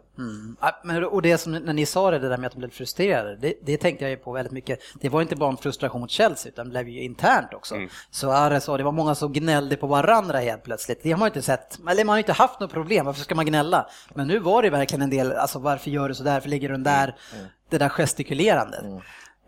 Ja, 0.62 0.80
Men, 0.84 1.06
och 1.06 1.22
det 1.22 1.38
som 1.38 1.52
när 1.52 1.74
ni 1.74 1.86
sa 1.86 2.12
det, 2.12 2.20
det 2.20 2.30
där 2.30 2.38
med 2.38 2.48
att 2.48 2.54
de 2.54 2.60
blev 2.60 2.70
frustrerade, 2.70 3.36
det, 3.36 3.54
det 3.62 3.78
tänkte 3.78 4.04
jag 4.04 4.12
ju 4.12 4.18
på 4.18 4.32
väldigt 4.32 4.54
mycket. 4.54 4.80
Det 5.02 5.10
var 5.10 5.22
inte 5.22 5.36
bara 5.36 5.50
en 5.50 5.58
frustration 5.58 6.02
mot 6.02 6.12
Chelsea, 6.12 6.52
utan 6.52 6.66
det 6.66 6.72
blev 6.72 6.90
ju 6.90 7.04
internt 7.04 7.54
också. 7.54 7.76
Så 8.12 8.32
Ares 8.32 8.70
och 8.70 8.78
det 8.78 8.84
var 8.84 8.92
många 8.92 9.16
som 9.16 9.34
gnällde 9.34 9.76
på 9.76 9.88
varandra 9.88 10.40
helt 10.40 10.64
plötsligt. 10.64 11.04
Det 11.04 11.12
har 11.12 11.20
man 11.20 11.26
ju 11.26 11.30
inte 11.30 11.42
sett, 11.42 11.80
eller 11.90 12.04
man 12.04 12.10
har 12.10 12.18
ju 12.18 12.22
inte 12.22 12.34
haft 12.34 12.60
något 12.60 12.72
problem, 12.72 13.06
varför 13.06 13.22
ska 13.22 13.36
man 13.36 13.46
gnälla? 13.46 13.88
Men 14.14 14.28
nu 14.28 14.37
var 14.40 14.62
det 14.64 14.70
verkligen 14.70 15.02
en 15.02 15.10
del, 15.10 15.32
alltså 15.34 15.60
varför 15.60 15.90
gör 15.92 16.10
du 16.10 16.16
så 16.16 16.24
där, 16.24 16.34
varför 16.34 16.50
ligger 16.50 16.68
du 16.70 16.74
den 16.74 16.84
där, 16.84 17.16
det 17.70 17.78
där 17.78 17.90
gestikulerandet. 17.90 18.84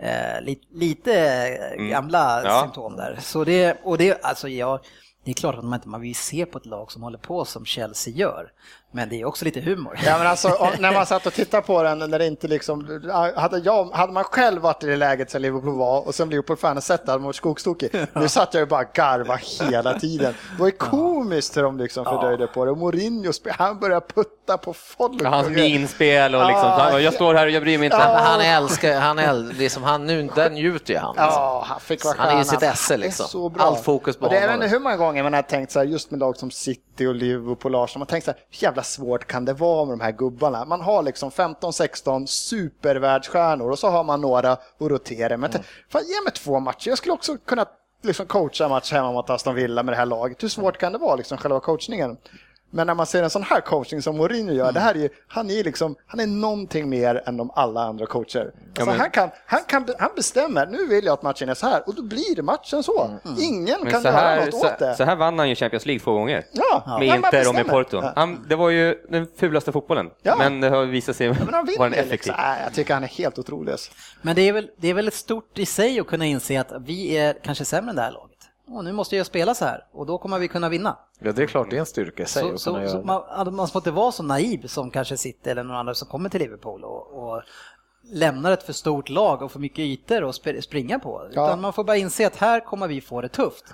Eh, 0.01 0.41
lite, 0.41 0.65
lite 0.73 1.77
gamla 1.91 2.41
Ja. 2.45 2.61
symptom 2.61 2.95
där. 2.95 3.17
Så 3.21 3.43
det, 3.43 3.77
och 3.83 3.97
det, 3.97 4.23
alltså 4.25 4.47
jag, 4.47 4.79
det 5.25 5.31
är 5.31 5.35
klart 5.35 5.55
att 5.55 5.63
man 5.63 5.73
inte 5.73 5.87
man 5.87 6.01
vill 6.01 6.15
se 6.15 6.45
på 6.45 6.57
ett 6.57 6.65
lag 6.65 6.91
som 6.91 7.03
håller 7.03 7.17
på 7.17 7.45
som 7.45 7.65
Chelsea 7.65 8.13
gör. 8.13 8.51
Men 8.91 9.09
det 9.09 9.21
är 9.21 9.25
också 9.25 9.45
lite 9.45 9.59
humor. 9.61 9.99
Ja, 10.05 10.17
men 10.17 10.27
alltså, 10.27 10.69
när 10.79 10.93
man 10.93 11.05
satt 11.05 11.25
och 11.25 11.33
tittade 11.33 11.63
på 11.63 11.83
den, 11.83 11.99
när 11.99 12.19
det 12.19 12.27
inte 12.27 12.47
liksom, 12.47 13.01
hade, 13.35 13.57
jag, 13.57 13.89
hade 13.91 14.13
man 14.13 14.23
själv 14.23 14.61
varit 14.61 14.83
i 14.83 14.87
det 14.87 14.95
läget 14.95 15.31
som 15.31 15.41
Liverpool 15.41 15.77
var 15.77 16.07
och 16.07 16.15
som 16.15 16.29
Liverpool-fanen 16.29 16.81
sett 16.81 17.05
det, 17.05 17.11
hade 17.11 17.19
man 17.21 17.25
varit 17.25 17.35
skogstokig. 17.35 17.89
Nu 18.13 18.27
satt 18.29 18.53
jag 18.53 18.61
ju 18.61 18.65
bara 18.67 18.81
och 18.81 18.93
garva 18.93 19.35
hela 19.69 19.99
tiden. 19.99 20.33
Det 20.55 20.59
var 20.59 20.65
ju 20.67 20.71
komiskt 20.71 21.57
hur 21.57 21.63
de 21.63 21.77
liksom 21.77 22.05
fördröjde 22.05 22.47
på 22.47 22.65
det. 22.65 22.71
Och 22.71 22.77
Mourinho, 22.77 23.31
han 23.49 23.79
började 23.79 24.05
putta 24.15 24.57
på 24.57 24.73
folk. 24.73 25.23
Hans 25.23 25.45
och 25.47 25.51
minspel 25.53 26.35
och 26.35 26.45
liksom, 26.47 26.65
han- 26.69 27.03
jag 27.03 27.13
står 27.13 27.33
här 27.33 27.45
och 27.45 27.51
jag 27.51 27.61
bryr 27.63 27.77
mig 27.77 27.85
inte. 27.85 27.97
Men 27.97 28.15
han 28.23 28.41
älskar, 28.41 28.99
han 28.99 29.19
älskar, 29.19 29.59
liksom, 29.59 29.83
han, 29.83 30.05
nu, 30.05 30.29
där 30.35 30.49
njuter 30.49 30.93
ju 30.93 30.99
han. 30.99 31.15
Liksom. 31.15 31.31
Ja, 31.33 31.63
han 31.67 31.79
fick 31.79 32.05
vara 32.05 32.15
Han 32.17 32.27
är 32.27 32.31
i 32.31 32.43
stjärna. 32.43 32.43
sitt 32.59 32.63
esse, 32.63 32.97
liksom. 32.97 33.25
så 33.27 33.49
bra. 33.49 33.63
Allt 33.63 33.83
fokus 33.83 34.17
på 34.17 34.25
och 34.25 34.31
det 34.31 34.37
är 34.37 34.41
honom, 34.41 34.53
även 34.53 34.59
liksom. 34.59 34.73
hur 34.77 34.83
många 34.83 34.97
gånger 34.97 35.23
man 35.23 35.33
har 35.33 35.41
tänkt 35.41 35.71
så 35.71 35.79
här, 35.79 35.85
just 35.85 36.11
med 36.11 36.19
lag 36.19 36.37
som 36.37 36.51
City 36.51 37.05
och 37.07 37.15
Liverpool 37.15 37.75
och 37.75 37.83
Arsenal, 37.83 37.99
man 37.99 38.05
har 38.07 38.09
tänkt 38.11 38.25
så 38.25 38.31
här, 38.31 38.39
hur 38.49 38.78
jävla 38.79 38.83
svårt 38.83 39.25
kan 39.25 39.45
det 39.45 39.53
vara 39.53 39.85
med 39.85 39.97
de 39.97 40.03
här 40.03 40.11
gubbarna? 40.11 40.65
Man 40.65 40.81
har 40.81 41.03
liksom 41.03 41.29
15-16 41.29 42.25
supervärldsstjärnor 42.25 43.71
och 43.71 43.79
så 43.79 43.89
har 43.89 44.03
man 44.03 44.21
några 44.21 44.51
att 44.51 44.61
rotera 44.79 45.37
med. 45.37 45.55
Mm. 45.55 45.63
Fan, 45.89 46.01
ge 46.01 46.23
mig 46.23 46.33
två 46.33 46.59
matcher, 46.59 46.89
jag 46.89 46.97
skulle 46.97 47.13
också 47.13 47.37
kunna 47.37 47.65
liksom 48.03 48.25
coacha 48.25 48.69
match 48.69 48.91
hemma 48.91 49.11
mot 49.11 49.29
Aston 49.29 49.55
Villa 49.55 49.83
med 49.83 49.93
det 49.93 49.97
här 49.97 50.05
laget. 50.05 50.43
Hur 50.43 50.49
svårt 50.49 50.77
kan 50.77 50.91
det 50.91 50.97
vara, 50.97 51.15
liksom 51.15 51.37
själva 51.37 51.59
coachningen? 51.59 52.17
Men 52.71 52.87
när 52.87 52.93
man 52.93 53.05
ser 53.05 53.23
en 53.23 53.29
sån 53.29 53.43
här 53.43 53.61
coaching 53.61 54.01
som 54.01 54.17
Mourinho 54.17 54.53
gör, 54.53 54.71
det 54.71 54.79
här 54.79 54.95
är 54.95 54.99
ju, 54.99 55.09
han 55.27 55.49
är 55.49 55.63
liksom, 55.63 55.95
han 56.07 56.19
är 56.19 56.27
någonting 56.27 56.89
mer 56.89 57.23
än 57.25 57.37
de 57.37 57.51
alla 57.55 57.81
andra 57.83 58.05
coacher. 58.05 58.51
Alltså 58.67 58.85
men- 58.85 58.99
han, 58.99 59.09
kan, 59.09 59.29
han, 59.45 59.59
kan, 59.67 59.87
han 59.99 60.09
bestämmer, 60.15 60.65
nu 60.67 60.87
vill 60.87 61.05
jag 61.05 61.13
att 61.13 61.21
matchen 61.23 61.49
är 61.49 61.53
så 61.53 61.67
här, 61.67 61.83
och 61.87 61.95
då 61.95 62.01
blir 62.01 62.41
matchen 62.41 62.83
så. 62.83 63.09
Ingen 63.39 63.79
Men 63.83 63.91
kan 63.91 64.01
så 64.01 64.07
göra 64.07 64.17
här, 64.17 64.45
något 64.45 64.53
så, 64.55 64.67
åt 64.67 64.79
det. 64.79 64.95
så 64.95 65.03
här 65.03 65.15
vann 65.15 65.39
han 65.39 65.49
ju 65.49 65.55
Champions 65.55 65.85
League 65.85 65.99
två 65.99 66.13
gånger. 66.13 66.45
Ja, 66.51 66.97
Med 66.99 67.07
ja, 67.07 67.15
Inter 67.15 67.47
och 67.49 67.55
med. 67.55 67.67
Porto. 67.67 67.97
Ja. 68.03 68.13
Han, 68.15 68.45
det 68.49 68.55
var 68.55 68.69
ju 68.69 68.95
den 69.09 69.27
fulaste 69.39 69.71
fotbollen, 69.71 70.09
Ja. 70.21 70.35
men 70.37 70.61
det 70.61 70.69
har 70.69 70.85
visat 70.85 71.15
sig 71.15 71.27
vara 71.27 71.59
en 71.59 71.65
vinner 71.65 71.87
effektiv. 71.87 72.11
liksom. 72.11 72.33
Jag 72.63 72.73
tycker 72.73 72.93
han 72.93 73.03
är 73.03 73.07
helt 73.07 73.39
otrolig. 73.39 73.75
Men 74.21 74.35
det 74.35 74.41
är, 74.41 74.53
väl, 74.53 74.69
det 74.77 74.87
är 74.89 74.93
väl 74.93 75.07
ett 75.07 75.13
stort 75.13 75.59
i 75.59 75.65
sig 75.65 75.99
att 75.99 76.07
kunna 76.07 76.25
inse 76.25 76.59
att 76.61 76.71
vi 76.79 77.17
är 77.17 77.35
kanske 77.43 77.65
sämre 77.65 77.89
än 77.89 77.95
det 77.95 78.01
här 78.01 78.11
laget. 78.11 78.28
Och 78.71 78.83
nu 78.83 78.91
måste 78.91 79.15
jag 79.17 79.25
spela 79.25 79.55
så 79.55 79.65
här 79.65 79.85
och 79.91 80.05
då 80.05 80.17
kommer 80.17 80.39
vi 80.39 80.47
kunna 80.47 80.69
vinna. 80.69 80.97
Ja, 81.19 81.31
det 81.31 81.43
är 81.43 81.47
klart, 81.47 81.69
det 81.69 81.75
är 81.75 81.79
en 81.79 81.85
styrka 81.85 82.23
i 82.23 82.25
sig 82.25 82.43
Så, 82.43 82.57
så, 82.57 82.87
så 82.89 83.01
man, 83.01 83.23
alltså, 83.29 83.51
man 83.51 83.67
får 83.67 83.79
inte 83.79 83.91
vara 83.91 84.11
så 84.11 84.23
naiv 84.23 84.67
som 84.67 84.91
kanske 84.91 85.17
City 85.17 85.49
eller 85.49 85.63
någon 85.63 85.75
annan 85.75 85.95
som 85.95 86.07
kommer 86.07 86.29
till 86.29 86.41
Liverpool 86.41 86.83
och, 86.83 87.07
och 87.23 87.41
lämnar 88.03 88.51
ett 88.51 88.63
för 88.63 88.73
stort 88.73 89.09
lag 89.09 89.41
och 89.41 89.51
för 89.51 89.59
mycket 89.59 89.79
ytor 89.79 90.29
att 90.29 90.35
sp- 90.35 90.61
springa 90.61 90.99
på. 90.99 91.29
Ja. 91.31 91.45
Utan 91.45 91.61
man 91.61 91.73
får 91.73 91.83
bara 91.83 91.97
inse 91.97 92.27
att 92.27 92.35
här 92.35 92.59
kommer 92.59 92.87
vi 92.87 93.01
få 93.01 93.21
det 93.21 93.29
tufft. 93.29 93.65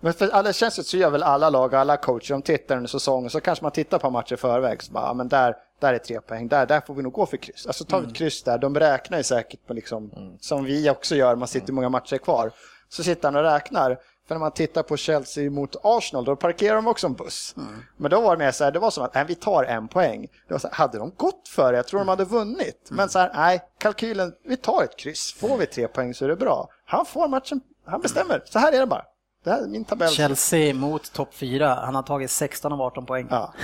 Men 0.00 0.12
för 0.12 0.28
alldeles 0.28 0.56
känns 0.56 0.88
så 0.88 0.96
gör 0.96 1.10
väl 1.10 1.22
alla 1.22 1.50
lag 1.50 1.72
och 1.72 1.78
alla 1.78 1.96
coacher, 1.96 2.32
de 2.32 2.42
tittar 2.42 2.76
under 2.76 2.88
säsongen 2.88 3.30
så 3.30 3.40
kanske 3.40 3.64
man 3.64 3.72
tittar 3.72 3.98
på 3.98 4.10
matcher 4.10 4.34
i 4.34 4.36
förväg. 4.36 4.82
Så 4.82 4.92
bara, 4.92 5.06
ja, 5.06 5.14
men 5.14 5.28
där, 5.28 5.56
där 5.80 5.94
är 5.94 5.98
tre 5.98 6.20
poäng, 6.20 6.48
där, 6.48 6.66
där 6.66 6.80
får 6.80 6.94
vi 6.94 7.02
nog 7.02 7.12
gå 7.12 7.26
för 7.26 7.36
kryss. 7.36 7.66
Alltså 7.66 7.84
tar 7.84 8.00
vi 8.00 8.06
ett 8.06 8.14
kryss 8.14 8.42
där, 8.42 8.58
de 8.58 8.74
räknar 8.78 9.18
ju 9.18 9.24
säkert 9.24 9.66
på 9.66 9.74
liksom, 9.74 10.10
som 10.40 10.64
vi 10.64 10.90
också 10.90 11.14
gör, 11.16 11.36
man 11.36 11.48
sitter 11.48 11.72
många 11.72 11.88
matcher 11.88 12.18
kvar. 12.18 12.50
Så 12.88 13.02
sitter 13.02 13.28
han 13.28 13.36
och 13.36 13.42
räknar. 13.42 13.98
För 14.28 14.34
när 14.34 14.40
man 14.40 14.52
tittar 14.52 14.82
på 14.82 14.96
Chelsea 14.96 15.50
mot 15.50 15.76
Arsenal, 15.82 16.24
då 16.24 16.36
parkerar 16.36 16.76
de 16.76 16.86
också 16.86 17.06
en 17.06 17.14
buss. 17.14 17.54
Men 17.96 18.10
då 18.10 18.20
var 18.20 18.36
det 18.36 18.44
mer 18.44 18.50
så 18.52 18.64
här, 18.64 18.70
det 18.72 18.78
var 18.78 18.90
som 18.90 19.04
att, 19.04 19.14
nej, 19.14 19.24
vi 19.28 19.34
tar 19.34 19.64
en 19.64 19.88
poäng. 19.88 20.26
Det 20.48 20.54
var 20.54 20.58
så 20.58 20.68
här, 20.68 20.74
hade 20.74 20.98
de 20.98 21.12
gått 21.16 21.48
för 21.48 21.72
det, 21.72 21.78
jag 21.78 21.86
tror 21.86 22.00
de 22.00 22.08
hade 22.08 22.24
vunnit. 22.24 22.88
Men 22.90 23.08
så 23.08 23.18
här, 23.18 23.30
nej, 23.34 23.60
kalkylen, 23.78 24.32
vi 24.44 24.56
tar 24.56 24.82
ett 24.82 24.96
kryss. 24.96 25.32
Får 25.32 25.56
vi 25.56 25.66
tre 25.66 25.88
poäng 25.88 26.14
så 26.14 26.24
är 26.24 26.28
det 26.28 26.36
bra. 26.36 26.68
Han 26.84 27.06
får 27.06 27.28
matchen, 27.28 27.60
han 27.86 28.00
bestämmer. 28.00 28.42
Så 28.44 28.58
här 28.58 28.72
är 28.72 28.78
det 28.80 28.86
bara. 28.86 29.04
Det 29.44 29.50
här 29.50 29.62
är 29.62 29.66
min 29.66 29.84
tabell. 29.84 30.10
Chelsea 30.10 30.74
mot 30.74 31.12
topp 31.12 31.34
4, 31.34 31.74
han 31.74 31.94
har 31.94 32.02
tagit 32.02 32.30
16 32.30 32.72
av 32.72 32.80
18 32.80 33.06
poäng. 33.06 33.26
Ja. 33.30 33.54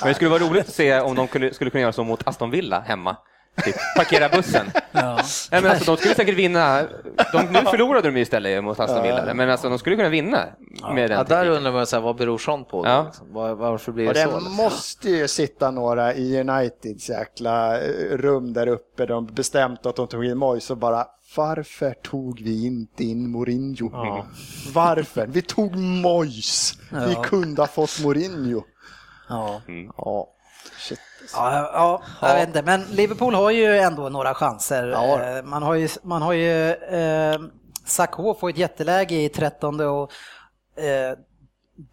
Men 0.00 0.08
det 0.08 0.14
skulle 0.14 0.30
vara 0.30 0.42
roligt 0.42 0.68
att 0.68 0.74
se 0.74 1.00
om 1.00 1.14
de 1.14 1.28
skulle 1.28 1.70
kunna 1.70 1.80
göra 1.80 1.92
så 1.92 2.04
mot 2.04 2.28
Aston 2.28 2.50
Villa 2.50 2.80
hemma. 2.80 3.16
Typ, 3.64 3.74
parkera 3.96 4.28
bussen. 4.28 4.66
Ja. 4.96 5.20
Nej, 5.52 5.62
men 5.62 5.70
alltså, 5.70 5.90
de 5.90 5.96
skulle 5.96 6.14
säkert 6.14 6.34
vinna. 6.36 6.82
De, 7.32 7.42
nu 7.52 7.58
förlorade 7.58 8.08
de 8.10 8.16
ju 8.16 8.22
istället 8.22 8.64
mot 8.64 8.80
Aston 8.80 9.02
Villa, 9.02 9.34
men 9.34 9.50
alltså, 9.50 9.68
de 9.68 9.78
skulle 9.78 9.96
kunna 9.96 10.08
vinna 10.08 10.44
med 10.94 11.10
den 11.10 11.18
Ja, 11.18 11.24
där 11.24 11.48
undrar 11.48 11.72
man 11.72 11.86
så 11.86 11.96
här, 11.96 12.02
vad 12.02 12.16
beror 12.16 12.38
sånt 12.38 12.68
på? 12.68 12.82
då, 12.84 12.88
Ja. 12.90 13.04
Liksom? 13.04 13.32
Var, 13.32 13.54
varför 13.54 13.92
blir 13.92 14.08
Och 14.08 14.14
det 14.14 14.20
det 14.24 14.30
så? 14.30 14.36
liksom? 14.38 14.54
måste 14.56 15.10
ju 15.10 15.28
sitta 15.28 15.70
några 15.70 16.14
i 16.14 16.40
Uniteds 16.40 17.10
jäkla 17.10 17.80
eh, 17.80 18.16
rum 18.16 18.52
där 18.52 18.66
uppe. 18.66 19.06
De 19.06 19.26
bestämt 19.26 19.86
att 19.86 19.96
de 19.96 20.06
tog 20.06 20.24
in 20.24 20.38
Moyes 20.38 20.70
och 20.70 20.78
bara 20.78 21.06
varför 21.36 21.90
tog 22.02 22.40
vi 22.42 22.66
inte 22.66 23.04
in 23.04 23.30
Mourinho? 23.30 23.90
Varför? 24.74 25.26
Vi 25.26 25.42
tog 25.42 25.76
Moyes. 25.76 26.72
Vi 26.90 27.12
Ja. 27.14 27.22
kunde 27.22 27.62
ha 27.62 27.66
fått 27.66 28.00
Mourinho. 28.04 28.62
Ja. 29.28 29.60
Ja. 29.96 30.28
Shit. 30.78 31.00
Ja, 31.32 31.70
ja, 31.72 32.02
jag 32.28 32.34
vet 32.34 32.48
inte, 32.48 32.62
men 32.62 32.82
Liverpool 32.90 33.34
har 33.34 33.50
ju 33.50 33.78
ändå 33.78 34.08
några 34.08 34.34
chanser. 34.34 34.86
Ja. 34.88 35.22
Eh, 35.22 35.42
Man 35.44 35.62
har 35.62 35.74
ju, 35.74 35.88
man 36.02 36.22
har 36.22 36.32
ju 36.32 36.70
eh, 36.70 37.38
Sakho 37.84 38.34
får 38.34 38.50
ett 38.50 38.58
jätteläge 38.58 39.14
i 39.14 39.28
13 39.28 39.80
och 39.80 40.10
eh, 40.82 41.18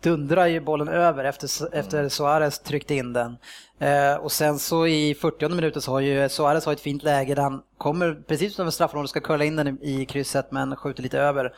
dundrar 0.02 0.46
ju 0.48 0.60
bollen 0.60 0.88
över 0.88 1.24
efter, 1.24 1.76
efter 1.76 2.10
Suarez 2.10 2.60
tryckte 2.60 2.96
in 2.96 3.14
den. 3.14 3.38
Eh, 3.80 4.16
och 4.16 4.32
sen 4.32 4.60
så 4.60 4.88
i 4.88 5.16
40 5.22 5.50
minuten 5.50 5.82
så 5.82 5.92
har 5.92 6.00
ju 6.00 6.30
Suarez 6.30 6.66
har 6.66 6.74
ett 6.74 6.80
fint 6.82 7.04
läge 7.04 7.36
där 7.36 7.44
han 7.44 7.62
kommer 7.78 8.14
precis 8.28 8.56
som 8.56 8.66
en 8.66 8.72
straffområde 8.72 9.08
ska 9.08 9.20
curla 9.20 9.44
in 9.44 9.56
den 9.56 9.68
i, 9.68 10.02
i 10.02 10.06
krysset 10.06 10.52
men 10.52 10.76
skjuter 10.76 11.04
lite 11.04 11.20
över. 11.20 11.54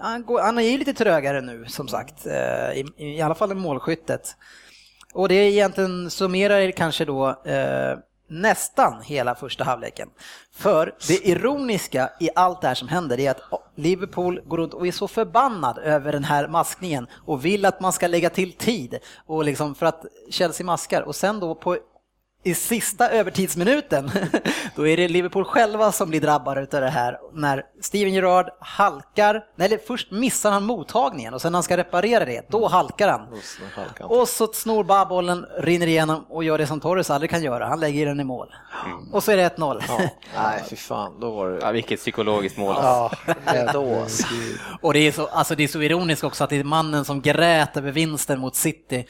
Han, 0.00 0.24
går, 0.24 0.40
han 0.40 0.58
är 0.58 0.62
ju 0.62 0.78
lite 0.78 0.94
trögare 0.94 1.40
nu 1.40 1.64
som 1.66 1.88
sagt, 1.88 2.26
eh, 2.26 2.72
i, 2.72 2.84
i 2.96 3.22
alla 3.22 3.34
fall 3.34 3.52
i 3.52 3.54
målskyttet. 3.54 4.36
Och 5.14 5.28
det 5.28 5.34
egentligen 5.34 6.10
summerar 6.10 6.70
kanske 6.70 7.04
då 7.04 7.28
eh, 7.28 7.98
nästan 8.28 9.02
hela 9.02 9.34
första 9.34 9.64
halvleken. 9.64 10.08
För 10.56 10.94
det 11.08 11.28
ironiska 11.28 12.10
i 12.20 12.30
allt 12.34 12.60
det 12.60 12.68
här 12.68 12.74
som 12.74 12.88
händer 12.88 13.20
är 13.20 13.30
att 13.30 13.40
Liverpool 13.76 14.40
går 14.44 14.56
runt 14.56 14.74
och 14.74 14.86
är 14.86 14.92
så 14.92 15.08
förbannad 15.08 15.78
över 15.78 16.12
den 16.12 16.24
här 16.24 16.48
maskningen 16.48 17.06
och 17.26 17.44
vill 17.44 17.64
att 17.64 17.80
man 17.80 17.92
ska 17.92 18.06
lägga 18.06 18.30
till 18.30 18.52
tid 18.52 18.98
och 19.26 19.44
liksom 19.44 19.74
för 19.74 19.86
att 19.86 20.04
Chelsea 20.30 20.66
maskar 20.66 21.02
och 21.02 21.16
sen 21.16 21.40
då 21.40 21.54
på 21.54 21.78
i 22.44 22.54
sista 22.54 23.10
övertidsminuten, 23.10 24.10
då 24.76 24.88
är 24.88 24.96
det 24.96 25.08
Liverpool 25.08 25.44
själva 25.44 25.92
som 25.92 26.10
blir 26.10 26.20
drabbade 26.20 26.60
av 26.60 26.66
det 26.80 26.90
här. 26.90 27.18
När 27.32 27.62
Steven 27.80 28.12
Gerrard 28.14 28.50
halkar, 28.60 29.44
nej, 29.56 29.66
eller 29.66 29.78
först 29.86 30.10
missar 30.10 30.50
han 30.50 30.64
mottagningen 30.64 31.34
och 31.34 31.42
sen 31.42 31.52
när 31.52 31.56
han 31.56 31.62
ska 31.62 31.76
reparera 31.76 32.24
det, 32.24 32.50
då 32.50 32.68
halkar 32.68 33.08
han. 33.08 33.26
Och 34.00 34.28
så 34.28 34.46
snor 34.52 34.84
bara 34.84 35.04
bollen, 35.06 35.46
rinner 35.58 35.86
igenom 35.86 36.24
och 36.28 36.44
gör 36.44 36.58
det 36.58 36.66
som 36.66 36.80
Torres 36.80 37.10
aldrig 37.10 37.30
kan 37.30 37.42
göra, 37.42 37.66
han 37.66 37.80
lägger 37.80 38.06
den 38.06 38.20
i 38.20 38.24
mål. 38.24 38.54
Och 39.12 39.24
så 39.24 39.32
är 39.32 39.36
det 39.36 39.56
1-0. 39.56 39.82
Ja. 39.88 39.98
Nej, 40.36 40.62
fy 40.70 40.76
fan, 40.76 41.20
då 41.20 41.30
var 41.30 41.50
det... 41.50 41.58
Ja, 41.62 41.70
vilket 41.70 42.00
psykologiskt 42.00 42.58
mål. 42.58 42.76
Ja, 42.78 43.10
Då, 43.72 44.00
alltså. 44.00 44.26
Och 44.80 44.92
det 44.92 44.98
är, 44.98 45.12
så, 45.12 45.26
alltså 45.26 45.54
det 45.54 45.64
är 45.64 45.68
så 45.68 45.82
ironiskt 45.82 46.24
också 46.24 46.44
att 46.44 46.50
det 46.50 46.56
är 46.56 46.64
mannen 46.64 47.04
som 47.04 47.20
grät 47.20 47.76
över 47.76 47.92
vinsten 47.92 48.40
mot 48.40 48.56
City, 48.56 49.06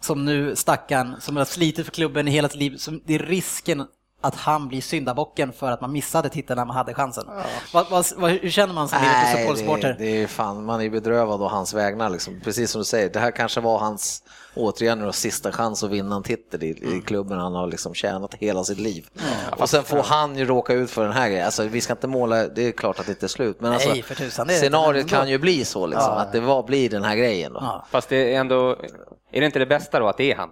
som 0.00 0.24
nu 0.24 0.56
stackarn, 0.56 1.16
som 1.20 1.36
har 1.36 1.44
slitit 1.44 1.86
för 1.86 1.92
klubben 1.92 2.28
i 2.28 2.30
hela 2.30 2.48
sitt 2.48 2.58
liv, 2.58 2.76
som, 2.76 3.02
det 3.06 3.14
är 3.14 3.18
risken 3.18 3.86
att 4.22 4.34
han 4.34 4.68
blir 4.68 4.80
syndabocken 4.80 5.52
för 5.52 5.70
att 5.70 5.80
man 5.80 5.92
missade 5.92 6.28
titeln 6.28 6.58
när 6.58 6.64
man 6.64 6.76
hade 6.76 6.94
chansen. 6.94 7.24
Vad, 7.72 7.90
vad, 7.90 8.06
vad, 8.16 8.30
hur 8.30 8.50
känner 8.50 8.74
man 8.74 8.88
som 8.88 8.98
Nej, 9.02 9.34
det, 9.34 9.38
Liverpool-supporter? 9.38 9.96
det 9.98 10.22
är 10.22 10.26
fan, 10.26 10.64
man 10.64 10.82
är 10.82 10.90
bedrövad 10.90 11.42
å 11.42 11.48
hans 11.48 11.74
vägnar 11.74 12.10
liksom. 12.10 12.40
Precis 12.44 12.70
som 12.70 12.78
du 12.78 12.84
säger, 12.84 13.10
det 13.10 13.20
här 13.20 13.30
kanske 13.30 13.60
var 13.60 13.78
hans, 13.78 14.22
återigen 14.54 15.00
då, 15.00 15.12
sista 15.12 15.52
chans 15.52 15.84
att 15.84 15.90
vinna 15.90 16.16
en 16.16 16.22
titel 16.22 16.62
i, 16.62 16.68
i 16.68 17.02
klubben 17.06 17.38
han 17.38 17.54
har 17.54 17.66
liksom 17.66 17.94
tjänat 17.94 18.34
hela 18.34 18.64
sitt 18.64 18.78
liv. 18.78 19.06
Och 19.56 19.70
sen 19.70 19.84
får 19.84 20.02
han 20.02 20.36
ju 20.36 20.44
råka 20.44 20.72
ut 20.72 20.90
för 20.90 21.04
den 21.04 21.12
här 21.12 21.28
grejen. 21.28 21.46
Alltså, 21.46 21.62
vi 21.62 21.80
ska 21.80 21.92
inte 21.92 22.08
måla, 22.08 22.48
det 22.48 22.62
är 22.62 22.72
klart 22.72 23.00
att 23.00 23.06
det 23.06 23.12
inte 23.12 23.26
är 23.26 23.28
slut, 23.28 23.60
men 23.60 23.70
Nej, 23.70 23.88
alltså, 23.88 24.02
för 24.02 24.14
tusan, 24.14 24.46
det 24.46 24.52
är 24.52 24.54
det 24.54 24.60
scenariot 24.60 25.08
kan 25.08 25.28
ju 25.28 25.38
bli 25.38 25.64
så 25.64 25.86
liksom, 25.86 26.12
att 26.12 26.32
det 26.32 26.40
var, 26.40 26.62
blir 26.62 26.90
den 26.90 27.04
här 27.04 27.16
grejen 27.16 27.52
då. 27.52 27.60
Ja. 27.62 27.86
Fast 27.90 28.08
det 28.08 28.34
är 28.34 28.40
ändå, 28.40 28.76
är 29.32 29.40
det 29.40 29.46
inte 29.46 29.58
det 29.58 29.66
bästa 29.66 29.98
då 30.00 30.08
att 30.08 30.16
det 30.16 30.32
är 30.32 30.36
han? 30.36 30.48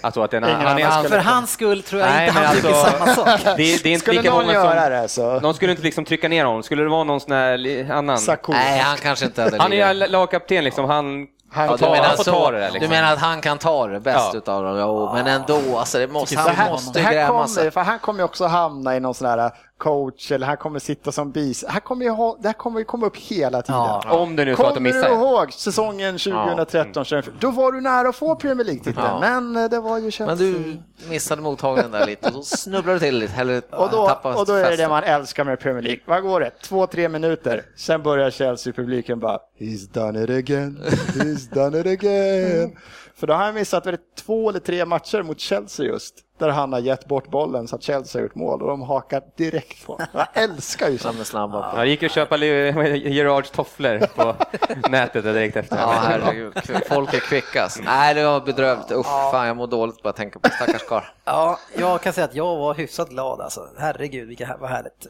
Alltså 0.00 0.22
att 0.22 0.30
den, 0.30 0.44
Ingen 0.44 0.56
han 0.60 0.76
är, 0.78 0.80
Ja, 0.80 1.04
för 1.08 1.18
hans 1.18 1.52
skull 1.52 1.82
tror 1.82 2.00
jag 2.00 2.10
Nej, 2.10 2.28
inte 2.28 2.40
han 2.40 2.54
tycker 2.56 2.68
alltså- 2.68 2.90
samma 2.98 3.06
sak. 3.14 3.40
det, 3.44 3.52
det 3.56 3.62
är 3.62 3.86
inte 3.86 3.98
Skulle 3.98 4.22
någon 4.22 4.40
många 4.46 4.52
göra 4.52 4.82
som... 4.82 4.90
det 4.90 5.08
så... 5.08 5.40
Någon 5.40 5.54
skulle 5.54 5.70
inte 5.72 5.82
liksom 5.84 6.04
trycka 6.04 6.28
ner 6.28 6.44
honom, 6.44 6.62
skulle 6.62 6.82
det 6.82 6.88
vara 6.88 7.04
någon 7.04 7.20
sån 7.20 7.32
här 7.32 7.86
annan? 7.92 8.18
Sarko. 8.18 8.52
Nej, 8.52 8.80
han 8.80 8.96
kanske 8.96 9.24
inte 9.24 9.42
hade 9.42 9.62
Han 9.62 9.72
är 9.72 9.92
ju 9.94 10.06
lagkapten 10.08 10.64
liksom, 10.64 10.84
han, 10.84 11.26
Han 11.52 11.66
Ja, 11.66 11.72
du, 11.72 11.78
ta, 11.78 11.90
menar 11.90 12.04
han 12.08 12.16
får 12.16 12.24
så, 12.24 12.30
ta 12.32 12.50
det 12.50 12.58
där 12.58 12.70
liksom. 12.70 12.80
du 12.80 12.88
menar 12.96 13.12
att 13.12 13.18
han 13.18 13.40
kan 13.40 13.58
ta 13.58 13.86
det 13.86 14.00
bäst 14.00 14.30
Ja. 14.32 14.38
utav 14.38 14.64
dem? 14.64 14.78
Jo, 14.78 15.10
men 15.14 15.26
ändå, 15.26 15.78
alltså, 15.78 15.98
det 15.98 16.08
måste, 16.08 16.36
Tycker 16.36 16.50
han 16.50 16.66
om 16.66 16.72
måste 16.72 16.98
det 16.98 17.04
här 17.04 17.12
gräma 17.12 17.28
kommer, 17.28 17.46
sig. 17.46 17.70
för 17.70 17.80
han 17.80 17.98
kommer 17.98 18.20
ju 18.20 18.24
också 18.24 18.46
hamna 18.46 18.96
i 18.96 19.00
någon 19.00 19.14
sån 19.14 19.28
här 19.28 19.50
coach 19.82 20.32
eller 20.32 20.46
han 20.46 20.56
kommer 20.56 20.78
sitta 20.78 21.12
som 21.12 21.30
bis. 21.32 21.64
Han 21.68 21.80
kommer 21.80 22.04
ju 22.04 22.10
ha, 22.10 22.38
det 22.40 22.48
här 22.48 22.52
kommer 22.52 22.78
ju 22.78 22.84
komma 22.84 23.06
upp 23.06 23.16
hela 23.16 23.62
tiden. 23.62 23.80
Ja. 23.80 24.02
Om 24.10 24.36
det 24.36 24.44
nu 24.44 24.50
är 24.50 24.56
så 24.56 24.62
att 24.62 24.68
de 24.68 24.74
Kommer 24.74 24.90
du 24.90 24.96
missar. 24.98 25.10
ihåg 25.12 25.52
säsongen 25.52 26.18
2013? 26.18 26.92
2014? 27.04 27.34
Då 27.40 27.50
var 27.50 27.72
du 27.72 27.80
nära 27.80 28.08
att 28.08 28.16
få 28.16 28.36
Premier 28.36 28.64
League-titeln, 28.64 29.06
Ja. 29.06 29.20
men 29.20 29.56
eh, 29.56 29.70
det 29.70 29.80
var 29.80 29.96
ju 29.96 30.02
Men 30.02 30.10
Chelsea. 30.12 30.36
du 30.36 30.82
missade 31.08 31.42
mottagningen 31.42 31.90
där 31.90 32.06
lite 32.06 32.28
och 32.28 32.44
så 32.44 32.56
snubblade 32.56 32.98
du 32.98 33.00
till 33.00 33.18
lite. 33.18 33.40
Eller 33.40 33.62
Och 33.70 33.90
då, 33.90 34.20
och 34.36 34.46
då 34.46 34.52
är 34.52 34.70
det 34.70 34.76
det 34.76 34.88
man 34.88 35.02
älskar 35.04 35.44
med 35.44 35.60
Premier 35.60 35.82
League. 35.82 36.00
Vad 36.06 36.22
går 36.22 36.40
det? 36.40 36.50
Två, 36.62 36.86
tre 36.86 37.08
minuter. 37.08 37.62
Sen 37.76 38.02
börjar 38.02 38.30
Chelsea-publiken 38.30 39.20
bara 39.20 39.38
He's 39.60 39.92
done 39.92 40.24
it 40.24 40.30
again, 40.30 40.78
he's 41.14 41.54
done 41.54 41.80
it 41.80 41.86
again. 41.86 42.76
För 43.14 43.26
då 43.26 43.34
har 43.34 43.44
han 43.44 43.54
missat 43.54 43.86
väl 43.86 43.96
två 44.18 44.48
eller 44.50 44.60
tre 44.60 44.84
matcher 44.84 45.22
mot 45.22 45.40
Chelsea 45.40 45.86
just. 45.86 46.14
Där 46.42 46.48
han 46.48 46.72
har 46.72 46.80
gett 46.80 47.06
bort 47.06 47.28
bollen 47.30 47.68
så 47.68 47.76
att 47.76 47.82
Chelsea 47.82 48.20
har 48.20 48.22
gjort 48.24 48.34
mål 48.34 48.62
och 48.62 48.68
de 48.68 48.82
hakar 48.82 49.22
direkt 49.36 49.86
på. 49.86 50.00
Jag 50.12 50.26
älskar 50.32 50.88
ju 50.88 50.98
är 51.20 51.24
snabba. 51.24 51.72
Ja, 51.76 51.80
det 51.82 51.88
gick 51.88 52.02
att 52.02 52.12
köpa 52.12 52.36
Gerards 53.10 53.50
tofflor 53.50 53.98
på 54.16 54.34
nätet 54.88 55.24
direkt 55.24 55.56
efter. 55.56 55.76
Ja, 55.76 55.94
herregud. 56.06 56.52
Folk 56.88 57.14
är 57.14 57.18
kvickast. 57.20 57.80
Nej, 57.84 58.14
det 58.14 58.24
var 58.24 58.40
bedrövligt. 58.40 58.90
Usch, 58.92 59.06
fan 59.06 59.46
jag 59.46 59.56
mår 59.56 59.66
dåligt 59.66 60.02
bara 60.02 60.12
tänka 60.12 60.38
på 60.38 60.48
stackars 60.50 60.82
karl. 60.88 61.02
Ja, 61.24 61.58
jag 61.78 62.00
kan 62.02 62.12
säga 62.12 62.24
att 62.24 62.34
jag 62.34 62.56
var 62.56 62.74
hyfsat 62.74 63.08
glad 63.10 63.40
alltså. 63.40 63.68
Herregud, 63.78 64.28
här- 64.44 64.56
vad 64.60 64.70
härligt. 64.70 65.06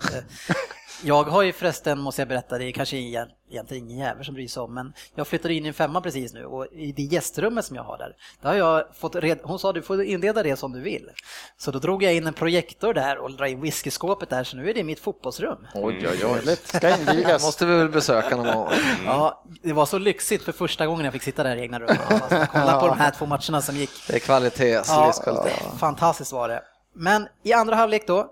Jag 1.05 1.25
har 1.25 1.43
ju 1.43 1.53
förresten, 1.53 1.99
måste 1.99 2.21
jag 2.21 2.29
berätta, 2.29 2.59
det 2.59 2.65
är 2.65 2.73
kanske 2.73 2.97
igen- 2.97 3.29
egentligen 3.51 3.85
ingen 3.85 3.99
jävel 4.07 4.25
som 4.25 4.35
bryr 4.35 4.49
sig 4.49 4.63
om, 4.63 4.75
men 4.75 4.93
jag 5.15 5.27
flyttade 5.27 5.55
in 5.55 5.65
i 5.65 5.69
en 5.69 5.75
femma 5.75 6.01
precis 6.01 6.35
nu 6.35 6.45
och 6.45 6.67
i 6.73 6.93
det 6.93 7.03
gästrummet 7.03 7.65
som 7.65 7.77
jag 7.77 7.83
har 7.83 7.99
där, 7.99 8.13
där 8.43 8.49
har 8.49 8.57
jag 8.57 8.85
fått 8.97 9.17
red, 9.17 9.39
hon 9.43 9.59
sa 9.59 9.73
du 9.73 9.83
får 9.83 10.03
inreda 10.03 10.43
det 10.43 10.57
som 10.57 10.73
du 10.73 10.81
vill. 10.81 11.11
Så 11.59 11.71
då 11.71 11.79
drog 11.79 12.03
jag 12.03 12.15
in 12.15 12.27
en 12.27 12.33
projektor 12.35 12.95
där 12.95 13.19
och 13.19 13.31
drar 13.33 13.47
in 13.47 13.61
whiskyskåpet 13.61 14.31
där, 14.31 14.45
så 14.45 14.57
nu 14.57 14.71
är 14.71 14.75
det 14.75 14.85
mitt 14.85 15.01
fotbollsrum. 15.01 15.67
Oj, 15.75 16.09
oj, 16.13 16.25
oj. 16.47 16.57
Ska 16.57 16.97
invigas. 16.99 17.43
måste 17.45 17.67
vi 17.67 17.77
väl 17.77 17.89
besöka 17.89 18.37
någon 18.37 18.55
gång. 18.57 18.69
Ja, 19.07 19.45
det 19.63 19.73
var 19.73 19.87
så 19.87 19.99
lyxigt 19.99 20.43
för 20.45 20.53
första 20.53 20.87
gången 20.87 21.05
jag 21.05 21.13
fick 21.13 21.23
sitta 21.23 21.43
där 21.43 21.57
i 21.57 21.61
egna 21.61 21.79
rummet 21.81 22.01
och 22.11 22.49
kolla 22.53 22.81
på 22.81 22.87
de 22.87 22.99
här 22.99 23.11
två 23.11 23.27
matcherna 23.27 23.63
som 23.63 23.77
gick. 23.77 23.91
Det 24.09 24.15
är 24.15 24.19
kvalitet, 24.21 24.83
Ja, 24.89 25.07
livskvalitet. 25.07 25.63
fantastiskt 25.79 26.33
var 26.33 26.49
det. 26.49 26.63
Men 26.95 27.29
i 27.43 27.53
andra 27.53 27.77
halvlek 27.77 28.07
då, 28.07 28.29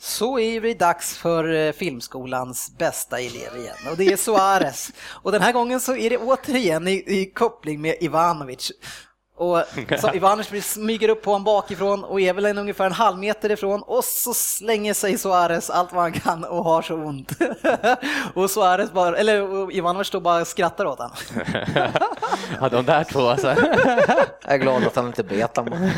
så 0.00 0.38
är 0.38 0.60
det 0.60 0.74
dags 0.74 1.16
för 1.16 1.52
eh, 1.54 1.72
filmskolans 1.72 2.72
bästa 2.78 3.18
elev 3.20 3.56
igen 3.56 3.76
och 3.90 3.96
det 3.96 4.06
är 4.06 4.16
Suarez. 4.16 4.92
Och 5.06 5.32
den 5.32 5.42
här 5.42 5.52
gången 5.52 5.80
så 5.80 5.96
är 5.96 6.10
det 6.10 6.18
återigen 6.18 6.88
i, 6.88 7.04
i 7.06 7.32
koppling 7.34 7.80
med 7.80 7.96
Ivanovic. 8.00 8.72
Och 9.36 9.62
så 10.00 10.10
Ivanovic 10.14 10.66
smyger 10.72 11.08
upp 11.08 11.22
på 11.22 11.30
honom 11.30 11.44
bakifrån 11.44 12.04
och 12.04 12.20
är 12.20 12.32
väl 12.32 12.44
en, 12.44 12.58
ungefär 12.58 12.86
en 12.86 12.92
halv 12.92 13.18
meter 13.18 13.50
ifrån 13.50 13.82
och 13.82 14.04
så 14.04 14.34
slänger 14.34 14.94
sig 14.94 15.18
Suarez 15.18 15.70
allt 15.70 15.92
vad 15.92 16.02
han 16.02 16.12
kan 16.12 16.44
och 16.44 16.64
har 16.64 16.82
så 16.82 16.94
ont. 16.94 17.32
och 18.34 18.50
Suarez 18.50 18.92
bara, 18.92 19.16
eller 19.16 19.72
Ivanovic 19.72 20.08
står 20.08 20.20
bara 20.20 20.40
och 20.40 20.48
skrattar 20.48 20.86
åt 20.86 20.98
honom. 20.98 21.16
Ja, 22.60 22.68
de 22.68 22.84
där 22.84 23.04
två 23.04 23.20
alltså. 23.20 23.46
Jag 24.42 24.54
är 24.54 24.56
glad 24.56 24.86
att 24.86 24.96
han 24.96 25.06
inte 25.06 25.24
bet 25.24 25.56
honom. 25.56 25.90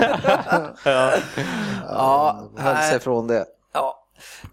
Ja, 1.88 2.48
Höll 2.56 2.76
sig 2.90 3.00
från 3.00 3.26
det. 3.26 3.44
Ja. 3.76 3.94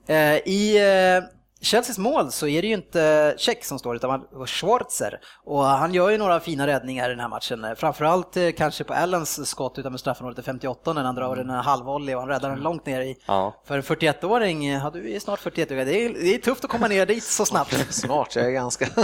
Eh, 0.08 0.42
I 0.46 0.76
eh, 0.76 1.24
Chelseas 1.64 1.98
mål 1.98 2.32
så 2.32 2.48
är 2.48 2.62
det 2.62 2.68
ju 2.68 2.74
inte 2.74 3.34
Check 3.38 3.66
som 3.66 3.80
står 3.80 3.96
utan 3.96 4.10
man- 4.10 4.48
Schwarzer 4.48 5.20
och 5.46 5.64
han 5.64 5.94
gör 5.94 6.10
ju 6.10 6.18
några 6.18 6.40
fina 6.40 6.68
räddningar 6.68 7.06
i 7.06 7.10
den 7.10 7.20
här 7.20 7.28
matchen. 7.28 7.64
Eh, 7.66 7.74
Framförallt 7.76 8.38
eh, 8.38 8.50
kanske 8.52 8.84
på 8.84 8.94
Allens 8.94 9.50
skott 9.50 9.80
utanför 9.80 9.98
straffområdet 9.98 10.40
i 10.40 10.42
58 10.42 10.94
när 10.94 11.04
han 11.04 11.16
drar 11.16 11.38
en 11.38 11.50
halvvolley 11.50 12.16
och 12.16 12.22
han 12.22 12.30
räddar 12.30 12.50
den 12.50 12.60
långt 12.60 12.86
ner 12.86 13.02
i. 13.02 13.16
Ja. 13.26 13.62
För 13.66 13.76
en 13.76 13.84
41-åring, 13.84 14.72
ja 14.74 14.90
du 14.94 15.14
är 15.16 15.20
snart 15.20 15.40
41 15.40 15.72
år, 15.72 15.76
det 15.76 15.82
är, 16.06 16.10
det 16.14 16.36
är 16.36 16.38
tufft 16.38 16.64
att 16.64 16.70
komma 16.72 16.88
ner 16.88 17.06
dit 17.06 17.24
så 17.24 17.46
snabbt. 17.46 17.74
Snart, 17.94 18.36
jag 18.36 18.46
är 18.46 18.52
ganska... 18.52 18.86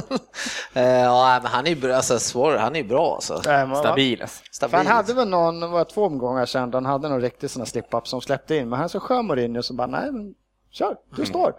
Eh, 0.74 0.84
ja, 0.84 1.39
men 1.43 1.52
han 1.52 1.65
är 1.65 1.69
ju 1.69 1.76
bra, 1.76 1.95
alltså, 1.95 2.19
svår, 2.19 2.56
han 2.56 2.76
är 2.76 2.84
bra 2.84 3.15
alltså. 3.15 3.41
Stabil. 3.76 4.22
alltså. 4.22 4.43
Stabil. 4.52 4.76
han 4.78 4.88
hade 4.88 5.13
väl 5.13 5.30
någon, 5.30 5.72
var 5.72 5.84
två 5.84 6.06
omgångar 6.06 6.45
sedan, 6.45 6.74
han 6.74 6.86
hade 6.86 7.10
någon 7.10 7.22
riktig 7.22 7.50
sån 7.50 7.62
här 7.62 7.65
slip-up 7.65 8.08
som 8.08 8.22
släppte 8.22 8.56
in, 8.56 8.69
men 8.69 8.78
han 8.78 8.84
är 8.84 8.88
så 8.89 9.00
skön 9.00 9.26
Mourinho 9.26 9.62
som 9.63 9.78
bara, 9.78 9.88
nej 9.88 10.12
men 10.12 10.34
kör, 10.72 10.95
du 11.15 11.26
står. 11.26 11.54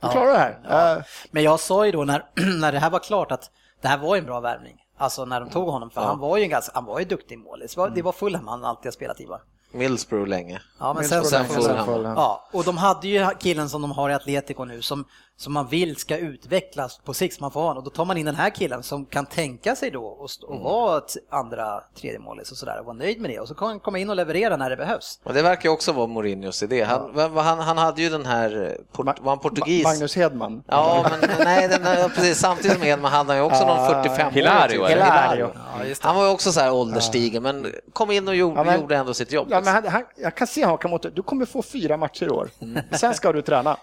Du 0.00 0.08
klarar 0.08 0.32
det 0.32 0.38
här. 0.68 0.96
Eh, 0.96 1.02
Men 1.30 1.42
jag 1.42 1.60
sa 1.60 1.86
ju 1.86 1.92
då 1.92 2.04
när, 2.04 2.24
när 2.60 2.72
det 2.72 2.78
här 2.78 2.90
var 2.90 2.98
klart 2.98 3.32
att 3.32 3.50
det 3.82 3.88
här 3.88 3.98
var 3.98 4.16
en 4.16 4.24
bra 4.24 4.40
värvning. 4.40 4.76
Alltså 4.98 5.24
när 5.24 5.40
de 5.40 5.50
tog 5.50 5.68
honom, 5.68 5.90
för 5.90 6.00
han 6.00 6.18
var 6.18 6.36
ju 6.36 6.42
en 6.42 6.50
ganska, 6.50 6.72
han 6.74 6.84
var 6.84 6.98
ju 6.98 7.04
duktig 7.04 7.38
målis. 7.38 7.74
Det 7.74 7.80
var, 7.80 7.90
det 7.90 8.02
var 8.02 8.12
Fulham 8.12 8.48
han 8.48 8.64
alltid 8.64 8.86
har 8.86 8.92
spelat 8.92 9.20
i 9.20 9.26
va? 9.26 9.40
Middlesbrough 9.72 10.28
länge. 10.28 10.60
Ja, 10.80 10.94
men 10.94 11.04
sen, 11.04 11.24
sen 11.24 11.44
sen, 11.48 11.84
Fulham. 11.84 12.14
Ja, 12.16 12.48
och 12.52 12.64
de 12.64 12.76
hade 12.76 13.08
ju 13.08 13.26
killen 13.38 13.68
som 13.68 13.82
de 13.82 13.90
har 13.92 14.10
i 14.10 14.14
Atletico 14.14 14.64
nu 14.64 14.82
som, 14.82 15.04
som 15.40 15.52
man 15.52 15.66
vill 15.66 15.96
ska 15.96 16.16
utvecklas 16.16 17.00
på 17.04 17.14
sikt, 17.14 17.40
man 17.40 17.50
får 17.50 17.60
ha. 17.60 17.74
Och 17.74 17.84
då 17.84 17.90
tar 17.90 18.04
man 18.04 18.16
in 18.16 18.26
den 18.26 18.34
här 18.34 18.50
killen 18.50 18.82
som 18.82 19.06
kan 19.06 19.26
tänka 19.26 19.76
sig 19.76 19.90
då 19.90 20.04
och, 20.04 20.28
och 20.48 20.60
vara 20.60 20.98
ett 20.98 21.16
andra 21.30 21.80
tredje 22.00 22.18
målis 22.18 22.50
och 22.52 22.56
sådär 22.56 22.78
och 22.80 22.84
vara 22.86 22.96
nöjd 22.96 23.20
med 23.20 23.30
det. 23.30 23.40
Och 23.40 23.48
så 23.48 23.54
kan 23.54 23.68
han 23.68 23.80
komma 23.80 23.98
in 23.98 24.10
och 24.10 24.16
leverera 24.16 24.56
när 24.56 24.70
det 24.70 24.76
behövs. 24.76 25.20
Och 25.24 25.34
det 25.34 25.42
verkar 25.42 25.68
också 25.68 25.92
vara 25.92 26.06
Mourinhos 26.06 26.62
idé. 26.62 26.82
Han, 26.82 27.10
vad- 27.14 27.44
han, 27.44 27.58
han 27.58 27.78
hade 27.78 28.02
ju 28.02 28.08
den 28.08 28.26
här, 28.26 28.66
eh, 28.66 28.84
port, 28.92 29.06
var 29.20 29.30
han 29.30 29.38
portugis? 29.38 29.84
Magnus 29.84 30.16
Hedman. 30.16 30.62
Ja, 30.66 31.06
men 31.10 31.30
nej, 31.44 31.68
den, 31.68 31.82
här- 31.82 32.08
precis, 32.08 32.38
samtidigt 32.38 32.78
med 32.80 32.88
Edman 32.88 33.12
hade 33.12 33.28
han 33.28 33.36
ju 33.36 33.42
också 33.42 33.66
någon 33.66 33.86
45 33.86 34.32
Hilario, 34.32 34.84
eller? 34.84 35.04
Hilario. 35.04 35.50
Ja, 35.78 35.84
just 35.84 36.04
Han 36.04 36.16
var 36.16 36.24
ju 36.24 36.30
också 36.30 36.52
så 36.52 36.60
här 36.60 36.72
ålderstigen, 36.72 37.42
men 37.42 37.66
kom 37.92 38.10
in 38.10 38.28
och 38.28 38.34
gjorde, 38.36 38.60
Ja, 38.60 38.64
men- 38.64 38.80
gjorde 38.80 38.96
ändå 38.96 39.14
sitt 39.14 39.32
jobb. 39.32 39.46
Ja, 39.50 39.60
men 39.60 39.74
liksom. 39.74 39.92
han, 39.92 39.92
han, 39.92 40.04
jag 40.16 40.34
kan 40.34 40.46
se 40.46 40.64
honom 40.66 40.90
mot 40.90 41.06
du 41.16 41.22
kommer 41.22 41.46
få 41.46 41.62
fyra 41.62 41.96
matcher 41.96 42.26
i 42.26 42.30
år. 42.30 42.48
Sen 42.96 43.14
ska 43.14 43.32
du 43.32 43.42
träna. 43.42 43.76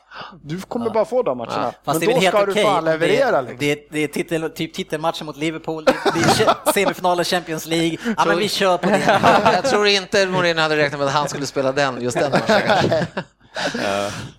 Du 0.44 0.62
kommer 0.62 0.89
bara 0.89 1.06
få 1.06 1.24
de 1.24 1.44
matcherna. 1.47 1.73
Fast 1.86 1.99
Men 1.99 2.10
är 2.10 2.15
då 2.15 2.21
ska 2.21 2.45
du 2.45 2.51
okej. 2.51 2.63
fan 2.63 2.86
leverera. 2.86 3.41
Det, 3.41 3.47
liksom. 3.47 3.58
det, 3.60 3.88
det 3.91 3.99
är 4.03 4.08
titel, 4.08 4.49
typ 4.49 4.73
titelmatchen 4.73 5.25
mot 5.25 5.38
Liverpool, 5.38 5.86
det 5.86 5.91
är 5.91 6.71
semifinaler 6.73 7.23
Champions 7.23 7.65
League. 7.65 7.97
Ja, 8.17 8.25
men 8.25 8.38
vi 8.38 8.49
kör 8.49 8.77
på 8.77 8.89
det. 8.89 9.19
jag 9.53 9.63
tror 9.65 9.88
inte 9.88 10.25
Mourinho 10.25 10.62
hade 10.62 10.77
räknat 10.77 10.99
med 10.99 11.08
att 11.08 11.13
han 11.13 11.29
skulle 11.29 11.45
spela 11.45 11.71
den, 11.71 12.01
just 12.01 12.19
den 12.19 12.31
matchen 12.31 12.62
kanske. 12.67 13.08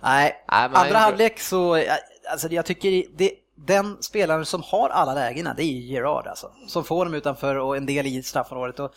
Nej, 0.01 0.35
andra 0.47 0.79
är- 0.87 0.93
halvlek 0.93 1.39
så, 1.39 1.83
alltså 2.31 2.47
jag 2.51 2.65
tycker 2.65 3.03
det, 3.17 3.31
den 3.67 3.97
spelaren 4.01 4.45
som 4.45 4.63
har 4.63 4.89
alla 4.89 5.13
lägena, 5.13 5.53
det 5.57 5.63
är 5.63 5.65
ju 5.65 5.93
Gerard 5.93 6.27
alltså. 6.27 6.51
Som 6.67 6.83
får 6.83 7.05
dem 7.05 7.13
utanför 7.13 7.55
och 7.55 7.77
en 7.77 7.85
del 7.85 8.07
i 8.07 8.23
straffområdet. 8.23 8.79
Och, 8.79 8.91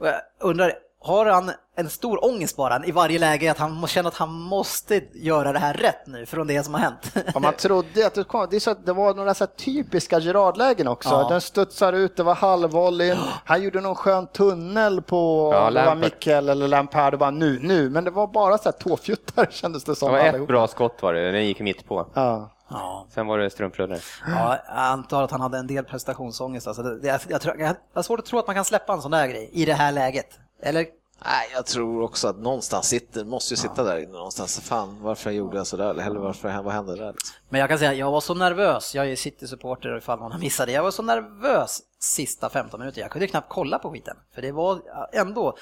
och 0.00 0.06
jag 0.06 0.14
undrar, 0.40 0.72
har 1.06 1.26
han 1.26 1.50
en 1.76 1.90
stor 1.90 2.24
ångest 2.24 2.56
bara 2.56 2.84
i 2.84 2.92
varje 2.92 3.18
läge 3.18 3.50
att 3.50 3.58
han 3.58 3.86
känner 3.86 4.08
att 4.08 4.16
han 4.16 4.32
måste 4.32 5.00
göra 5.14 5.52
det 5.52 5.58
här 5.58 5.74
rätt 5.74 6.06
nu 6.06 6.26
från 6.26 6.46
det 6.46 6.62
som 6.62 6.74
har 6.74 6.80
hänt. 6.80 7.16
Ja, 7.34 7.40
man 7.40 7.52
trodde 7.52 8.06
att 8.06 8.14
det, 8.14 8.24
kom, 8.24 8.46
det, 8.50 8.60
så, 8.60 8.74
det 8.74 8.92
var 8.92 9.14
några 9.14 9.34
så 9.34 9.46
typiska 9.46 10.18
Gerard-lägen 10.18 10.88
också. 10.88 11.08
Ja. 11.08 11.28
Den 11.28 11.40
studsar 11.40 11.92
ut, 11.92 12.16
det 12.16 12.22
var 12.22 12.34
halvvolley. 12.34 13.16
Han 13.44 13.62
gjorde 13.62 13.80
någon 13.80 13.94
skön 13.94 14.26
tunnel 14.26 15.02
på 15.02 15.50
Ja, 15.54 15.70
det 15.70 15.86
var. 15.86 15.94
Mikael 15.94 16.48
eller 16.48 16.68
Lampard 16.68 17.12
och 17.12 17.20
bara 17.20 17.30
nu, 17.30 17.58
nu. 17.62 17.90
Men 17.90 18.04
det 18.04 18.10
var 18.10 18.26
bara 18.26 18.58
så 18.58 18.64
här 18.64 18.72
tåfjuttar 18.72 19.46
kändes 19.50 19.84
det 19.84 19.96
som. 19.96 20.08
Det 20.08 20.12
var 20.12 20.24
ett 20.24 20.28
allihop. 20.28 20.48
bra 20.48 20.66
skott 20.66 21.02
var 21.02 21.14
det, 21.14 21.32
den 21.32 21.46
gick 21.46 21.60
mitt 21.60 21.88
på. 21.88 22.06
Ja. 22.14 22.50
Ja. 22.68 23.06
Sen 23.10 23.26
var 23.26 23.38
det 23.38 23.50
strumprullar. 23.50 23.98
Ja, 24.28 24.58
jag 24.68 24.76
antar 24.76 25.22
att 25.22 25.30
han 25.30 25.40
hade 25.40 25.58
en 25.58 25.66
del 25.66 25.84
prestationsångest. 25.84 26.66
Alltså 26.66 26.82
det, 26.82 27.00
det, 27.00 27.08
jag, 27.08 27.20
jag, 27.28 27.40
tror, 27.40 27.60
jag 27.60 27.74
har 27.94 28.02
svårt 28.02 28.18
att 28.18 28.26
tro 28.26 28.38
att 28.38 28.46
man 28.46 28.54
kan 28.56 28.64
släppa 28.64 28.92
en 28.92 29.02
sån 29.02 29.10
där 29.10 29.26
grej 29.26 29.50
i 29.52 29.64
det 29.64 29.74
här 29.74 29.92
läget. 29.92 30.38
Eller? 30.62 30.86
Nej, 31.24 31.48
jag 31.54 31.66
tror 31.66 32.02
också 32.02 32.28
att 32.28 32.38
någonstans 32.38 32.88
sitter, 32.88 33.24
måste 33.24 33.54
ju 33.54 33.56
sitta 33.56 33.82
där 33.82 33.98
inne 33.98 34.12
någonstans. 34.12 34.60
Fan, 34.60 34.96
varför 35.02 35.30
gjorde 35.30 35.56
jag 35.56 35.66
sådär? 35.66 35.90
Eller 35.90 36.20
varför, 36.20 36.62
vad 36.62 36.74
hände 36.74 36.96
där? 36.96 37.12
Liksom? 37.12 37.34
Men 37.48 37.60
jag 37.60 37.68
kan 37.68 37.78
säga, 37.78 37.94
jag 37.94 38.10
var 38.10 38.20
så 38.20 38.34
nervös. 38.34 38.94
Jag 38.94 39.10
är 39.10 39.16
City-supporter 39.16 39.98
ifall 39.98 40.18
någon 40.18 40.32
har 40.32 40.38
missat 40.38 40.66
det. 40.66 40.72
Jag 40.72 40.82
var 40.82 40.90
så 40.90 41.02
nervös 41.02 41.80
sista 42.00 42.50
15 42.50 42.80
minuter. 42.80 43.00
Jag 43.00 43.10
kunde 43.10 43.26
knappt 43.26 43.48
kolla 43.48 43.78
på 43.78 43.90
skiten. 43.90 44.16
För 44.34 44.42
det 44.42 44.52
var 44.52 44.80
ja, 44.86 45.08
ändå. 45.12 45.56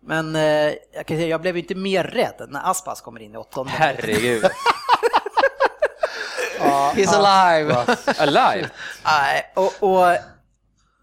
Men 0.00 0.36
eh, 0.36 0.42
jag 0.92 1.06
kan 1.06 1.16
säga, 1.16 1.28
jag 1.28 1.40
blev 1.40 1.56
inte 1.56 1.74
mer 1.74 2.04
rädd 2.04 2.46
när 2.48 2.70
Aspas 2.70 3.00
kommer 3.00 3.20
in 3.20 3.34
i 3.34 3.36
åttonde. 3.36 3.72
Herregud. 3.72 4.44
He's 6.94 7.14
alive! 7.14 7.96
Alive! 8.18 8.70
Nej, 9.04 9.52
och, 9.54 9.72
och 9.80 10.16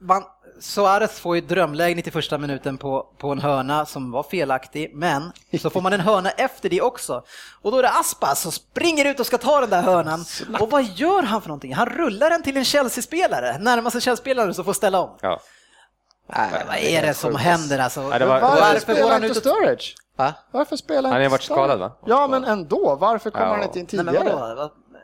man, 0.01 0.23
Suarez 0.65 1.19
får 1.19 1.35
ju 1.35 1.41
drömläge 1.41 1.95
91 1.95 2.31
minuten 2.39 2.77
på, 2.77 3.07
på 3.17 3.29
en 3.31 3.39
hörna 3.39 3.85
som 3.85 4.11
var 4.11 4.23
felaktig, 4.23 4.91
men 4.93 5.31
så 5.61 5.69
får 5.69 5.81
man 5.81 5.93
en 5.93 5.99
hörna 5.99 6.29
efter 6.31 6.69
det 6.69 6.81
också. 6.81 7.23
Och 7.61 7.71
då 7.71 7.77
är 7.77 7.83
det 7.83 7.89
Aspas 7.89 8.41
som 8.41 8.51
springer 8.51 9.05
ut 9.05 9.19
och 9.19 9.25
ska 9.25 9.37
ta 9.37 9.61
den 9.61 9.69
där 9.69 9.81
hörnan. 9.81 10.25
Och 10.59 10.71
vad 10.71 10.83
gör 10.83 11.23
han 11.23 11.41
för 11.41 11.47
någonting? 11.49 11.73
Han 11.73 11.85
rullar 11.89 12.29
den 12.29 12.43
till 12.43 12.57
en 12.57 12.65
Chelsea-spelare, 12.65 13.57
närmaste 13.57 14.01
Chelsea-spelare 14.01 14.53
som 14.53 14.65
får 14.65 14.73
ställa 14.73 14.99
om. 14.99 15.17
Ja. 15.21 15.39
Nej, 16.35 16.63
Vad 16.67 16.77
är 16.77 17.01
det 17.01 17.13
som 17.13 17.35
händer 17.35 17.79
alltså? 17.79 18.09
Det 18.09 18.25
var- 18.25 18.39
Varför, 18.41 18.61
Varför 18.61 18.73
går 18.73 18.79
spelar 18.93 19.11
han 19.11 19.23
inte 19.23 19.39
ut 19.39 19.45
och... 19.45 19.51
Sturridge? 19.51 19.83
Va? 20.17 20.33
Varför 20.51 20.75
spelar 20.75 21.01
Han 21.03 21.11
har 21.11 21.19
inte 21.19 21.31
varit 21.31 21.41
Sturridge? 21.43 21.63
skadad, 21.67 21.79
va? 21.79 21.91
Ja, 22.05 22.27
men 22.27 22.43
ändå. 22.43 22.95
Varför 22.95 23.29
kommer 23.29 23.45
Ja. 23.45 23.51
han 23.51 23.63
inte 23.63 23.79
in 23.79 23.87
Nej, 24.05 24.15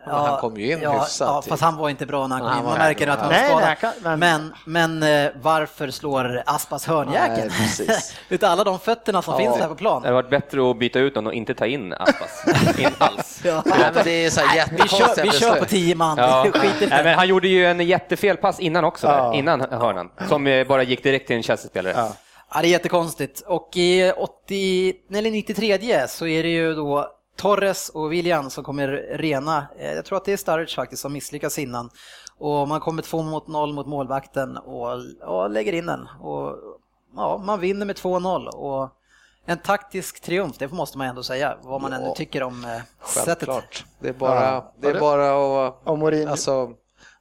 men 0.05 0.15
han 0.15 0.39
kom 0.39 0.57
ju 0.57 0.71
in 0.71 0.79
ja, 0.81 0.91
hyfsat 0.91 1.27
Ja, 1.27 1.41
fast 1.49 1.63
han 1.63 1.77
var 1.77 1.89
inte 1.89 2.05
bra 2.05 2.27
när 2.27 2.35
han 2.37 2.47
kom 2.49 2.57
in. 2.59 2.65
Man 2.65 2.77
märker 2.77 3.07
att 3.07 3.19
han 3.19 3.29
var 3.29 3.75
skadad. 3.75 4.19
men- 4.19 4.53
Men, 4.65 5.03
eh, 5.03 5.31
varför 5.41 5.89
slår 5.91 6.43
Aspas 6.45 6.85
hörnjäkeln? 6.87 7.37
Nej, 7.37 7.49
precis. 7.49 8.15
Utav 8.29 8.49
alla 8.51 8.63
de 8.63 8.79
fötterna 8.79 9.21
som 9.21 9.37
finns 9.37 9.57
där 9.57 9.67
på 9.67 9.75
plan. 9.75 10.01
Det 10.01 10.07
hade 10.07 10.15
varit 10.21 10.29
bättre 10.29 10.69
att 10.71 10.79
byta 10.79 10.99
ut 10.99 11.15
honom 11.15 11.27
och 11.27 11.33
inte 11.33 11.53
ta 11.53 11.65
in 11.65 11.93
Aspas. 11.93 12.45
In 12.79 12.89
alls. 12.97 13.41
Ja. 13.45 13.63
Nej, 13.65 13.91
men 13.95 14.03
det 14.03 14.25
är 14.25 14.29
så 14.29 14.41
här 14.41 14.67
Vi 14.71 14.87
kör, 14.87 15.23
vi 15.23 15.31
kör 15.31 15.59
på 15.59 15.65
tio 15.65 15.95
man, 15.95 16.17
Ja. 16.17 16.45
Nej, 16.89 17.03
men 17.03 17.15
han 17.17 17.27
gjorde 17.27 17.47
ju 17.47 17.65
en 17.65 17.79
jättefelpass 17.79 18.59
innan 18.59 18.83
också, 18.85 19.07
Ja. 19.07 19.13
där, 19.23 19.33
innan 19.33 19.61
hörnan, 19.61 20.09
som 20.29 20.47
eh, 20.47 20.67
bara 20.67 20.83
gick 20.83 21.03
direkt 21.03 21.27
till 21.27 21.35
en 21.35 21.43
Chelsea-spelare. 21.43 21.93
Ja. 21.97 22.13
Ja, 22.53 22.61
det 22.61 22.67
är 22.67 22.69
jättekonstigt. 22.69 23.41
Och 23.47 23.69
i 23.75 24.11
80, 24.17 24.93
eller 25.13 25.31
93 25.31 26.07
så 26.07 26.27
är 26.27 26.43
det 26.43 26.49
ju 26.49 26.73
då 26.75 27.07
Torres 27.41 27.89
och 27.89 28.11
William 28.11 28.49
som 28.49 28.63
kommer 28.63 28.87
rena. 29.11 29.67
Eh, 29.79 29.93
Jag 29.93 30.05
tror 30.05 30.17
att 30.17 30.25
det 30.25 30.33
är 30.33 30.37
Sturridge 30.37 30.75
faktiskt 30.75 31.01
som 31.01 31.13
misslyckas 31.13 31.59
innan. 31.59 31.89
Och 32.37 32.67
man 32.67 32.79
kommer 32.79 33.01
två 33.01 33.21
mot 33.21 33.47
noll 33.47 33.73
mot 33.73 33.87
målvakten 33.87 34.57
och, 34.57 34.89
och 35.21 35.49
lägger 35.49 35.73
in 35.73 35.85
den. 35.85 36.07
Och, 36.21 36.55
ja, 37.15 37.37
man 37.45 37.59
vinner 37.59 37.85
med 37.85 37.95
2-0. 37.95 38.47
Och 38.47 38.89
en 39.45 39.57
taktisk 39.57 40.21
triumf, 40.21 40.57
det 40.57 40.71
måste 40.71 40.97
man 40.97 41.07
ändå 41.07 41.23
säga, 41.23 41.57
vad 41.61 41.81
man 41.81 41.91
Ja. 41.91 41.97
än 41.97 42.13
tycker 42.15 42.43
om 42.43 42.65
eh, 42.65 42.69
sättet. 43.05 43.25
Självklart. 43.25 43.85
Det 43.99 44.09
är 44.09 44.13
bara, 44.13 44.43
Ja. 44.43 44.73
det 44.81 44.87
är 44.87 44.99
bara 44.99 45.67
att... 45.67 45.77
Och 45.83 45.99
Mourinho, 45.99 46.31
Alltså, 46.31 46.69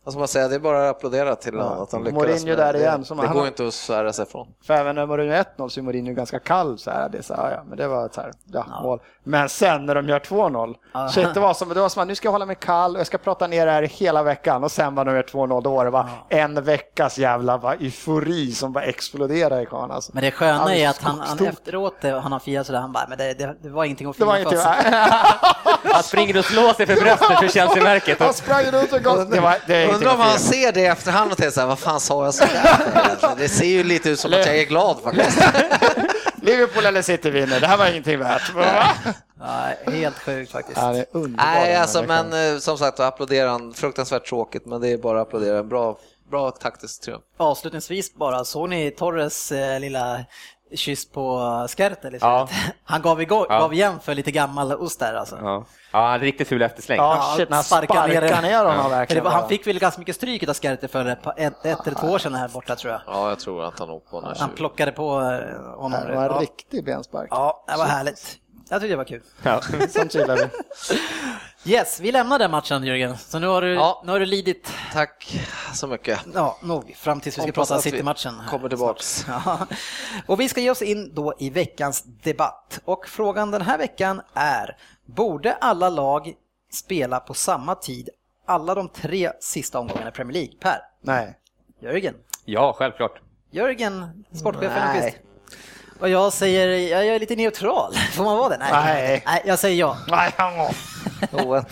ska 0.09 0.19
man 0.19 0.29
säga, 0.29 0.49
det 0.49 0.55
är 0.55 0.59
bara 0.59 0.91
att 0.91 0.97
applådera 0.97 1.37
till 1.37 1.55
Ja. 1.55 1.63
honom 1.63 1.83
att 1.83 1.93
han 1.93 2.05
lyckades. 2.05 2.29
Mourinho 2.45 2.57
där 2.57 2.73
det. 2.73 2.79
igen, 2.79 3.05
som 3.05 3.17
det 3.19 3.27
han 3.27 3.37
går 3.37 3.47
inte 3.47 3.67
att 3.67 3.75
svära 3.75 4.13
sig 4.13 4.23
ifrån. 4.23 4.49
för 4.67 4.75
även 4.75 4.95
när 4.97 5.07
Mourinho 5.07 5.35
1-0 5.35 5.69
så 5.69 5.81
är 5.81 5.83
Mourinho 5.85 6.15
ganska 6.15 6.39
kall. 6.39 6.79
Så 6.79 6.91
här, 6.91 7.09
det 7.09 7.19
är 7.19 7.23
så 7.23 7.35
här, 7.35 7.51
ja, 7.53 7.63
men 7.69 7.79
det 7.79 7.89
var 7.89 8.09
så 8.13 8.21
här, 8.21 8.33
ja, 8.53 8.65
mål. 8.83 9.01
Men 9.25 9.49
sen 9.49 9.87
när 9.87 9.95
de 9.95 10.09
gör 10.09 10.19
2-0, 10.19 10.75
Ja. 10.93 11.09
shit, 11.09 11.35
det 11.35 11.41
var 11.41 11.55
som, 11.55 11.69
det 11.69 11.81
var 11.81 11.89
som 11.89 12.03
att 12.03 12.09
nu 12.09 12.15
ska 12.15 12.27
jag 12.27 12.33
hålla 12.33 12.47
mig 12.47 12.57
kall 12.61 12.95
och 12.95 13.01
jag 13.01 13.07
ska 13.07 13.19
prata 13.19 13.47
ner 13.47 13.67
det 13.67 13.73
här 13.73 13.83
hela 13.83 14.23
veckan 14.23 14.65
och 14.65 14.73
sen 14.73 14.95
var 14.95 15.05
de 15.05 15.15
gör 15.15 15.23
2-0, 15.23 15.63
då 15.63 15.71
var 15.71 15.85
det 15.85 15.91
bara 15.91 16.09
en 16.29 16.63
veckas 16.65 17.19
jävla 17.19 17.59
bara, 17.59 17.75
eufori 17.75 18.53
som 18.53 18.73
bara 18.73 18.85
exploderade 18.85 19.63
i 19.63 19.67
karln. 19.67 19.91
Alltså. 19.91 20.11
Men 20.15 20.23
det 20.25 20.31
sköna 20.31 20.55
är 20.55 20.61
Alldeles 20.61 20.91
att 20.99 21.03
han, 21.03 21.21
han 21.21 21.47
efteråt, 21.47 21.95
han 22.03 22.33
har 22.33 22.39
firat 22.39 22.67
sådär, 22.67 22.81
han 22.81 22.93
bara, 22.93 23.07
men 23.09 23.19
det, 23.19 23.35
det, 23.39 23.57
det 23.63 23.69
var 23.69 23.85
ingenting 23.85 24.09
att 24.11 24.19
Det 24.19 24.25
var 24.25 24.37
fira 24.37 24.45
inte, 24.51 24.57
för. 24.63 25.93
Han 25.95 26.03
springer 26.03 26.39
och 26.39 26.45
slår 26.45 26.73
sig 26.73 26.87
för 26.87 26.95
bröstet 26.95 27.39
för 27.39 27.49
Chelsea-märket. 27.59 28.21
han 28.21 28.35
sprang 28.35 28.65
runt 28.65 28.93
och 28.93 29.01
gav, 29.01 29.31
det 29.31 29.41
var, 29.41 29.57
det 29.67 29.75
är 29.77 29.90
Undrar 29.95 30.15
om 30.15 30.21
han 30.21 30.39
ser 30.39 30.73
det 30.73 30.81
i 30.81 30.87
efterhand 30.87 31.33
och 31.33 31.39
tänker 31.39 31.51
så 31.51 31.61
här, 31.61 31.67
vad 31.67 31.79
fan 31.79 32.01
sa 32.01 32.25
jag 32.25 32.35
egentligen? 32.35 33.39
Det 33.39 33.49
ser 33.49 33.67
ju 33.67 33.85
lite 33.85 34.11
ut 34.11 34.21
som 34.21 34.33
att 34.33 34.47
jag 34.47 34.59
är 34.59 34.65
glad 34.65 34.97
faktiskt. 35.05 35.39
Liverpool 36.43 36.87
eller 36.87 37.03
City 37.03 37.31
vinner, 37.31 37.61
det 37.61 37.67
här 37.67 37.77
var 37.77 37.87
ingenting 37.87 38.19
värt. 38.19 38.55
Va? 38.55 38.95
Ja, 39.41 39.93
helt 39.93 40.19
sjukt 40.19 40.53
faktiskt. 40.53 40.79
Ja, 40.79 40.93
det 40.93 40.99
är. 40.99 41.29
Nej, 41.29 41.77
alltså 41.77 42.03
men 42.03 42.53
eh, 42.53 42.59
som 42.59 42.79
sagt, 42.79 43.01
applådera 43.01 43.51
han. 43.51 43.75
Fruktansvärt 43.75 44.27
tråkigt, 44.27 44.67
men 44.67 44.81
det 44.81 44.89
är 44.89 44.99
bara 44.99 45.21
att 45.21 45.27
applådera. 45.29 45.59
En 45.59 45.69
bra, 45.69 45.99
bra 46.31 46.51
taktisk 46.51 47.01
triumf. 47.03 47.23
Avslutningsvis 47.37 48.15
bara, 48.15 48.45
såg 48.45 48.69
ni 48.69 48.91
Torres 48.91 49.53
eh, 49.53 49.81
lilla 49.81 50.25
kyss 50.75 51.13
på 51.13 51.41
Skertel? 51.69 52.13
Liksom? 52.13 52.31
Ja. 52.31 52.49
Han 52.85 53.03
gav, 53.03 53.23
igång, 53.23 53.47
Ja. 53.49 53.59
gav 53.59 53.73
igen 53.73 54.01
för 54.01 54.15
lite 54.15 54.31
gammal 54.31 54.73
ost 54.73 55.01
där 55.01 55.15
alltså. 55.15 55.39
Ja, 55.43 55.65
ja 55.93 56.07
han 56.09 56.21
riktigt 56.21 56.49
ful 56.49 56.63
eftersläng. 56.63 56.97
Ja, 56.99 57.35
shit, 57.37 57.49
han 57.51 57.65
sparkar 57.65 58.09
ner, 58.43 58.65
honom 58.65 58.83
För 58.83 58.91
det 58.91 58.97
verkligen. 58.97 59.25
var, 59.25 59.31
han 59.31 59.49
fick 59.49 59.67
väl 59.67 59.79
ganska 59.79 59.99
mycket 59.99 60.17
stryk 60.17 60.49
av 60.49 60.55
Skertel 60.55 60.89
för 60.89 61.07
ett, 61.07 61.27
ett, 61.37 61.87
eller 61.87 61.97
två 62.01 62.07
år 62.07 62.19
sedan 62.19 62.35
här 62.35 62.49
borta 62.49 62.77
tror 62.77 62.93
jag. 62.93 63.01
Ja, 63.07 63.29
jag 63.29 63.39
tror 63.39 63.65
att 63.65 63.79
han 63.79 63.91
åkte 63.91 64.11
på 64.11 64.21
den 64.21 64.29
här 64.31 64.37
Han 64.41 64.49
20. 64.49 64.57
plockade 64.57 64.93
på 64.93 65.21
eh, 65.21 65.81
honom. 65.81 66.01
Det 66.07 66.15
var 66.15 66.25
en 66.25 66.31
Ja, 66.33 66.39
riktig 66.41 66.85
benspark. 66.85 67.29
ja, 67.31 67.65
det 67.69 67.77
var 67.79 67.85
härligt. 67.85 68.37
Jag 68.71 68.81
tyckte 68.81 68.93
det 68.93 68.97
var 68.97 69.05
kul. 69.05 69.23
Ja. 69.43 69.61
Sånt 69.89 70.15
gillar 70.15 70.37
vi. 70.37 70.49
Yes, 71.73 72.01
vi 72.01 72.13
lämnar 72.13 72.39
den 72.39 72.51
matchen 72.51 72.85
Jörgen. 72.85 73.17
Så 73.19 73.39
nu 73.39 73.47
har 73.47 73.63
du, 73.63 73.75
Ja. 73.75 74.03
nu 74.05 74.13
har 74.13 74.21
du 74.21 74.27
lidit, 74.27 74.73
Tack 74.93 75.41
så 75.75 75.87
mycket. 75.87 76.21
ja, 76.35 76.59
nog, 76.63 76.95
fram 76.97 77.21
tills 77.21 77.39
vi 77.39 77.43
ska 77.43 77.53
prata 77.53 77.79
City-matchen. 77.79 78.41
här 78.41 78.49
kommer 78.49 78.69
tillbaks. 78.69 79.25
Ja. 79.29 79.67
Och 80.27 80.41
vi 80.41 80.49
ska 80.49 80.61
ge 80.61 80.71
oss 80.71 80.83
in 80.83 81.15
då 81.15 81.35
i 81.39 81.51
veckans 81.51 82.03
debatt. 82.23 82.81
Och 82.85 83.09
frågan 83.09 83.51
den 83.51 83.63
här 83.63 83.79
veckan 83.79 84.21
är, 84.35 84.77
borde 85.07 85.53
alla 85.55 85.89
lag 85.89 86.33
spela 86.73 87.21
på 87.21 87.35
samma 87.35 87.75
tid 87.75 88.09
alla 88.47 88.75
de 88.75 88.89
tre 88.89 89.31
sista 89.41 89.79
omgångarna 89.79 90.09
i 90.09 90.13
Premier 90.13 90.35
League? 90.35 90.53
Per? 90.61 90.79
Nej. 91.03 91.39
Jörgen? 91.83 92.15
ja, 92.45 92.75
självklart. 92.79 93.21
Jörgen, 93.51 94.25
sportchefen 94.33 94.89
Nej. 95.01 95.23
Och 96.01 96.09
jag 96.09 96.33
säger, 96.33 96.67
jag 96.91 97.07
är 97.07 97.21
lite 97.21 97.37
neutral. 97.37 97.95
Får 98.13 98.25
man 98.25 98.39
vara 98.39 98.49
det? 98.49 98.59
Nej. 98.59 99.23
Nej, 99.27 99.43
jag 99.47 99.59
säger 99.59 99.77
ja. 99.77 99.97
Nej, 100.09 100.33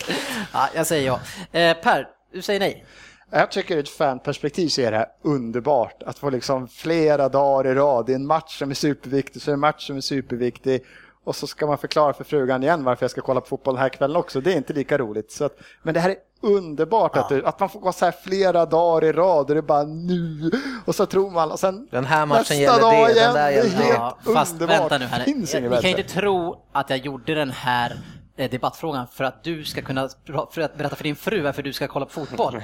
ja 0.53 0.69
jag 0.75 0.87
säger 0.87 1.07
ja. 1.07 1.19
Eh, 1.59 1.77
per, 1.77 2.07
du 2.33 2.41
säger 2.41 2.59
nej. 2.59 2.85
Jag 3.31 3.51
tycker 3.51 3.75
ur 3.75 3.79
ett 3.79 3.89
fanperspektiv 3.89 4.67
så 4.67 4.81
är 4.81 4.91
det 4.91 4.97
här 4.97 5.07
underbart 5.23 6.03
att 6.03 6.19
få 6.19 6.29
liksom 6.29 6.67
flera 6.67 7.29
dagar 7.29 7.71
i 7.71 7.75
rad. 7.75 8.05
Det 8.05 8.11
är 8.11 8.15
en 8.15 8.27
match 8.27 8.59
som 8.59 8.69
är 8.69 8.75
superviktig, 8.75 9.41
så 9.41 9.49
är 9.49 9.51
det 9.51 9.55
en 9.55 9.59
match 9.59 9.87
som 9.87 9.97
är 9.97 10.01
superviktig. 10.01 10.85
Och 11.23 11.35
så 11.35 11.47
ska 11.47 11.67
man 11.67 11.77
förklara 11.77 12.13
för 12.13 12.23
frugan 12.23 12.63
igen 12.63 12.83
varför 12.83 13.03
jag 13.03 13.11
ska 13.11 13.21
kolla 13.21 13.41
på 13.41 13.47
fotboll 13.47 13.73
den 13.75 13.81
här 13.81 13.89
kvällen 13.89 14.17
också. 14.17 14.41
Det 14.41 14.53
är 14.53 14.57
inte 14.57 14.73
lika 14.73 14.97
roligt. 14.97 15.31
Så 15.31 15.45
att, 15.45 15.57
men 15.83 15.93
det 15.93 15.99
här 15.99 16.09
är 16.09 16.15
underbart 16.41 17.17
att, 17.17 17.29
det, 17.29 17.45
att 17.45 17.59
man 17.59 17.69
får 17.69 17.79
gå 17.79 17.91
så 17.91 18.05
här 18.05 18.13
flera 18.23 18.65
dagar 18.65 19.07
i 19.07 19.11
rad 19.11 19.39
och 19.39 19.47
det 19.47 19.57
är 19.57 19.61
bara 19.61 19.83
nu. 19.83 20.51
Och 20.85 20.95
så 20.95 21.05
tror 21.05 21.29
man 21.31 21.51
och 21.51 21.59
sen 21.59 21.87
Den 21.91 22.05
här 22.05 22.25
matchen 22.25 22.39
nästa 22.39 22.55
gäller 22.55 22.79
dag 22.79 23.07
det, 23.07 23.13
den 23.13 23.17
igen. 23.17 23.33
där 23.33 23.51
det 23.51 23.57
är 23.57 23.63
gäller 23.63 23.69
det. 23.77 23.83
helt 23.83 23.97
Ja, 23.97 24.17
fast 24.33 24.53
underbart. 24.53 24.79
vänta 24.79 24.97
nu 24.97 25.05
här. 25.05 25.23
Finns 25.23 25.53
Ni 25.53 25.59
inget 25.59 25.81
kan 25.81 25.89
inte 25.89 26.03
tro 26.03 26.65
att 26.71 26.89
jag 26.89 26.99
gjorde 26.99 27.35
den 27.35 27.51
här 27.51 27.97
eh, 28.37 28.49
debattfrågan 28.49 29.07
för 29.13 29.23
att 29.23 29.43
du 29.43 29.63
ska 29.63 29.81
kunna 29.81 30.09
för 30.51 30.61
att 30.61 30.77
berätta 30.77 30.95
för 30.95 31.03
din 31.03 31.15
fru 31.15 31.41
varför 31.41 31.63
du 31.63 31.73
ska 31.73 31.87
kolla 31.87 32.05
på 32.05 32.11
fotboll. 32.11 32.61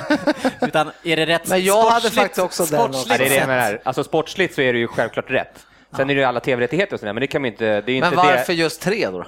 Utan 0.60 0.90
är 1.04 1.16
det 1.16 1.26
rätt 1.26 1.48
Men 1.48 1.64
jag 1.64 1.90
hade 1.90 2.10
faktiskt 2.10 2.38
också 2.44 2.64
den 2.64 2.80
också. 2.80 2.92
sportsligt 2.92 3.20
Ja, 3.20 3.28
det 3.28 3.36
är 3.38 3.46
det 3.46 3.70
jag. 3.70 3.78
Alltså 3.84 4.04
sportsligt 4.04 4.54
så 4.54 4.60
är 4.60 4.72
det 4.72 4.78
ju 4.78 4.88
självklart 4.88 5.30
rätt. 5.30 5.66
Sen 5.96 6.10
är 6.10 6.14
det 6.14 6.20
ju 6.20 6.26
alla 6.26 6.40
tv-rättigheter 6.40 6.94
och 6.94 7.00
sådär, 7.00 7.12
men 7.12 7.20
det 7.20 7.26
kan 7.26 7.42
man 7.42 7.50
inte... 7.50 7.64
Det 7.80 7.92
är 7.92 7.94
ju 7.94 8.00
Men 8.00 8.12
inte 8.12 8.16
varför 8.26 8.52
det. 8.52 8.58
just 8.58 8.82
tre 8.82 9.10
då? 9.10 9.24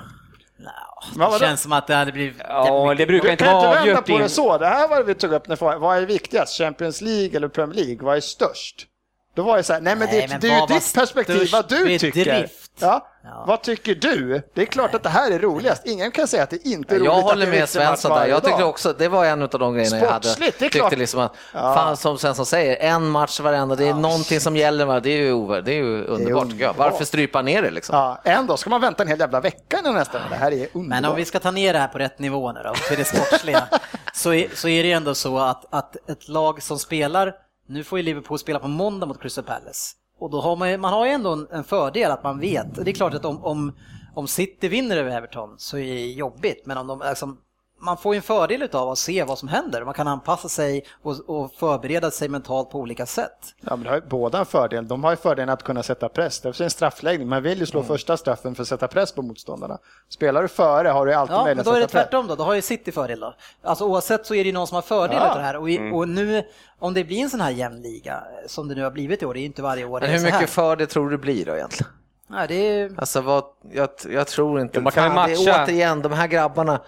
Vadå? 1.16 1.32
Det 1.32 1.38
känns 1.38 1.62
som 1.62 1.72
att 1.72 1.86
det 1.86 1.94
hade 1.94 2.12
blivit... 2.12 2.36
Ja, 2.48 2.94
det 2.98 3.06
brukar 3.06 3.26
Du 3.26 3.32
inte 3.32 3.44
kan 3.44 3.54
inte 3.56 3.66
vända 3.66 3.80
avgjort 3.80 4.06
på 4.06 4.18
det 4.18 4.28
så. 4.28 4.58
Det 4.58 4.66
här 4.66 4.88
var 4.88 4.96
det 4.96 5.02
vi 5.04 5.14
tog 5.14 5.32
upp. 5.32 5.48
När, 5.48 5.78
vad 5.78 5.96
är 5.96 6.06
viktigast? 6.06 6.58
Champions 6.58 7.00
League 7.00 7.36
eller 7.36 7.48
Premier 7.48 7.84
League? 7.84 8.04
Vad 8.04 8.16
är 8.16 8.20
störst? 8.20 8.86
Då 9.34 9.42
var 9.42 9.56
det 9.56 9.62
så 9.62 9.72
här, 9.72 9.80
nej 9.80 9.96
men 9.96 10.08
Nej, 10.08 10.20
det, 10.20 10.28
men 10.28 10.40
det 10.40 10.48
är 10.50 10.60
ju 10.60 10.66
ditt 10.66 10.94
perspektiv, 10.94 11.48
vad 11.52 11.68
du 11.68 11.98
tycker. 11.98 12.48
Ja. 12.80 13.06
Ja. 13.24 13.44
Vad 13.46 13.62
tycker 13.62 13.94
du? 13.94 14.42
Det 14.54 14.62
är 14.62 14.66
klart 14.66 14.94
att 14.94 15.02
det 15.02 15.08
här 15.08 15.30
är 15.30 15.38
roligast. 15.38 15.86
Ingen 15.86 16.10
kan 16.10 16.28
säga 16.28 16.42
att 16.42 16.50
det 16.50 16.66
inte 16.66 16.94
är 16.94 16.98
roligt 16.98 17.06
Jag 17.12 17.22
håller 17.22 17.46
med 17.46 17.68
Svensson 17.68 18.10
där. 18.18 18.26
Jag 18.26 18.44
tyckte 18.44 18.64
också, 18.64 18.92
det 18.98 19.08
var 19.08 19.24
en 19.24 19.42
av 19.42 19.48
de 19.48 19.74
grejerna 19.74 19.98
jag 19.98 20.10
hade. 20.10 20.28
Sportsligt, 20.28 20.58
det 20.58 20.64
är 20.64 20.68
Tyckte 20.68 20.78
klart. 20.78 20.98
liksom 20.98 21.20
att, 21.20 21.32
Ja. 21.54 21.74
fan 21.74 21.96
som 21.96 22.18
Svensson 22.18 22.46
säger, 22.46 22.76
en 22.76 23.08
match 23.10 23.40
varenda, 23.40 23.74
det 23.76 23.88
är 23.88 23.94
någonting 23.94 24.40
som 24.40 24.56
gäller, 24.56 25.00
det 25.00 25.10
är 25.10 25.16
ju, 25.16 25.32
over- 25.32 25.62
det 25.62 25.72
är 25.72 25.76
ju 25.76 26.04
underbart 26.04 26.50
tycker 26.50 26.64
jag. 26.64 26.74
Varför 26.76 27.04
strypa 27.04 27.42
ner 27.42 27.62
det 27.62 27.70
liksom? 27.70 27.96
Ja, 27.96 28.20
en 28.24 28.46
dag 28.46 28.58
ska 28.58 28.70
man 28.70 28.80
vänta 28.80 29.02
en 29.02 29.08
hel 29.08 29.20
jävla 29.20 29.40
vecka 29.40 29.78
innan 29.78 29.94
nästa. 29.94 30.18
Det 30.30 30.36
här 30.36 30.52
är 30.52 30.56
underbart. 30.72 30.88
Men 30.88 31.04
om 31.04 31.16
vi 31.16 31.24
ska 31.24 31.38
ta 31.40 31.50
ner 31.50 31.72
det 31.72 31.78
här 31.78 31.88
på 31.88 31.98
rätt 31.98 32.18
nivå 32.18 32.52
nu 32.52 32.60
då, 32.64 32.74
till 32.88 32.98
det 32.98 33.04
sportsliga, 33.04 33.68
så 34.14 34.32
är, 34.32 34.48
så 34.54 34.68
är 34.68 34.82
det 34.82 34.92
ändå 34.92 35.14
så 35.14 35.38
att, 35.38 35.74
att 35.74 36.10
ett 36.10 36.28
lag 36.28 36.62
som 36.62 36.78
spelar, 36.78 37.32
nu 37.70 37.84
får 37.84 37.98
ju 37.98 38.02
Liverpool 38.04 38.38
spela 38.38 38.58
på 38.58 38.68
måndag 38.68 39.06
mot 39.06 39.20
Crystal 39.22 39.44
Palace. 39.44 39.96
Och 40.18 40.30
då 40.30 40.40
har 40.40 40.56
man, 40.56 40.70
ju- 40.70 40.76
man 40.78 40.92
har 40.92 41.06
ju 41.06 41.12
ändå 41.12 41.32
en, 41.32 41.46
en 41.50 41.64
fördel 41.64 42.10
att 42.10 42.24
man 42.24 42.40
vet, 42.40 42.84
det 42.84 42.90
är 42.90 42.94
klart 42.94 43.14
att 43.14 43.24
om, 43.24 43.44
om, 43.44 43.72
om 44.14 44.28
City 44.28 44.68
vinner 44.68 44.96
över 44.96 45.10
Everton 45.10 45.54
så 45.58 45.78
är 45.78 45.94
det 45.94 46.10
jobbigt, 46.10 46.66
men 46.66 46.76
om 46.78 46.86
de 46.86 47.02
liksom, 47.08 47.38
man 47.82 47.96
får 47.96 48.14
ju 48.14 48.16
en 48.16 48.22
fördel 48.22 48.68
av 48.72 48.88
att 48.90 48.98
se 48.98 49.24
vad 49.24 49.38
som 49.38 49.48
händer, 49.48 49.84
man 49.84 49.94
kan 49.94 50.08
anpassa 50.08 50.48
sig 50.48 50.84
och, 51.02 51.16
och 51.26 51.52
förbereda 51.52 52.10
sig 52.10 52.28
mentalt 52.28 52.70
på 52.70 52.78
olika 52.78 53.06
sätt. 53.06 53.54
Ja, 53.60 53.76
men 53.76 53.82
det 53.82 53.88
har 53.88 53.96
ju 53.96 54.02
båda 54.08 54.38
en 54.38 54.46
fördel. 54.46 54.88
De 54.88 55.04
har 55.04 55.10
ju 55.10 55.16
fördelen 55.16 55.48
att 55.48 55.62
kunna 55.62 55.82
sätta 55.82 56.08
press. 56.08 56.40
Det 56.40 56.48
är 56.60 56.62
en 56.62 56.70
straffläggning. 56.70 57.28
Man 57.28 57.42
vill 57.42 57.58
ju 57.58 57.66
slå 57.66 57.82
första 57.82 58.16
straffen 58.16 58.54
för 58.54 58.62
att 58.62 58.68
sätta 58.68 58.88
press 58.88 59.12
på 59.12 59.22
motståndarna. 59.22 59.78
Spelar 60.08 60.42
du 60.42 60.48
före 60.48 60.88
har 60.88 61.06
du 61.06 61.14
alltid 61.14 61.34
Ja, 61.34 61.38
men 61.38 61.44
möjlighet 61.44 61.64
då 61.66 61.72
är 61.72 61.78
det 61.78 61.84
att 61.84 61.90
sätta 61.90 62.02
press. 62.02 62.10
tvärtom 62.10 62.26
då, 62.26 62.34
då 62.34 62.44
har 62.44 62.54
ju 62.54 62.62
City 62.62 62.92
fördel 62.92 63.20
då. 63.20 63.34
Alltså 63.62 63.84
oavsett 63.84 64.26
så 64.26 64.34
är 64.34 64.44
det 64.44 64.46
ju 64.48 64.52
någon 64.52 64.66
som 64.66 64.74
har 64.74 64.82
fördel 64.82 65.16
Ja. 65.20 65.30
av 65.30 65.36
det 65.36 65.42
här 65.42 65.56
och, 65.56 65.70
i, 65.70 65.90
och 65.92 66.08
nu 66.08 66.42
om 66.78 66.94
det 66.94 67.04
blir 67.04 67.18
en 67.22 67.30
sån 67.30 67.40
här 67.40 67.50
jämn 67.50 67.82
liga 67.82 68.22
som 68.46 68.68
det 68.68 68.74
nu 68.74 68.82
har 68.82 68.90
blivit 68.90 69.22
i 69.22 69.26
år, 69.26 69.34
det 69.34 69.38
är 69.38 69.42
ju 69.42 69.46
inte 69.46 69.62
varje 69.62 69.84
år 69.84 70.00
Men 70.00 70.10
det 70.10 70.16
är 70.16 70.18
hur 70.18 70.32
mycket 70.32 70.50
för 70.50 70.76
det 70.76 70.86
tror 70.86 71.10
du 71.10 71.18
blir 71.18 71.44
då 71.46 71.54
egentligen? 71.56 71.92
Nej, 72.26 72.48
det 72.48 72.54
är, 72.54 72.92
Alltså 72.98 73.20
vad, 73.20 73.44
jag, 73.72 73.88
jag 74.08 74.26
tror 74.26 74.60
inte, 74.60 74.78
Ja, 74.78 74.82
man 74.82 74.92
kan 74.92 75.14
Fan, 75.14 75.28
det 75.28 75.34
är 75.34 75.46
matcha. 75.46 75.64
återigen 75.64 76.02
de 76.02 76.12
här 76.12 76.26
grabbarna. 76.26 76.80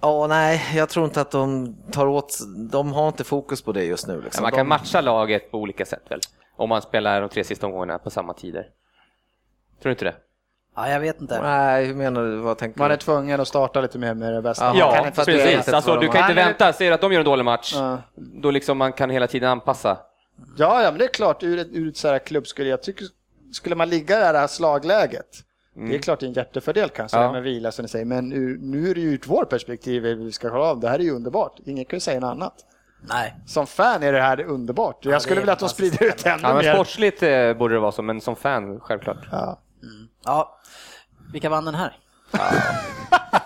Ja, 0.00 0.26
nej, 0.26 0.62
jag 0.74 0.88
tror 0.88 1.04
inte 1.04 1.20
att 1.20 1.30
de 1.30 1.76
tar 1.92 2.06
åt, 2.06 2.38
de 2.70 2.92
har 2.92 3.08
inte 3.08 3.24
fokus 3.24 3.62
på 3.62 3.72
det 3.72 3.84
just 3.84 4.06
nu. 4.06 4.22
Liksom. 4.22 4.42
Man 4.42 4.50
kan 4.50 4.58
de, 4.58 4.68
matcha 4.68 5.00
laget 5.00 5.50
på 5.50 5.58
olika 5.58 5.86
sätt 5.86 6.02
väl? 6.08 6.20
Om 6.56 6.68
man 6.68 6.82
spelar 6.82 7.20
de 7.20 7.28
tre 7.28 7.44
sista 7.44 7.66
omgångarna 7.66 7.98
på 7.98 8.10
samma 8.10 8.32
tider. 8.32 8.62
Tror 9.82 9.88
du 9.88 9.90
inte 9.90 10.04
det? 10.04 10.14
ja 10.76 10.88
jag 10.90 11.00
vet 11.00 11.20
inte. 11.20 11.42
Nej, 11.42 11.86
hur 11.86 11.94
menar 11.94 12.22
du? 12.22 12.36
Vad 12.36 12.58
tänker 12.58 12.78
Man 12.78 12.88
du? 12.88 12.94
är 12.94 12.98
tvungen 12.98 13.40
att 13.40 13.48
starta 13.48 13.80
lite 13.80 13.98
mer 13.98 14.14
med 14.14 14.32
det 14.34 14.42
bästa. 14.42 14.64
Kan 14.70 14.76
Ja, 14.78 15.04
du 15.04 15.24
precis. 15.24 15.68
Alltså, 15.68 15.96
du 15.96 16.08
kan 16.08 16.22
har. 16.22 16.30
inte 16.30 16.44
vänta. 16.44 16.72
Säger 16.72 16.92
att 16.92 17.00
de 17.00 17.12
gör 17.12 17.20
en 17.20 17.24
dålig 17.24 17.44
match, 17.44 17.72
Ja. 17.76 17.98
då 18.14 18.50
liksom 18.50 18.78
man 18.78 18.92
kan 18.92 19.10
hela 19.10 19.26
tiden 19.26 19.48
anpassa. 19.50 19.98
Ja, 20.56 20.82
ja, 20.82 20.90
men 20.90 20.98
det 20.98 21.04
är 21.04 21.08
klart 21.08 21.42
ur 21.42 21.58
ett, 21.58 21.68
ur 21.72 21.88
ett 21.88 21.96
så 21.96 22.08
här 22.08 22.18
klubbskuld. 22.18 22.68
Jag 22.68 22.82
tycker, 22.82 23.06
skulle 23.52 23.74
man 23.76 23.88
ligga 23.88 24.16
i 24.28 24.32
det 24.32 24.38
här 24.38 24.46
slagläget, 24.46 25.26
det 25.74 25.94
är 25.94 25.98
klart 25.98 26.20
det 26.20 26.26
är 26.26 26.28
en 26.28 26.32
jättefördel 26.34 26.88
kanske 26.88 27.18
Ja. 27.18 27.32
med 27.32 27.42
vila 27.42 27.72
som 27.72 27.82
ni 27.82 27.88
säger, 27.88 28.04
men 28.04 28.32
ur, 28.32 28.58
nu 28.58 28.90
är 28.90 28.94
det 28.94 29.00
ju 29.00 29.12
ur 29.12 29.20
vårt 29.26 29.48
perspektiv 29.50 30.02
vi 30.02 30.32
ska 30.32 30.50
kolla 30.50 30.64
av. 30.64 30.80
Det 30.80 30.88
här 30.88 30.98
är 30.98 31.02
ju 31.02 31.10
underbart. 31.10 31.58
Ingen 31.66 31.84
kan 31.84 31.96
ju 31.96 32.00
säga 32.00 32.20
något 32.20 32.30
annat. 32.30 32.54
Nej. 33.08 33.34
Som 33.46 33.66
fan 33.66 34.02
är 34.02 34.12
det 34.12 34.20
här 34.20 34.40
underbart. 34.40 35.04
Jag 35.04 35.14
det 35.14 35.20
skulle 35.20 35.40
vilja 35.40 35.52
att 35.52 35.58
de 35.58 35.68
sprider 35.68 36.04
ut 36.06 36.26
ännu 36.26 36.38
Ja, 36.42 36.54
mer. 36.54 36.74
sportsligt 36.74 37.22
eh, 37.22 37.52
borde 37.54 37.74
det 37.74 37.80
vara 37.80 37.92
så, 37.92 38.02
men 38.02 38.20
som 38.20 38.36
fan, 38.36 38.80
självklart. 38.80 39.28
Ja. 39.32 39.60
Ja, 40.24 40.58
vilka 41.32 41.48
vann 41.50 41.64
den 41.64 41.74
här? 41.74 41.96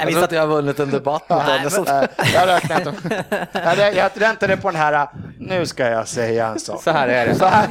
Jag 0.00 0.06
vi 0.06 0.12
tror 0.12 0.20
satt- 0.22 0.28
inte 0.30 0.34
jag 0.34 0.42
har 0.42 0.48
vunnit 0.48 0.80
en 0.80 0.90
debatt 0.90 1.28
mot. 1.28 1.42
Nej, 1.86 2.08
jag 2.34 2.48
räknar 2.48 2.78
inte. 2.80 3.24
Jag 3.52 3.94
Jag 3.94 4.10
väntade 4.14 4.56
på 4.56 4.70
den 4.70 4.80
här, 4.80 5.08
nu 5.38 5.66
ska 5.66 5.88
jag 5.88 6.08
säga 6.08 6.46
en 6.46 6.60
sak. 6.60 6.82
Så 6.82 6.90
här 6.90 7.08
är 7.08 7.26
det. 7.26 7.34
Så 7.34 7.44
här, 7.44 7.68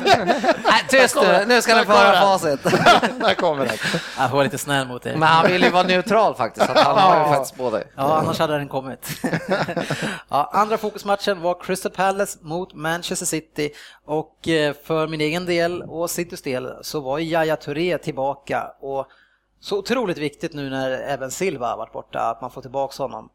Nej, 0.64 0.86
tyst 0.90 1.16
nu, 1.16 1.46
nu 1.48 1.62
ska 1.62 1.76
ni 1.76 1.86
få 1.86 1.92
höra 1.92 2.22
facit. 2.22 2.64
där 3.20 3.34
kommer 3.34 3.66
den. 3.66 3.76
Jag 4.18 4.30
får 4.30 4.36
vara 4.36 4.44
lite 4.44 4.58
snäll 4.58 4.88
mot 4.88 5.06
er. 5.06 5.16
Men 5.16 5.28
han 5.28 5.52
vill 5.52 5.64
ju 5.64 5.70
vara 5.70 5.84
neutral 5.84 6.36
faktiskt, 6.36 6.66
så 6.66 6.72
att 6.72 6.78
han 6.86 6.98
har 6.98 7.28
ju 7.28 7.34
faktiskt 7.34 7.58
på 7.58 7.70
dig. 7.70 7.84
Ja, 7.96 8.18
annars 8.18 8.40
hade 8.40 8.58
den 8.58 8.68
kommit. 8.68 9.10
ja, 10.30 10.50
andra 10.54 10.78
fokusmatchen 10.78 11.42
var 11.42 11.64
Crystal 11.64 11.92
Palace 11.92 12.38
mot 12.42 12.74
Manchester 12.74 13.26
City 13.26 13.72
och 14.06 14.48
eh, 14.48 14.74
för 14.84 15.08
min 15.08 15.22
egen 15.22 15.46
del 15.46 15.82
och 15.82 16.10
Citys 16.10 16.42
del 16.42 16.74
så 16.82 17.00
var 17.00 17.20
Yahya 17.20 17.56
Touré 17.56 17.98
tillbaka 17.98 18.64
och 18.82 19.08
så 19.60 19.78
otroligt 19.78 20.18
viktigt 20.18 20.54
nu 20.54 20.70
när 20.70 20.92
även 20.92 21.32
Silva 21.32 21.70
har 21.70 21.78
varit 21.78 21.94
borta 21.94 22.20
att 22.20 22.42
man 22.42 22.52
får 22.52 22.62
tillbaka 22.62 23.04
honom. 23.04 23.30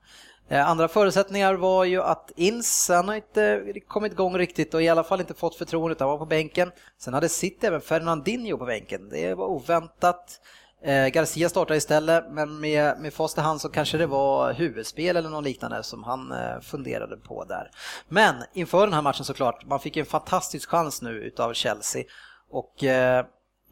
Eh, 0.48 0.70
andra 0.70 0.88
förutsättningar 0.88 1.54
var 1.54 1.84
ju 1.84 2.02
att 2.02 2.32
Ins, 2.36 2.88
han 2.88 3.08
har 3.08 3.14
inte 3.14 3.72
kommit 3.88 4.12
igång 4.12 4.38
riktigt 4.38 4.74
och 4.74 4.82
i 4.82 4.88
alla 4.88 5.04
fall 5.04 5.20
inte 5.20 5.34
fått 5.34 5.56
förtroendet, 5.56 6.00
han 6.00 6.08
var 6.08 6.18
på 6.18 6.26
bänken. 6.26 6.72
Sen 6.98 7.14
hade 7.14 7.28
City 7.28 7.66
även 7.66 7.80
Fernandinho 7.80 8.58
på 8.58 8.64
bänken, 8.64 9.08
det 9.08 9.34
var 9.34 9.46
oväntat. 9.46 10.40
Eh, 10.84 11.06
Garcia 11.06 11.48
startade 11.48 11.76
istället, 11.76 12.24
men 12.30 12.60
med, 12.60 13.00
med 13.00 13.14
fast 13.14 13.38
hand 13.38 13.60
så 13.60 13.68
kanske 13.68 13.98
det 13.98 14.06
var 14.06 14.52
huvudspel 14.52 15.16
eller 15.16 15.30
något 15.30 15.44
liknande 15.44 15.82
som 15.82 16.04
han 16.04 16.32
eh, 16.32 16.60
funderade 16.60 17.16
på 17.16 17.44
där. 17.44 17.70
Men 18.08 18.34
inför 18.54 18.86
den 18.86 18.94
här 18.94 19.02
matchen 19.02 19.24
såklart, 19.24 19.66
man 19.66 19.80
fick 19.80 19.96
en 19.96 20.06
fantastisk 20.06 20.68
chans 20.68 21.02
nu 21.02 21.10
utav 21.10 21.52
Chelsea 21.52 22.04
och 22.50 22.84
eh, 22.84 23.24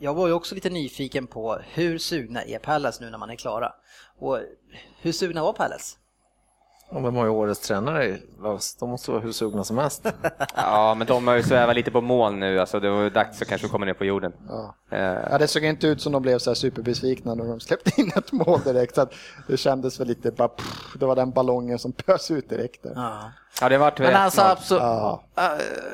jag 0.03 0.15
var 0.15 0.27
ju 0.27 0.33
också 0.33 0.55
lite 0.55 0.71
nyfiken 0.71 1.27
på 1.27 1.59
hur 1.75 1.99
sugna 1.99 2.43
är 2.43 2.59
Palace 2.59 3.05
nu 3.05 3.11
när 3.11 3.19
man 3.19 3.31
är 3.31 3.37
klara? 3.37 3.73
Och 4.19 4.39
hur 5.01 5.13
sugna 5.13 5.43
var 5.43 5.53
Palace? 5.53 5.97
Och 6.91 7.05
vem 7.05 7.15
har 7.17 7.25
ju 7.25 7.31
årets 7.31 7.61
tränare? 7.61 8.19
De 8.81 8.89
måste 8.91 9.11
vara 9.11 9.21
hur 9.21 9.33
sugna 9.33 9.65
som 9.65 9.79
helst. 9.79 10.07
Ja, 10.57 10.95
men 10.95 11.07
de 11.07 11.27
har 11.27 11.35
ju 11.35 11.43
svävat 11.43 11.77
lite 11.77 11.91
på 11.91 12.01
mål 12.01 12.35
nu, 12.35 12.61
alltså 12.61 12.81
det 12.81 12.91
var 12.91 13.03
ju 13.03 13.11
dags 13.11 13.43
att 13.43 13.49
kanske 13.49 13.69
komma 13.69 13.85
ner 13.85 13.95
på 13.95 14.05
jorden. 14.05 14.33
Ja. 14.49 14.75
Eh, 14.91 15.19
Ja, 15.31 15.39
det 15.39 15.49
såg 15.49 15.65
inte 15.65 15.87
ut 15.87 16.01
som 16.01 16.13
de 16.13 16.23
blev 16.23 16.39
så 16.39 16.51
här 16.51 16.55
superbesvikna 16.55 17.35
när 17.35 17.45
de 17.45 17.61
släppte 17.61 18.01
in 18.01 18.13
ett 18.17 18.33
mål 18.33 18.61
direkt. 18.61 18.95
Så 18.95 19.01
att 19.01 19.13
det 19.49 19.57
kändes 19.57 20.01
väl 20.01 20.09
lite 20.09 20.31
bara, 20.31 20.49
pff, 20.49 20.97
det 21.01 21.07
var 21.07 21.17
den 21.17 21.31
ballongen 21.31 21.79
som 21.79 21.93
pös 21.93 22.31
ut 22.31 22.49
direkt. 22.49 22.83
Där. 22.83 22.93
Ja. 22.95 23.33
Ja, 23.61 23.69
det 23.69 23.79
vart 23.79 23.99
Men 23.99 24.17
alltså, 24.17 24.41
1-0. 24.41 24.45
absolut, 24.51 24.83
Ja. 24.83 25.23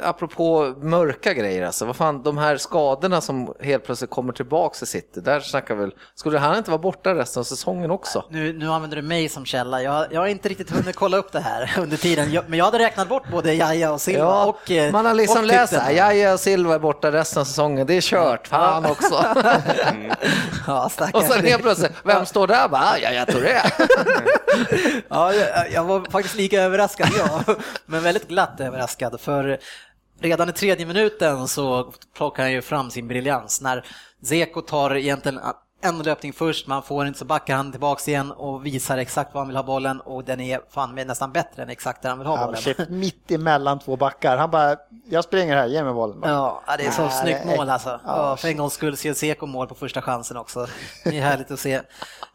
apropå 0.03 0.75
mörka 0.81 1.33
grejer, 1.35 1.67
alltså, 1.67 1.85
vad 1.85 1.97
fan, 1.97 2.23
de 2.23 2.39
här 2.39 2.57
skadorna 2.57 3.21
som 3.21 3.55
helt 3.61 3.85
plötsligt 3.85 4.11
kommer 4.11 4.33
tillbaka 4.33 4.79
i 4.83 4.87
City, 4.87 5.21
där 5.21 5.41
snackar 5.41 5.75
väl, 5.75 5.95
skulle 6.15 6.39
han 6.39 6.57
inte 6.57 6.71
vara 6.71 6.79
borta 6.79 7.15
resten 7.15 7.41
av 7.41 7.45
säsongen 7.45 7.91
också? 7.91 8.25
Nu, 8.31 8.53
nu 8.53 8.69
använder 8.73 8.97
du 8.97 9.03
mig 9.03 9.29
som 9.29 9.45
källa. 9.45 9.83
Jag, 9.83 10.07
jag 10.13 10.21
har 10.21 10.27
inte 10.27 10.49
riktigt 10.49 10.71
hunnit 10.71 10.97
kolla 10.97 11.17
upp 11.17 11.33
det 11.33 11.41
här 11.41 11.75
under 11.79 11.97
tiden. 11.97 12.33
Jag, 12.33 12.45
men 12.49 12.59
jag 12.59 12.65
hade 12.65 12.79
räknat 12.79 13.09
bort 13.09 13.29
både 13.31 13.55
Jaja 13.55 13.93
och 13.93 14.01
Silva 14.01 14.19
Ja, 14.25 14.45
och 14.45 14.71
eh, 14.71 14.93
man 14.93 15.07
har 15.07 15.15
liksom 15.15 15.39
och 15.39 15.45
läst 15.47 15.73
här, 15.73 15.91
Jaja 15.93 16.33
och 16.33 16.41
Silva 16.41 16.75
är 16.75 16.79
borta 16.79 17.13
resten 17.13 17.41
av 17.41 17.45
säsongen, 17.45 17.87
det 17.87 17.95
är 17.95 18.01
kört, 18.01 18.47
fan 18.49 18.87
också. 18.87 19.25
Ja, 20.67 20.91
och 21.13 21.23
sen 21.23 21.45
helt 21.47 21.63
plötsligt, 21.63 21.93
vem 22.05 22.27
står 22.27 22.47
där? 22.47 22.69
Bara, 22.69 22.81
"Ah, 22.83 22.99
Jaja 22.99 23.27
Touré. 23.27 23.59
Ja, 25.09 25.33
jag, 25.35 25.73
jag 25.73 25.85
var 25.85 26.11
faktiskt 26.11 26.35
lika 26.35 26.63
överraskad 26.63 27.09
jag, 27.19 27.48
men 27.87 28.03
väldigt 28.03 28.29
glatt 28.29 28.61
överraskad 28.61 29.21
för 29.21 29.59
redan 30.21 30.49
i 30.49 30.53
tredje 30.53 30.87
minuten 30.87 31.49
så 31.49 31.93
plockar 32.17 32.43
han 32.43 32.53
ju 32.53 32.63
fram 32.63 32.91
sin 32.91 33.09
briljans 33.09 33.61
när 33.61 33.85
Zeko 34.23 34.61
tar 34.63 34.97
egentligen 34.97 35.41
en 35.81 35.99
löpning 35.99 36.33
först, 36.33 36.67
man 36.67 36.83
får 36.83 37.07
inte 37.07 37.19
så 37.19 37.25
backar 37.25 37.57
han 37.57 37.71
tillbaks 37.71 38.09
igen 38.09 38.33
och 38.33 38.67
visar 38.67 38.99
exakt 38.99 39.35
var 39.35 39.41
han 39.41 39.49
vill 39.49 39.57
ha 39.57 39.63
bollen 39.63 40.01
och 40.01 40.25
den 40.25 40.41
är 40.41 40.61
fan 40.71 40.95
med 40.95 41.07
nästan 41.07 41.33
bättre 41.33 41.63
än 41.63 41.69
exakt 41.69 42.03
där 42.03 42.09
han 42.09 42.19
vill 42.19 42.27
ha 42.27 42.37
Han 42.37 42.47
bollen. 42.47 42.63
shit, 42.63 42.89
mitt 42.89 43.31
emellan 43.31 43.79
två 43.79 43.97
backar. 43.97 44.37
Han 44.37 44.51
bara, 44.51 44.77
jag 45.05 45.25
springer 45.25 45.57
här, 45.57 45.67
ge 45.67 45.85
mig 45.85 45.93
bollen. 45.93 46.21
bara. 46.21 46.31
Ja, 46.31 46.63
det 46.79 46.87
är 46.87 46.91
så 46.91 47.03
Nej, 47.03 47.23
snyggt 47.23 47.45
mål 47.57 47.71
alltså. 47.71 47.89
Ja, 47.89 48.01
Ja, 48.31 48.37
för 48.37 48.49
en 48.49 48.57
gångs 48.57 48.73
skull 48.73 48.97
ser 48.97 49.15
Seko 49.15 49.47
mål 49.47 49.67
på 49.67 49.75
första 49.75 50.03
chansen 50.03 50.37
också. 50.37 50.67
Det 51.05 51.19
är 51.19 51.23
härligt 51.23 51.51
att 51.51 51.61
se. 51.61 51.81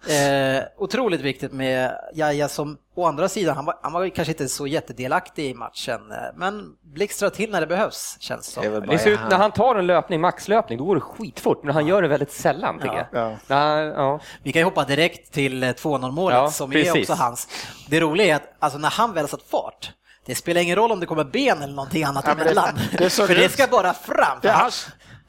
Eh, 0.09 0.63
otroligt 0.77 1.21
viktigt 1.21 1.51
med 1.53 1.91
Jaja 2.13 2.47
som 2.47 2.77
å 2.95 3.05
andra 3.05 3.29
sidan, 3.29 3.55
han 3.55 3.65
var, 3.65 3.79
han 3.83 3.93
var 3.93 4.09
kanske 4.09 4.31
inte 4.31 4.47
så 4.49 4.67
jättedelaktig 4.67 5.49
i 5.49 5.53
matchen, 5.53 6.11
eh, 6.11 6.17
men 6.35 6.69
blixtrar 6.93 7.29
till 7.29 7.51
när 7.51 7.61
det 7.61 7.67
behövs 7.67 8.17
känns 8.19 8.55
det 8.55 8.61
Det 8.61 8.67
är 8.67 8.79
som. 8.79 8.87
Det 8.89 8.97
ser 8.99 9.09
ut, 9.11 9.19
när 9.29 9.37
han 9.37 9.51
tar 9.51 9.75
en 9.75 9.87
löpning, 9.87 10.21
maxlöpning, 10.21 10.77
då 10.77 10.83
går 10.85 10.95
det 10.95 11.01
skitfort, 11.01 11.63
men 11.63 11.73
han 11.73 11.87
gör 11.87 12.01
det 12.01 12.07
väldigt 12.07 12.31
sällan 12.31 12.79
tycker 12.79 12.95
Ja. 12.95 13.07
jag. 13.11 13.37
Ja. 13.47 13.55
Han- 13.55 13.87
ja. 13.87 14.19
Vi 14.43 14.51
kan 14.51 14.59
ju 14.59 14.63
hoppa 14.63 14.83
direkt 14.83 15.31
till 15.33 15.63
eh, 15.63 15.69
2-0 15.69 16.11
målet 16.11 16.37
Ja, 16.37 16.51
som 16.51 16.71
är 16.71 16.73
precis. 16.73 17.09
också 17.09 17.13
hans. 17.23 17.47
Det 17.89 17.99
roliga 17.99 18.31
är 18.31 18.35
att 18.35 18.53
alltså, 18.59 18.79
när 18.79 18.89
han 18.89 19.13
väl 19.13 19.27
satt 19.27 19.43
fart, 19.43 19.91
det 20.25 20.35
spelar 20.35 20.61
ingen 20.61 20.75
roll 20.75 20.91
om 20.91 20.99
det 20.99 21.05
kommer 21.05 21.23
ben 21.23 21.61
eller 21.61 21.73
någonting 21.73 22.03
annat 22.03 22.23
Ja, 22.27 22.33
det- 22.35 22.41
emellan. 22.41 22.79
det 22.97 23.09
såg 23.09 23.27
för 23.27 23.35
det 23.35 23.49
ska 23.49 23.67
bara 23.67 23.93
fram. 23.93 24.37
Ja. 24.41 24.51
han, 24.51 24.71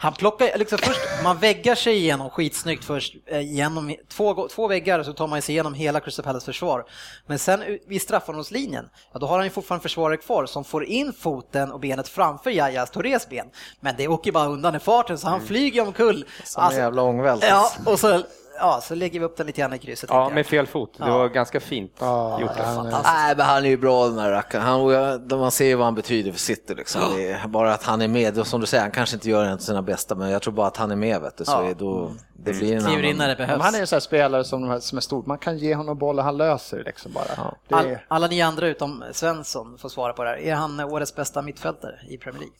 han 0.04 0.12
plockar, 0.12 0.58
liksom 0.58 0.78
först, 0.78 1.00
man 1.22 1.38
väggar 1.38 1.74
sig 1.74 1.96
igenom 1.96 2.30
skitsnyggt 2.30 2.84
först, 2.84 3.14
eh, 3.26 3.40
genom 3.40 3.94
två, 4.08 4.48
två 4.48 4.68
väggar 4.68 5.02
så 5.02 5.12
tar 5.12 5.26
man 5.26 5.42
sig 5.42 5.54
igenom 5.54 5.74
hela 5.74 6.00
Crystal 6.00 6.24
Palace 6.24 6.46
försvar. 6.46 6.84
Men 7.26 7.38
sen 7.38 7.78
vid 7.88 8.02
straffområdeslinjen, 8.02 8.88
ja, 9.12 9.18
då 9.18 9.26
har 9.26 9.36
han 9.36 9.46
ju 9.46 9.50
fortfarande 9.50 9.82
försvarare 9.82 10.16
kvar 10.16 10.46
som 10.46 10.64
får 10.64 10.84
in 10.84 11.12
foten 11.12 11.72
och 11.72 11.80
benet 11.80 12.08
framför 12.08 12.50
Jajas 12.50 12.90
Torres 12.90 13.28
ben. 13.28 13.46
Men 13.80 13.94
det 13.98 14.08
åker 14.08 14.32
bara 14.32 14.48
undan 14.48 14.74
i 14.74 14.78
farten 14.78 15.18
så 15.18 15.28
han 15.28 15.46
flyger 15.46 15.82
omkull. 15.82 16.24
Som 16.44 16.64
en 16.64 16.76
jävla 16.76 17.02
ångvält. 17.02 17.44
Ja, 17.48 17.70
och 17.86 18.00
så 18.00 18.22
ja, 18.58 18.80
så 18.82 18.94
lägger 18.94 19.20
vi 19.20 19.26
upp 19.26 19.36
den 19.36 19.46
lite 19.46 19.60
grann 19.60 19.72
i 19.72 19.78
krysset. 19.78 20.10
Ja, 20.10 20.28
med 20.30 20.46
fel 20.46 20.66
fot. 20.66 20.94
Det 20.98 21.04
Ja. 21.06 21.18
var 21.18 21.28
ganska 21.28 21.60
fint 21.60 21.92
Ja, 22.00 22.40
gjort. 22.40 22.50
Fantastiskt. 22.56 23.04
Nej, 23.14 23.36
men 23.36 23.46
han 23.46 23.64
är 23.64 23.68
ju 23.68 23.76
bra 23.76 24.06
den 24.08 24.18
här 24.18 24.30
rackaren. 24.30 24.64
Han, 24.64 25.38
man 25.40 25.50
ser 25.50 25.64
ju 25.64 25.74
vad 25.74 25.84
han 25.86 25.94
betyder 25.94 26.32
för 26.32 26.38
City. 26.38 26.74
Liksom. 26.74 27.00
Bara 27.48 27.74
att 27.74 27.82
han 27.84 28.02
är 28.02 28.08
med, 28.08 28.38
och 28.38 28.46
som 28.46 28.60
du 28.60 28.66
säger, 28.66 28.82
han 28.82 28.90
kanske 28.92 29.16
inte 29.16 29.30
gör 29.30 29.44
en 29.44 29.52
av 29.52 29.58
sina 29.58 29.82
bästa, 29.82 30.14
men 30.14 30.30
jag 30.30 30.42
tror 30.42 30.52
bara 30.54 30.66
att 30.66 30.76
han 30.76 30.90
är 30.90 30.96
med. 30.96 31.20
Vet 31.20 31.36
du, 31.36 31.44
så 31.44 31.52
Ja. 31.52 31.74
då, 31.78 32.12
det 32.36 32.52
blir 32.52 32.76
en 32.76 32.82
Kliver 32.84 33.02
in 33.02 33.16
när 33.16 33.24
annan... 33.24 33.28
det 33.28 33.36
Men 33.38 33.46
behövs. 33.46 33.62
han 33.64 33.74
är 33.74 33.80
en 33.80 33.86
sån 33.86 33.96
här 33.96 34.00
spelare 34.00 34.44
som, 34.44 34.80
som 34.80 34.98
är 34.98 35.02
stor. 35.02 35.22
Man 35.26 35.38
kan 35.38 35.58
ge 35.58 35.74
honom 35.74 35.98
bollen, 35.98 36.24
han 36.24 36.36
löser 36.36 36.76
det 36.76 36.82
liksom 36.84 37.12
bara. 37.12 37.54
Det 37.68 37.74
All, 37.74 37.98
alla 38.08 38.26
ni 38.26 38.42
andra 38.42 38.66
utom 38.66 39.04
Svensson 39.12 39.78
får 39.78 39.88
svara 39.88 40.12
på 40.12 40.24
det 40.24 40.30
här. 40.30 40.36
Är 40.38 40.54
han 40.54 40.80
årets 40.80 41.14
bästa 41.14 41.42
mittfältare 41.42 41.94
i 42.08 42.18
Premier 42.18 42.40
League? 42.40 42.56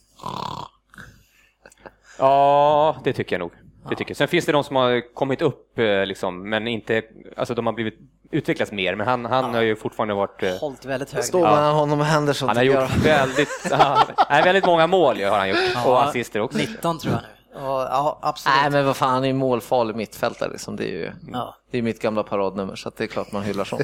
Ja, 2.18 2.96
det 3.04 3.12
tycker 3.12 3.36
jag 3.36 3.40
nog. 3.40 3.52
Det 3.88 3.96
tycker 3.96 4.10
jag. 4.10 4.16
Sen 4.16 4.28
finns 4.28 4.46
det 4.46 4.52
de 4.52 4.64
som 4.64 4.76
har 4.76 5.14
kommit 5.14 5.42
upp, 5.42 5.78
eh, 5.78 6.06
liksom, 6.06 6.50
men 6.50 6.68
inte, 6.68 7.02
alltså 7.36 7.54
de 7.54 7.66
har 7.66 7.72
blivit 7.72 7.98
utvecklats 8.30 8.72
mer, 8.72 8.94
men 8.94 9.06
han, 9.06 9.24
han 9.24 9.54
har 9.54 9.62
ju 9.62 9.76
fortfarande 9.76 10.14
varit 10.14 10.42
eh, 10.42 10.56
Hållit 10.56 10.84
väldigt 10.84 11.12
hög 11.12 11.24
Står 11.24 11.42
mellan 11.42 11.74
honom 11.74 12.00
och 12.00 12.06
Henderson. 12.06 12.48
Han 12.48 12.56
har 12.56 12.64
gjort 12.64 12.96
väldigt, 13.04 13.48
ja, 13.70 13.98
nej, 14.30 14.42
väldigt 14.42 14.66
många 14.66 14.86
mål 14.86 15.22
har 15.22 15.38
han 15.38 15.48
gjort 15.48 15.58
och 15.86 16.02
assister 16.04 16.40
också. 16.40 16.58
19 16.58 16.98
tror 16.98 17.14
jag 17.14 17.22
nu. 17.22 17.28
Ja, 17.54 18.18
absolut. 18.22 18.56
Nej, 18.62 18.70
men 18.70 18.86
vad 18.86 18.96
fan, 18.96 19.10
han 19.10 19.22
är 19.24 19.28
ju 19.28 19.34
målfarlig 19.34 19.96
mittfältare. 19.96 20.50
Liksom. 20.50 20.76
Det 20.76 20.84
är 20.84 20.92
ju 20.92 21.12
Ja. 21.32 21.56
det 21.70 21.78
är 21.78 21.82
mitt 21.82 22.02
gamla 22.02 22.22
paradnummer, 22.22 22.76
så 22.76 22.88
att 22.88 22.96
det 22.96 23.04
är 23.04 23.08
klart 23.08 23.32
man 23.32 23.42
hyllar 23.42 23.64
sånt. 23.64 23.82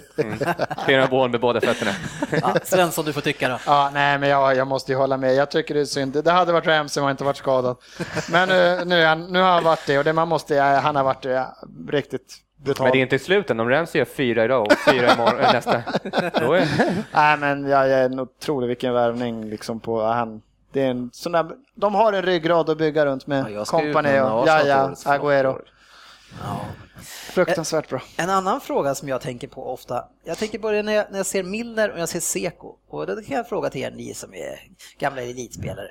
Flera 0.84 1.08
mål 1.10 1.30
med 1.30 1.40
båda 1.40 1.60
fötterna. 1.60 1.90
Ja, 2.30 2.54
Svensson, 2.64 3.04
du 3.04 3.12
får 3.12 3.20
tycka 3.20 3.48
då. 3.48 3.58
ja, 3.66 3.90
nej, 3.94 4.18
men 4.18 4.28
jag, 4.28 4.56
jag 4.56 4.66
måste 4.66 4.92
ju 4.92 4.98
hålla 4.98 5.16
med. 5.16 5.34
Jag 5.34 5.50
tycker 5.50 5.74
det 5.74 5.80
är 5.80 5.84
synd. 5.84 6.24
Det 6.24 6.30
hade 6.30 6.52
varit 6.52 6.66
Ramsey 6.66 7.00
om 7.00 7.04
han 7.04 7.10
inte 7.10 7.24
varit 7.24 7.36
skadad. 7.36 7.76
Men 8.30 8.48
nu, 8.48 8.82
nu, 8.84 9.00
är 9.02 9.06
han, 9.06 9.24
nu 9.32 9.38
har 9.40 9.50
han 9.50 9.64
varit 9.64 9.86
det 9.86 9.98
och 9.98 10.04
det 10.04 10.12
man 10.12 10.28
måste, 10.28 10.60
han 10.60 10.96
har 10.96 11.04
varit 11.04 11.22
det, 11.22 11.30
ja, 11.30 11.56
riktigt 11.88 12.36
brutal. 12.64 12.84
Men 12.84 12.92
det 12.92 12.98
är 12.98 13.02
inte 13.02 13.18
sluten. 13.18 13.60
Om 13.60 13.68
Ramsey 13.68 13.98
gör 13.98 14.06
fyra 14.06 14.44
idag 14.44 14.62
och 14.66 14.72
fyra 14.92 15.14
imorgon, 15.14 15.40
äh, 15.40 15.52
nästa, 15.52 15.82
då 16.40 16.52
är 16.52 16.68
Nej, 17.14 17.36
men 17.36 17.68
jag, 17.68 17.88
jag 17.88 18.00
är 18.00 18.20
otrolig 18.20 18.68
vilken 18.68 18.92
värvning 18.94 19.44
liksom 19.44 19.80
på 19.80 20.02
han. 20.02 20.42
Det 20.72 20.82
är 20.82 20.90
en 20.90 21.10
sån 21.12 21.32
där, 21.32 21.50
de 21.74 21.94
har 21.94 22.12
en 22.12 22.22
ryggrad 22.22 22.70
att 22.70 22.78
bygga 22.78 23.06
runt 23.06 23.24
Ja, 23.26 23.42
med. 23.42 23.66
Company 23.66 23.88
utnämna 24.08 24.34
och 24.34 24.48
Jaja, 24.48 24.94
Agüero. 25.04 25.46
år. 25.46 25.62
Fruktansvärt 27.32 27.88
bra. 27.88 28.02
En 28.16 28.30
annan 28.30 28.60
fråga 28.60 28.94
som 28.94 29.08
jag 29.08 29.20
tänker 29.20 29.48
på 29.48 29.72
ofta, 29.72 30.04
jag 30.24 30.38
tänker 30.38 30.58
på 30.58 30.70
det 30.70 30.82
när 30.82 30.92
jag, 30.92 31.06
när 31.10 31.16
jag 31.18 31.26
ser 31.26 31.42
Milner 31.42 31.90
och 31.90 32.00
jag 32.00 32.08
ser 32.08 32.20
Seko. 32.20 32.74
Och 32.88 33.06
då 33.06 33.16
kan 33.22 33.36
jag 33.36 33.48
fråga 33.48 33.70
till 33.70 33.80
er, 33.80 33.90
ni 33.90 34.14
som 34.14 34.34
är 34.34 34.60
gamla 34.98 35.22
elitspelare. 35.22 35.90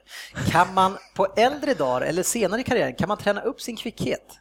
Kan 0.52 0.74
man 0.74 0.98
på 1.16 1.28
äldre 1.38 1.74
dagar 1.74 2.02
eller 2.02 2.24
senare 2.24 2.62
i 2.62 2.64
karriären, 2.64 2.96
kan 2.96 3.08
man 3.08 3.18
träna 3.18 3.42
upp 3.42 3.62
sin 3.62 3.76
kvickhet? 3.76 4.40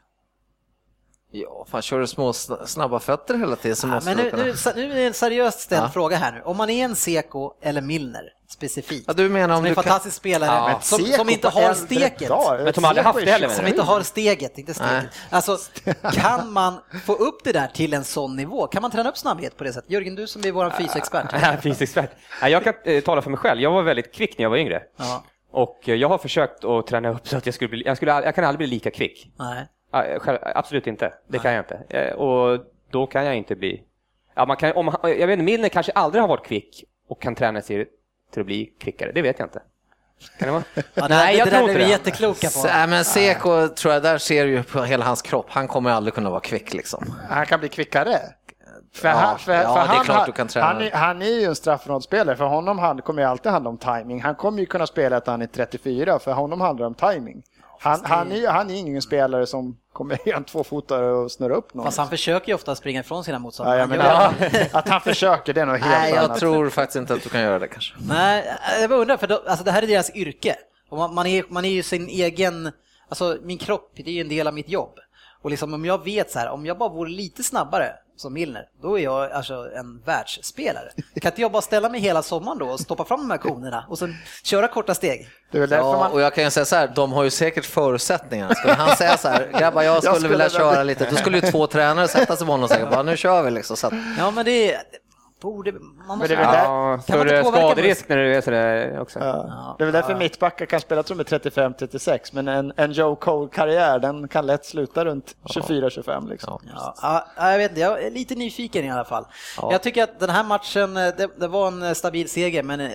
Ja, 1.30 1.66
fan 1.70 1.82
kör 1.82 2.00
du 2.00 2.06
små 2.06 2.32
sn- 2.32 2.66
snabba 2.66 3.00
fötter 3.00 3.38
hela 3.38 3.56
tiden 3.56 3.76
så 3.76 3.86
Ja, 3.86 3.94
måste 3.94 4.10
men 4.10 4.16
du 4.16 4.24
nu, 4.24 4.30
kunna... 4.30 4.44
nu, 4.44 4.86
nu 4.86 4.92
är 4.92 4.96
det 4.96 5.06
en 5.06 5.14
seriöst 5.14 5.60
ställd 5.60 5.82
Ja. 5.84 5.88
fråga 5.88 6.16
här 6.16 6.32
nu. 6.32 6.42
Om 6.44 6.56
man 6.56 6.70
är 6.70 6.84
en 6.84 6.96
Seko 6.96 7.52
eller 7.62 7.80
Milner 7.80 8.22
specifikt. 8.50 9.04
Ja, 9.06 9.12
du 9.12 9.28
menar 9.28 9.54
om 9.54 9.58
som 9.58 9.64
är 9.64 9.68
en 9.68 9.70
du 9.70 9.74
kan- 9.74 9.84
fantastisk 9.84 10.16
spelare 10.16 10.50
Ja. 10.72 10.80
Som, 10.82 10.98
som 11.04 11.28
inte 11.28 11.48
har 11.48 11.74
steket. 11.74 12.28
dagar, 12.28 12.64
Men 12.64 12.84
har 12.84 12.88
aldrig 12.88 13.04
haft 13.06 13.18
det 13.24 13.30
heller, 13.30 13.48
Som 13.48 13.66
inte 13.66 13.82
har 13.82 14.02
steget, 14.02 14.58
inte 14.58 14.74
steget. 14.74 14.90
Nej. 14.92 15.08
Alltså, 15.30 15.58
kan 16.12 16.52
man 16.52 16.80
få 17.06 17.12
upp 17.14 17.44
det 17.44 17.52
där 17.52 17.66
till 17.74 17.94
en 17.94 18.04
sån 18.04 18.36
nivå? 18.36 18.66
Kan 18.66 18.82
man 18.82 18.90
träna 18.90 19.08
upp 19.08 19.16
snabbhet 19.18 19.56
på 19.56 19.64
det 19.64 19.72
sättet? 19.72 19.90
Jörgen, 19.90 20.14
du 20.14 20.26
som 20.26 20.44
är 20.44 20.52
vår 20.52 20.70
fysexpert. 20.70 21.26
Ja, 21.42 21.56
fysexpert. 21.62 22.10
Jag 22.42 22.64
kan 22.64 22.74
eh, 22.84 23.00
tala 23.02 23.22
för 23.22 23.30
mig 23.30 23.38
själv. 23.38 23.60
Jag 23.60 23.70
var 23.70 23.82
väldigt 23.82 24.14
kvick 24.14 24.38
när 24.38 24.42
jag 24.42 24.50
var 24.50 24.56
yngre. 24.56 24.82
Ja. 24.96 25.24
Och 25.52 25.88
eh, 25.88 25.94
jag 25.94 26.08
har 26.08 26.18
försökt 26.18 26.64
att 26.64 26.86
träna 26.86 27.08
upp 27.08 27.28
så 27.28 27.36
att 27.36 27.46
jag 27.46 27.54
skulle 27.54 27.68
bli, 27.68 27.82
jag, 27.86 27.96
skulle, 27.96 28.12
jag 28.12 28.34
kan 28.34 28.44
aldrig 28.44 28.58
bli 28.68 28.76
lika 28.76 28.90
kvick. 28.90 29.32
Nej. 29.38 29.66
Ja, 29.93 30.05
själv, 30.18 30.39
absolut 30.43 30.86
inte. 30.86 31.12
Det 31.28 31.39
kan 31.39 31.53
jag 31.53 31.61
inte. 31.61 31.99
Eh, 31.99 32.14
Och 32.14 32.61
då 32.91 33.07
kan 33.07 33.24
jag 33.24 33.36
inte 33.36 33.57
bli... 33.57 33.82
Ja, 34.34 34.47
man 34.47 34.57
kan, 34.57 34.72
om, 34.72 34.89
han- 34.89 34.97
jag 35.03 35.26
vet 35.26 35.30
inte, 35.30 35.43
Milner 35.45 35.68
kanske 35.68 35.93
aldrig 35.93 36.22
har 36.22 36.28
varit 36.28 36.47
kvick 36.47 36.84
och 37.09 37.22
kan 37.22 37.34
träna 37.34 37.62
sig 37.62 37.86
till 38.32 38.41
att 38.41 38.47
bli 38.47 38.64
kvickare. 38.80 39.12
Det 39.12 39.22
vet 39.22 39.39
jag 39.39 39.47
inte. 39.47 39.62
Kan 40.39 40.47
det 40.49 40.53
vara? 40.53 40.62
Ja, 40.95 41.09
det, 41.09 41.14
Nej, 41.14 41.36
jag 41.36 41.47
det 41.47 41.51
där 41.51 41.59
tror 41.59 41.68
inte 41.70 41.78
vi 41.80 41.84
det. 41.84 41.91
jättekloka 41.91 42.49
Så, 42.49 42.62
på. 42.62 42.68
äh, 42.68 42.86
men 42.86 43.05
Seko 43.05 43.68
tror 43.68 43.95
jag, 43.95 44.03
där 44.03 44.18
ser 44.18 44.45
du 44.45 44.51
ju 44.51 44.62
på 44.62 44.82
hela 44.82 45.05
hans 45.05 45.22
kropp. 45.22 45.47
Han 45.49 45.68
kommer 45.68 45.91
aldrig 45.91 46.14
kunna 46.14 46.30
vara 46.30 46.41
kvick 46.41 46.74
liksom. 46.74 47.14
Han 47.30 47.47
kan 47.47 47.61
bli 47.61 47.68
kvickare. 47.68 48.18
För 48.95 49.09
Ja, 49.09 49.14
han, 49.14 49.39
för, 49.39 49.53
ja, 49.53 49.61
för 49.74 49.74
det 49.74 49.80
är 49.80 49.86
han, 49.97 50.05
klart 50.05 50.16
han, 50.16 50.26
du 50.26 50.32
kan 50.32 50.49
träna. 50.49 50.66
han, 50.66 50.82
är, 50.82 50.91
han 50.91 51.22
är 51.22 51.26
ju 51.41 51.45
en 51.45 51.55
straffområdesspelare. 51.55 52.36
För 52.36 52.45
honom 52.45 52.78
hand, 52.78 53.05
kommer 53.05 53.22
ju 53.22 53.28
alltid 53.28 53.53
handla 53.53 53.70
om 53.70 53.78
timing. 53.78 54.20
Han 54.22 54.34
kommer 54.34 54.61
ju 54.61 54.66
kunna 54.66 54.86
spela 54.86 55.16
att 55.16 55.26
han 55.26 55.43
är 55.43 55.47
34. 55.47 56.18
För 56.18 56.32
honom 56.32 56.61
handlar 56.61 56.84
det 56.84 56.86
om 56.86 57.14
timing. 57.14 57.43
Han, 57.80 58.00
han, 58.04 58.32
är, 58.32 58.36
ju- 58.36 58.46
han 58.46 58.70
är 58.70 58.74
ingen 58.74 59.02
spelare 59.02 59.46
som 59.46 59.76
kommer 59.92 60.18
ge 60.26 60.32
en 60.32 60.44
tvåfotare 60.44 61.10
och 61.12 61.32
snurra 61.32 61.54
upp 61.54 61.74
någon. 61.74 61.84
Fast 61.84 61.98
han 61.98 62.08
försöker 62.08 62.48
ju 62.48 62.54
ofta 62.54 62.74
springa 62.74 63.00
ifrån 63.00 63.24
sina 63.24 63.34
ja, 63.34 63.38
motståndare. 63.38 63.86
menar, 63.86 64.04
gör- 64.04 64.12
att, 64.14 64.34
han, 64.52 64.66
att 64.72 64.88
han 64.88 65.00
försöker, 65.00 65.54
det 65.54 65.60
är 65.60 65.66
något 65.66 65.80
helt 65.80 65.90
Nej, 65.90 66.10
jag 66.14 66.24
annat. 66.24 66.38
tror 66.38 66.70
faktiskt 66.70 66.96
inte 66.96 67.14
att 67.14 67.22
du 67.22 67.28
kan 67.28 67.40
göra 67.40 67.58
det 67.58 67.68
kanske. 67.68 67.94
Nej, 68.08 68.54
jag 68.80 68.90
bara 68.90 68.98
undrar, 69.00 69.16
för 69.16 69.26
då, 69.26 69.42
alltså 69.46 69.64
det 69.64 69.70
här 69.70 69.82
är 69.82 69.86
deras 69.86 70.14
yrke. 70.16 70.56
Och 70.90 70.98
man, 70.98 71.14
man, 71.14 71.26
är, 71.26 71.44
man 71.48 71.64
är 71.64 71.70
ju 71.70 71.82
sin 71.82 72.08
egen, 72.08 72.72
alltså 73.08 73.36
min 73.42 73.58
kropp, 73.58 73.92
det 73.96 74.02
är 74.10 74.14
ju 74.14 74.20
en 74.20 74.28
del 74.28 74.46
av 74.46 74.54
mitt 74.54 74.68
jobb. 74.68 74.92
Och 75.42 75.50
liksom 75.50 75.74
om 75.74 75.84
jag 75.84 76.04
vet 76.04 76.30
så 76.30 76.38
här, 76.38 76.48
om 76.50 76.66
jag 76.66 76.78
bara 76.78 76.88
vore 76.88 77.10
lite 77.10 77.42
snabbare 77.42 77.92
som 78.18 78.32
Milner, 78.32 78.62
då 78.82 78.98
är 78.98 79.02
jag 79.04 79.32
alltså 79.32 79.54
en 79.54 80.00
världsspelare. 80.06 80.90
Kan 81.20 81.32
inte 81.32 81.40
jag 81.40 81.52
bara 81.52 81.62
ställa 81.62 81.88
mig 81.88 82.00
hela 82.00 82.22
sommaren 82.22 82.58
då 82.58 82.66
och 82.68 82.80
stoppa 82.80 83.04
fram 83.04 83.20
de 83.20 83.30
här 83.30 83.38
konerna 83.38 83.84
och 83.88 83.98
sen 83.98 84.16
köra 84.44 84.68
korta 84.68 84.94
steg? 84.94 85.28
Ja, 85.50 85.98
man, 85.98 86.12
och 86.12 86.20
jag 86.20 86.34
kan 86.34 86.44
ju 86.44 86.50
säga 86.50 86.64
så 86.66 86.76
här, 86.76 86.92
de 86.94 87.12
har 87.12 87.24
ju 87.24 87.30
säkert 87.30 87.64
förutsättningarna. 87.64 88.54
Skulle 88.54 88.72
han 88.74 88.96
säga 88.96 89.16
så 89.16 89.28
här, 89.28 89.50
grabbar 89.58 89.82
jag 89.82 89.96
skulle, 90.02 90.14
skulle 90.14 90.28
vilja 90.28 90.44
vilja- 90.48 90.58
köra 90.60 90.82
lite, 90.82 91.10
då 91.10 91.16
skulle 91.16 91.38
ju 91.38 91.50
två 91.50 91.66
tränare 91.66 92.08
sätta 92.08 92.36
sig 92.36 92.46
på 92.46 92.52
honom 92.52 92.64
och 92.64 92.70
säga, 92.70 92.90
bara, 92.90 93.02
nu 93.02 93.16
kör 93.16 93.42
vi 93.42 93.50
liksom. 93.50 93.76
Så 93.76 93.86
att, 93.86 93.92
Ja 94.18 94.30
men 94.30 94.44
det 94.44 94.72
är, 94.74 94.82
borde, 95.41 95.72
man 95.72 96.18
måste... 96.18 96.28
det 96.28 96.41
är 96.43 96.45
väl 96.47 96.53
där- 96.55 96.62
Ja, 96.64 96.99
Kan 97.07 97.18
man 97.18 97.28
inte 97.28 97.45
större 97.45 97.57
skaderisk 97.62 98.09
när 98.09 98.16
du 98.16 98.34
är 98.34 98.41
sådär 98.41 99.01
också. 99.01 99.18
Ja. 99.18 99.74
Det 99.78 99.84
är 99.84 99.86
väl 99.86 99.93
därför 99.93 100.14
mittbackar 100.16 100.66
kan 100.66 100.80
spela 100.80 101.03
tror 101.03 101.24
jag, 101.30 101.30
med 101.30 101.55
35-36, 101.55 102.30
men 102.32 102.49
en, 102.49 102.72
en 102.76 102.93
Joe 102.93 103.16
Cole-karriär 103.16 103.99
den 103.99 104.28
kan 104.28 104.47
lätt 104.47 104.64
sluta 104.64 105.05
runt 105.05 105.36
24-25. 105.45 106.28
Liksom. 106.28 106.61
Ja, 106.74 106.95
ja, 107.36 107.51
jag 107.51 107.59
vet 107.59 107.70
inte, 107.70 107.80
jag 107.80 108.03
är 108.03 108.11
lite 108.11 108.34
nyfiken 108.34 108.84
i 108.84 108.91
alla 108.91 109.05
fall. 109.05 109.24
Jag 109.70 109.82
tycker 109.82 110.03
att 110.03 110.20
den 110.20 110.30
här 110.30 110.45
matchen, 110.45 110.97
eh, 110.97 111.14
det, 111.16 111.28
det 111.36 111.49
var 111.49 111.68
en 111.68 111.82
eh, 111.82 111.93
stabil 111.93 112.28
seger, 112.28 112.62
men 112.62 112.80
eh, 112.80 112.91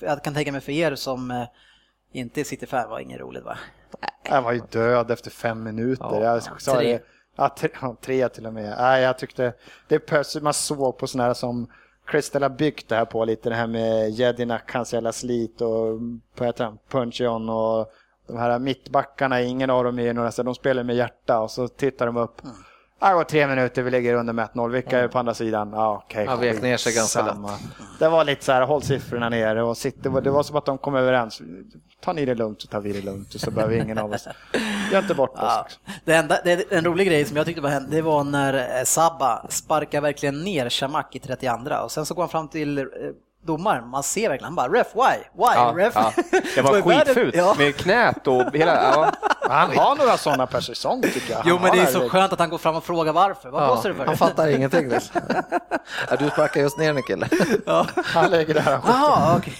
jag 0.00 0.24
kan 0.24 0.34
tänka 0.34 0.52
mig 0.52 0.60
för 0.60 0.72
er 0.72 0.94
som 0.94 1.46
inte 2.12 2.40
är 2.40 2.44
City-fan 2.44 2.90
var 2.90 2.98
inget 3.00 3.20
roligt 3.20 3.44
va? 3.44 3.58
Han 4.28 4.44
var 4.44 4.52
ju 4.52 4.60
död 4.70 5.10
efter 5.10 5.30
fem 5.30 5.62
minuter. 5.62 6.20
Ja, 6.22 6.40
jag 6.46 6.62
sa 6.62 6.74
tre. 6.76 6.92
det. 6.92 7.02
Ja, 7.36 7.54
tre, 7.58 7.68
ja, 7.80 7.96
tre 8.00 8.28
till 8.28 8.46
och 8.46 8.52
med. 8.52 8.74
Nej, 8.78 9.02
jag 9.02 9.18
tyckte 9.18 9.52
det 9.88 10.12
man 10.42 10.54
såg 10.54 10.98
på 10.98 11.06
sådana 11.06 11.26
här 11.26 11.34
som 11.34 11.66
Crystal 12.06 12.42
har 12.42 12.50
byggt 12.50 12.88
det 12.88 12.96
här 12.96 13.04
på 13.04 13.24
lite, 13.24 13.48
det 13.48 13.54
här 13.54 13.66
med 13.66 14.10
Jedinak, 14.10 14.72
hans 14.72 14.94
jävla 14.94 15.12
slit 15.12 15.60
och 15.60 15.98
Puncheon 16.88 17.48
och 17.48 17.92
de 18.26 18.36
här 18.36 18.58
mittbackarna, 18.58 19.42
ingen 19.42 19.70
av 19.70 19.84
dem 19.84 19.98
är 19.98 20.12
några, 20.14 20.32
så 20.32 20.42
de 20.42 20.54
spelar 20.54 20.82
med 20.82 20.96
hjärta 20.96 21.40
och 21.40 21.50
så 21.50 21.68
tittar 21.68 22.06
de 22.06 22.16
upp. 22.16 22.44
Mm. 22.44 22.56
Ja, 23.00 23.08
Det 23.08 23.14
går 23.14 23.24
tre 23.24 23.46
minuter, 23.46 23.82
vi 23.82 23.90
ligger 23.90 24.14
under 24.14 24.32
med 24.32 24.48
1-0. 24.54 24.70
Vilka 24.70 25.00
är 25.00 25.08
på 25.08 25.18
andra 25.18 25.34
sidan? 25.34 25.70
Ja, 25.72 26.02
okej. 26.04 26.26
Han 26.26 26.40
vek 26.40 26.62
ner 26.62 26.76
sig 26.76 26.94
ganska 26.94 27.22
skitsamma. 27.22 27.50
Det 27.98 28.08
var 28.08 28.24
lite 28.24 28.44
så 28.44 28.52
här, 28.52 28.62
håll 28.62 28.82
siffrorna 28.82 29.28
nere 29.28 29.62
och 29.62 29.76
sitt, 29.76 30.02
det, 30.02 30.08
var, 30.08 30.20
det 30.20 30.30
var 30.30 30.42
som 30.42 30.56
att 30.56 30.64
de 30.64 30.78
kom 30.78 30.94
överens. 30.94 31.42
Ta 32.00 32.12
ni 32.12 32.24
det 32.24 32.34
lugnt 32.34 32.62
så 32.62 32.68
tar 32.68 32.80
vi 32.80 32.92
det 32.92 33.02
lugnt 33.02 33.34
och 33.34 33.40
så 33.40 33.50
behöver 33.50 33.74
ingen 33.74 33.98
av 33.98 34.12
oss. 34.12 34.28
Gör 34.92 34.98
inte 34.98 35.14
bort 35.14 35.30
oss. 35.34 35.38
Ja, 35.42 35.66
det 36.04 36.14
enda, 36.14 36.38
det, 36.44 36.72
en 36.72 36.84
rolig 36.84 37.06
grej 37.06 37.24
som 37.24 37.36
jag 37.36 37.46
tyckte 37.46 37.62
var 37.62 37.70
hänt, 37.70 37.88
det 37.90 38.02
var 38.02 38.24
när 38.24 38.78
eh, 38.78 38.84
Sabba 38.84 39.46
sparkar 39.48 40.00
verkligen 40.00 40.44
ner 40.44 40.68
Shamak 40.70 41.16
i 41.16 41.18
32 41.18 41.74
och 41.84 41.90
sen 41.92 42.06
så 42.06 42.14
går 42.14 42.22
han 42.22 42.28
fram 42.28 42.48
till 42.48 42.78
eh, 42.78 42.84
domaren, 43.46 43.88
man 43.88 44.02
ser 44.02 44.28
verkligen, 44.28 44.44
han 44.44 44.54
bara 44.54 44.80
ref, 44.80 44.86
why? 44.94 45.18
Why? 45.34 45.54
Ja, 45.54 45.72
ref? 45.76 45.92
ja. 45.96 46.12
Det 46.54 46.62
var 46.62 46.82
skitfult 46.82 47.34
Ja. 47.34 47.54
med 47.58 47.76
knät 47.76 48.26
och 48.26 48.56
hela... 48.56 48.74
Ja. 48.82 49.12
Han 49.48 49.76
har 49.78 49.96
några 49.96 50.16
sådana 50.16 50.46
per 50.46 50.60
säsong 50.60 51.02
tycker 51.02 51.30
jag. 51.30 51.36
Han 51.38 51.48
Jo 51.48 51.58
men 51.62 51.76
det 51.76 51.82
är 51.82 51.86
så 51.86 52.08
skönt 52.08 52.32
att 52.32 52.38
han 52.38 52.50
går 52.50 52.58
fram 52.58 52.76
och 52.76 52.84
frågar 52.84 53.12
varför. 53.12 53.50
Vad 53.50 53.66
blåser 53.66 53.88
du 53.88 53.94
för? 53.94 54.06
han 54.06 54.16
fattar 54.16 54.48
ingenting. 54.48 54.88
Liksom. 54.88 55.20
Ja, 56.10 56.16
du 56.16 56.30
sparkar 56.30 56.60
just 56.60 56.78
ner 56.78 56.94
en 56.96 57.02
kille. 57.02 57.28
Han 57.94 58.30
lägger 58.30 58.54
det 58.54 58.60
här. 58.60 58.80
Jaha, 58.86 59.36
okej 59.36 59.54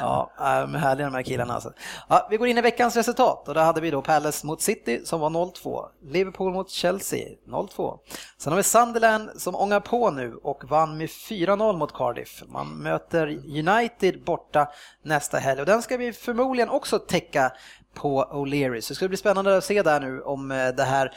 ja, 0.00 0.30
äh, 0.38 0.44
men 0.44 0.74
härliga 0.74 1.06
de 1.06 1.14
här 1.14 1.22
killarna 1.22 1.54
alltså. 1.54 1.72
Ja, 2.08 2.26
vi 2.30 2.36
går 2.36 2.48
in 2.48 2.58
i 2.58 2.60
veckans 2.60 2.96
resultat 2.96 3.48
och 3.48 3.54
där 3.54 3.64
hade 3.64 3.80
vi 3.80 3.90
då 3.90 4.02
Palace 4.02 4.46
mot 4.46 4.62
City 4.62 5.00
som 5.04 5.20
var 5.20 5.30
0-2. 5.30 5.84
Liverpool 6.02 6.52
mot 6.52 6.70
Chelsea 6.70 7.28
0-2. 7.46 7.98
Sen 8.38 8.52
har 8.52 8.56
vi 8.56 8.62
Sunderland 8.62 9.30
som 9.36 9.56
ångar 9.56 9.80
på 9.80 10.10
nu 10.10 10.34
och 10.34 10.64
vann 10.64 10.98
med 10.98 11.08
4-0 11.08 11.76
mot 11.76 11.94
Cardiff. 11.94 12.42
Man 12.46 12.68
möter 12.68 13.26
United 13.68 14.24
borta 14.24 14.68
nästa 15.02 15.38
helg 15.38 15.60
och 15.60 15.66
den 15.66 15.82
ska 15.82 15.96
vi 15.96 16.12
förmodligen 16.12 16.68
också 16.68 16.98
täcka 16.98 17.52
på 17.96 18.24
O'Leary. 18.24 18.80
Så 18.80 18.92
det 18.92 18.96
ska 18.96 19.08
bli 19.08 19.16
spännande 19.16 19.56
att 19.56 19.64
se 19.64 19.82
där 19.82 20.00
nu 20.00 20.20
om 20.20 20.50
eh, 20.50 20.68
det 20.68 20.84
här 20.84 21.12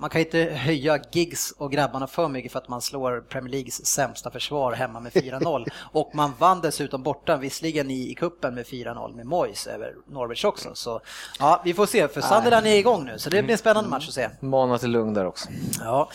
man 0.00 0.10
kan 0.10 0.20
inte 0.20 0.38
höja 0.38 0.98
gigs 1.12 1.54
och 1.58 1.72
grabbarna 1.72 2.06
för 2.06 2.28
mycket 2.28 2.52
för 2.52 2.58
att 2.58 2.68
man 2.68 2.80
slår 2.80 3.20
Premier 3.20 3.50
Leagues 3.50 3.86
sämsta 3.86 4.30
försvar 4.30 4.72
hemma 4.72 5.00
med 5.00 5.12
4-0. 5.12 5.66
och 5.92 6.10
man 6.14 6.32
vann 6.38 6.60
dessutom 6.60 7.02
borta, 7.02 7.36
visserligen 7.36 7.90
i, 7.90 8.10
i 8.10 8.14
kuppen 8.14 8.54
med 8.54 8.66
4-0 8.66 9.14
med 9.16 9.26
Moyes 9.26 9.66
över 9.66 9.94
Norwich 10.06 10.44
också. 10.44 10.70
Så 10.74 11.00
ja, 11.38 11.62
vi 11.64 11.74
får 11.74 11.86
se, 11.86 12.08
för 12.08 12.20
Sunderland 12.20 12.66
är 12.66 12.74
igång 12.74 13.04
nu, 13.04 13.18
så 13.18 13.30
det 13.30 13.42
blir 13.42 13.52
en 13.52 13.58
spännande 13.58 13.90
match 13.90 14.08
att 14.08 14.14
se. 14.14 14.28
Mana 14.40 14.78
till 14.78 14.90
lugn 14.90 15.14
där 15.14 15.26
också. 15.26 15.48
Ja, 15.80 16.10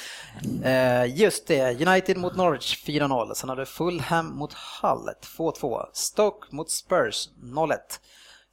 eh, 0.64 1.18
just 1.18 1.48
det. 1.48 1.88
United 1.88 2.18
mot 2.18 2.36
Norwich 2.36 2.86
4-0. 2.86 3.34
Sen 3.34 3.50
har 3.50 3.56
du 3.56 3.66
Fulham 3.66 4.36
mot 4.36 4.54
Hull 4.54 5.10
2-2. 5.38 5.86
Stoke 5.94 6.48
mot 6.56 6.72
Spurs 6.72 7.30
0-1. 7.44 7.78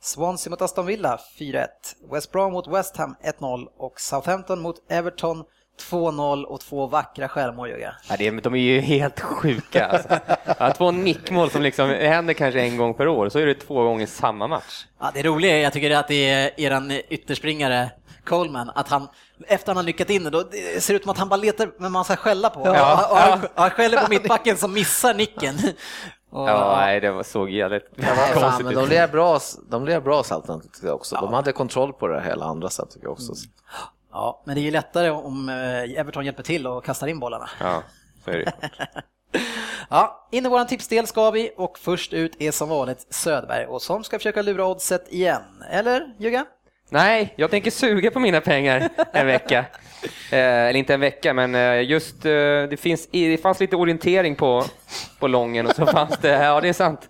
Swansea 0.04 0.50
mot 0.50 0.62
Aston 0.62 0.86
Villa 0.86 1.18
4-1. 1.38 1.66
West 2.12 2.32
Brom 2.32 2.52
mot 2.52 2.68
West 2.68 2.96
Ham 2.96 3.16
1-0 3.40 3.66
och 3.78 4.00
Southampton 4.00 4.60
mot 4.60 4.76
Everton 4.90 5.44
2-0 5.90 6.44
och 6.44 6.60
två 6.60 6.86
vackra 6.86 7.28
självmål 7.28 7.68
Jörgen. 7.68 7.92
Ja, 8.08 8.16
det 8.18 8.26
är, 8.26 8.40
de 8.40 8.54
är 8.54 8.58
ju 8.58 8.80
helt 8.80 9.20
sjuka. 9.20 9.86
Alltså. 9.86 10.08
Ja, 10.58 10.72
två 10.72 10.90
nickmål 10.90 11.50
som 11.50 11.62
liksom 11.62 11.90
händer 11.90 12.34
kanske 12.34 12.60
en 12.60 12.76
gång 12.76 12.94
per 12.94 13.08
år, 13.08 13.28
så 13.28 13.38
är 13.38 13.46
det 13.46 13.54
två 13.54 13.82
gånger 13.82 14.06
samma 14.06 14.46
match. 14.46 14.84
Ja, 15.00 15.10
det 15.14 15.22
roliga 15.22 15.56
är, 15.56 15.62
jag 15.62 15.72
tycker 15.72 15.90
att 15.90 16.08
det 16.08 16.30
är 16.30 16.60
eran 16.60 16.90
ytterspringare 16.90 17.90
Coleman, 18.24 18.70
att 18.74 18.88
han 18.88 19.08
efter 19.48 19.68
han 19.68 19.76
har 19.76 19.84
lyckat 19.84 20.10
in 20.10 20.24
det, 20.24 20.30
då 20.30 20.42
det 20.42 20.82
ser 20.82 20.94
ut 20.94 21.02
som 21.02 21.10
att 21.10 21.18
han 21.18 21.28
bara 21.28 21.36
letar 21.36 21.70
med 21.78 21.92
man 21.92 22.04
ska 22.04 22.16
skälla 22.16 22.50
på. 22.50 22.62
Ja, 22.64 23.08
och, 23.10 23.16
han, 23.16 23.40
han 23.54 23.70
skäller 23.70 24.02
på 24.04 24.10
mittbacken 24.10 24.56
som 24.56 24.72
missar 24.72 25.14
nicken. 25.14 25.58
Och, 26.32 26.48
ja, 26.48 26.76
nej, 26.76 27.00
det 27.00 27.24
såg 27.24 27.50
jävligt 27.50 27.88
ja, 27.96 28.06
konstigt 28.34 28.66
ut. 28.66 28.74
De 28.74 28.86
blev 28.86 29.10
bra, 29.10 29.40
de 29.70 29.84
blev 29.84 30.02
bra 30.02 30.22
Southampton 30.22 30.70
tycker 30.72 30.86
jag 30.86 30.96
också. 30.96 31.16
De 31.16 31.32
hade 31.32 31.52
kontroll 31.52 31.92
på 31.92 32.06
det 32.06 32.22
hela 32.22 32.44
andra 32.44 32.70
sätt 32.70 32.90
tycker 32.90 33.06
jag 33.06 33.12
också. 33.12 33.32
Ja, 34.12 34.42
men 34.44 34.54
det 34.54 34.60
är 34.60 34.62
ju 34.62 34.70
lättare 34.70 35.10
om 35.10 35.48
eh, 35.48 36.00
Everton 36.00 36.24
hjälper 36.24 36.42
till 36.42 36.66
och 36.66 36.84
kastar 36.84 37.06
in 37.06 37.20
bollarna. 37.20 37.50
Ja, 37.60 37.82
så 38.24 38.30
är 38.30 38.38
det. 38.38 38.52
ja, 39.90 40.28
in 40.30 40.46
i 40.46 40.48
våran 40.48 40.66
tipsdel 40.66 41.06
ska 41.06 41.30
vi 41.30 41.52
och 41.56 41.78
först 41.78 42.12
ut 42.12 42.42
är 42.42 42.50
som 42.50 42.68
vanligt 42.68 43.06
Söderberg 43.10 43.66
och 43.66 43.82
som 43.82 44.04
ska 44.04 44.18
försöka 44.18 44.42
lura 44.42 44.66
oddset 44.66 45.12
igen. 45.12 45.42
Eller 45.70 46.14
Jugga? 46.18 46.44
Nej, 46.88 47.34
jag 47.36 47.50
tänker 47.50 47.70
suga 47.70 48.10
på 48.10 48.20
mina 48.20 48.40
pengar 48.40 48.88
en 49.12 49.26
vecka. 49.26 49.64
Eh, 50.32 50.38
eller 50.38 50.76
inte 50.76 50.94
en 50.94 51.00
vecka, 51.00 51.34
men 51.34 51.54
eh, 51.54 51.82
just 51.82 52.24
eh, 52.24 52.30
det, 52.70 52.80
finns, 52.80 53.08
det 53.10 53.42
fanns 53.42 53.60
lite 53.60 53.76
orientering 53.76 54.36
på, 54.36 54.64
på 55.18 55.28
Lången 55.28 55.66
och 55.66 55.76
så 55.76 55.86
fanns 55.86 56.18
det, 56.18 56.28
ja 56.28 56.60
det 56.60 56.68
är 56.68 56.72
sant, 56.72 57.08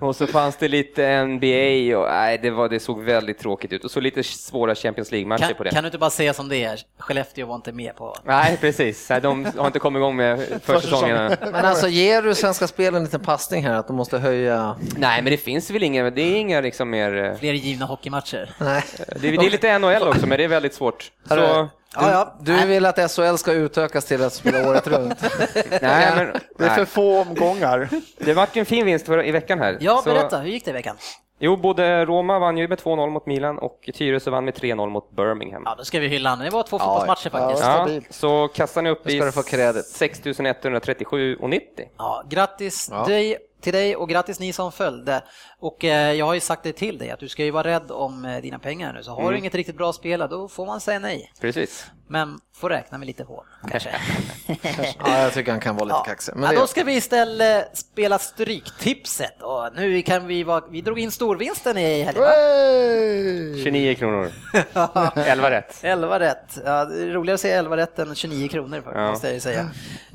och 0.00 0.16
så 0.16 0.26
fanns 0.26 0.56
det 0.56 0.68
lite 0.68 1.24
NBA 1.24 1.98
och 1.98 2.08
nej, 2.10 2.38
det, 2.42 2.50
var, 2.50 2.68
det 2.68 2.80
såg 2.80 3.02
väldigt 3.02 3.38
tråkigt 3.38 3.72
ut 3.72 3.84
och 3.84 3.90
så 3.90 4.00
lite 4.00 4.22
svåra 4.22 4.74
Champions 4.74 5.12
League-matcher 5.12 5.54
på 5.54 5.64
det. 5.64 5.70
Kan 5.70 5.82
du 5.82 5.88
inte 5.88 5.98
bara 5.98 6.10
säga 6.10 6.34
som 6.34 6.48
det 6.48 6.64
är, 6.64 6.80
Skellefteå 6.98 7.46
var 7.46 7.54
inte 7.54 7.72
med 7.72 7.96
på... 7.96 8.16
Nej, 8.24 8.56
precis, 8.60 9.10
de 9.22 9.44
har 9.56 9.66
inte 9.66 9.78
kommit 9.78 10.00
igång 10.00 10.16
med 10.16 10.60
försäsongen. 10.62 11.36
Men 11.40 11.54
alltså 11.54 11.88
ger 11.88 12.22
du 12.22 12.34
Svenska 12.34 12.66
Spel 12.66 12.94
en 12.94 13.04
liten 13.04 13.20
passning 13.20 13.64
här 13.64 13.74
att 13.74 13.86
de 13.86 13.96
måste 13.96 14.18
höja? 14.18 14.76
Nej, 14.96 15.22
men 15.22 15.30
det 15.30 15.36
finns 15.36 15.70
väl 15.70 15.82
inga, 15.82 16.10
det 16.10 16.22
är 16.22 16.36
inga 16.36 16.60
liksom 16.60 16.90
mer... 16.90 17.36
Fler 17.38 17.52
givna 17.52 17.86
hockeymatcher? 17.86 18.50
Nej. 18.58 18.84
Det, 19.16 19.18
det 19.18 19.46
är 19.46 19.50
lite 19.50 19.78
NHL 19.78 20.08
också, 20.08 20.26
men 20.26 20.38
det 20.38 20.44
är 20.44 20.48
väldigt 20.48 20.74
svårt. 20.74 21.10
Så, 21.28 21.68
du, 22.00 22.06
ja, 22.06 22.34
du 22.40 22.66
vill 22.66 22.86
att 22.86 23.10
SHL 23.10 23.36
ska 23.36 23.52
utökas 23.52 24.04
till 24.04 24.22
att 24.22 24.32
spela 24.32 24.68
året 24.68 24.86
runt? 24.86 25.22
nej, 25.82 26.12
men, 26.16 26.40
det 26.58 26.64
är 26.64 26.74
för 26.74 26.84
få 26.84 27.20
omgångar. 27.20 27.88
Det 28.18 28.34
vart 28.34 28.56
en 28.56 28.66
fin 28.66 28.86
vinst 28.86 29.08
i 29.08 29.30
veckan 29.30 29.58
här. 29.58 29.78
Ja, 29.80 30.02
berätta, 30.04 30.38
hur 30.38 30.50
gick 30.50 30.64
det 30.64 30.70
i 30.70 30.74
veckan? 30.74 30.96
Jo, 31.38 31.56
både 31.56 32.04
Roma 32.04 32.38
vann 32.38 32.58
ju 32.58 32.68
med 32.68 32.78
2-0 32.78 33.10
mot 33.10 33.26
Milan 33.26 33.58
och 33.58 33.90
Tyresö 33.94 34.30
vann 34.30 34.44
med 34.44 34.54
3-0 34.54 34.90
mot 34.90 35.10
Birmingham. 35.10 35.62
Ja, 35.66 35.74
då 35.78 35.84
ska 35.84 36.00
vi 36.00 36.08
hylla 36.08 36.36
Det 36.36 36.50
var 36.50 36.62
två 36.62 36.78
fotbollsmatcher 36.78 37.30
ja, 37.32 37.38
faktiskt. 37.38 37.64
Ja, 37.64 38.00
så 38.10 38.48
kassan 38.48 38.86
är 38.86 38.90
uppe 38.90 39.12
i 39.12 39.32
få 39.32 39.42
credit. 39.42 39.84
6137,90. 39.84 41.60
Ja, 41.98 42.24
grattis 42.28 42.88
ja. 42.92 43.04
Dig, 43.04 43.36
till 43.64 43.72
dig 43.72 43.96
och 43.96 44.08
grattis 44.08 44.40
ni 44.40 44.52
som 44.52 44.72
följde. 44.72 45.22
Och 45.58 45.84
eh, 45.84 46.12
jag 46.12 46.26
har 46.26 46.34
ju 46.34 46.40
sagt 46.40 46.62
det 46.62 46.72
till 46.72 46.98
dig 46.98 47.10
att 47.10 47.20
du 47.20 47.28
ska 47.28 47.44
ju 47.44 47.50
vara 47.50 47.68
rädd 47.68 47.90
om 47.90 48.24
eh, 48.24 48.42
dina 48.42 48.58
pengar 48.58 48.92
nu. 48.92 49.02
Så 49.02 49.10
har 49.10 49.20
mm. 49.20 49.32
du 49.32 49.38
inget 49.38 49.54
riktigt 49.54 49.76
bra 49.76 49.92
spel, 49.92 50.26
då 50.30 50.48
får 50.48 50.66
man 50.66 50.80
säga 50.80 50.98
nej. 50.98 51.32
Precis. 51.40 51.86
Men 52.08 52.40
får 52.54 52.70
räkna 52.70 52.98
med 52.98 53.06
lite 53.06 53.24
hål, 53.24 53.44
kanske. 53.70 53.90
ja, 54.98 55.18
jag 55.18 55.32
tycker 55.32 55.50
han 55.50 55.60
kan 55.60 55.76
vara 55.76 55.84
lite 55.84 55.96
ja. 55.96 56.04
kaxig. 56.04 56.32
Men 56.36 56.54
ja, 56.54 56.60
då 56.60 56.66
ska 56.66 56.84
vi 56.84 56.94
istället 56.94 57.78
spela 57.78 58.18
Stryktipset. 58.18 59.42
Och 59.42 59.68
nu 59.76 60.02
kan 60.02 60.26
vi 60.26 60.44
vara, 60.44 60.64
vi 60.70 60.80
drog 60.80 60.98
in 60.98 61.10
storvinsten 61.10 61.78
i 61.78 62.02
helgen, 62.02 62.22
va? 62.22 62.30
29 63.64 63.94
kronor. 63.94 64.30
11 65.16 65.50
rätt. 65.50 65.78
11 65.82 66.20
rätt. 66.20 66.58
Ja, 66.64 66.84
det 66.84 67.02
är 67.02 67.06
roligare 67.06 67.34
att 67.34 67.40
säga 67.40 67.58
11 67.58 67.76
rätt 67.76 67.98
än 67.98 68.14
29 68.14 68.48
kronor, 68.48 68.82
ja. 68.94 69.10
måste 69.10 69.32
jag 69.32 69.42
säga. 69.42 69.70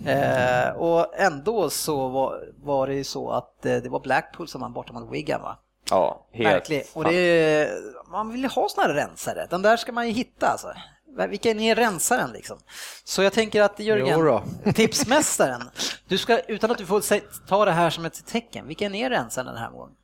Eh, 0.06 0.76
och 0.76 1.20
ändå 1.20 1.70
så 1.70 2.08
var, 2.08 2.44
var 2.64 2.88
det 2.88 2.94
ju 2.94 3.04
så 3.04 3.32
att 3.32 3.39
eh, 3.66 3.78
det 3.78 3.90
var 3.90 4.00
Blackpool 4.00 4.48
som 4.48 4.62
vann 4.62 4.74
borta 4.74 4.94
mot 4.94 5.12
Wigan, 5.12 5.42
va? 5.42 5.58
Ja, 5.90 6.28
helt. 6.32 6.56
Verkligen. 6.56 6.84
Och 6.94 7.04
det 7.04 7.70
man 8.12 8.32
vill 8.32 8.42
ju 8.42 8.48
ha 8.48 8.70
såna 8.70 8.88
här 8.88 8.94
rensare. 8.94 9.48
Den 9.50 9.62
där 9.62 9.78
ska 9.78 9.92
man 9.92 10.08
ju 10.08 10.14
hitta 10.14 10.48
alltså. 10.48 10.74
Vilken 11.30 11.60
är 11.60 11.76
rensaren 11.76 12.32
liksom? 12.32 12.58
Så 13.04 13.24
jag 13.24 13.34
tänker 13.34 13.62
att 13.62 13.80
Jörgen, 13.80 14.42
tipsmästaren, 14.76 15.62
du 16.08 16.18
ska, 16.18 16.40
utan 16.40 16.72
att 16.72 16.78
du 16.78 16.86
får 16.86 17.04
ta 17.48 17.66
det 17.66 17.72
här 17.72 17.90
som 17.90 18.06
ett 18.06 18.26
tecken, 18.26 18.68
vilken 18.68 18.96
är 18.96 19.10
rensaren 19.10 19.48
den 19.48 19.58
här 19.58 19.72
gången? 19.72 19.96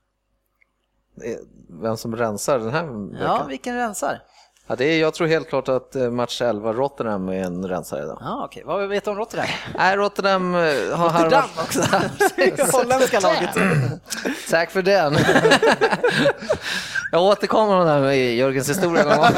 Vem 1.81 1.97
som 1.97 2.15
rensar 2.15 2.59
den 2.59 2.69
här 2.69 2.83
veckan? 2.83 3.17
Ja, 3.21 3.45
vilken 3.49 3.75
rensar? 3.75 4.21
Ja, 4.67 4.75
det 4.75 4.85
är, 4.85 5.01
jag 5.01 5.13
tror 5.13 5.27
helt 5.27 5.49
klart 5.49 5.67
att 5.69 5.95
eh, 5.95 6.09
match 6.09 6.41
11 6.41 6.73
Rotterdam 6.73 7.29
är 7.29 7.43
en 7.43 7.67
rensare 7.67 8.03
idag. 8.03 8.17
Ja, 8.21 8.41
okej. 8.45 8.63
Vad 8.65 8.89
vet 8.89 9.03
du 9.03 9.11
om 9.11 9.17
Rotterdam? 9.17 9.45
Nej, 9.77 9.97
Rotterdam 9.97 10.55
eh, 10.55 10.61
har 10.97 11.09
Rotterdam 11.09 11.49
också. 11.57 11.81
Holländska 12.77 13.19
laget. 13.19 13.49
Tack 14.49 14.71
för 14.71 14.81
den. 14.81 15.17
jag 17.11 17.21
återkommer 17.21 17.75
om 17.75 17.85
det 17.85 17.91
här 17.91 18.01
med 18.01 18.35
Jörgens 18.35 18.69
historia. 18.69 19.31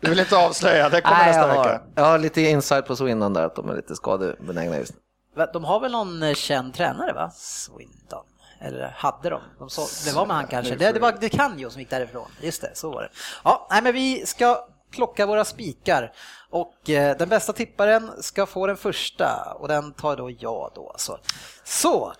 du 0.00 0.10
vill 0.10 0.20
inte 0.20 0.36
avslöja, 0.36 0.88
det 0.88 1.00
kommer 1.00 1.16
Nej, 1.16 1.26
nästa 1.26 1.48
jag 1.48 1.54
har, 1.54 1.64
vecka. 1.64 1.80
Jag 1.94 2.04
har 2.04 2.18
lite 2.18 2.40
insight 2.40 2.86
på 2.86 2.96
Swindon 2.96 3.32
där, 3.32 3.42
att 3.42 3.56
de 3.56 3.70
är 3.70 3.74
lite 3.74 3.94
skadebenägna 3.94 4.76
just 4.78 4.94
nu. 4.94 5.46
De 5.52 5.64
har 5.64 5.80
väl 5.80 5.92
någon 5.92 6.22
eh, 6.22 6.34
känd 6.34 6.74
tränare, 6.74 7.12
va? 7.12 7.30
Swindon. 7.34 8.01
Eller 8.62 8.88
hade 8.96 9.30
de? 9.30 9.40
de 9.58 9.70
så, 9.70 10.10
det 10.10 10.16
var 10.16 10.26
med 10.26 10.36
han 10.36 10.46
kanske. 10.46 10.74
Det, 10.74 10.92
det 10.92 11.00
var 11.00 11.12
det 11.20 11.28
Canio 11.28 11.70
som 11.70 11.80
gick 11.80 11.90
därifrån. 11.90 12.28
Just 12.40 12.62
det, 12.62 12.70
så 12.74 12.90
var 12.90 13.02
det. 13.02 13.08
Ja, 13.44 13.66
nej, 13.70 13.82
men 13.82 13.92
vi 13.92 14.26
ska 14.26 14.66
plocka 14.90 15.26
våra 15.26 15.44
spikar 15.44 16.12
och 16.50 16.90
eh, 16.90 17.16
den 17.16 17.28
bästa 17.28 17.52
tipparen 17.52 18.10
ska 18.20 18.46
få 18.46 18.66
den 18.66 18.76
första 18.76 19.56
och 19.58 19.68
den 19.68 19.92
tar 19.92 20.16
då 20.16 20.30
jag 20.30 20.72
då 20.74 20.90
alltså. 20.90 21.18
Så! 21.64 22.12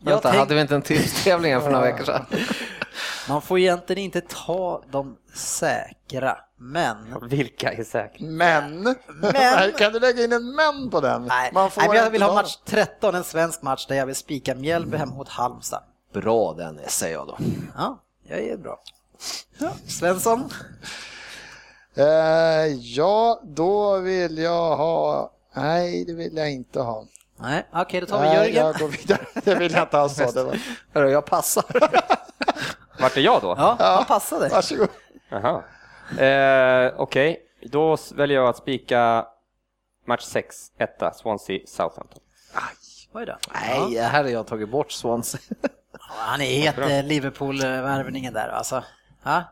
Vänta, 0.00 0.28
tänk... 0.28 0.38
hade 0.38 0.54
vi 0.54 0.60
inte 0.60 0.74
en 0.74 0.82
tipstävling 0.82 1.60
för 1.60 1.70
några 1.70 1.84
veckor 1.84 2.04
sedan? 2.04 2.26
Man 3.28 3.42
får 3.42 3.58
egentligen 3.58 4.02
inte 4.02 4.20
ta 4.20 4.82
de 4.90 5.16
säkra, 5.34 6.36
men... 6.56 7.28
Vilka 7.28 7.72
är 7.72 7.84
säkra? 7.84 8.26
Men! 8.26 8.82
men... 9.22 9.72
kan 9.78 9.92
du 9.92 10.00
lägga 10.00 10.24
in 10.24 10.32
en 10.32 10.54
men 10.54 10.90
på 10.90 11.00
den? 11.00 11.22
Nej, 11.22 11.50
Man 11.54 11.70
får 11.70 11.82
Nej 11.82 11.96
jag 11.96 12.10
vill 12.10 12.22
ha 12.22 12.34
match 12.34 12.56
13, 12.64 13.14
en 13.14 13.24
svensk 13.24 13.62
match 13.62 13.86
där 13.86 13.94
jag 13.94 14.06
vill 14.06 14.14
spika 14.14 14.54
Mjällby 14.54 14.96
hem 14.96 15.08
mot 15.08 15.28
Halmstad. 15.28 15.82
Bra 16.12 16.52
den 16.52 16.80
säger 16.88 17.14
jag 17.14 17.26
då. 17.26 17.38
Ja, 17.76 18.02
jag 18.28 18.38
är 18.38 18.56
bra. 18.56 18.80
Ja. 19.58 19.70
Svensson? 19.86 20.50
Uh, 21.98 22.04
ja, 22.80 23.40
då 23.44 23.98
vill 23.98 24.38
jag 24.38 24.76
ha... 24.76 25.32
Nej, 25.54 26.04
det 26.04 26.12
vill 26.12 26.36
jag 26.36 26.50
inte 26.50 26.80
ha. 26.80 27.04
Nej, 27.40 27.66
okej, 27.70 27.82
okay, 27.82 28.00
då 28.00 28.06
tar 28.06 28.20
vi 28.20 28.34
Jörgen. 28.34 28.66
Jag 28.66 28.74
går 28.74 28.88
vidare. 28.88 29.20
Det 29.44 29.54
vill 29.54 29.72
jag 29.72 29.82
inte 29.82 29.98
alls 29.98 30.18
ha. 30.20 30.30
Det 30.30 30.44
var... 30.92 31.06
Jag 31.08 31.26
passar. 31.26 31.64
Vart 33.00 33.16
är 33.16 33.20
jag 33.20 33.42
då? 33.42 33.54
Ja, 33.58 33.76
han 33.78 34.04
passade. 34.04 34.48
Varsågod. 34.48 34.88
Jaha. 35.28 35.62
Eh, 36.10 36.92
Okej, 36.96 37.30
okay. 37.32 37.68
då 37.70 37.96
väljer 38.14 38.36
jag 38.36 38.48
att 38.48 38.56
spika 38.56 39.26
match 40.06 40.22
6, 40.22 40.56
1, 40.78 41.16
Swansea, 41.16 41.60
Southampton. 41.66 42.22
Aj, 43.12 43.26
då. 43.26 43.36
Nej, 43.54 43.94
ja. 43.94 44.02
här 44.02 44.22
har 44.22 44.30
jag 44.30 44.46
tagit 44.46 44.68
bort 44.68 44.92
Swansea. 44.92 45.40
Han 46.00 46.40
är 46.40 46.60
het 46.60 46.78
eh, 46.78 47.04
Liverpool-värvningen 47.04 48.32
där 48.32 48.48
alltså. 48.48 48.84
Ha? 49.22 49.44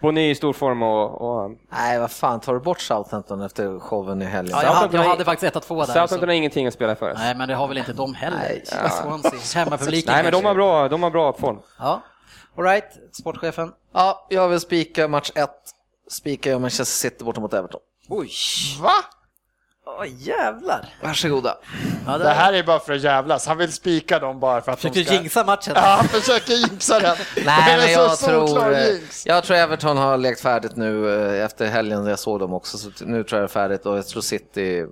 Bonny 0.00 0.30
i 0.30 0.34
stor 0.34 0.52
form 0.52 0.82
och, 0.82 1.22
och... 1.22 1.50
Nej, 1.72 1.98
vad 1.98 2.10
fan, 2.10 2.40
tar 2.40 2.54
du 2.54 2.60
bort 2.60 2.80
Southampton 2.80 3.42
efter 3.42 3.78
showen 3.78 4.22
i 4.22 4.24
helgen? 4.24 4.56
Ja, 4.56 4.62
jag, 4.62 4.72
hade, 4.72 4.96
jag 4.96 5.04
hade 5.04 5.24
faktiskt 5.24 5.54
1-2 5.54 5.58
där. 5.58 5.84
Southampton 5.84 6.18
så. 6.18 6.26
har 6.26 6.32
ingenting 6.32 6.66
att 6.66 6.74
spela 6.74 6.96
för. 6.96 7.14
Nej, 7.14 7.34
men 7.34 7.48
det 7.48 7.54
har 7.54 7.68
väl 7.68 7.78
inte 7.78 7.92
de 7.92 8.14
heller. 8.14 8.36
Nej, 8.36 8.64
ja. 8.82 8.88
Swansea, 8.88 9.64
hemmapubliken. 9.64 10.12
Nej, 10.14 10.22
men 10.22 10.32
de 10.32 10.44
har 10.44 10.54
bra, 10.54 10.88
de 10.88 11.02
har 11.02 11.10
bra 11.10 11.32
form. 11.32 11.58
Ja. 11.78 12.02
Alright, 12.56 12.98
sportchefen. 13.12 13.72
Ja, 13.92 14.26
jag 14.30 14.48
vill 14.48 14.60
spika 14.60 15.08
match 15.08 15.30
1. 15.34 15.50
Spikar 16.10 16.50
jag 16.50 16.60
Manchester 16.60 16.84
City 16.84 17.24
borta 17.24 17.40
mot 17.40 17.54
Everton. 17.54 17.80
Oj! 18.08 18.30
Va? 18.80 18.92
Åh 19.86 20.04
jävlar. 20.08 20.88
Varsågoda. 21.02 21.56
Ja, 22.06 22.18
Det 22.18 22.30
här 22.30 22.52
är 22.52 22.62
bara 22.62 22.78
för 22.78 22.92
att 22.92 23.00
jävlas. 23.00 23.46
Han 23.46 23.58
vill 23.58 23.72
spika 23.72 24.18
dem 24.18 24.40
bara 24.40 24.60
för 24.60 24.72
att 24.72 24.80
Försöker 24.80 25.00
de 25.00 25.04
ska... 25.04 25.14
jinxa 25.14 25.44
matchen. 25.44 25.72
Ja, 25.76 25.80
han 25.80 26.08
försöker 26.08 26.52
jinxa 26.52 27.00
den. 27.00 27.16
Det 27.34 27.44
Nej, 27.44 27.76
men 27.78 27.92
jag 27.92 28.18
tror, 28.18 28.88
jag 29.24 29.44
tror 29.44 29.56
Everton 29.56 29.96
har 29.96 30.16
lekt 30.16 30.40
färdigt 30.40 30.76
nu 30.76 31.14
eh, 31.36 31.44
efter 31.44 31.66
helgen. 31.66 32.06
Jag 32.06 32.18
såg 32.18 32.40
dem 32.40 32.52
också, 32.54 32.78
så 32.78 32.90
nu 33.00 33.24
tror 33.24 33.40
jag 33.40 33.48
det 33.48 33.52
är 33.52 33.52
färdigt 33.52 33.86
och 33.86 33.98
jag 33.98 34.06
tror 34.06 34.22
City, 34.22 34.86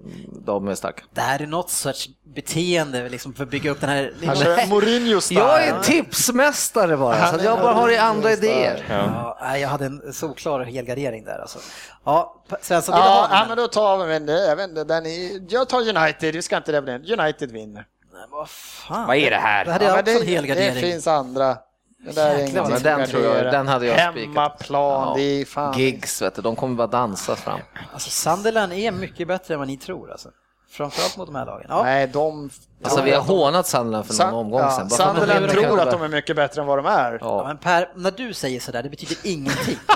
de 0.47 0.69
är 0.69 0.75
starka. 0.75 1.05
Det 1.15 1.21
här 1.21 1.43
är 1.43 1.47
något 1.47 1.71
sorts 1.71 2.09
beteende 2.35 3.09
liksom, 3.09 3.35
för 3.35 3.43
att 3.43 3.51
bygga 3.51 3.71
upp 3.71 3.81
den 3.81 3.91
här... 3.91 4.13
Han 4.27 4.37
kör 4.37 4.67
Mourinho 4.67 5.21
style. 5.21 5.41
Jag 5.45 5.65
är 5.65 5.81
tipsmästare 5.81 6.97
bara, 6.97 7.33
så 7.33 7.45
jag 7.45 7.59
bara 7.59 7.75
har 7.75 7.99
andra 7.99 8.33
idéer. 8.33 8.85
Ja, 8.89 9.39
nej, 9.41 9.61
jag 9.61 9.69
hade 9.69 9.85
en 9.85 10.13
solklar 10.13 10.65
helgardering 10.65 11.25
där 11.25 11.39
alltså. 11.39 11.59
Ja, 12.05 12.43
Svensson, 12.61 12.95
vill 12.95 13.05
Ja, 13.05 13.29
ja, 13.31 13.45
men 13.49 13.57
då 13.57 13.67
tar 13.67 14.07
vi 14.07 14.19
det. 14.19 14.47
Jag, 14.47 14.57
vet 14.57 14.69
inte, 14.69 14.85
den 14.85 15.07
är, 15.07 15.41
jag 15.49 15.69
tar 15.69 15.97
United, 15.97 16.35
vi 16.35 16.43
ska 16.43 16.57
inte 16.57 16.73
det 16.73 16.83
United 17.13 17.53
vinner. 17.53 17.87
Nej, 18.13 18.23
vad 18.31 18.49
fan. 18.49 19.07
Vad 19.07 19.17
är 19.17 19.31
det 19.31 19.37
här? 19.37 19.65
Det 19.65 19.73
hade 19.73 19.85
jag 19.85 19.97
Ja, 19.97 20.01
också 20.01 20.13
men 20.25 20.35
en 20.37 20.47
det, 20.47 20.55
det 20.71 20.81
finns 20.81 21.07
andra. 21.07 21.57
Det 22.05 22.13
där 22.15 22.35
är 22.35 22.39
Jäklar, 22.39 22.69
men 22.69 22.83
den 22.83 23.09
tror 23.09 23.23
jag- 23.25 23.53
den 23.53 23.69
hade 23.69 23.87
jag 23.87 23.95
spikat. 24.13 24.17
Hemmaplan, 24.27 25.09
Ja. 25.09 25.15
det 25.17 25.23
är 25.23 25.45
fan... 25.45 25.79
Gigs, 25.79 26.23
vet 26.23 26.35
du, 26.35 26.43
de 26.43 26.57
kommer 26.57 26.75
bara 26.77 26.87
dansa 26.87 27.37
fram. 27.37 27.61
Alltså 27.93 28.11
Sunderland 28.11 28.73
är 28.73 28.93
mycket 28.93 29.29
bättre 29.29 29.55
än 29.55 29.61
vad 29.61 29.69
ni 29.69 29.77
tror 29.77 30.11
alltså. 30.11 30.29
Framförallt 30.71 31.17
mot 31.17 31.27
de 31.27 31.35
här 31.35 31.47
lagen. 31.47 31.67
Ja, 31.69 31.83
Nej, 31.83 32.07
de... 32.07 32.51
Alltså 32.85 33.03
vi 33.03 33.11
har 33.11 33.23
hånat 33.23 33.67
Sunderland 33.67 34.07
för 34.07 34.15
någon 34.15 34.31
Sun- 34.31 34.35
omgång 34.39 34.61
ja, 34.61 34.89
Sunderland 34.91 35.51
tror 35.51 35.81
att 35.81 35.91
de 35.91 36.03
är 36.03 36.09
mycket 36.09 36.37
bättre 36.37 36.61
än 36.61 36.67
vad 36.67 36.79
de 36.79 36.87
är. 36.87 37.13
Ja, 37.13 37.19
Ja. 37.21 37.45
men 37.47 37.59
Per, 37.59 37.89
när 37.95 38.11
du 38.11 38.35
säger 38.35 38.61
sådär, 38.61 38.83
det 38.83 38.89
betyder 38.91 39.17
ingenting. 39.23 39.79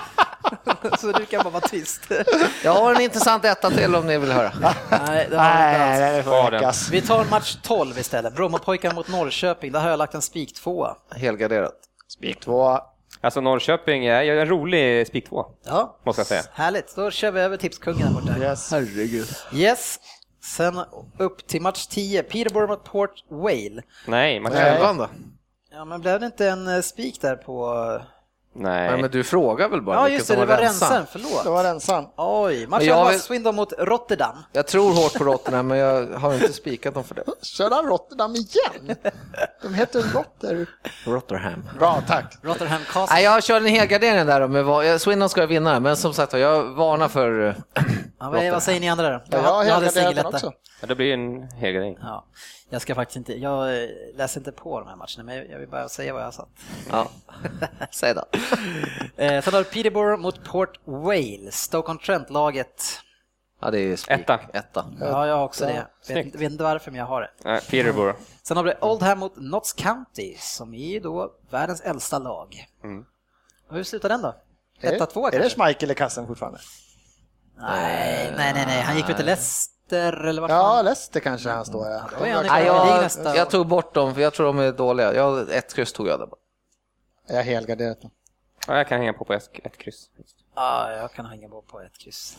Så 0.99 1.13
du 1.13 1.27
kan 1.27 1.43
bara 1.43 1.51
vara 1.51 1.69
tyst. 1.69 2.01
Jag 2.65 2.73
har 2.73 2.95
en 2.95 3.01
intressant 3.01 3.45
etta 3.45 3.71
till 3.71 3.95
om 3.95 4.07
ni 4.07 4.19
vill 4.19 4.33
höra. 4.33 4.53
Nej, 4.91 5.27
det 5.31 5.37
har 5.37 5.45
alls. 5.45 5.99
Nej, 6.01 6.17
det 6.17 6.23
får 6.23 6.51
räckas. 6.51 6.91
Vi 6.91 7.01
tar 7.01 7.25
match 7.25 7.57
12 7.63 7.99
istället. 7.99 8.35
Brommapojkarna 8.35 8.95
mot 8.95 9.09
Norrköping. 9.09 9.73
Där 9.73 9.81
har 9.81 9.91
jag 9.91 9.99
lagt 9.99 10.15
en 10.15 10.23
spik 10.23 10.55
tvåa. 10.55 10.97
Helgarderat. 11.17 11.75
Spik 12.09 12.41
två. 12.41 12.81
Alltså 13.21 13.41
Norrköping 13.41 14.07
är 14.07 14.23
ju 14.23 14.41
en 14.41 14.49
rolig 14.49 15.07
spik 15.07 15.29
2. 15.29 15.47
Ja, 15.65 15.97
Måste 16.05 16.21
jag 16.21 16.27
säga. 16.27 16.43
Härligt, 16.53 16.97
då 16.97 17.11
kör 17.11 17.31
vi 17.31 17.41
över 17.41 17.57
tipskungen 17.57 18.07
där 18.15 18.21
borta. 18.21 18.39
Yes. 18.39 18.71
Herregud. 18.71 19.27
Yes. 19.53 19.99
Sen 20.45 20.81
upp 21.19 21.47
till 21.47 21.63
match 21.63 21.87
10, 21.87 22.23
Peterborough 22.23 22.71
mot 22.71 22.85
Port 22.85 23.25
Vale. 23.29 23.83
Nej. 24.07 24.41
Nej. 24.41 24.69
Elvan 24.69 24.97
då? 24.97 25.09
Ja, 25.71 25.85
men 25.85 26.01
blev 26.01 26.21
det 26.21 26.27
inte 26.27 26.49
en 26.49 26.69
eh, 26.69 26.81
spik 26.81 27.21
där 27.21 27.37
på... 27.37 28.01
Nej. 28.59 28.91
Nej, 28.91 29.01
men 29.03 29.11
du 29.11 29.25
frågar 29.25 29.69
väl 29.69 29.83
bara 29.83 29.97
Ja, 29.97 30.03
vilken 30.03 30.17
just 30.19 30.29
det, 30.29 30.35
som 30.35 30.41
det 30.41 30.47
var 30.47 30.57
rensan. 30.63 30.93
rensen, 30.93 31.21
Det 31.23 31.27
förlåt. 31.29 31.47
var 31.55 31.65
rensan. 31.65 32.07
Oj, 32.17 32.67
matchen 32.67 32.87
jag 32.87 33.05
var 33.05 33.11
vill- 33.11 33.21
Swindon 33.21 33.55
mot 33.55 33.73
Rotterdam. 33.79 34.37
Jag 34.53 34.67
tror 34.67 34.93
hårt 34.95 35.15
på 35.15 35.25
Rotterdam, 35.25 35.67
men 35.67 35.79
jag 35.79 36.07
har 36.07 36.35
inte 36.35 36.53
spikat 36.53 36.95
dem 36.95 37.05
för 37.05 37.15
det. 37.15 37.25
Kör 37.43 37.71
han 37.71 37.87
Rotterdam 37.87 38.35
igen? 38.35 38.97
De 39.63 39.75
heter 39.75 40.03
Rotter. 40.15 40.67
Rotherham. 41.05 41.65
Bra, 41.79 42.03
tack. 42.09 42.35
Rotterdam 42.43 42.81
Castle. 42.93 43.15
Nej, 43.15 43.25
jag 43.25 43.45
kör 43.45 43.57
en 43.57 43.67
helgardering 43.67 44.27
där 44.27 44.41
då, 44.41 44.49
med 44.49 44.65
vad- 44.65 45.01
Swindon 45.01 45.29
ska 45.29 45.47
vinna, 45.47 45.81
men 45.81 45.97
som 45.97 46.15
sagt 46.15 46.33
jag 46.33 46.63
varnar 46.65 47.09
för... 47.09 47.49
eh, 47.49 47.55
Ja, 48.21 48.31
vad, 48.31 48.51
vad 48.51 48.63
säger 48.63 48.81
ni 48.81 48.89
andra 48.89 49.11
då? 49.11 49.23
Ja, 49.31 49.39
jag 49.65 49.75
har 49.75 49.83
helgarderat 49.83 50.15
den 50.17 50.27
också. 50.27 50.53
Ja, 50.81 50.87
det 50.87 50.95
blir 50.95 51.15
en 51.15 51.43
helgardering. 51.51 51.99
Ja, 52.01 52.25
jag 52.71 52.83
ska 52.83 52.95
faktiskt 52.95 53.17
inte, 53.17 53.39
jag 53.39 53.83
eh, 53.83 53.89
läser 54.15 54.41
inte 54.41 54.53
på 54.53 54.81
de 54.81 54.89
här 54.89 54.97
matcherna, 54.97 55.23
men 55.25 55.51
jag- 55.51 55.59
vill 55.59 55.69
bara 55.69 55.89
säga 55.89 56.13
vad 56.13 56.23
jag 56.23 56.27
har 56.27 56.33
satt. 56.33 56.49
Ja, 56.91 57.09
säg 57.91 58.15
då. 58.15 58.25
Eh, 59.17 59.43
sen 59.43 59.55
har 59.55 59.59
vi 59.59 59.65
Peterborough 59.65 60.21
mot 60.21 60.45
Port 60.45 60.81
Vale, 60.85 61.51
Stoke-on-Trent-laget. 61.51 62.85
Ja, 63.61 63.71
det 63.71 63.79
är 63.81 63.97
spik. 63.97 64.11
Etta. 64.21 64.41
Etta. 64.53 64.87
Ja, 65.01 65.27
jag 65.27 65.37
har 65.37 65.45
också 65.45 65.65
det. 65.67 65.87
Vet, 66.09 66.35
vet 66.35 66.53
inte 66.53 66.65
varför, 66.65 66.91
men 66.91 66.99
jag 66.99 67.07
har 67.07 67.21
det. 67.21 67.31
Nej, 67.45 67.61
Peterborough. 67.61 68.19
Sen 68.43 68.57
har 68.57 68.65
vi 68.65 68.75
Oldham 68.81 69.19
mot 69.19 69.33
Notts 69.37 69.73
County, 69.73 70.35
som 70.39 70.75
är 70.75 70.87
ju 70.89 71.01
då 71.01 71.33
världens 71.51 71.81
äldsta 71.81 72.19
lag. 72.19 72.67
Mm. 72.85 73.05
Hur 73.71 73.83
slutar 73.83 74.09
den 74.09 74.23
då? 74.23 74.35
Är 74.81 74.91
det- 74.93 74.99
1-2 74.99 75.27
Är 75.27 75.31
det 75.31 75.39
kanske? 75.39 75.57
Schmeichel 75.57 75.91
i 75.91 75.95
kassen 75.95 76.27
fortfarande? 76.27 76.59
Nej, 77.61 78.33
nej, 78.37 78.53
nej, 78.55 78.65
nej, 78.67 78.83
han 78.83 78.97
gick 78.97 79.09
väl 79.09 79.17
till 79.17 79.27
Leicester 79.27 79.75
eller 79.97 80.41
vad 80.41 80.51
Ja? 80.51 80.83
Leicester 80.83 81.21
kanske 81.21 81.51
han 81.51 81.65
står 81.65 81.87
ja. 81.89 82.11
Då 82.19 82.25
är 82.25 82.33
han 82.33 82.45
i 82.47 82.49
Nej, 82.49 82.65
Premier 82.65 82.73
League 82.75 82.95
jag, 82.95 83.03
nästa. 83.03 83.37
jag 83.37 83.51
tog 83.51 83.67
bort 83.67 83.95
dem, 83.95 84.15
för 84.15 84.21
jag 84.21 84.35
tror 84.35 84.47
de 84.47 84.59
är 84.59 84.73
dåliga. 84.73 85.15
Jag, 85.15 85.51
ett 85.53 85.75
kryss 85.75 85.93
tog 85.93 86.07
jag 86.09 86.19
där 86.21 86.27
bara. 86.27 86.37
Jag 87.29 87.37
har 87.37 87.43
helgarderat 87.43 88.01
dem. 88.03 88.11
Ja, 88.67 88.77
jag 88.77 88.89
kan 88.89 88.99
hänga 89.01 89.13
på 89.13 89.25
på 89.25 89.33
ett, 89.33 89.51
ett 89.65 89.79
kryss. 89.79 90.11
Ja, 90.55 90.93
jag 90.93 91.13
kan 91.13 91.27
hänga 91.27 91.49
på 91.49 91.63
på 91.63 91.81
ett 91.81 91.99
kryss. 91.99 92.39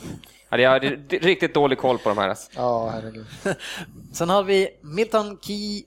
Ja, 0.50 0.58
jag 0.58 0.70
har 0.72 0.80
riktigt 1.10 1.54
dålig 1.54 1.78
koll 1.78 1.98
på 1.98 2.10
de 2.10 2.18
här. 2.18 2.30
Alltså. 2.30 2.52
Ja, 2.56 2.90
herregud. 2.90 3.26
Sen 4.14 4.30
har 4.30 4.44
vi 4.44 4.80
Milton 4.82 5.38
Key... 5.42 5.84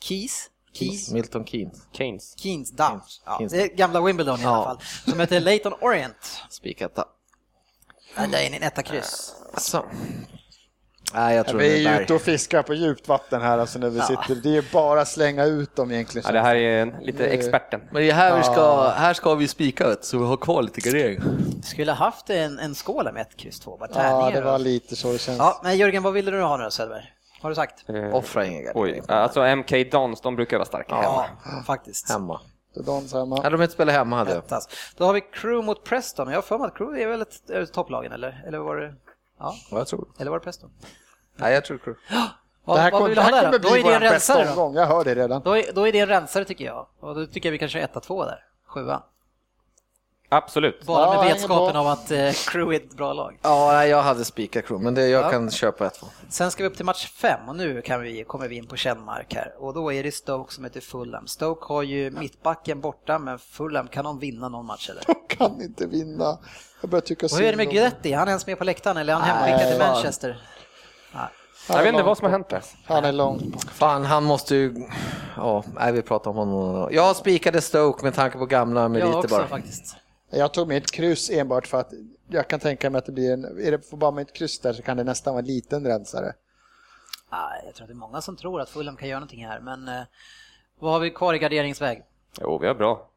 Keys? 0.00 0.50
Keys? 0.72 1.12
Milton 1.12 1.46
Keynes. 1.46 1.86
Keynes. 1.92 2.34
Keynes 2.38 2.70
Down. 2.70 3.00
Ja, 3.24 3.36
Keynes. 3.38 3.52
det 3.52 3.62
är 3.62 3.68
gamla 3.76 4.00
Wimbledon 4.00 4.40
i 4.40 4.44
alla 4.44 4.56
Ja. 4.56 4.64
fall. 4.64 4.78
Som 5.10 5.20
heter 5.20 5.40
Leighton 5.40 5.72
Orient. 5.80 6.40
Spiketta. 6.50 7.04
Nej, 8.16 8.28
det 8.30 8.38
är 8.38 8.56
en 8.56 8.62
etta 8.62 8.82
kryss. 8.82 9.34
Så. 9.56 9.84
Nej, 11.14 11.36
jag 11.36 11.46
tror 11.46 11.58
Vi 11.60 11.86
är 11.86 11.92
är 11.92 12.00
ute 12.00 12.14
och 12.14 12.20
fiskar 12.20 12.62
på 12.62 12.74
djupt 12.74 13.08
vatten 13.08 13.42
här 13.42 13.58
alltså 13.58 13.78
när 13.78 13.90
vi 13.90 14.00
sitter. 14.00 14.34
Det 14.42 14.56
är 14.56 14.64
bara 14.72 15.00
att 15.00 15.08
slänga 15.08 15.44
ut 15.44 15.76
dem 15.76 15.90
egentligen. 15.92 16.24
Ja, 16.26 16.32
det 16.32 16.40
här 16.40 16.56
är 16.56 16.82
en, 16.82 16.94
lite 17.00 17.22
Det- 17.22 17.28
experten. 17.28 17.80
Men 17.90 18.02
det 18.02 18.10
är 18.10 18.14
här 18.14 18.36
vi 18.38 18.42
ska, 18.44 18.88
här 18.88 19.14
ska 19.14 19.34
vi 19.34 19.48
spika 19.48 19.96
så 20.00 20.18
vi 20.18 20.24
har 20.24 20.36
kvar 20.36 20.62
lite 20.62 20.80
gardering. 20.80 21.20
Skulle 21.62 21.92
haft 21.92 22.30
en, 22.30 22.58
en 22.58 22.74
skål 22.74 23.10
med 23.12 23.22
ett 23.22 23.36
kryss 23.36 23.60
två, 23.60 23.76
bara 23.76 23.88
Ja, 23.94 24.30
det 24.34 24.40
var 24.40 24.52
då. 24.52 24.58
lite 24.58 24.96
så 24.96 25.12
det 25.12 25.18
känns. 25.18 25.38
Ja, 25.38 25.60
men 25.64 25.76
Jörgen, 25.76 26.02
vad 26.02 26.12
ville 26.12 26.30
du 26.30 26.42
ha 26.42 26.56
nu 26.56 26.64
då, 26.64 26.70
Söderberg? 26.70 27.04
Har 27.42 27.48
du 27.48 27.54
sagt? 27.54 27.88
Eh, 27.88 28.14
Offra 28.14 28.46
ingen 28.46 28.64
gardering. 28.64 29.02
Oj, 29.08 29.14
alltså 29.14 29.56
MK 29.56 29.90
Dons, 29.90 30.20
de 30.20 30.36
brukar 30.36 30.56
vara 30.56 30.66
starka 30.66 30.94
hemma. 30.94 31.24
Ja, 31.44 31.62
faktiskt. 31.66 32.10
Hemma. 32.10 32.40
Det 32.74 32.80
är 32.80 32.84
Dons 32.84 33.12
hemma. 33.14 33.36
Hade 33.36 33.50
de 33.56 33.62
inte 33.62 33.74
spelat 33.74 33.94
hemma 33.94 34.16
hade 34.16 34.32
jag. 34.34 34.42
Då 34.96 35.04
har 35.04 35.12
vi 35.12 35.20
Crew 35.20 35.66
mot 35.66 35.84
Preston. 35.84 36.28
Jag 36.28 36.36
har 36.36 36.42
för 36.42 36.58
mig 36.58 36.66
att 36.66 36.76
Crew 36.76 37.02
är 37.02 37.08
väl 37.08 37.22
ett, 37.22 37.50
ett 37.50 37.72
topplagen, 37.72 38.12
eller? 38.12 38.44
Eller 38.46 38.58
var 38.58 38.76
det... 38.76 38.94
Ja, 39.38 39.54
Ja, 39.70 39.78
jag 39.78 39.86
tror 39.86 40.08
eller 40.18 40.30
var 40.30 40.38
det 40.38 40.44
Preston? 40.44 40.70
Nej, 41.36 41.54
jag 41.54 41.64
tror 41.64 41.78
crew. 41.78 42.00
Vad, 42.64 42.76
det 42.78 42.80
här, 42.82 42.90
vad 42.90 43.02
vill 43.04 43.14
det 43.16 43.22
du 43.22 43.30
ha 43.30 43.36
här 43.36 43.42
där 43.42 43.58
kommer 43.58 43.58
då? 43.58 43.68
Då 43.68 43.74
är 43.76 43.82
bli 43.82 43.90
det 43.90 43.94
en 43.96 44.00
bästa 44.00 44.32
rensare 44.34 44.44
då. 44.44 44.50
omgång, 44.62 44.74
jag 44.76 44.86
hör 44.86 45.04
det 45.04 45.14
redan. 45.14 45.42
Då 45.44 45.56
är, 45.56 45.72
då 45.72 45.88
är 45.88 45.92
det 45.92 45.98
en 46.00 46.08
rensare 46.08 46.44
tycker 46.44 46.64
jag. 46.64 46.86
Och 47.00 47.14
då 47.14 47.26
tycker 47.26 47.48
jag 47.48 47.52
vi 47.52 47.58
kan 47.58 47.68
köra 47.68 47.86
1-2 47.86 48.24
där. 48.26 48.44
Sjua. 48.66 49.02
Absolut. 50.30 50.84
Bara 50.86 51.14
Ja, 51.14 51.22
med 51.22 51.32
vetskapen 51.32 51.76
av 51.76 51.86
att 51.86 52.10
eh, 52.10 52.30
Crew 52.32 52.72
är 52.76 52.80
ett 52.80 52.96
bra 52.96 53.12
lag. 53.12 53.38
Ja, 53.42 53.86
jag 53.86 54.02
hade 54.02 54.24
spikat 54.24 54.64
crew, 54.66 54.84
men 54.84 54.94
det, 54.94 55.08
jag 55.08 55.24
Ja. 55.24 55.30
kan 55.30 55.50
köpa 55.50 55.86
ett. 55.86 56.00
Sen 56.28 56.50
ska 56.50 56.62
vi 56.62 56.68
upp 56.68 56.76
till 56.76 56.84
match 56.84 57.06
5 57.12 57.48
och 57.48 57.56
nu 57.56 57.82
kan 57.82 58.00
vi, 58.02 58.24
kommer 58.24 58.48
vi 58.48 58.56
in 58.56 58.66
på 58.66 58.76
kännmark 58.76 59.34
här. 59.34 59.54
Och 59.58 59.74
då 59.74 59.92
är 59.92 60.02
det 60.02 60.12
Stoke 60.12 60.54
som 60.54 60.64
heter 60.64 60.80
Fulham. 60.80 61.26
Stoke 61.26 61.64
har 61.74 61.82
ju 61.82 62.10
mittbacken 62.10 62.80
borta, 62.80 63.18
men 63.18 63.38
Fulham, 63.38 63.88
kan 63.88 64.04
de 64.04 64.18
vinna 64.18 64.48
någon 64.48 64.66
match 64.66 64.90
eller? 64.90 65.02
De 65.06 65.36
kan 65.36 65.62
inte 65.62 65.86
vinna. 65.86 66.38
Jag 66.80 66.90
börjar 66.90 67.00
tycka 67.00 67.26
Och 67.26 67.32
hur 67.38 67.42
är 67.46 67.50
det 67.50 67.56
med 67.56 67.70
Guidetti? 67.70 68.12
Han 68.12 68.28
är 68.28 68.30
ens 68.30 68.46
med 68.46 68.58
på 68.58 68.64
läktaren 68.64 68.96
eller 68.96 69.12
är 69.12 69.18
han 69.18 69.28
hemskickad 69.28 69.70
till. 69.70 69.78
Manchester? 69.78 70.42
Nej. 71.14 71.22
Han 71.68 71.76
Jag 71.76 71.84
vet 71.84 71.92
inte 71.92 72.02
vad 72.02 72.18
som 72.18 72.24
har 72.24 72.30
hänt 72.30 72.48
där. 72.48 72.62
Han 72.84 73.04
är 73.04 73.12
långt 73.12 73.42
bort. 73.52 73.64
Fan, 73.70 74.04
han 74.04 74.24
måste 74.24 74.54
ju... 74.56 74.74
Ja, 75.36 75.64
nej, 75.74 75.92
vi 75.92 76.02
pratar 76.02 76.30
om 76.30 76.36
honom. 76.36 76.88
Jag 76.92 77.16
spikade 77.16 77.60
Stoke 77.60 78.04
med 78.04 78.14
tanke 78.14 78.38
på 78.38 78.46
gamla 78.46 78.80
Jag 78.80 78.90
meriter 78.90 79.16
också 79.18 79.28
bara. 79.28 79.46
faktiskt. 79.46 79.96
Jag 80.30 80.52
tog 80.54 80.68
mitt 80.68 80.90
kryss 80.90 81.30
enbart 81.30 81.66
för 81.66 81.80
att 81.80 81.90
jag 82.28 82.48
kan 82.48 82.60
tänka 82.60 82.90
mig 82.90 82.98
att 82.98 83.06
det 83.06 83.12
blir 83.12 83.32
en, 83.32 83.44
är 83.44 83.70
det 83.70 83.90
bara 83.90 84.10
med 84.10 84.22
ett 84.22 84.32
kryss 84.32 84.58
där 84.60 84.72
så 84.72 84.82
kan 84.82 84.96
det 84.96 85.04
nästan 85.04 85.34
vara 85.34 85.40
en 85.40 85.46
liten 85.46 85.86
rensare. 85.86 86.32
Nej, 87.32 87.62
jag 87.66 87.74
tror 87.74 87.84
att 87.84 87.88
det 87.88 87.92
är 87.92 87.96
många 87.96 88.20
som 88.20 88.36
tror 88.36 88.60
att 88.60 88.68
Fulham 88.70 88.96
kan 88.96 89.08
göra 89.08 89.20
någonting 89.20 89.46
här, 89.46 89.60
men 89.60 89.88
eh, 89.88 90.02
vad 90.78 90.92
har 90.92 91.00
vi 91.00 91.10
kvar 91.10 91.34
i 91.34 91.38
garderingsväg? 91.38 92.02
Jo, 92.40 92.58
vi 92.58 92.66
har 92.66 92.74
bra. 92.74 93.08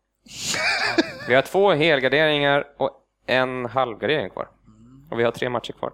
Vi 1.27 1.35
har 1.35 1.41
två 1.41 1.71
helgarderingar 1.71 2.67
och 2.77 2.89
en 3.31 3.65
halvgardering 3.65 4.29
kvar. 4.29 4.47
Och 5.11 5.19
vi 5.19 5.23
har 5.23 5.31
tre 5.31 5.49
matcher 5.49 5.71
kvar. 5.73 5.93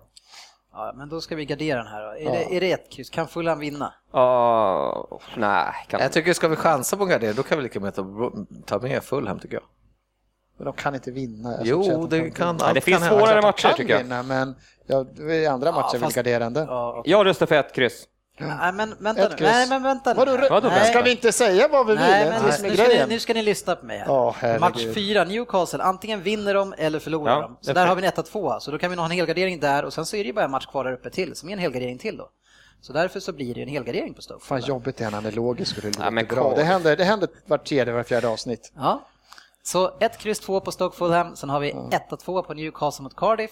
Ja, 0.74 0.94
men 0.96 1.10
då 1.10 1.22
ska 1.22 1.36
vi 1.36 1.46
gardera 1.46 1.78
den 1.78 1.88
här 1.88 2.04
då. 2.04 2.10
Är, 2.30 2.32
det, 2.32 2.56
är 2.58 2.62
det 2.62 2.72
ett 2.72 2.92
kryss? 2.92 3.10
Kan 3.10 3.28
Fulham 3.28 3.60
vinna? 3.60 3.94
Ja, 4.12 5.20
nej. 5.38 5.74
Kan... 5.88 6.00
Jag 6.02 6.12
tycker, 6.12 6.34
ska 6.34 6.48
vi 6.48 6.56
chansa 6.56 6.98
på 6.98 7.04
en 7.04 7.10
gardering, 7.10 7.36
då 7.36 7.44
kan 7.44 7.58
vi 7.58 7.64
lika 7.64 7.80
med 7.80 7.96
ta, 8.66 8.80
med 8.80 9.04
Fulham 9.04 9.40
tycker 9.40 9.56
jag. 9.56 9.64
Men 10.58 10.66
de 10.66 10.74
kan 10.74 10.96
inte 10.96 11.12
vinna. 11.12 11.52
Jag 11.58 11.68
Jo, 11.68 12.08
det 12.10 12.30
kan, 12.32 12.56
Nej, 12.56 12.66
allt 12.66 12.74
det 12.76 12.82
finns 12.82 13.00
kan 13.00 13.08
svårare 13.20 13.42
matcher 13.42 13.68
kan 13.68 13.76
tycker 13.78 13.94
jag. 13.94 14.04
vinna, 14.04 14.24
men 14.24 14.56
jag, 14.86 15.08
det 15.16 15.46
är 15.46 15.50
andra 15.50 15.72
matcher 15.72 15.92
vill 15.94 16.02
fast- 16.02 16.16
gardera 16.16 16.46
ändå. 16.46 16.60
Ja, 16.60 17.02
Jag 17.06 17.26
röstar 17.26 17.46
för 17.46 17.56
ett 17.56 17.74
kryss. 17.76 18.08
Nej, 18.40 18.74
men 18.74 18.96
vänta 19.00 19.24
Ett 19.24 19.40
nu. 19.40 19.46
Nej, 19.46 19.70
men 19.70 19.84
vänta 19.84 20.14
nu. 20.14 20.18
Vadå, 20.50 20.70
Nej. 20.70 20.86
Ska 20.90 21.02
vi 21.02 21.12
inte 21.12 21.32
säga 21.32 21.68
vad 21.68 21.88
vi 21.88 21.94
vill? 21.94 22.02
Nej, 22.02 22.26
Det 22.26 22.30
men 22.32 22.42
det 22.42 22.70
nu 22.70 22.76
ska, 22.76 22.88
ni, 22.88 23.06
nu 23.08 23.20
ska 23.20 23.34
ni 23.34 23.42
lyssna 23.42 23.76
på 23.76 23.86
mig 23.86 23.98
här. 23.98 24.06
Ja. 24.08 24.60
Match 24.60 24.86
fyra, 24.94 25.24
Newcastle, 25.24 25.84
antingen 25.84 26.22
vinner 26.22 26.54
de 26.54 26.74
eller 26.78 27.00
förlorar 27.00 27.34
Ja, 27.34 27.42
de. 27.42 27.58
Så 27.62 27.74
det 27.74 27.80
är 27.80 27.84
där 27.84 27.88
har 27.88 27.96
vi 27.96 28.06
en 28.06 28.12
1-2, 28.12 28.60
så 28.60 28.72
då 28.72 28.78
kan 28.78 28.90
vi 28.90 28.96
nog 28.96 29.04
ha 29.04 29.12
en 29.12 29.18
helgardering 29.18 29.60
där 29.60 29.86
och 29.86 29.94
sen 29.94 30.06
så 30.06 30.16
är 30.16 30.24
det 30.24 30.28
ju 30.28 30.34
bara 30.34 30.46
en 30.46 30.52
match 30.52 30.66
kvar 30.66 30.84
där 30.84 30.92
uppe 30.94 31.10
till, 31.10 31.36
som 31.36 31.50
är 31.50 31.54
en 31.54 31.60
helgardering 31.60 31.98
till 31.98 32.18
då. 32.18 32.30
Så 32.82 32.94
därför 32.94 33.20
så 33.20 33.34
blir 33.34 33.54
det 33.54 33.60
ju 33.60 33.64
en 33.64 33.70
helgardering 33.70 34.14
på 34.14 34.22
Stoke. 34.22 34.46
Fan 34.46 34.62
jobbigt 34.62 34.98
det 34.98 35.04
är 35.04 35.12
när 35.12 35.18
han 35.18 35.26
är 35.26 35.32
logisk 35.32 35.78
och 35.78 35.84
det 35.84 35.88
låter 35.98 36.12
men 36.12 36.26
bra. 36.26 36.54
Det 36.56 36.64
händer, 36.64 36.96
det 36.98 37.04
händer 37.04 37.30
vart 37.46 37.68
tredje, 37.68 37.94
var 37.94 38.04
fjärde 38.04 38.28
avsnitt. 38.28 38.72
Ja. 38.76 39.02
Så 39.64 39.98
1, 40.00 40.18
kryss 40.18 40.40
2 40.40 40.60
på 40.60 40.72
Stoke 40.72 40.98
Fulham, 40.98 41.36
sen 41.36 41.50
har 41.50 41.60
vi 41.60 41.74
1-2 41.74 42.42
på 42.42 42.54
Newcastle 42.54 43.04
mot 43.04 43.16
Cardiff 43.16 43.52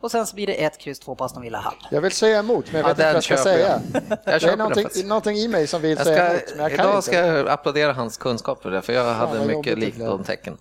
och 0.00 0.10
sen 0.10 0.26
så 0.26 0.34
blir 0.34 0.46
det 0.46 0.64
ett 0.64 0.78
kryss 0.78 0.98
två 1.00 1.14
på 1.14 1.24
Aston 1.24 1.42
Villa 1.42 1.58
Hall. 1.58 1.74
Jag 1.90 2.00
vill 2.00 2.12
säga 2.12 2.38
emot, 2.38 2.72
men 2.72 2.80
jag 2.80 2.90
Ja, 2.90 2.94
vet 2.94 2.98
inte 2.98 3.06
vad 3.06 3.14
jag 3.14 3.24
ska 3.24 3.34
jag. 3.34 3.42
säga. 3.42 3.80
Jag 4.24 4.40
Det 4.40 4.46
är 4.52 4.56
någonting, 4.56 5.08
någonting 5.08 5.36
i 5.36 5.48
mig 5.48 5.66
som 5.66 5.80
vill 5.82 5.96
Jag 5.96 6.06
säga 6.06 6.16
ska, 6.28 6.30
emot, 6.30 6.42
men 6.56 6.62
jag 6.62 6.70
kan 6.76 6.80
idag 6.86 6.94
inte. 6.98 7.02
ska 7.06 7.16
jag 7.26 7.48
applådera 7.48 7.92
hans 7.92 8.16
kunskap 8.16 8.62
för 8.62 8.70
det, 8.70 8.82
för 8.82 8.92
jag 8.92 9.14
hade 9.14 9.38
vad 9.38 9.46
mycket 9.46 9.54
jobbigt 9.56 9.74
det 9.74 9.76
likt 9.86 9.96
blev. 9.96 10.08
de 10.08 10.24
tecken. 10.24 10.58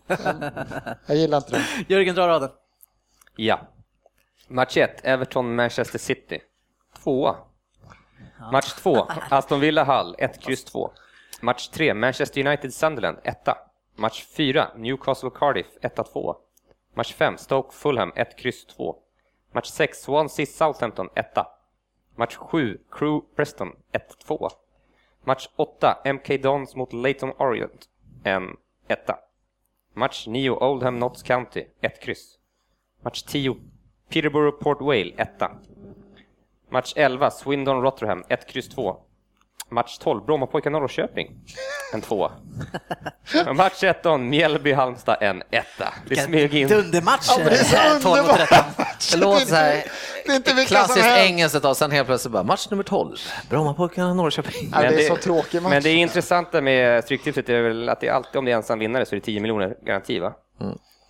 Jag 1.06 1.18
gillar 1.18 1.38
inte 1.38 1.52
det. 1.52 1.64
Jörgen, 1.94 2.16
dra 2.16 2.28
raden. 2.28 2.50
Ja. 3.36 3.60
Match 4.48 4.78
1, 4.78 5.02
Everton-Manchester 5.04 5.98
City. 6.00 6.40
Tvåa. 7.04 7.36
Match 8.52 8.74
2, 8.74 9.08
Aston 9.30 9.60
Villa 9.60 9.84
Hull, 9.84 10.16
1, 10.20 10.42
kryss 10.42 10.64
2. 10.66 10.92
Match 11.42 11.68
3, 11.68 11.94
Manchester 11.94 12.42
United-Sunderland, 12.48 13.18
1. 13.24 13.38
Match 13.96 14.24
4, 14.38 14.68
Newcastle-Cardiff, 14.76 15.66
1-2. 15.82 16.36
Match 16.96 17.14
5, 17.14 17.38
Stoke-Fulham, 17.38 18.12
1, 18.16 18.38
kryss 18.38 18.66
2. 18.66 18.96
Match 19.58 19.72
6, 19.72 20.02
Swansea-Southampton, 20.02 21.10
1. 21.16 21.26
Match 22.16 22.38
7, 22.52 22.78
Crew-Preston, 22.92 23.72
1-2. 23.92 24.52
Match 25.26 25.48
8, 25.58 25.98
MK 26.06 26.44
Dons 26.44 26.76
mot 26.76 26.94
Leyton 26.94 27.34
Orient, 27.40 27.90
en 28.24 28.58
1. 28.88 29.16
Match 29.96 30.28
9, 30.28 30.58
Oldham 30.62 31.00
Notts 31.00 31.24
County, 31.24 31.66
1 31.82 31.92
kryss. 32.00 32.38
Match 33.04 33.24
10, 33.24 33.56
Peterborough 34.10 34.60
Port 34.60 34.80
Vale, 34.80 35.14
1. 35.18 35.50
Match 36.70 36.94
11, 36.96 37.32
Swindon 37.32 37.82
Rotherham, 37.82 38.24
1, 38.30 38.46
kryss 38.46 38.70
2. 38.70 38.96
Match 39.70 39.98
12, 39.98 40.26
Brommapojkar 40.26 40.70
Norrköping, 40.70 41.36
en 41.94 42.02
2. 42.02 42.32
Match 43.56 43.80
13, 43.80 44.30
Mjällby 44.30 44.74
Halmstad, 44.74 45.18
en 45.22 45.44
1. 45.50 45.66
Det 46.08 46.16
smög 46.16 46.54
in. 46.54 46.68
Dundermatch! 46.68 47.28
Ja, 47.30 47.38
men 47.38 47.48
det 47.48 47.60
är 47.60 47.64
så 47.64 47.76
eh, 47.76 48.02
12 48.02 48.04
mot 48.04 48.20
underbart. 48.20 48.50
13. 48.50 48.87
Det 49.12 49.18
låter 49.18 49.46
så 49.46 49.56
här, 49.56 49.84
Det 50.26 50.32
är 50.32 50.36
inte 50.36 50.66
klassiskt 50.66 51.06
engelskt 51.08 51.56
ett 51.56 51.64
tag, 51.64 51.78
sen 51.78 51.92
helt 51.92 52.08
plötsligt 52.08 52.32
bara 52.32 52.44
match 52.44 52.68
nummer 52.70 52.84
12, 52.84 53.18
Brommapojkarna 53.50 54.14
Norrköping. 54.14 54.70
Ja, 54.74 54.82
det 54.82 55.06
är 55.06 55.08
så 55.10 55.16
tråkig 55.16 55.62
match. 55.62 55.70
Men 55.70 55.84
det 55.84 55.94
intressanta 55.94 56.62
med 56.62 57.04
Stryktipset 57.04 57.50
är 57.50 57.62
väl 57.62 57.90
att 57.90 58.00
det 58.02 58.08
är 58.08 58.12
alltid, 58.14 58.36
om 58.36 58.46
det 58.46 58.52
är 58.52 58.56
ensam 58.56 58.80
vinnare 58.80 59.06
så 59.06 59.16
är 59.16 59.20
det 59.20 59.26
10 59.26 59.40
miljoner 59.40 59.76
garanti 59.86 60.20
va? 60.20 60.34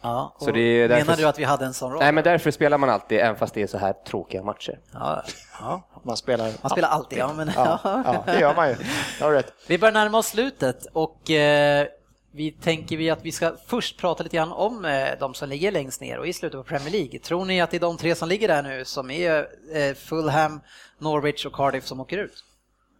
Ja, 0.01 0.35
Så 0.39 0.45
och 0.47 0.53
det 0.53 0.59
är 0.59 0.87
därför- 0.87 1.05
Menar 1.05 1.17
du 1.17 1.25
att 1.27 1.39
vi 1.39 1.43
hade 1.43 1.65
en 1.65 1.73
sån 1.73 1.91
roll? 1.91 1.99
Nej 1.99 2.11
men 2.11 2.23
därför 2.23 2.51
spelar 2.51 2.77
man 2.77 2.89
alltid, 2.89 3.19
även 3.19 3.35
fast 3.35 3.53
det 3.53 3.61
är 3.61 3.67
så 3.67 3.77
här 3.77 3.93
tråkiga 4.07 4.43
matcher. 4.43 4.79
Ja, 4.93 5.23
ja. 5.59 5.81
Man 6.05 6.17
spelar... 6.17 6.51
Man 6.61 6.69
spelar 6.69 6.89
alltid, 6.89 7.19
ja, 7.19 7.33
men, 7.33 7.51
Ja, 7.55 7.79
ja, 7.83 8.23
det 8.25 8.39
gör 8.39 8.55
man 8.55 8.69
ju. 8.69 8.75
Jag 9.19 9.25
har 9.25 9.33
rätt. 9.33 9.53
Vi 9.67 9.77
börjar 9.77 9.93
närma 9.93 10.17
oss 10.17 10.27
slutet 10.27 10.85
och 10.93 11.31
eh, 11.31 11.87
vi 12.31 12.51
tänker 12.51 12.97
vi 12.97 13.09
att 13.09 13.25
vi 13.25 13.31
ska 13.31 13.55
först 13.67 13.97
prata 13.97 14.23
lite 14.23 14.35
grann 14.35 14.51
om 14.51 14.85
eh, 14.85 15.07
de 15.19 15.33
som 15.33 15.49
ligger 15.49 15.71
längst 15.71 16.01
ner 16.01 16.19
och 16.19 16.27
i 16.27 16.33
slutet 16.33 16.59
på 16.59 16.63
Premier 16.63 16.91
League. 16.91 17.19
Tror 17.19 17.45
ni 17.45 17.61
att 17.61 17.71
det 17.71 17.77
är 17.77 17.81
de 17.81 17.97
tre 17.97 18.15
som 18.15 18.29
ligger 18.29 18.47
där 18.47 18.63
nu 18.63 18.85
som 18.85 19.09
är 19.11 19.47
eh, 19.73 19.93
Fulham, 19.95 20.61
Norwich 20.99 21.45
och 21.45 21.53
Cardiff 21.53 21.85
som 21.85 21.99
åker 21.99 22.17
ut? 22.17 22.43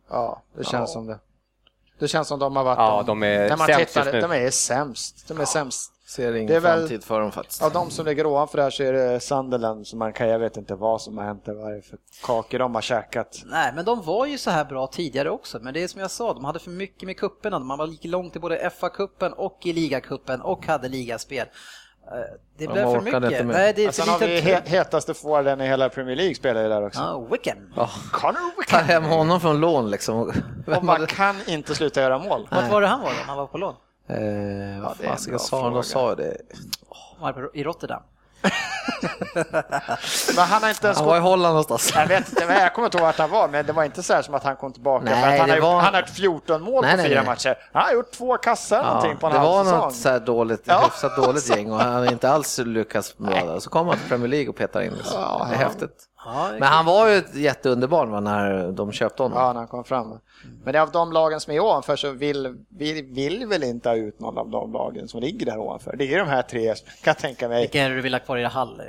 Ja, 0.10 0.42
det 0.58 0.64
känns 0.64 0.94
som 0.94 1.06
det. 1.06 1.20
Det 2.00 2.08
känns 2.08 2.28
som 2.28 2.40
de 2.40 2.56
har 2.56 2.64
varit 2.64 2.78
Ja, 2.78 3.04
de 3.08 3.24
är 3.24 3.50
När 3.50 3.58
man 3.58 3.68
sämst 3.68 3.88
tittar, 3.88 4.02
just 4.02 4.14
nu. 4.14 4.22
de 4.22 4.32
är 4.32 4.50
sämst. 4.50 5.28
De 5.28 5.40
är 5.40 5.46
sämst. 5.46 5.92
Ser 6.08 6.34
ingen 6.36 6.48
Det 6.48 6.56
är 6.56 6.60
väl- 6.60 6.80
framtid 6.80 7.04
för 7.04 7.20
dem 7.22 7.32
faktiskt. 7.32 7.64
Av 7.64 7.72
de 7.74 7.90
som 7.92 8.06
ligger 8.06 8.26
ovanför 8.26 8.58
där 8.58 8.70
så 8.70 8.84
är 8.84 8.94
det 8.94 9.20
Sunderland 9.20 9.88
som 9.88 10.00
man 10.00 10.14
kan, 10.14 10.28
jag 10.30 10.40
vet 10.40 10.58
inte 10.58 10.76
vad 10.76 11.02
som 11.02 11.18
har 11.18 11.26
hänt 11.26 11.46
där, 11.46 11.54
vad 11.54 11.72
det 11.72 11.78
är 11.78 11.82
för 11.82 11.98
kakor 12.24 12.60
de 12.60 12.76
har 12.76 12.82
käkat. 12.82 13.42
Nej, 13.46 13.72
men 13.76 13.86
de 13.86 14.02
var 14.02 14.26
ju 14.26 14.38
så 14.38 14.50
här 14.52 14.66
bra 14.66 14.88
tidigare 14.88 15.30
också, 15.30 15.60
men 15.62 15.74
det 15.74 15.84
är 15.84 15.88
som 15.88 16.02
jag 16.02 16.12
sa, 16.12 16.34
de 16.34 16.46
hade 16.46 16.60
för 16.60 16.70
mycket 16.72 17.04
med 17.06 17.18
kupperna. 17.18 17.60
Man 17.60 17.78
var 17.78 17.88
lika 17.88 18.08
långt 18.08 18.36
i 18.36 18.40
både 18.40 18.70
FA-cupen 18.80 19.32
och 19.32 19.58
i 19.66 19.74
ligacupen 19.74 20.42
och 20.42 20.66
hade 20.68 20.90
ligaspel. 20.90 21.38
Eh, 22.08 22.14
Det 22.58 22.66
De 22.66 22.74
blev 22.74 22.84
för 22.84 23.00
orkade 23.00 23.20
mycket. 23.20 23.32
inte 23.32 23.44
med. 23.44 23.56
Nej, 23.56 23.74
det 23.76 23.86
är 23.86 23.92
för 23.92 24.12
har 24.12 24.20
vi 24.20 24.28
lite... 24.28 24.48
he- 24.52 24.68
hetaste 24.68 25.14
forwarden 25.14 25.62
i 25.62 25.68
hela 25.68 25.90
Premier 25.90 26.16
League 26.16 26.36
spelar 26.36 26.62
ju 26.64 26.70
där 26.70 26.86
också. 26.86 27.00
Ja, 27.00 27.28
Wickham. 27.32 27.58
Connor 28.12 28.34
Ta 28.34 28.60
Wickham! 28.62 28.84
hem 28.86 29.04
honom 29.04 29.40
från 29.42 29.60
lån 29.60 29.90
liksom. 29.92 30.32
Och 30.78 30.84
man 30.84 31.06
kan 31.08 31.36
inte 31.48 31.76
sluta 31.76 32.02
göra 32.02 32.20
mål. 32.20 32.48
Vart 32.52 32.72
var 32.72 32.82
det 32.82 32.88
han 32.88 33.02
var 33.02 33.10
då? 33.10 33.16
Han 33.28 33.38
var 33.38 33.48
på 33.48 33.58
lån? 33.58 33.74
Eh, 34.10 34.16
vad 34.84 34.98
det 34.98 35.04
är 35.04 35.08
en 35.08 35.14
fasiken 35.14 35.32
bra 35.32 35.40
sa 35.40 35.62
han? 35.62 35.72
fråga. 35.72 35.76
De 35.76 35.84
sa 35.84 36.16
det. 36.16 36.38
Var 37.20 37.50
i 37.54 37.64
Rotterdam. 37.64 38.02
Men 40.36 40.46
han 40.46 40.62
har 40.64 40.70
inte 40.70 40.86
ens 40.88 40.98
Han 40.98 41.08
var 41.08 41.18
i. 41.18 41.20
Holland 41.20 41.52
någonstans. 41.54 41.92
Jag 41.96 42.08
vet 42.08 42.30
inte, 42.30 42.46
men 42.46 42.58
jag 42.58 42.74
kommer 42.74 42.86
inte 42.86 42.98
ihåg 42.98 43.06
vart 43.06 43.18
han 43.18 43.30
var, 43.30 43.48
men 43.48 43.66
det 43.66 43.74
var 43.74 43.84
inte 43.84 44.04
så 44.04 44.14
här 44.14 44.22
som 44.22 44.34
att 44.36 44.44
han 44.44 44.56
kom 44.56 44.74
tillbaka. 44.74 45.06
Nej, 45.06 45.40
han, 45.40 45.48
det 45.50 45.54
har, 45.56 45.62
var- 45.62 45.74
gjort, 45.74 45.84
han 45.84 45.94
har 45.94 46.02
gjort 46.02 46.10
14 46.10 46.62
mål 46.62 46.82
Nej, 46.84 46.92
på 46.92 46.98
nej, 46.98 47.10
fyra 47.10 47.20
nej. 47.20 47.26
matcher. 47.30 47.58
Han 47.74 47.84
har 47.84 47.94
gjort 47.94 48.12
två 48.12 48.38
kassar 48.38 48.78
Ja, 48.78 48.84
någonting 48.94 49.18
på 49.18 49.28
en 49.28 49.34
det 49.34 49.40
halv 49.40 49.52
var 49.52 49.64
säsong. 49.64 49.80
något 49.80 49.96
så 49.96 50.10
här 50.10 50.20
dåligt, 50.20 50.62
Ja. 50.66 50.82
hyfsat 50.86 51.16
dåligt 51.16 51.50
gäng 51.50 51.72
och 51.72 51.80
han 51.80 51.94
hade 51.94 52.08
inte 52.12 52.30
alls 52.30 52.58
lyckats 52.58 53.18
bra 53.18 53.46
där. 53.46 53.60
Så 53.60 53.70
kom 53.70 53.88
han 53.88 53.98
till 53.98 54.10
Premier 54.10 54.28
League 54.28 54.50
och 54.50 54.56
petade 54.56 54.86
in 54.86 54.92
det. 54.94 54.98
Ja, 55.14 55.48
det 55.50 55.56
är 55.56 55.62
ja. 55.62 55.68
häftigt. 55.68 56.04
Ja, 56.34 56.50
Men 56.52 56.64
han 56.64 56.86
var 56.86 57.08
ju 57.08 57.16
ett 57.18 57.36
jätteunderbarn 57.36 58.24
när 58.24 58.72
de 58.72 58.92
köpte 58.92 59.24
honom. 59.24 59.38
Ja, 59.38 59.48
när 59.48 59.60
han 59.60 59.68
kom 59.68 59.84
fram. 59.84 60.20
Men 60.64 60.74
det 60.74 60.80
är 60.80 60.84
av 60.84 60.92
de 60.92 61.12
lagen 61.12 61.40
som 61.40 61.54
är 61.54 61.60
ovanför 61.60 61.96
så 61.96 62.12
vill 62.12 62.58
vi 62.70 63.02
vill 63.02 63.46
väl 63.46 63.64
inte 63.64 63.90
ha 63.90 63.96
ut 63.96 64.20
någon 64.20 64.38
av 64.38 64.50
de 64.50 64.74
lagen 64.74 65.08
som 65.08 65.20
ligger 65.22 65.46
där 65.46 65.58
ovanför. 65.60 65.96
Det 65.96 66.14
är 66.14 66.18
de 66.20 66.28
här 66.28 66.42
tre, 66.42 66.74
kan 66.76 66.84
jag 67.04 67.18
tänka 67.18 67.48
mig. 67.50 67.62
Vilka 67.62 67.82
är 67.84 67.90
det 67.90 67.96
du 67.96 68.02
vill 68.02 68.14
ha 68.14 68.20
kvar 68.20 68.38
i 68.38 68.44
Hall? 68.44 68.82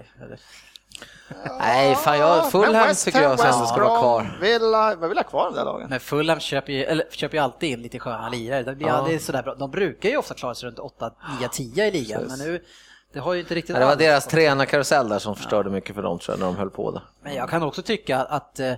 Nej, 1.58 1.94
fan 1.94 2.18
jag, 2.18 2.50
Fulham 2.52 2.94
tycker 3.04 3.22
jag 3.22 3.40
sen 3.40 3.52
ska 3.66 3.84
vara 3.84 3.98
kvar. 4.00 4.38
Villa, 4.40 4.90
jag 5.00 5.08
vill 5.08 5.18
ha 5.18 5.24
kvar 5.24 5.44
de 5.50 5.54
där 5.56 5.64
lagen. 5.64 5.86
Men 5.90 6.00
Fulham 6.00 6.40
köper 6.40 6.72
ju, 6.72 6.84
eller, 6.84 7.04
köper 7.10 7.36
ju 7.36 7.42
alltid 7.44 7.70
in 7.70 7.82
lite 7.82 7.98
sköna 7.98 8.28
lirare. 8.28 8.62
Det 8.62 8.74
blir 8.74 8.86
Ja. 8.86 8.92
aldrig 8.92 9.22
sådär 9.22 9.42
bra. 9.42 9.54
De 9.54 9.70
brukar 9.70 10.08
ju 10.08 10.16
ofta 10.16 10.34
klara 10.34 10.54
sig 10.54 10.66
runt 10.66 10.78
8, 10.78 11.10
9, 11.40 11.48
10 11.48 11.86
i 11.86 11.90
ligan, 11.90 12.24
men 12.28 12.38
nu 12.38 12.62
det 13.12 13.20
har 13.20 13.34
ju 13.34 13.40
inte 13.40 13.54
riktigt 13.54 13.72
Nej, 13.74 13.80
det 13.80 13.86
var 13.86 13.96
deras 13.96 14.26
tränarkarusell 14.26 15.08
där 15.08 15.18
som 15.18 15.36
förstörde 15.36 15.70
mycket 15.70 15.94
för 15.94 16.02
dem 16.02 16.18
tror 16.18 16.32
jag, 16.34 16.40
när 16.40 16.46
de 16.46 16.56
höll 16.56 16.70
på 16.70 16.90
där. 16.90 17.02
Men 17.22 17.34
jag 17.34 17.48
kan 17.50 17.62
också 17.62 17.82
tycka 17.82 18.18
att 18.18 18.60
eh, 18.60 18.72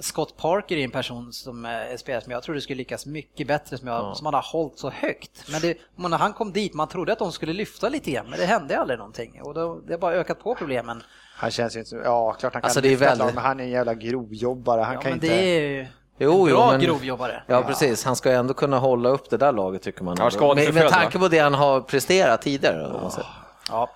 Scott 0.00 0.36
Parker 0.36 0.76
är 0.76 0.84
en 0.84 0.90
person 0.90 1.32
som 1.32 1.64
eh, 1.64 1.70
är 1.70 1.96
spelare 1.96 2.22
som 2.22 2.32
jag 2.32 2.42
tror 2.42 2.54
det 2.54 2.60
skulle 2.60 2.76
lyckas 2.76 3.06
mycket 3.06 3.46
bättre 3.46 3.78
som, 3.78 3.88
jag, 3.88 4.16
som 4.16 4.26
han 4.26 4.34
har 4.34 4.42
hållit 4.52 4.78
så 4.78 4.90
högt. 4.90 5.44
Men 5.52 5.60
det, 5.60 5.76
när 5.96 6.18
han 6.18 6.32
kom 6.32 6.52
dit, 6.52 6.74
man 6.74 6.88
trodde 6.88 7.12
att 7.12 7.18
de 7.18 7.32
skulle 7.32 7.52
lyfta 7.52 7.88
lite 7.88 8.10
grann, 8.10 8.30
men 8.30 8.38
det 8.38 8.46
hände 8.46 8.78
aldrig 8.78 8.98
någonting. 8.98 9.40
Och 9.42 9.54
då, 9.54 9.80
det 9.86 9.92
har 9.92 9.98
bara 9.98 10.14
ökat 10.14 10.40
på 10.42 10.54
problemen. 10.54 11.02
Han 11.36 11.50
känns 11.50 11.76
ju 11.76 11.80
inte 11.80 11.96
Ja, 11.96 12.32
klart 12.32 12.52
han 12.52 12.62
kan 12.62 12.68
Alltså, 12.68 12.80
det 12.80 12.92
är 12.92 12.96
väldigt- 12.96 13.18
lag, 13.18 13.34
men 13.34 13.44
han 13.44 13.60
är 13.60 13.64
en 13.64 13.70
jävla 13.70 13.94
grovjobbare. 13.94 14.80
Han 14.80 14.94
Ja, 14.94 15.00
kan 15.00 15.10
men 15.10 15.14
inte... 15.24 15.26
det 15.36 15.56
är 15.56 15.60
ju 15.68 15.86
Jo, 16.18 16.46
en 16.46 16.52
bra 16.52 16.70
men- 16.70 16.80
grovjobbare. 16.80 17.42
Ja, 17.46 17.62
precis. 17.62 18.04
Han 18.04 18.16
ska 18.16 18.30
ju 18.30 18.36
ändå 18.36 18.54
kunna 18.54 18.78
hålla 18.78 19.08
upp 19.08 19.30
det 19.30 19.36
där 19.36 19.52
laget 19.52 19.82
tycker 19.82 20.04
man. 20.04 20.16
Ja, 20.40 20.54
med, 20.54 20.74
med 20.74 20.88
tanke 20.88 21.18
på 21.18 21.28
det 21.28 21.38
han 21.38 21.54
har 21.54 21.80
presterat 21.80 22.42
tidigare. 22.42 23.10
Säger. 23.10 23.28
Ja. 23.68 23.90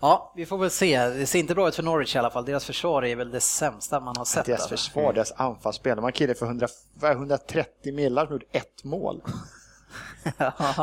ja, 0.00 0.32
vi 0.36 0.46
får 0.46 0.58
väl 0.58 0.70
se. 0.70 0.98
Det 1.08 1.26
ser 1.26 1.38
inte 1.38 1.54
bra 1.54 1.68
ut 1.68 1.74
för 1.76 1.82
Norwich 1.82 2.16
i 2.16 2.18
alla 2.18 2.30
fall. 2.30 2.44
Deras 2.44 2.64
försvar 2.64 3.04
är 3.04 3.16
väl 3.16 3.30
det 3.30 3.40
sämsta 3.40 4.00
man 4.00 4.16
har 4.16 4.24
sett. 4.24 4.44
Deras 4.46 4.60
alltså. 4.60 4.68
försvar, 4.76 5.12
deras 5.12 5.32
anfallsspel. 5.32 5.96
De 5.96 6.02
har 6.04 6.10
kille 6.10 6.34
för 6.34 6.46
100, 6.46 6.68
vad 6.94 7.10
är 7.10 7.14
det, 7.14 7.18
130 7.20 7.94
millar 7.94 8.26
som 8.26 8.34
gjort 8.34 8.42
ett 8.52 8.84
mål. 8.84 9.22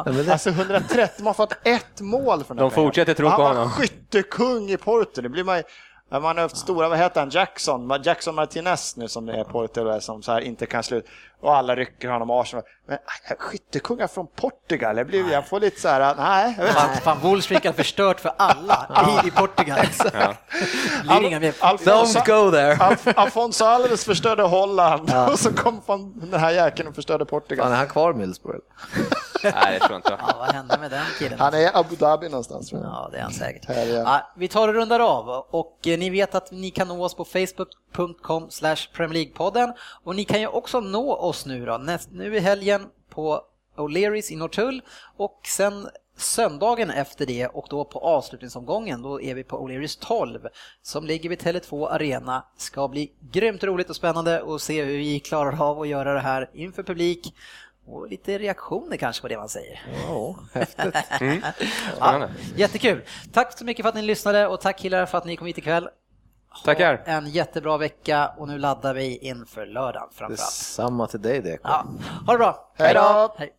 Det, 0.06 0.32
Alltså 0.32 0.50
130, 0.50 1.10
de 1.18 1.26
har 1.26 1.34
fått 1.34 1.54
ett 1.64 2.02
mål 2.02 2.44
för 2.44 2.56
De 2.56 2.72
fortsätter 2.72 3.14
tro 3.14 3.28
han 3.28 3.38
på 3.38 3.44
var 3.44 3.50
honom. 3.54 3.70
skyttekung 3.70 4.70
i 4.70 4.78
Porto. 4.78 5.22
Det 5.22 5.30
blir 5.30 5.44
man 5.44 5.58
ju- 5.58 5.64
man 6.10 6.24
har 6.24 6.36
haft 6.36 6.58
stora, 6.58 6.90
vad 6.90 6.98
heter 6.98 7.20
han, 7.20 7.30
Jackson, 7.30 8.02
Jackson 8.04 8.36
Martinez 8.36 8.98
nu 8.98 9.08
som 9.08 9.30
är 9.30 9.44
Porto 9.44 10.00
som 10.02 10.24
så 10.24 10.32
här 10.32 10.42
inte 10.42 10.66
kan 10.66 10.84
sluta. 10.84 11.10
Och 11.44 11.56
alla 11.56 11.76
rycker 11.76 12.10
honom 12.10 12.30
Arsenal. 12.30 12.64
Men 12.88 12.98
skyttekungar 13.38 14.08
från 14.08 14.28
Portugal, 14.28 14.98
jag, 14.98 15.08
blir, 15.08 15.32
jag 15.32 15.48
får 15.48 15.60
lite 15.60 15.82
så 15.82 15.88
här, 15.88 16.16
nej. 16.18 16.56
Fan, 17.04 17.20
Wolfsvik 17.20 17.66
har 17.66 17.74
förstört 17.74 18.20
för 18.20 18.32
alla 18.38 19.22
i, 19.24 19.28
i 19.28 19.32
Portugal. 19.32 19.80
Ja. 20.14 20.34
Mer. 21.40 21.54
Alfonso, 21.60 22.20
don't 22.20 22.46
go 22.46 22.52
there! 22.52 22.78
Alf, 22.80 23.08
Alfonso 23.16 23.66
Alves 23.66 24.06
förstörde 24.06 24.44
Holland 24.44 25.12
och 25.32 25.40
så 25.40 25.54
kom 25.54 25.82
fan 25.82 26.14
den 26.16 26.40
här 26.40 26.52
jäkeln 26.52 26.90
och 26.90 26.96
förstörde 26.96 27.26
Portugal. 27.26 27.66
Fan, 27.66 27.74
är 27.74 27.78
han 27.78 27.88
kvar 27.88 28.12
i 28.12 28.16
Middlesbrough? 28.16 28.66
Nej, 29.44 29.54
det 29.74 29.80
tror 29.80 29.92
jag 29.92 29.98
inte. 29.98 30.18
Ja, 30.28 30.36
vad 30.40 30.52
hände 30.56 30.78
med 30.78 30.92
den 30.92 31.06
killen? 31.20 31.40
Han 31.40 31.54
är 31.54 31.60
i 31.60 31.70
Abu 31.74 31.96
Dhabi 31.96 32.30
någonstans 32.30 32.70
tror 32.70 32.82
jag. 32.82 32.92
Ja, 32.92 33.10
det 33.12 33.18
är 33.18 33.22
han 33.22 33.32
säkert. 33.32 33.66
Ja, 33.88 34.32
vi 34.36 34.48
tar 34.48 34.68
och 34.68 34.74
rundar 34.74 35.00
av 35.00 35.30
och 35.30 35.88
eh, 35.88 36.00
ni 36.00 36.10
vet 36.10 36.36
att 36.36 36.52
ni 36.52 36.72
kan 36.72 36.88
nå 36.88 37.04
oss 37.04 37.16
på 37.16 37.26
facebook.com 37.26 38.50
slash 38.50 38.78
Premier 38.94 39.26
League-podden 39.26 39.74
och 40.04 40.16
ni 40.16 40.26
kan 40.26 40.40
ju 40.40 40.48
också 40.48 40.80
nå 40.80 41.16
oss 41.16 41.33
nu 41.46 41.66
då, 41.66 41.78
näst, 41.78 42.10
nu 42.12 42.36
i 42.36 42.40
helgen 42.40 42.90
på 43.10 43.42
O'Learys 43.76 44.32
i 44.32 44.36
Norrtull 44.36 44.82
och 45.18 45.40
sen 45.48 45.88
söndagen 46.18 46.90
efter 46.90 47.26
det 47.26 47.48
och 47.48 47.68
då 47.70 47.86
på 47.86 48.00
avslutningsomgången 48.00 49.02
då 49.02 49.22
är 49.22 49.36
vi 49.36 49.44
på 49.44 49.68
O'Learys 49.68 49.98
12 50.02 50.48
som 50.82 51.06
ligger 51.06 51.30
vid 51.30 51.42
Tele2 51.42 51.90
Arena. 51.90 52.46
Ska 52.58 52.88
bli 52.88 53.12
grymt 53.32 53.64
roligt 53.64 53.90
och 53.90 53.96
spännande 53.96 54.44
att 54.56 54.62
se 54.62 54.84
hur 54.84 54.98
vi 54.98 55.20
klarar 55.20 55.62
av 55.62 55.82
att 55.82 55.88
göra 55.88 56.14
det 56.14 56.20
här 56.20 56.50
inför 56.54 56.84
publik 56.84 57.34
och 57.86 58.10
lite 58.10 58.38
reaktioner 58.38 58.98
kanske 58.98 59.22
på 59.22 59.28
det 59.28 59.38
man 59.38 59.50
säger. 59.50 59.82
Ja, 60.08 60.36
häftigt. 60.54 60.96
Spännande. 61.96 62.32
Jättekul. 62.56 63.02
Tack 63.34 63.58
så 63.58 63.66
mycket 63.66 63.84
för 63.84 63.90
att 63.90 63.96
ni 63.96 64.02
lyssnade 64.02 64.48
och 64.48 64.62
tack 64.62 64.78
killar 64.78 65.06
för 65.06 65.18
att 65.18 65.26
ni 65.26 65.36
kom 65.36 65.48
hit 65.48 65.58
ikväll. 65.58 65.90
Ha 66.54 66.66
Tackar. 66.66 67.04
En 67.06 67.28
jättebra 67.30 67.78
vecka 67.78 68.32
och 68.38 68.48
nu 68.48 68.58
laddar 68.58 68.94
vi 68.94 69.18
inför 69.18 69.66
lördagen 69.66 70.10
framförallt. 70.12 70.30
Detsamma 70.30 71.08
till 71.08 71.22
dig 71.22 71.42
det. 71.42 71.60
Ja, 71.64 71.86
ha 72.26 72.34
det 72.34 72.38
bra. 72.38 72.72
Hej 72.78 72.94
då. 72.94 73.36
Hej. 73.38 73.52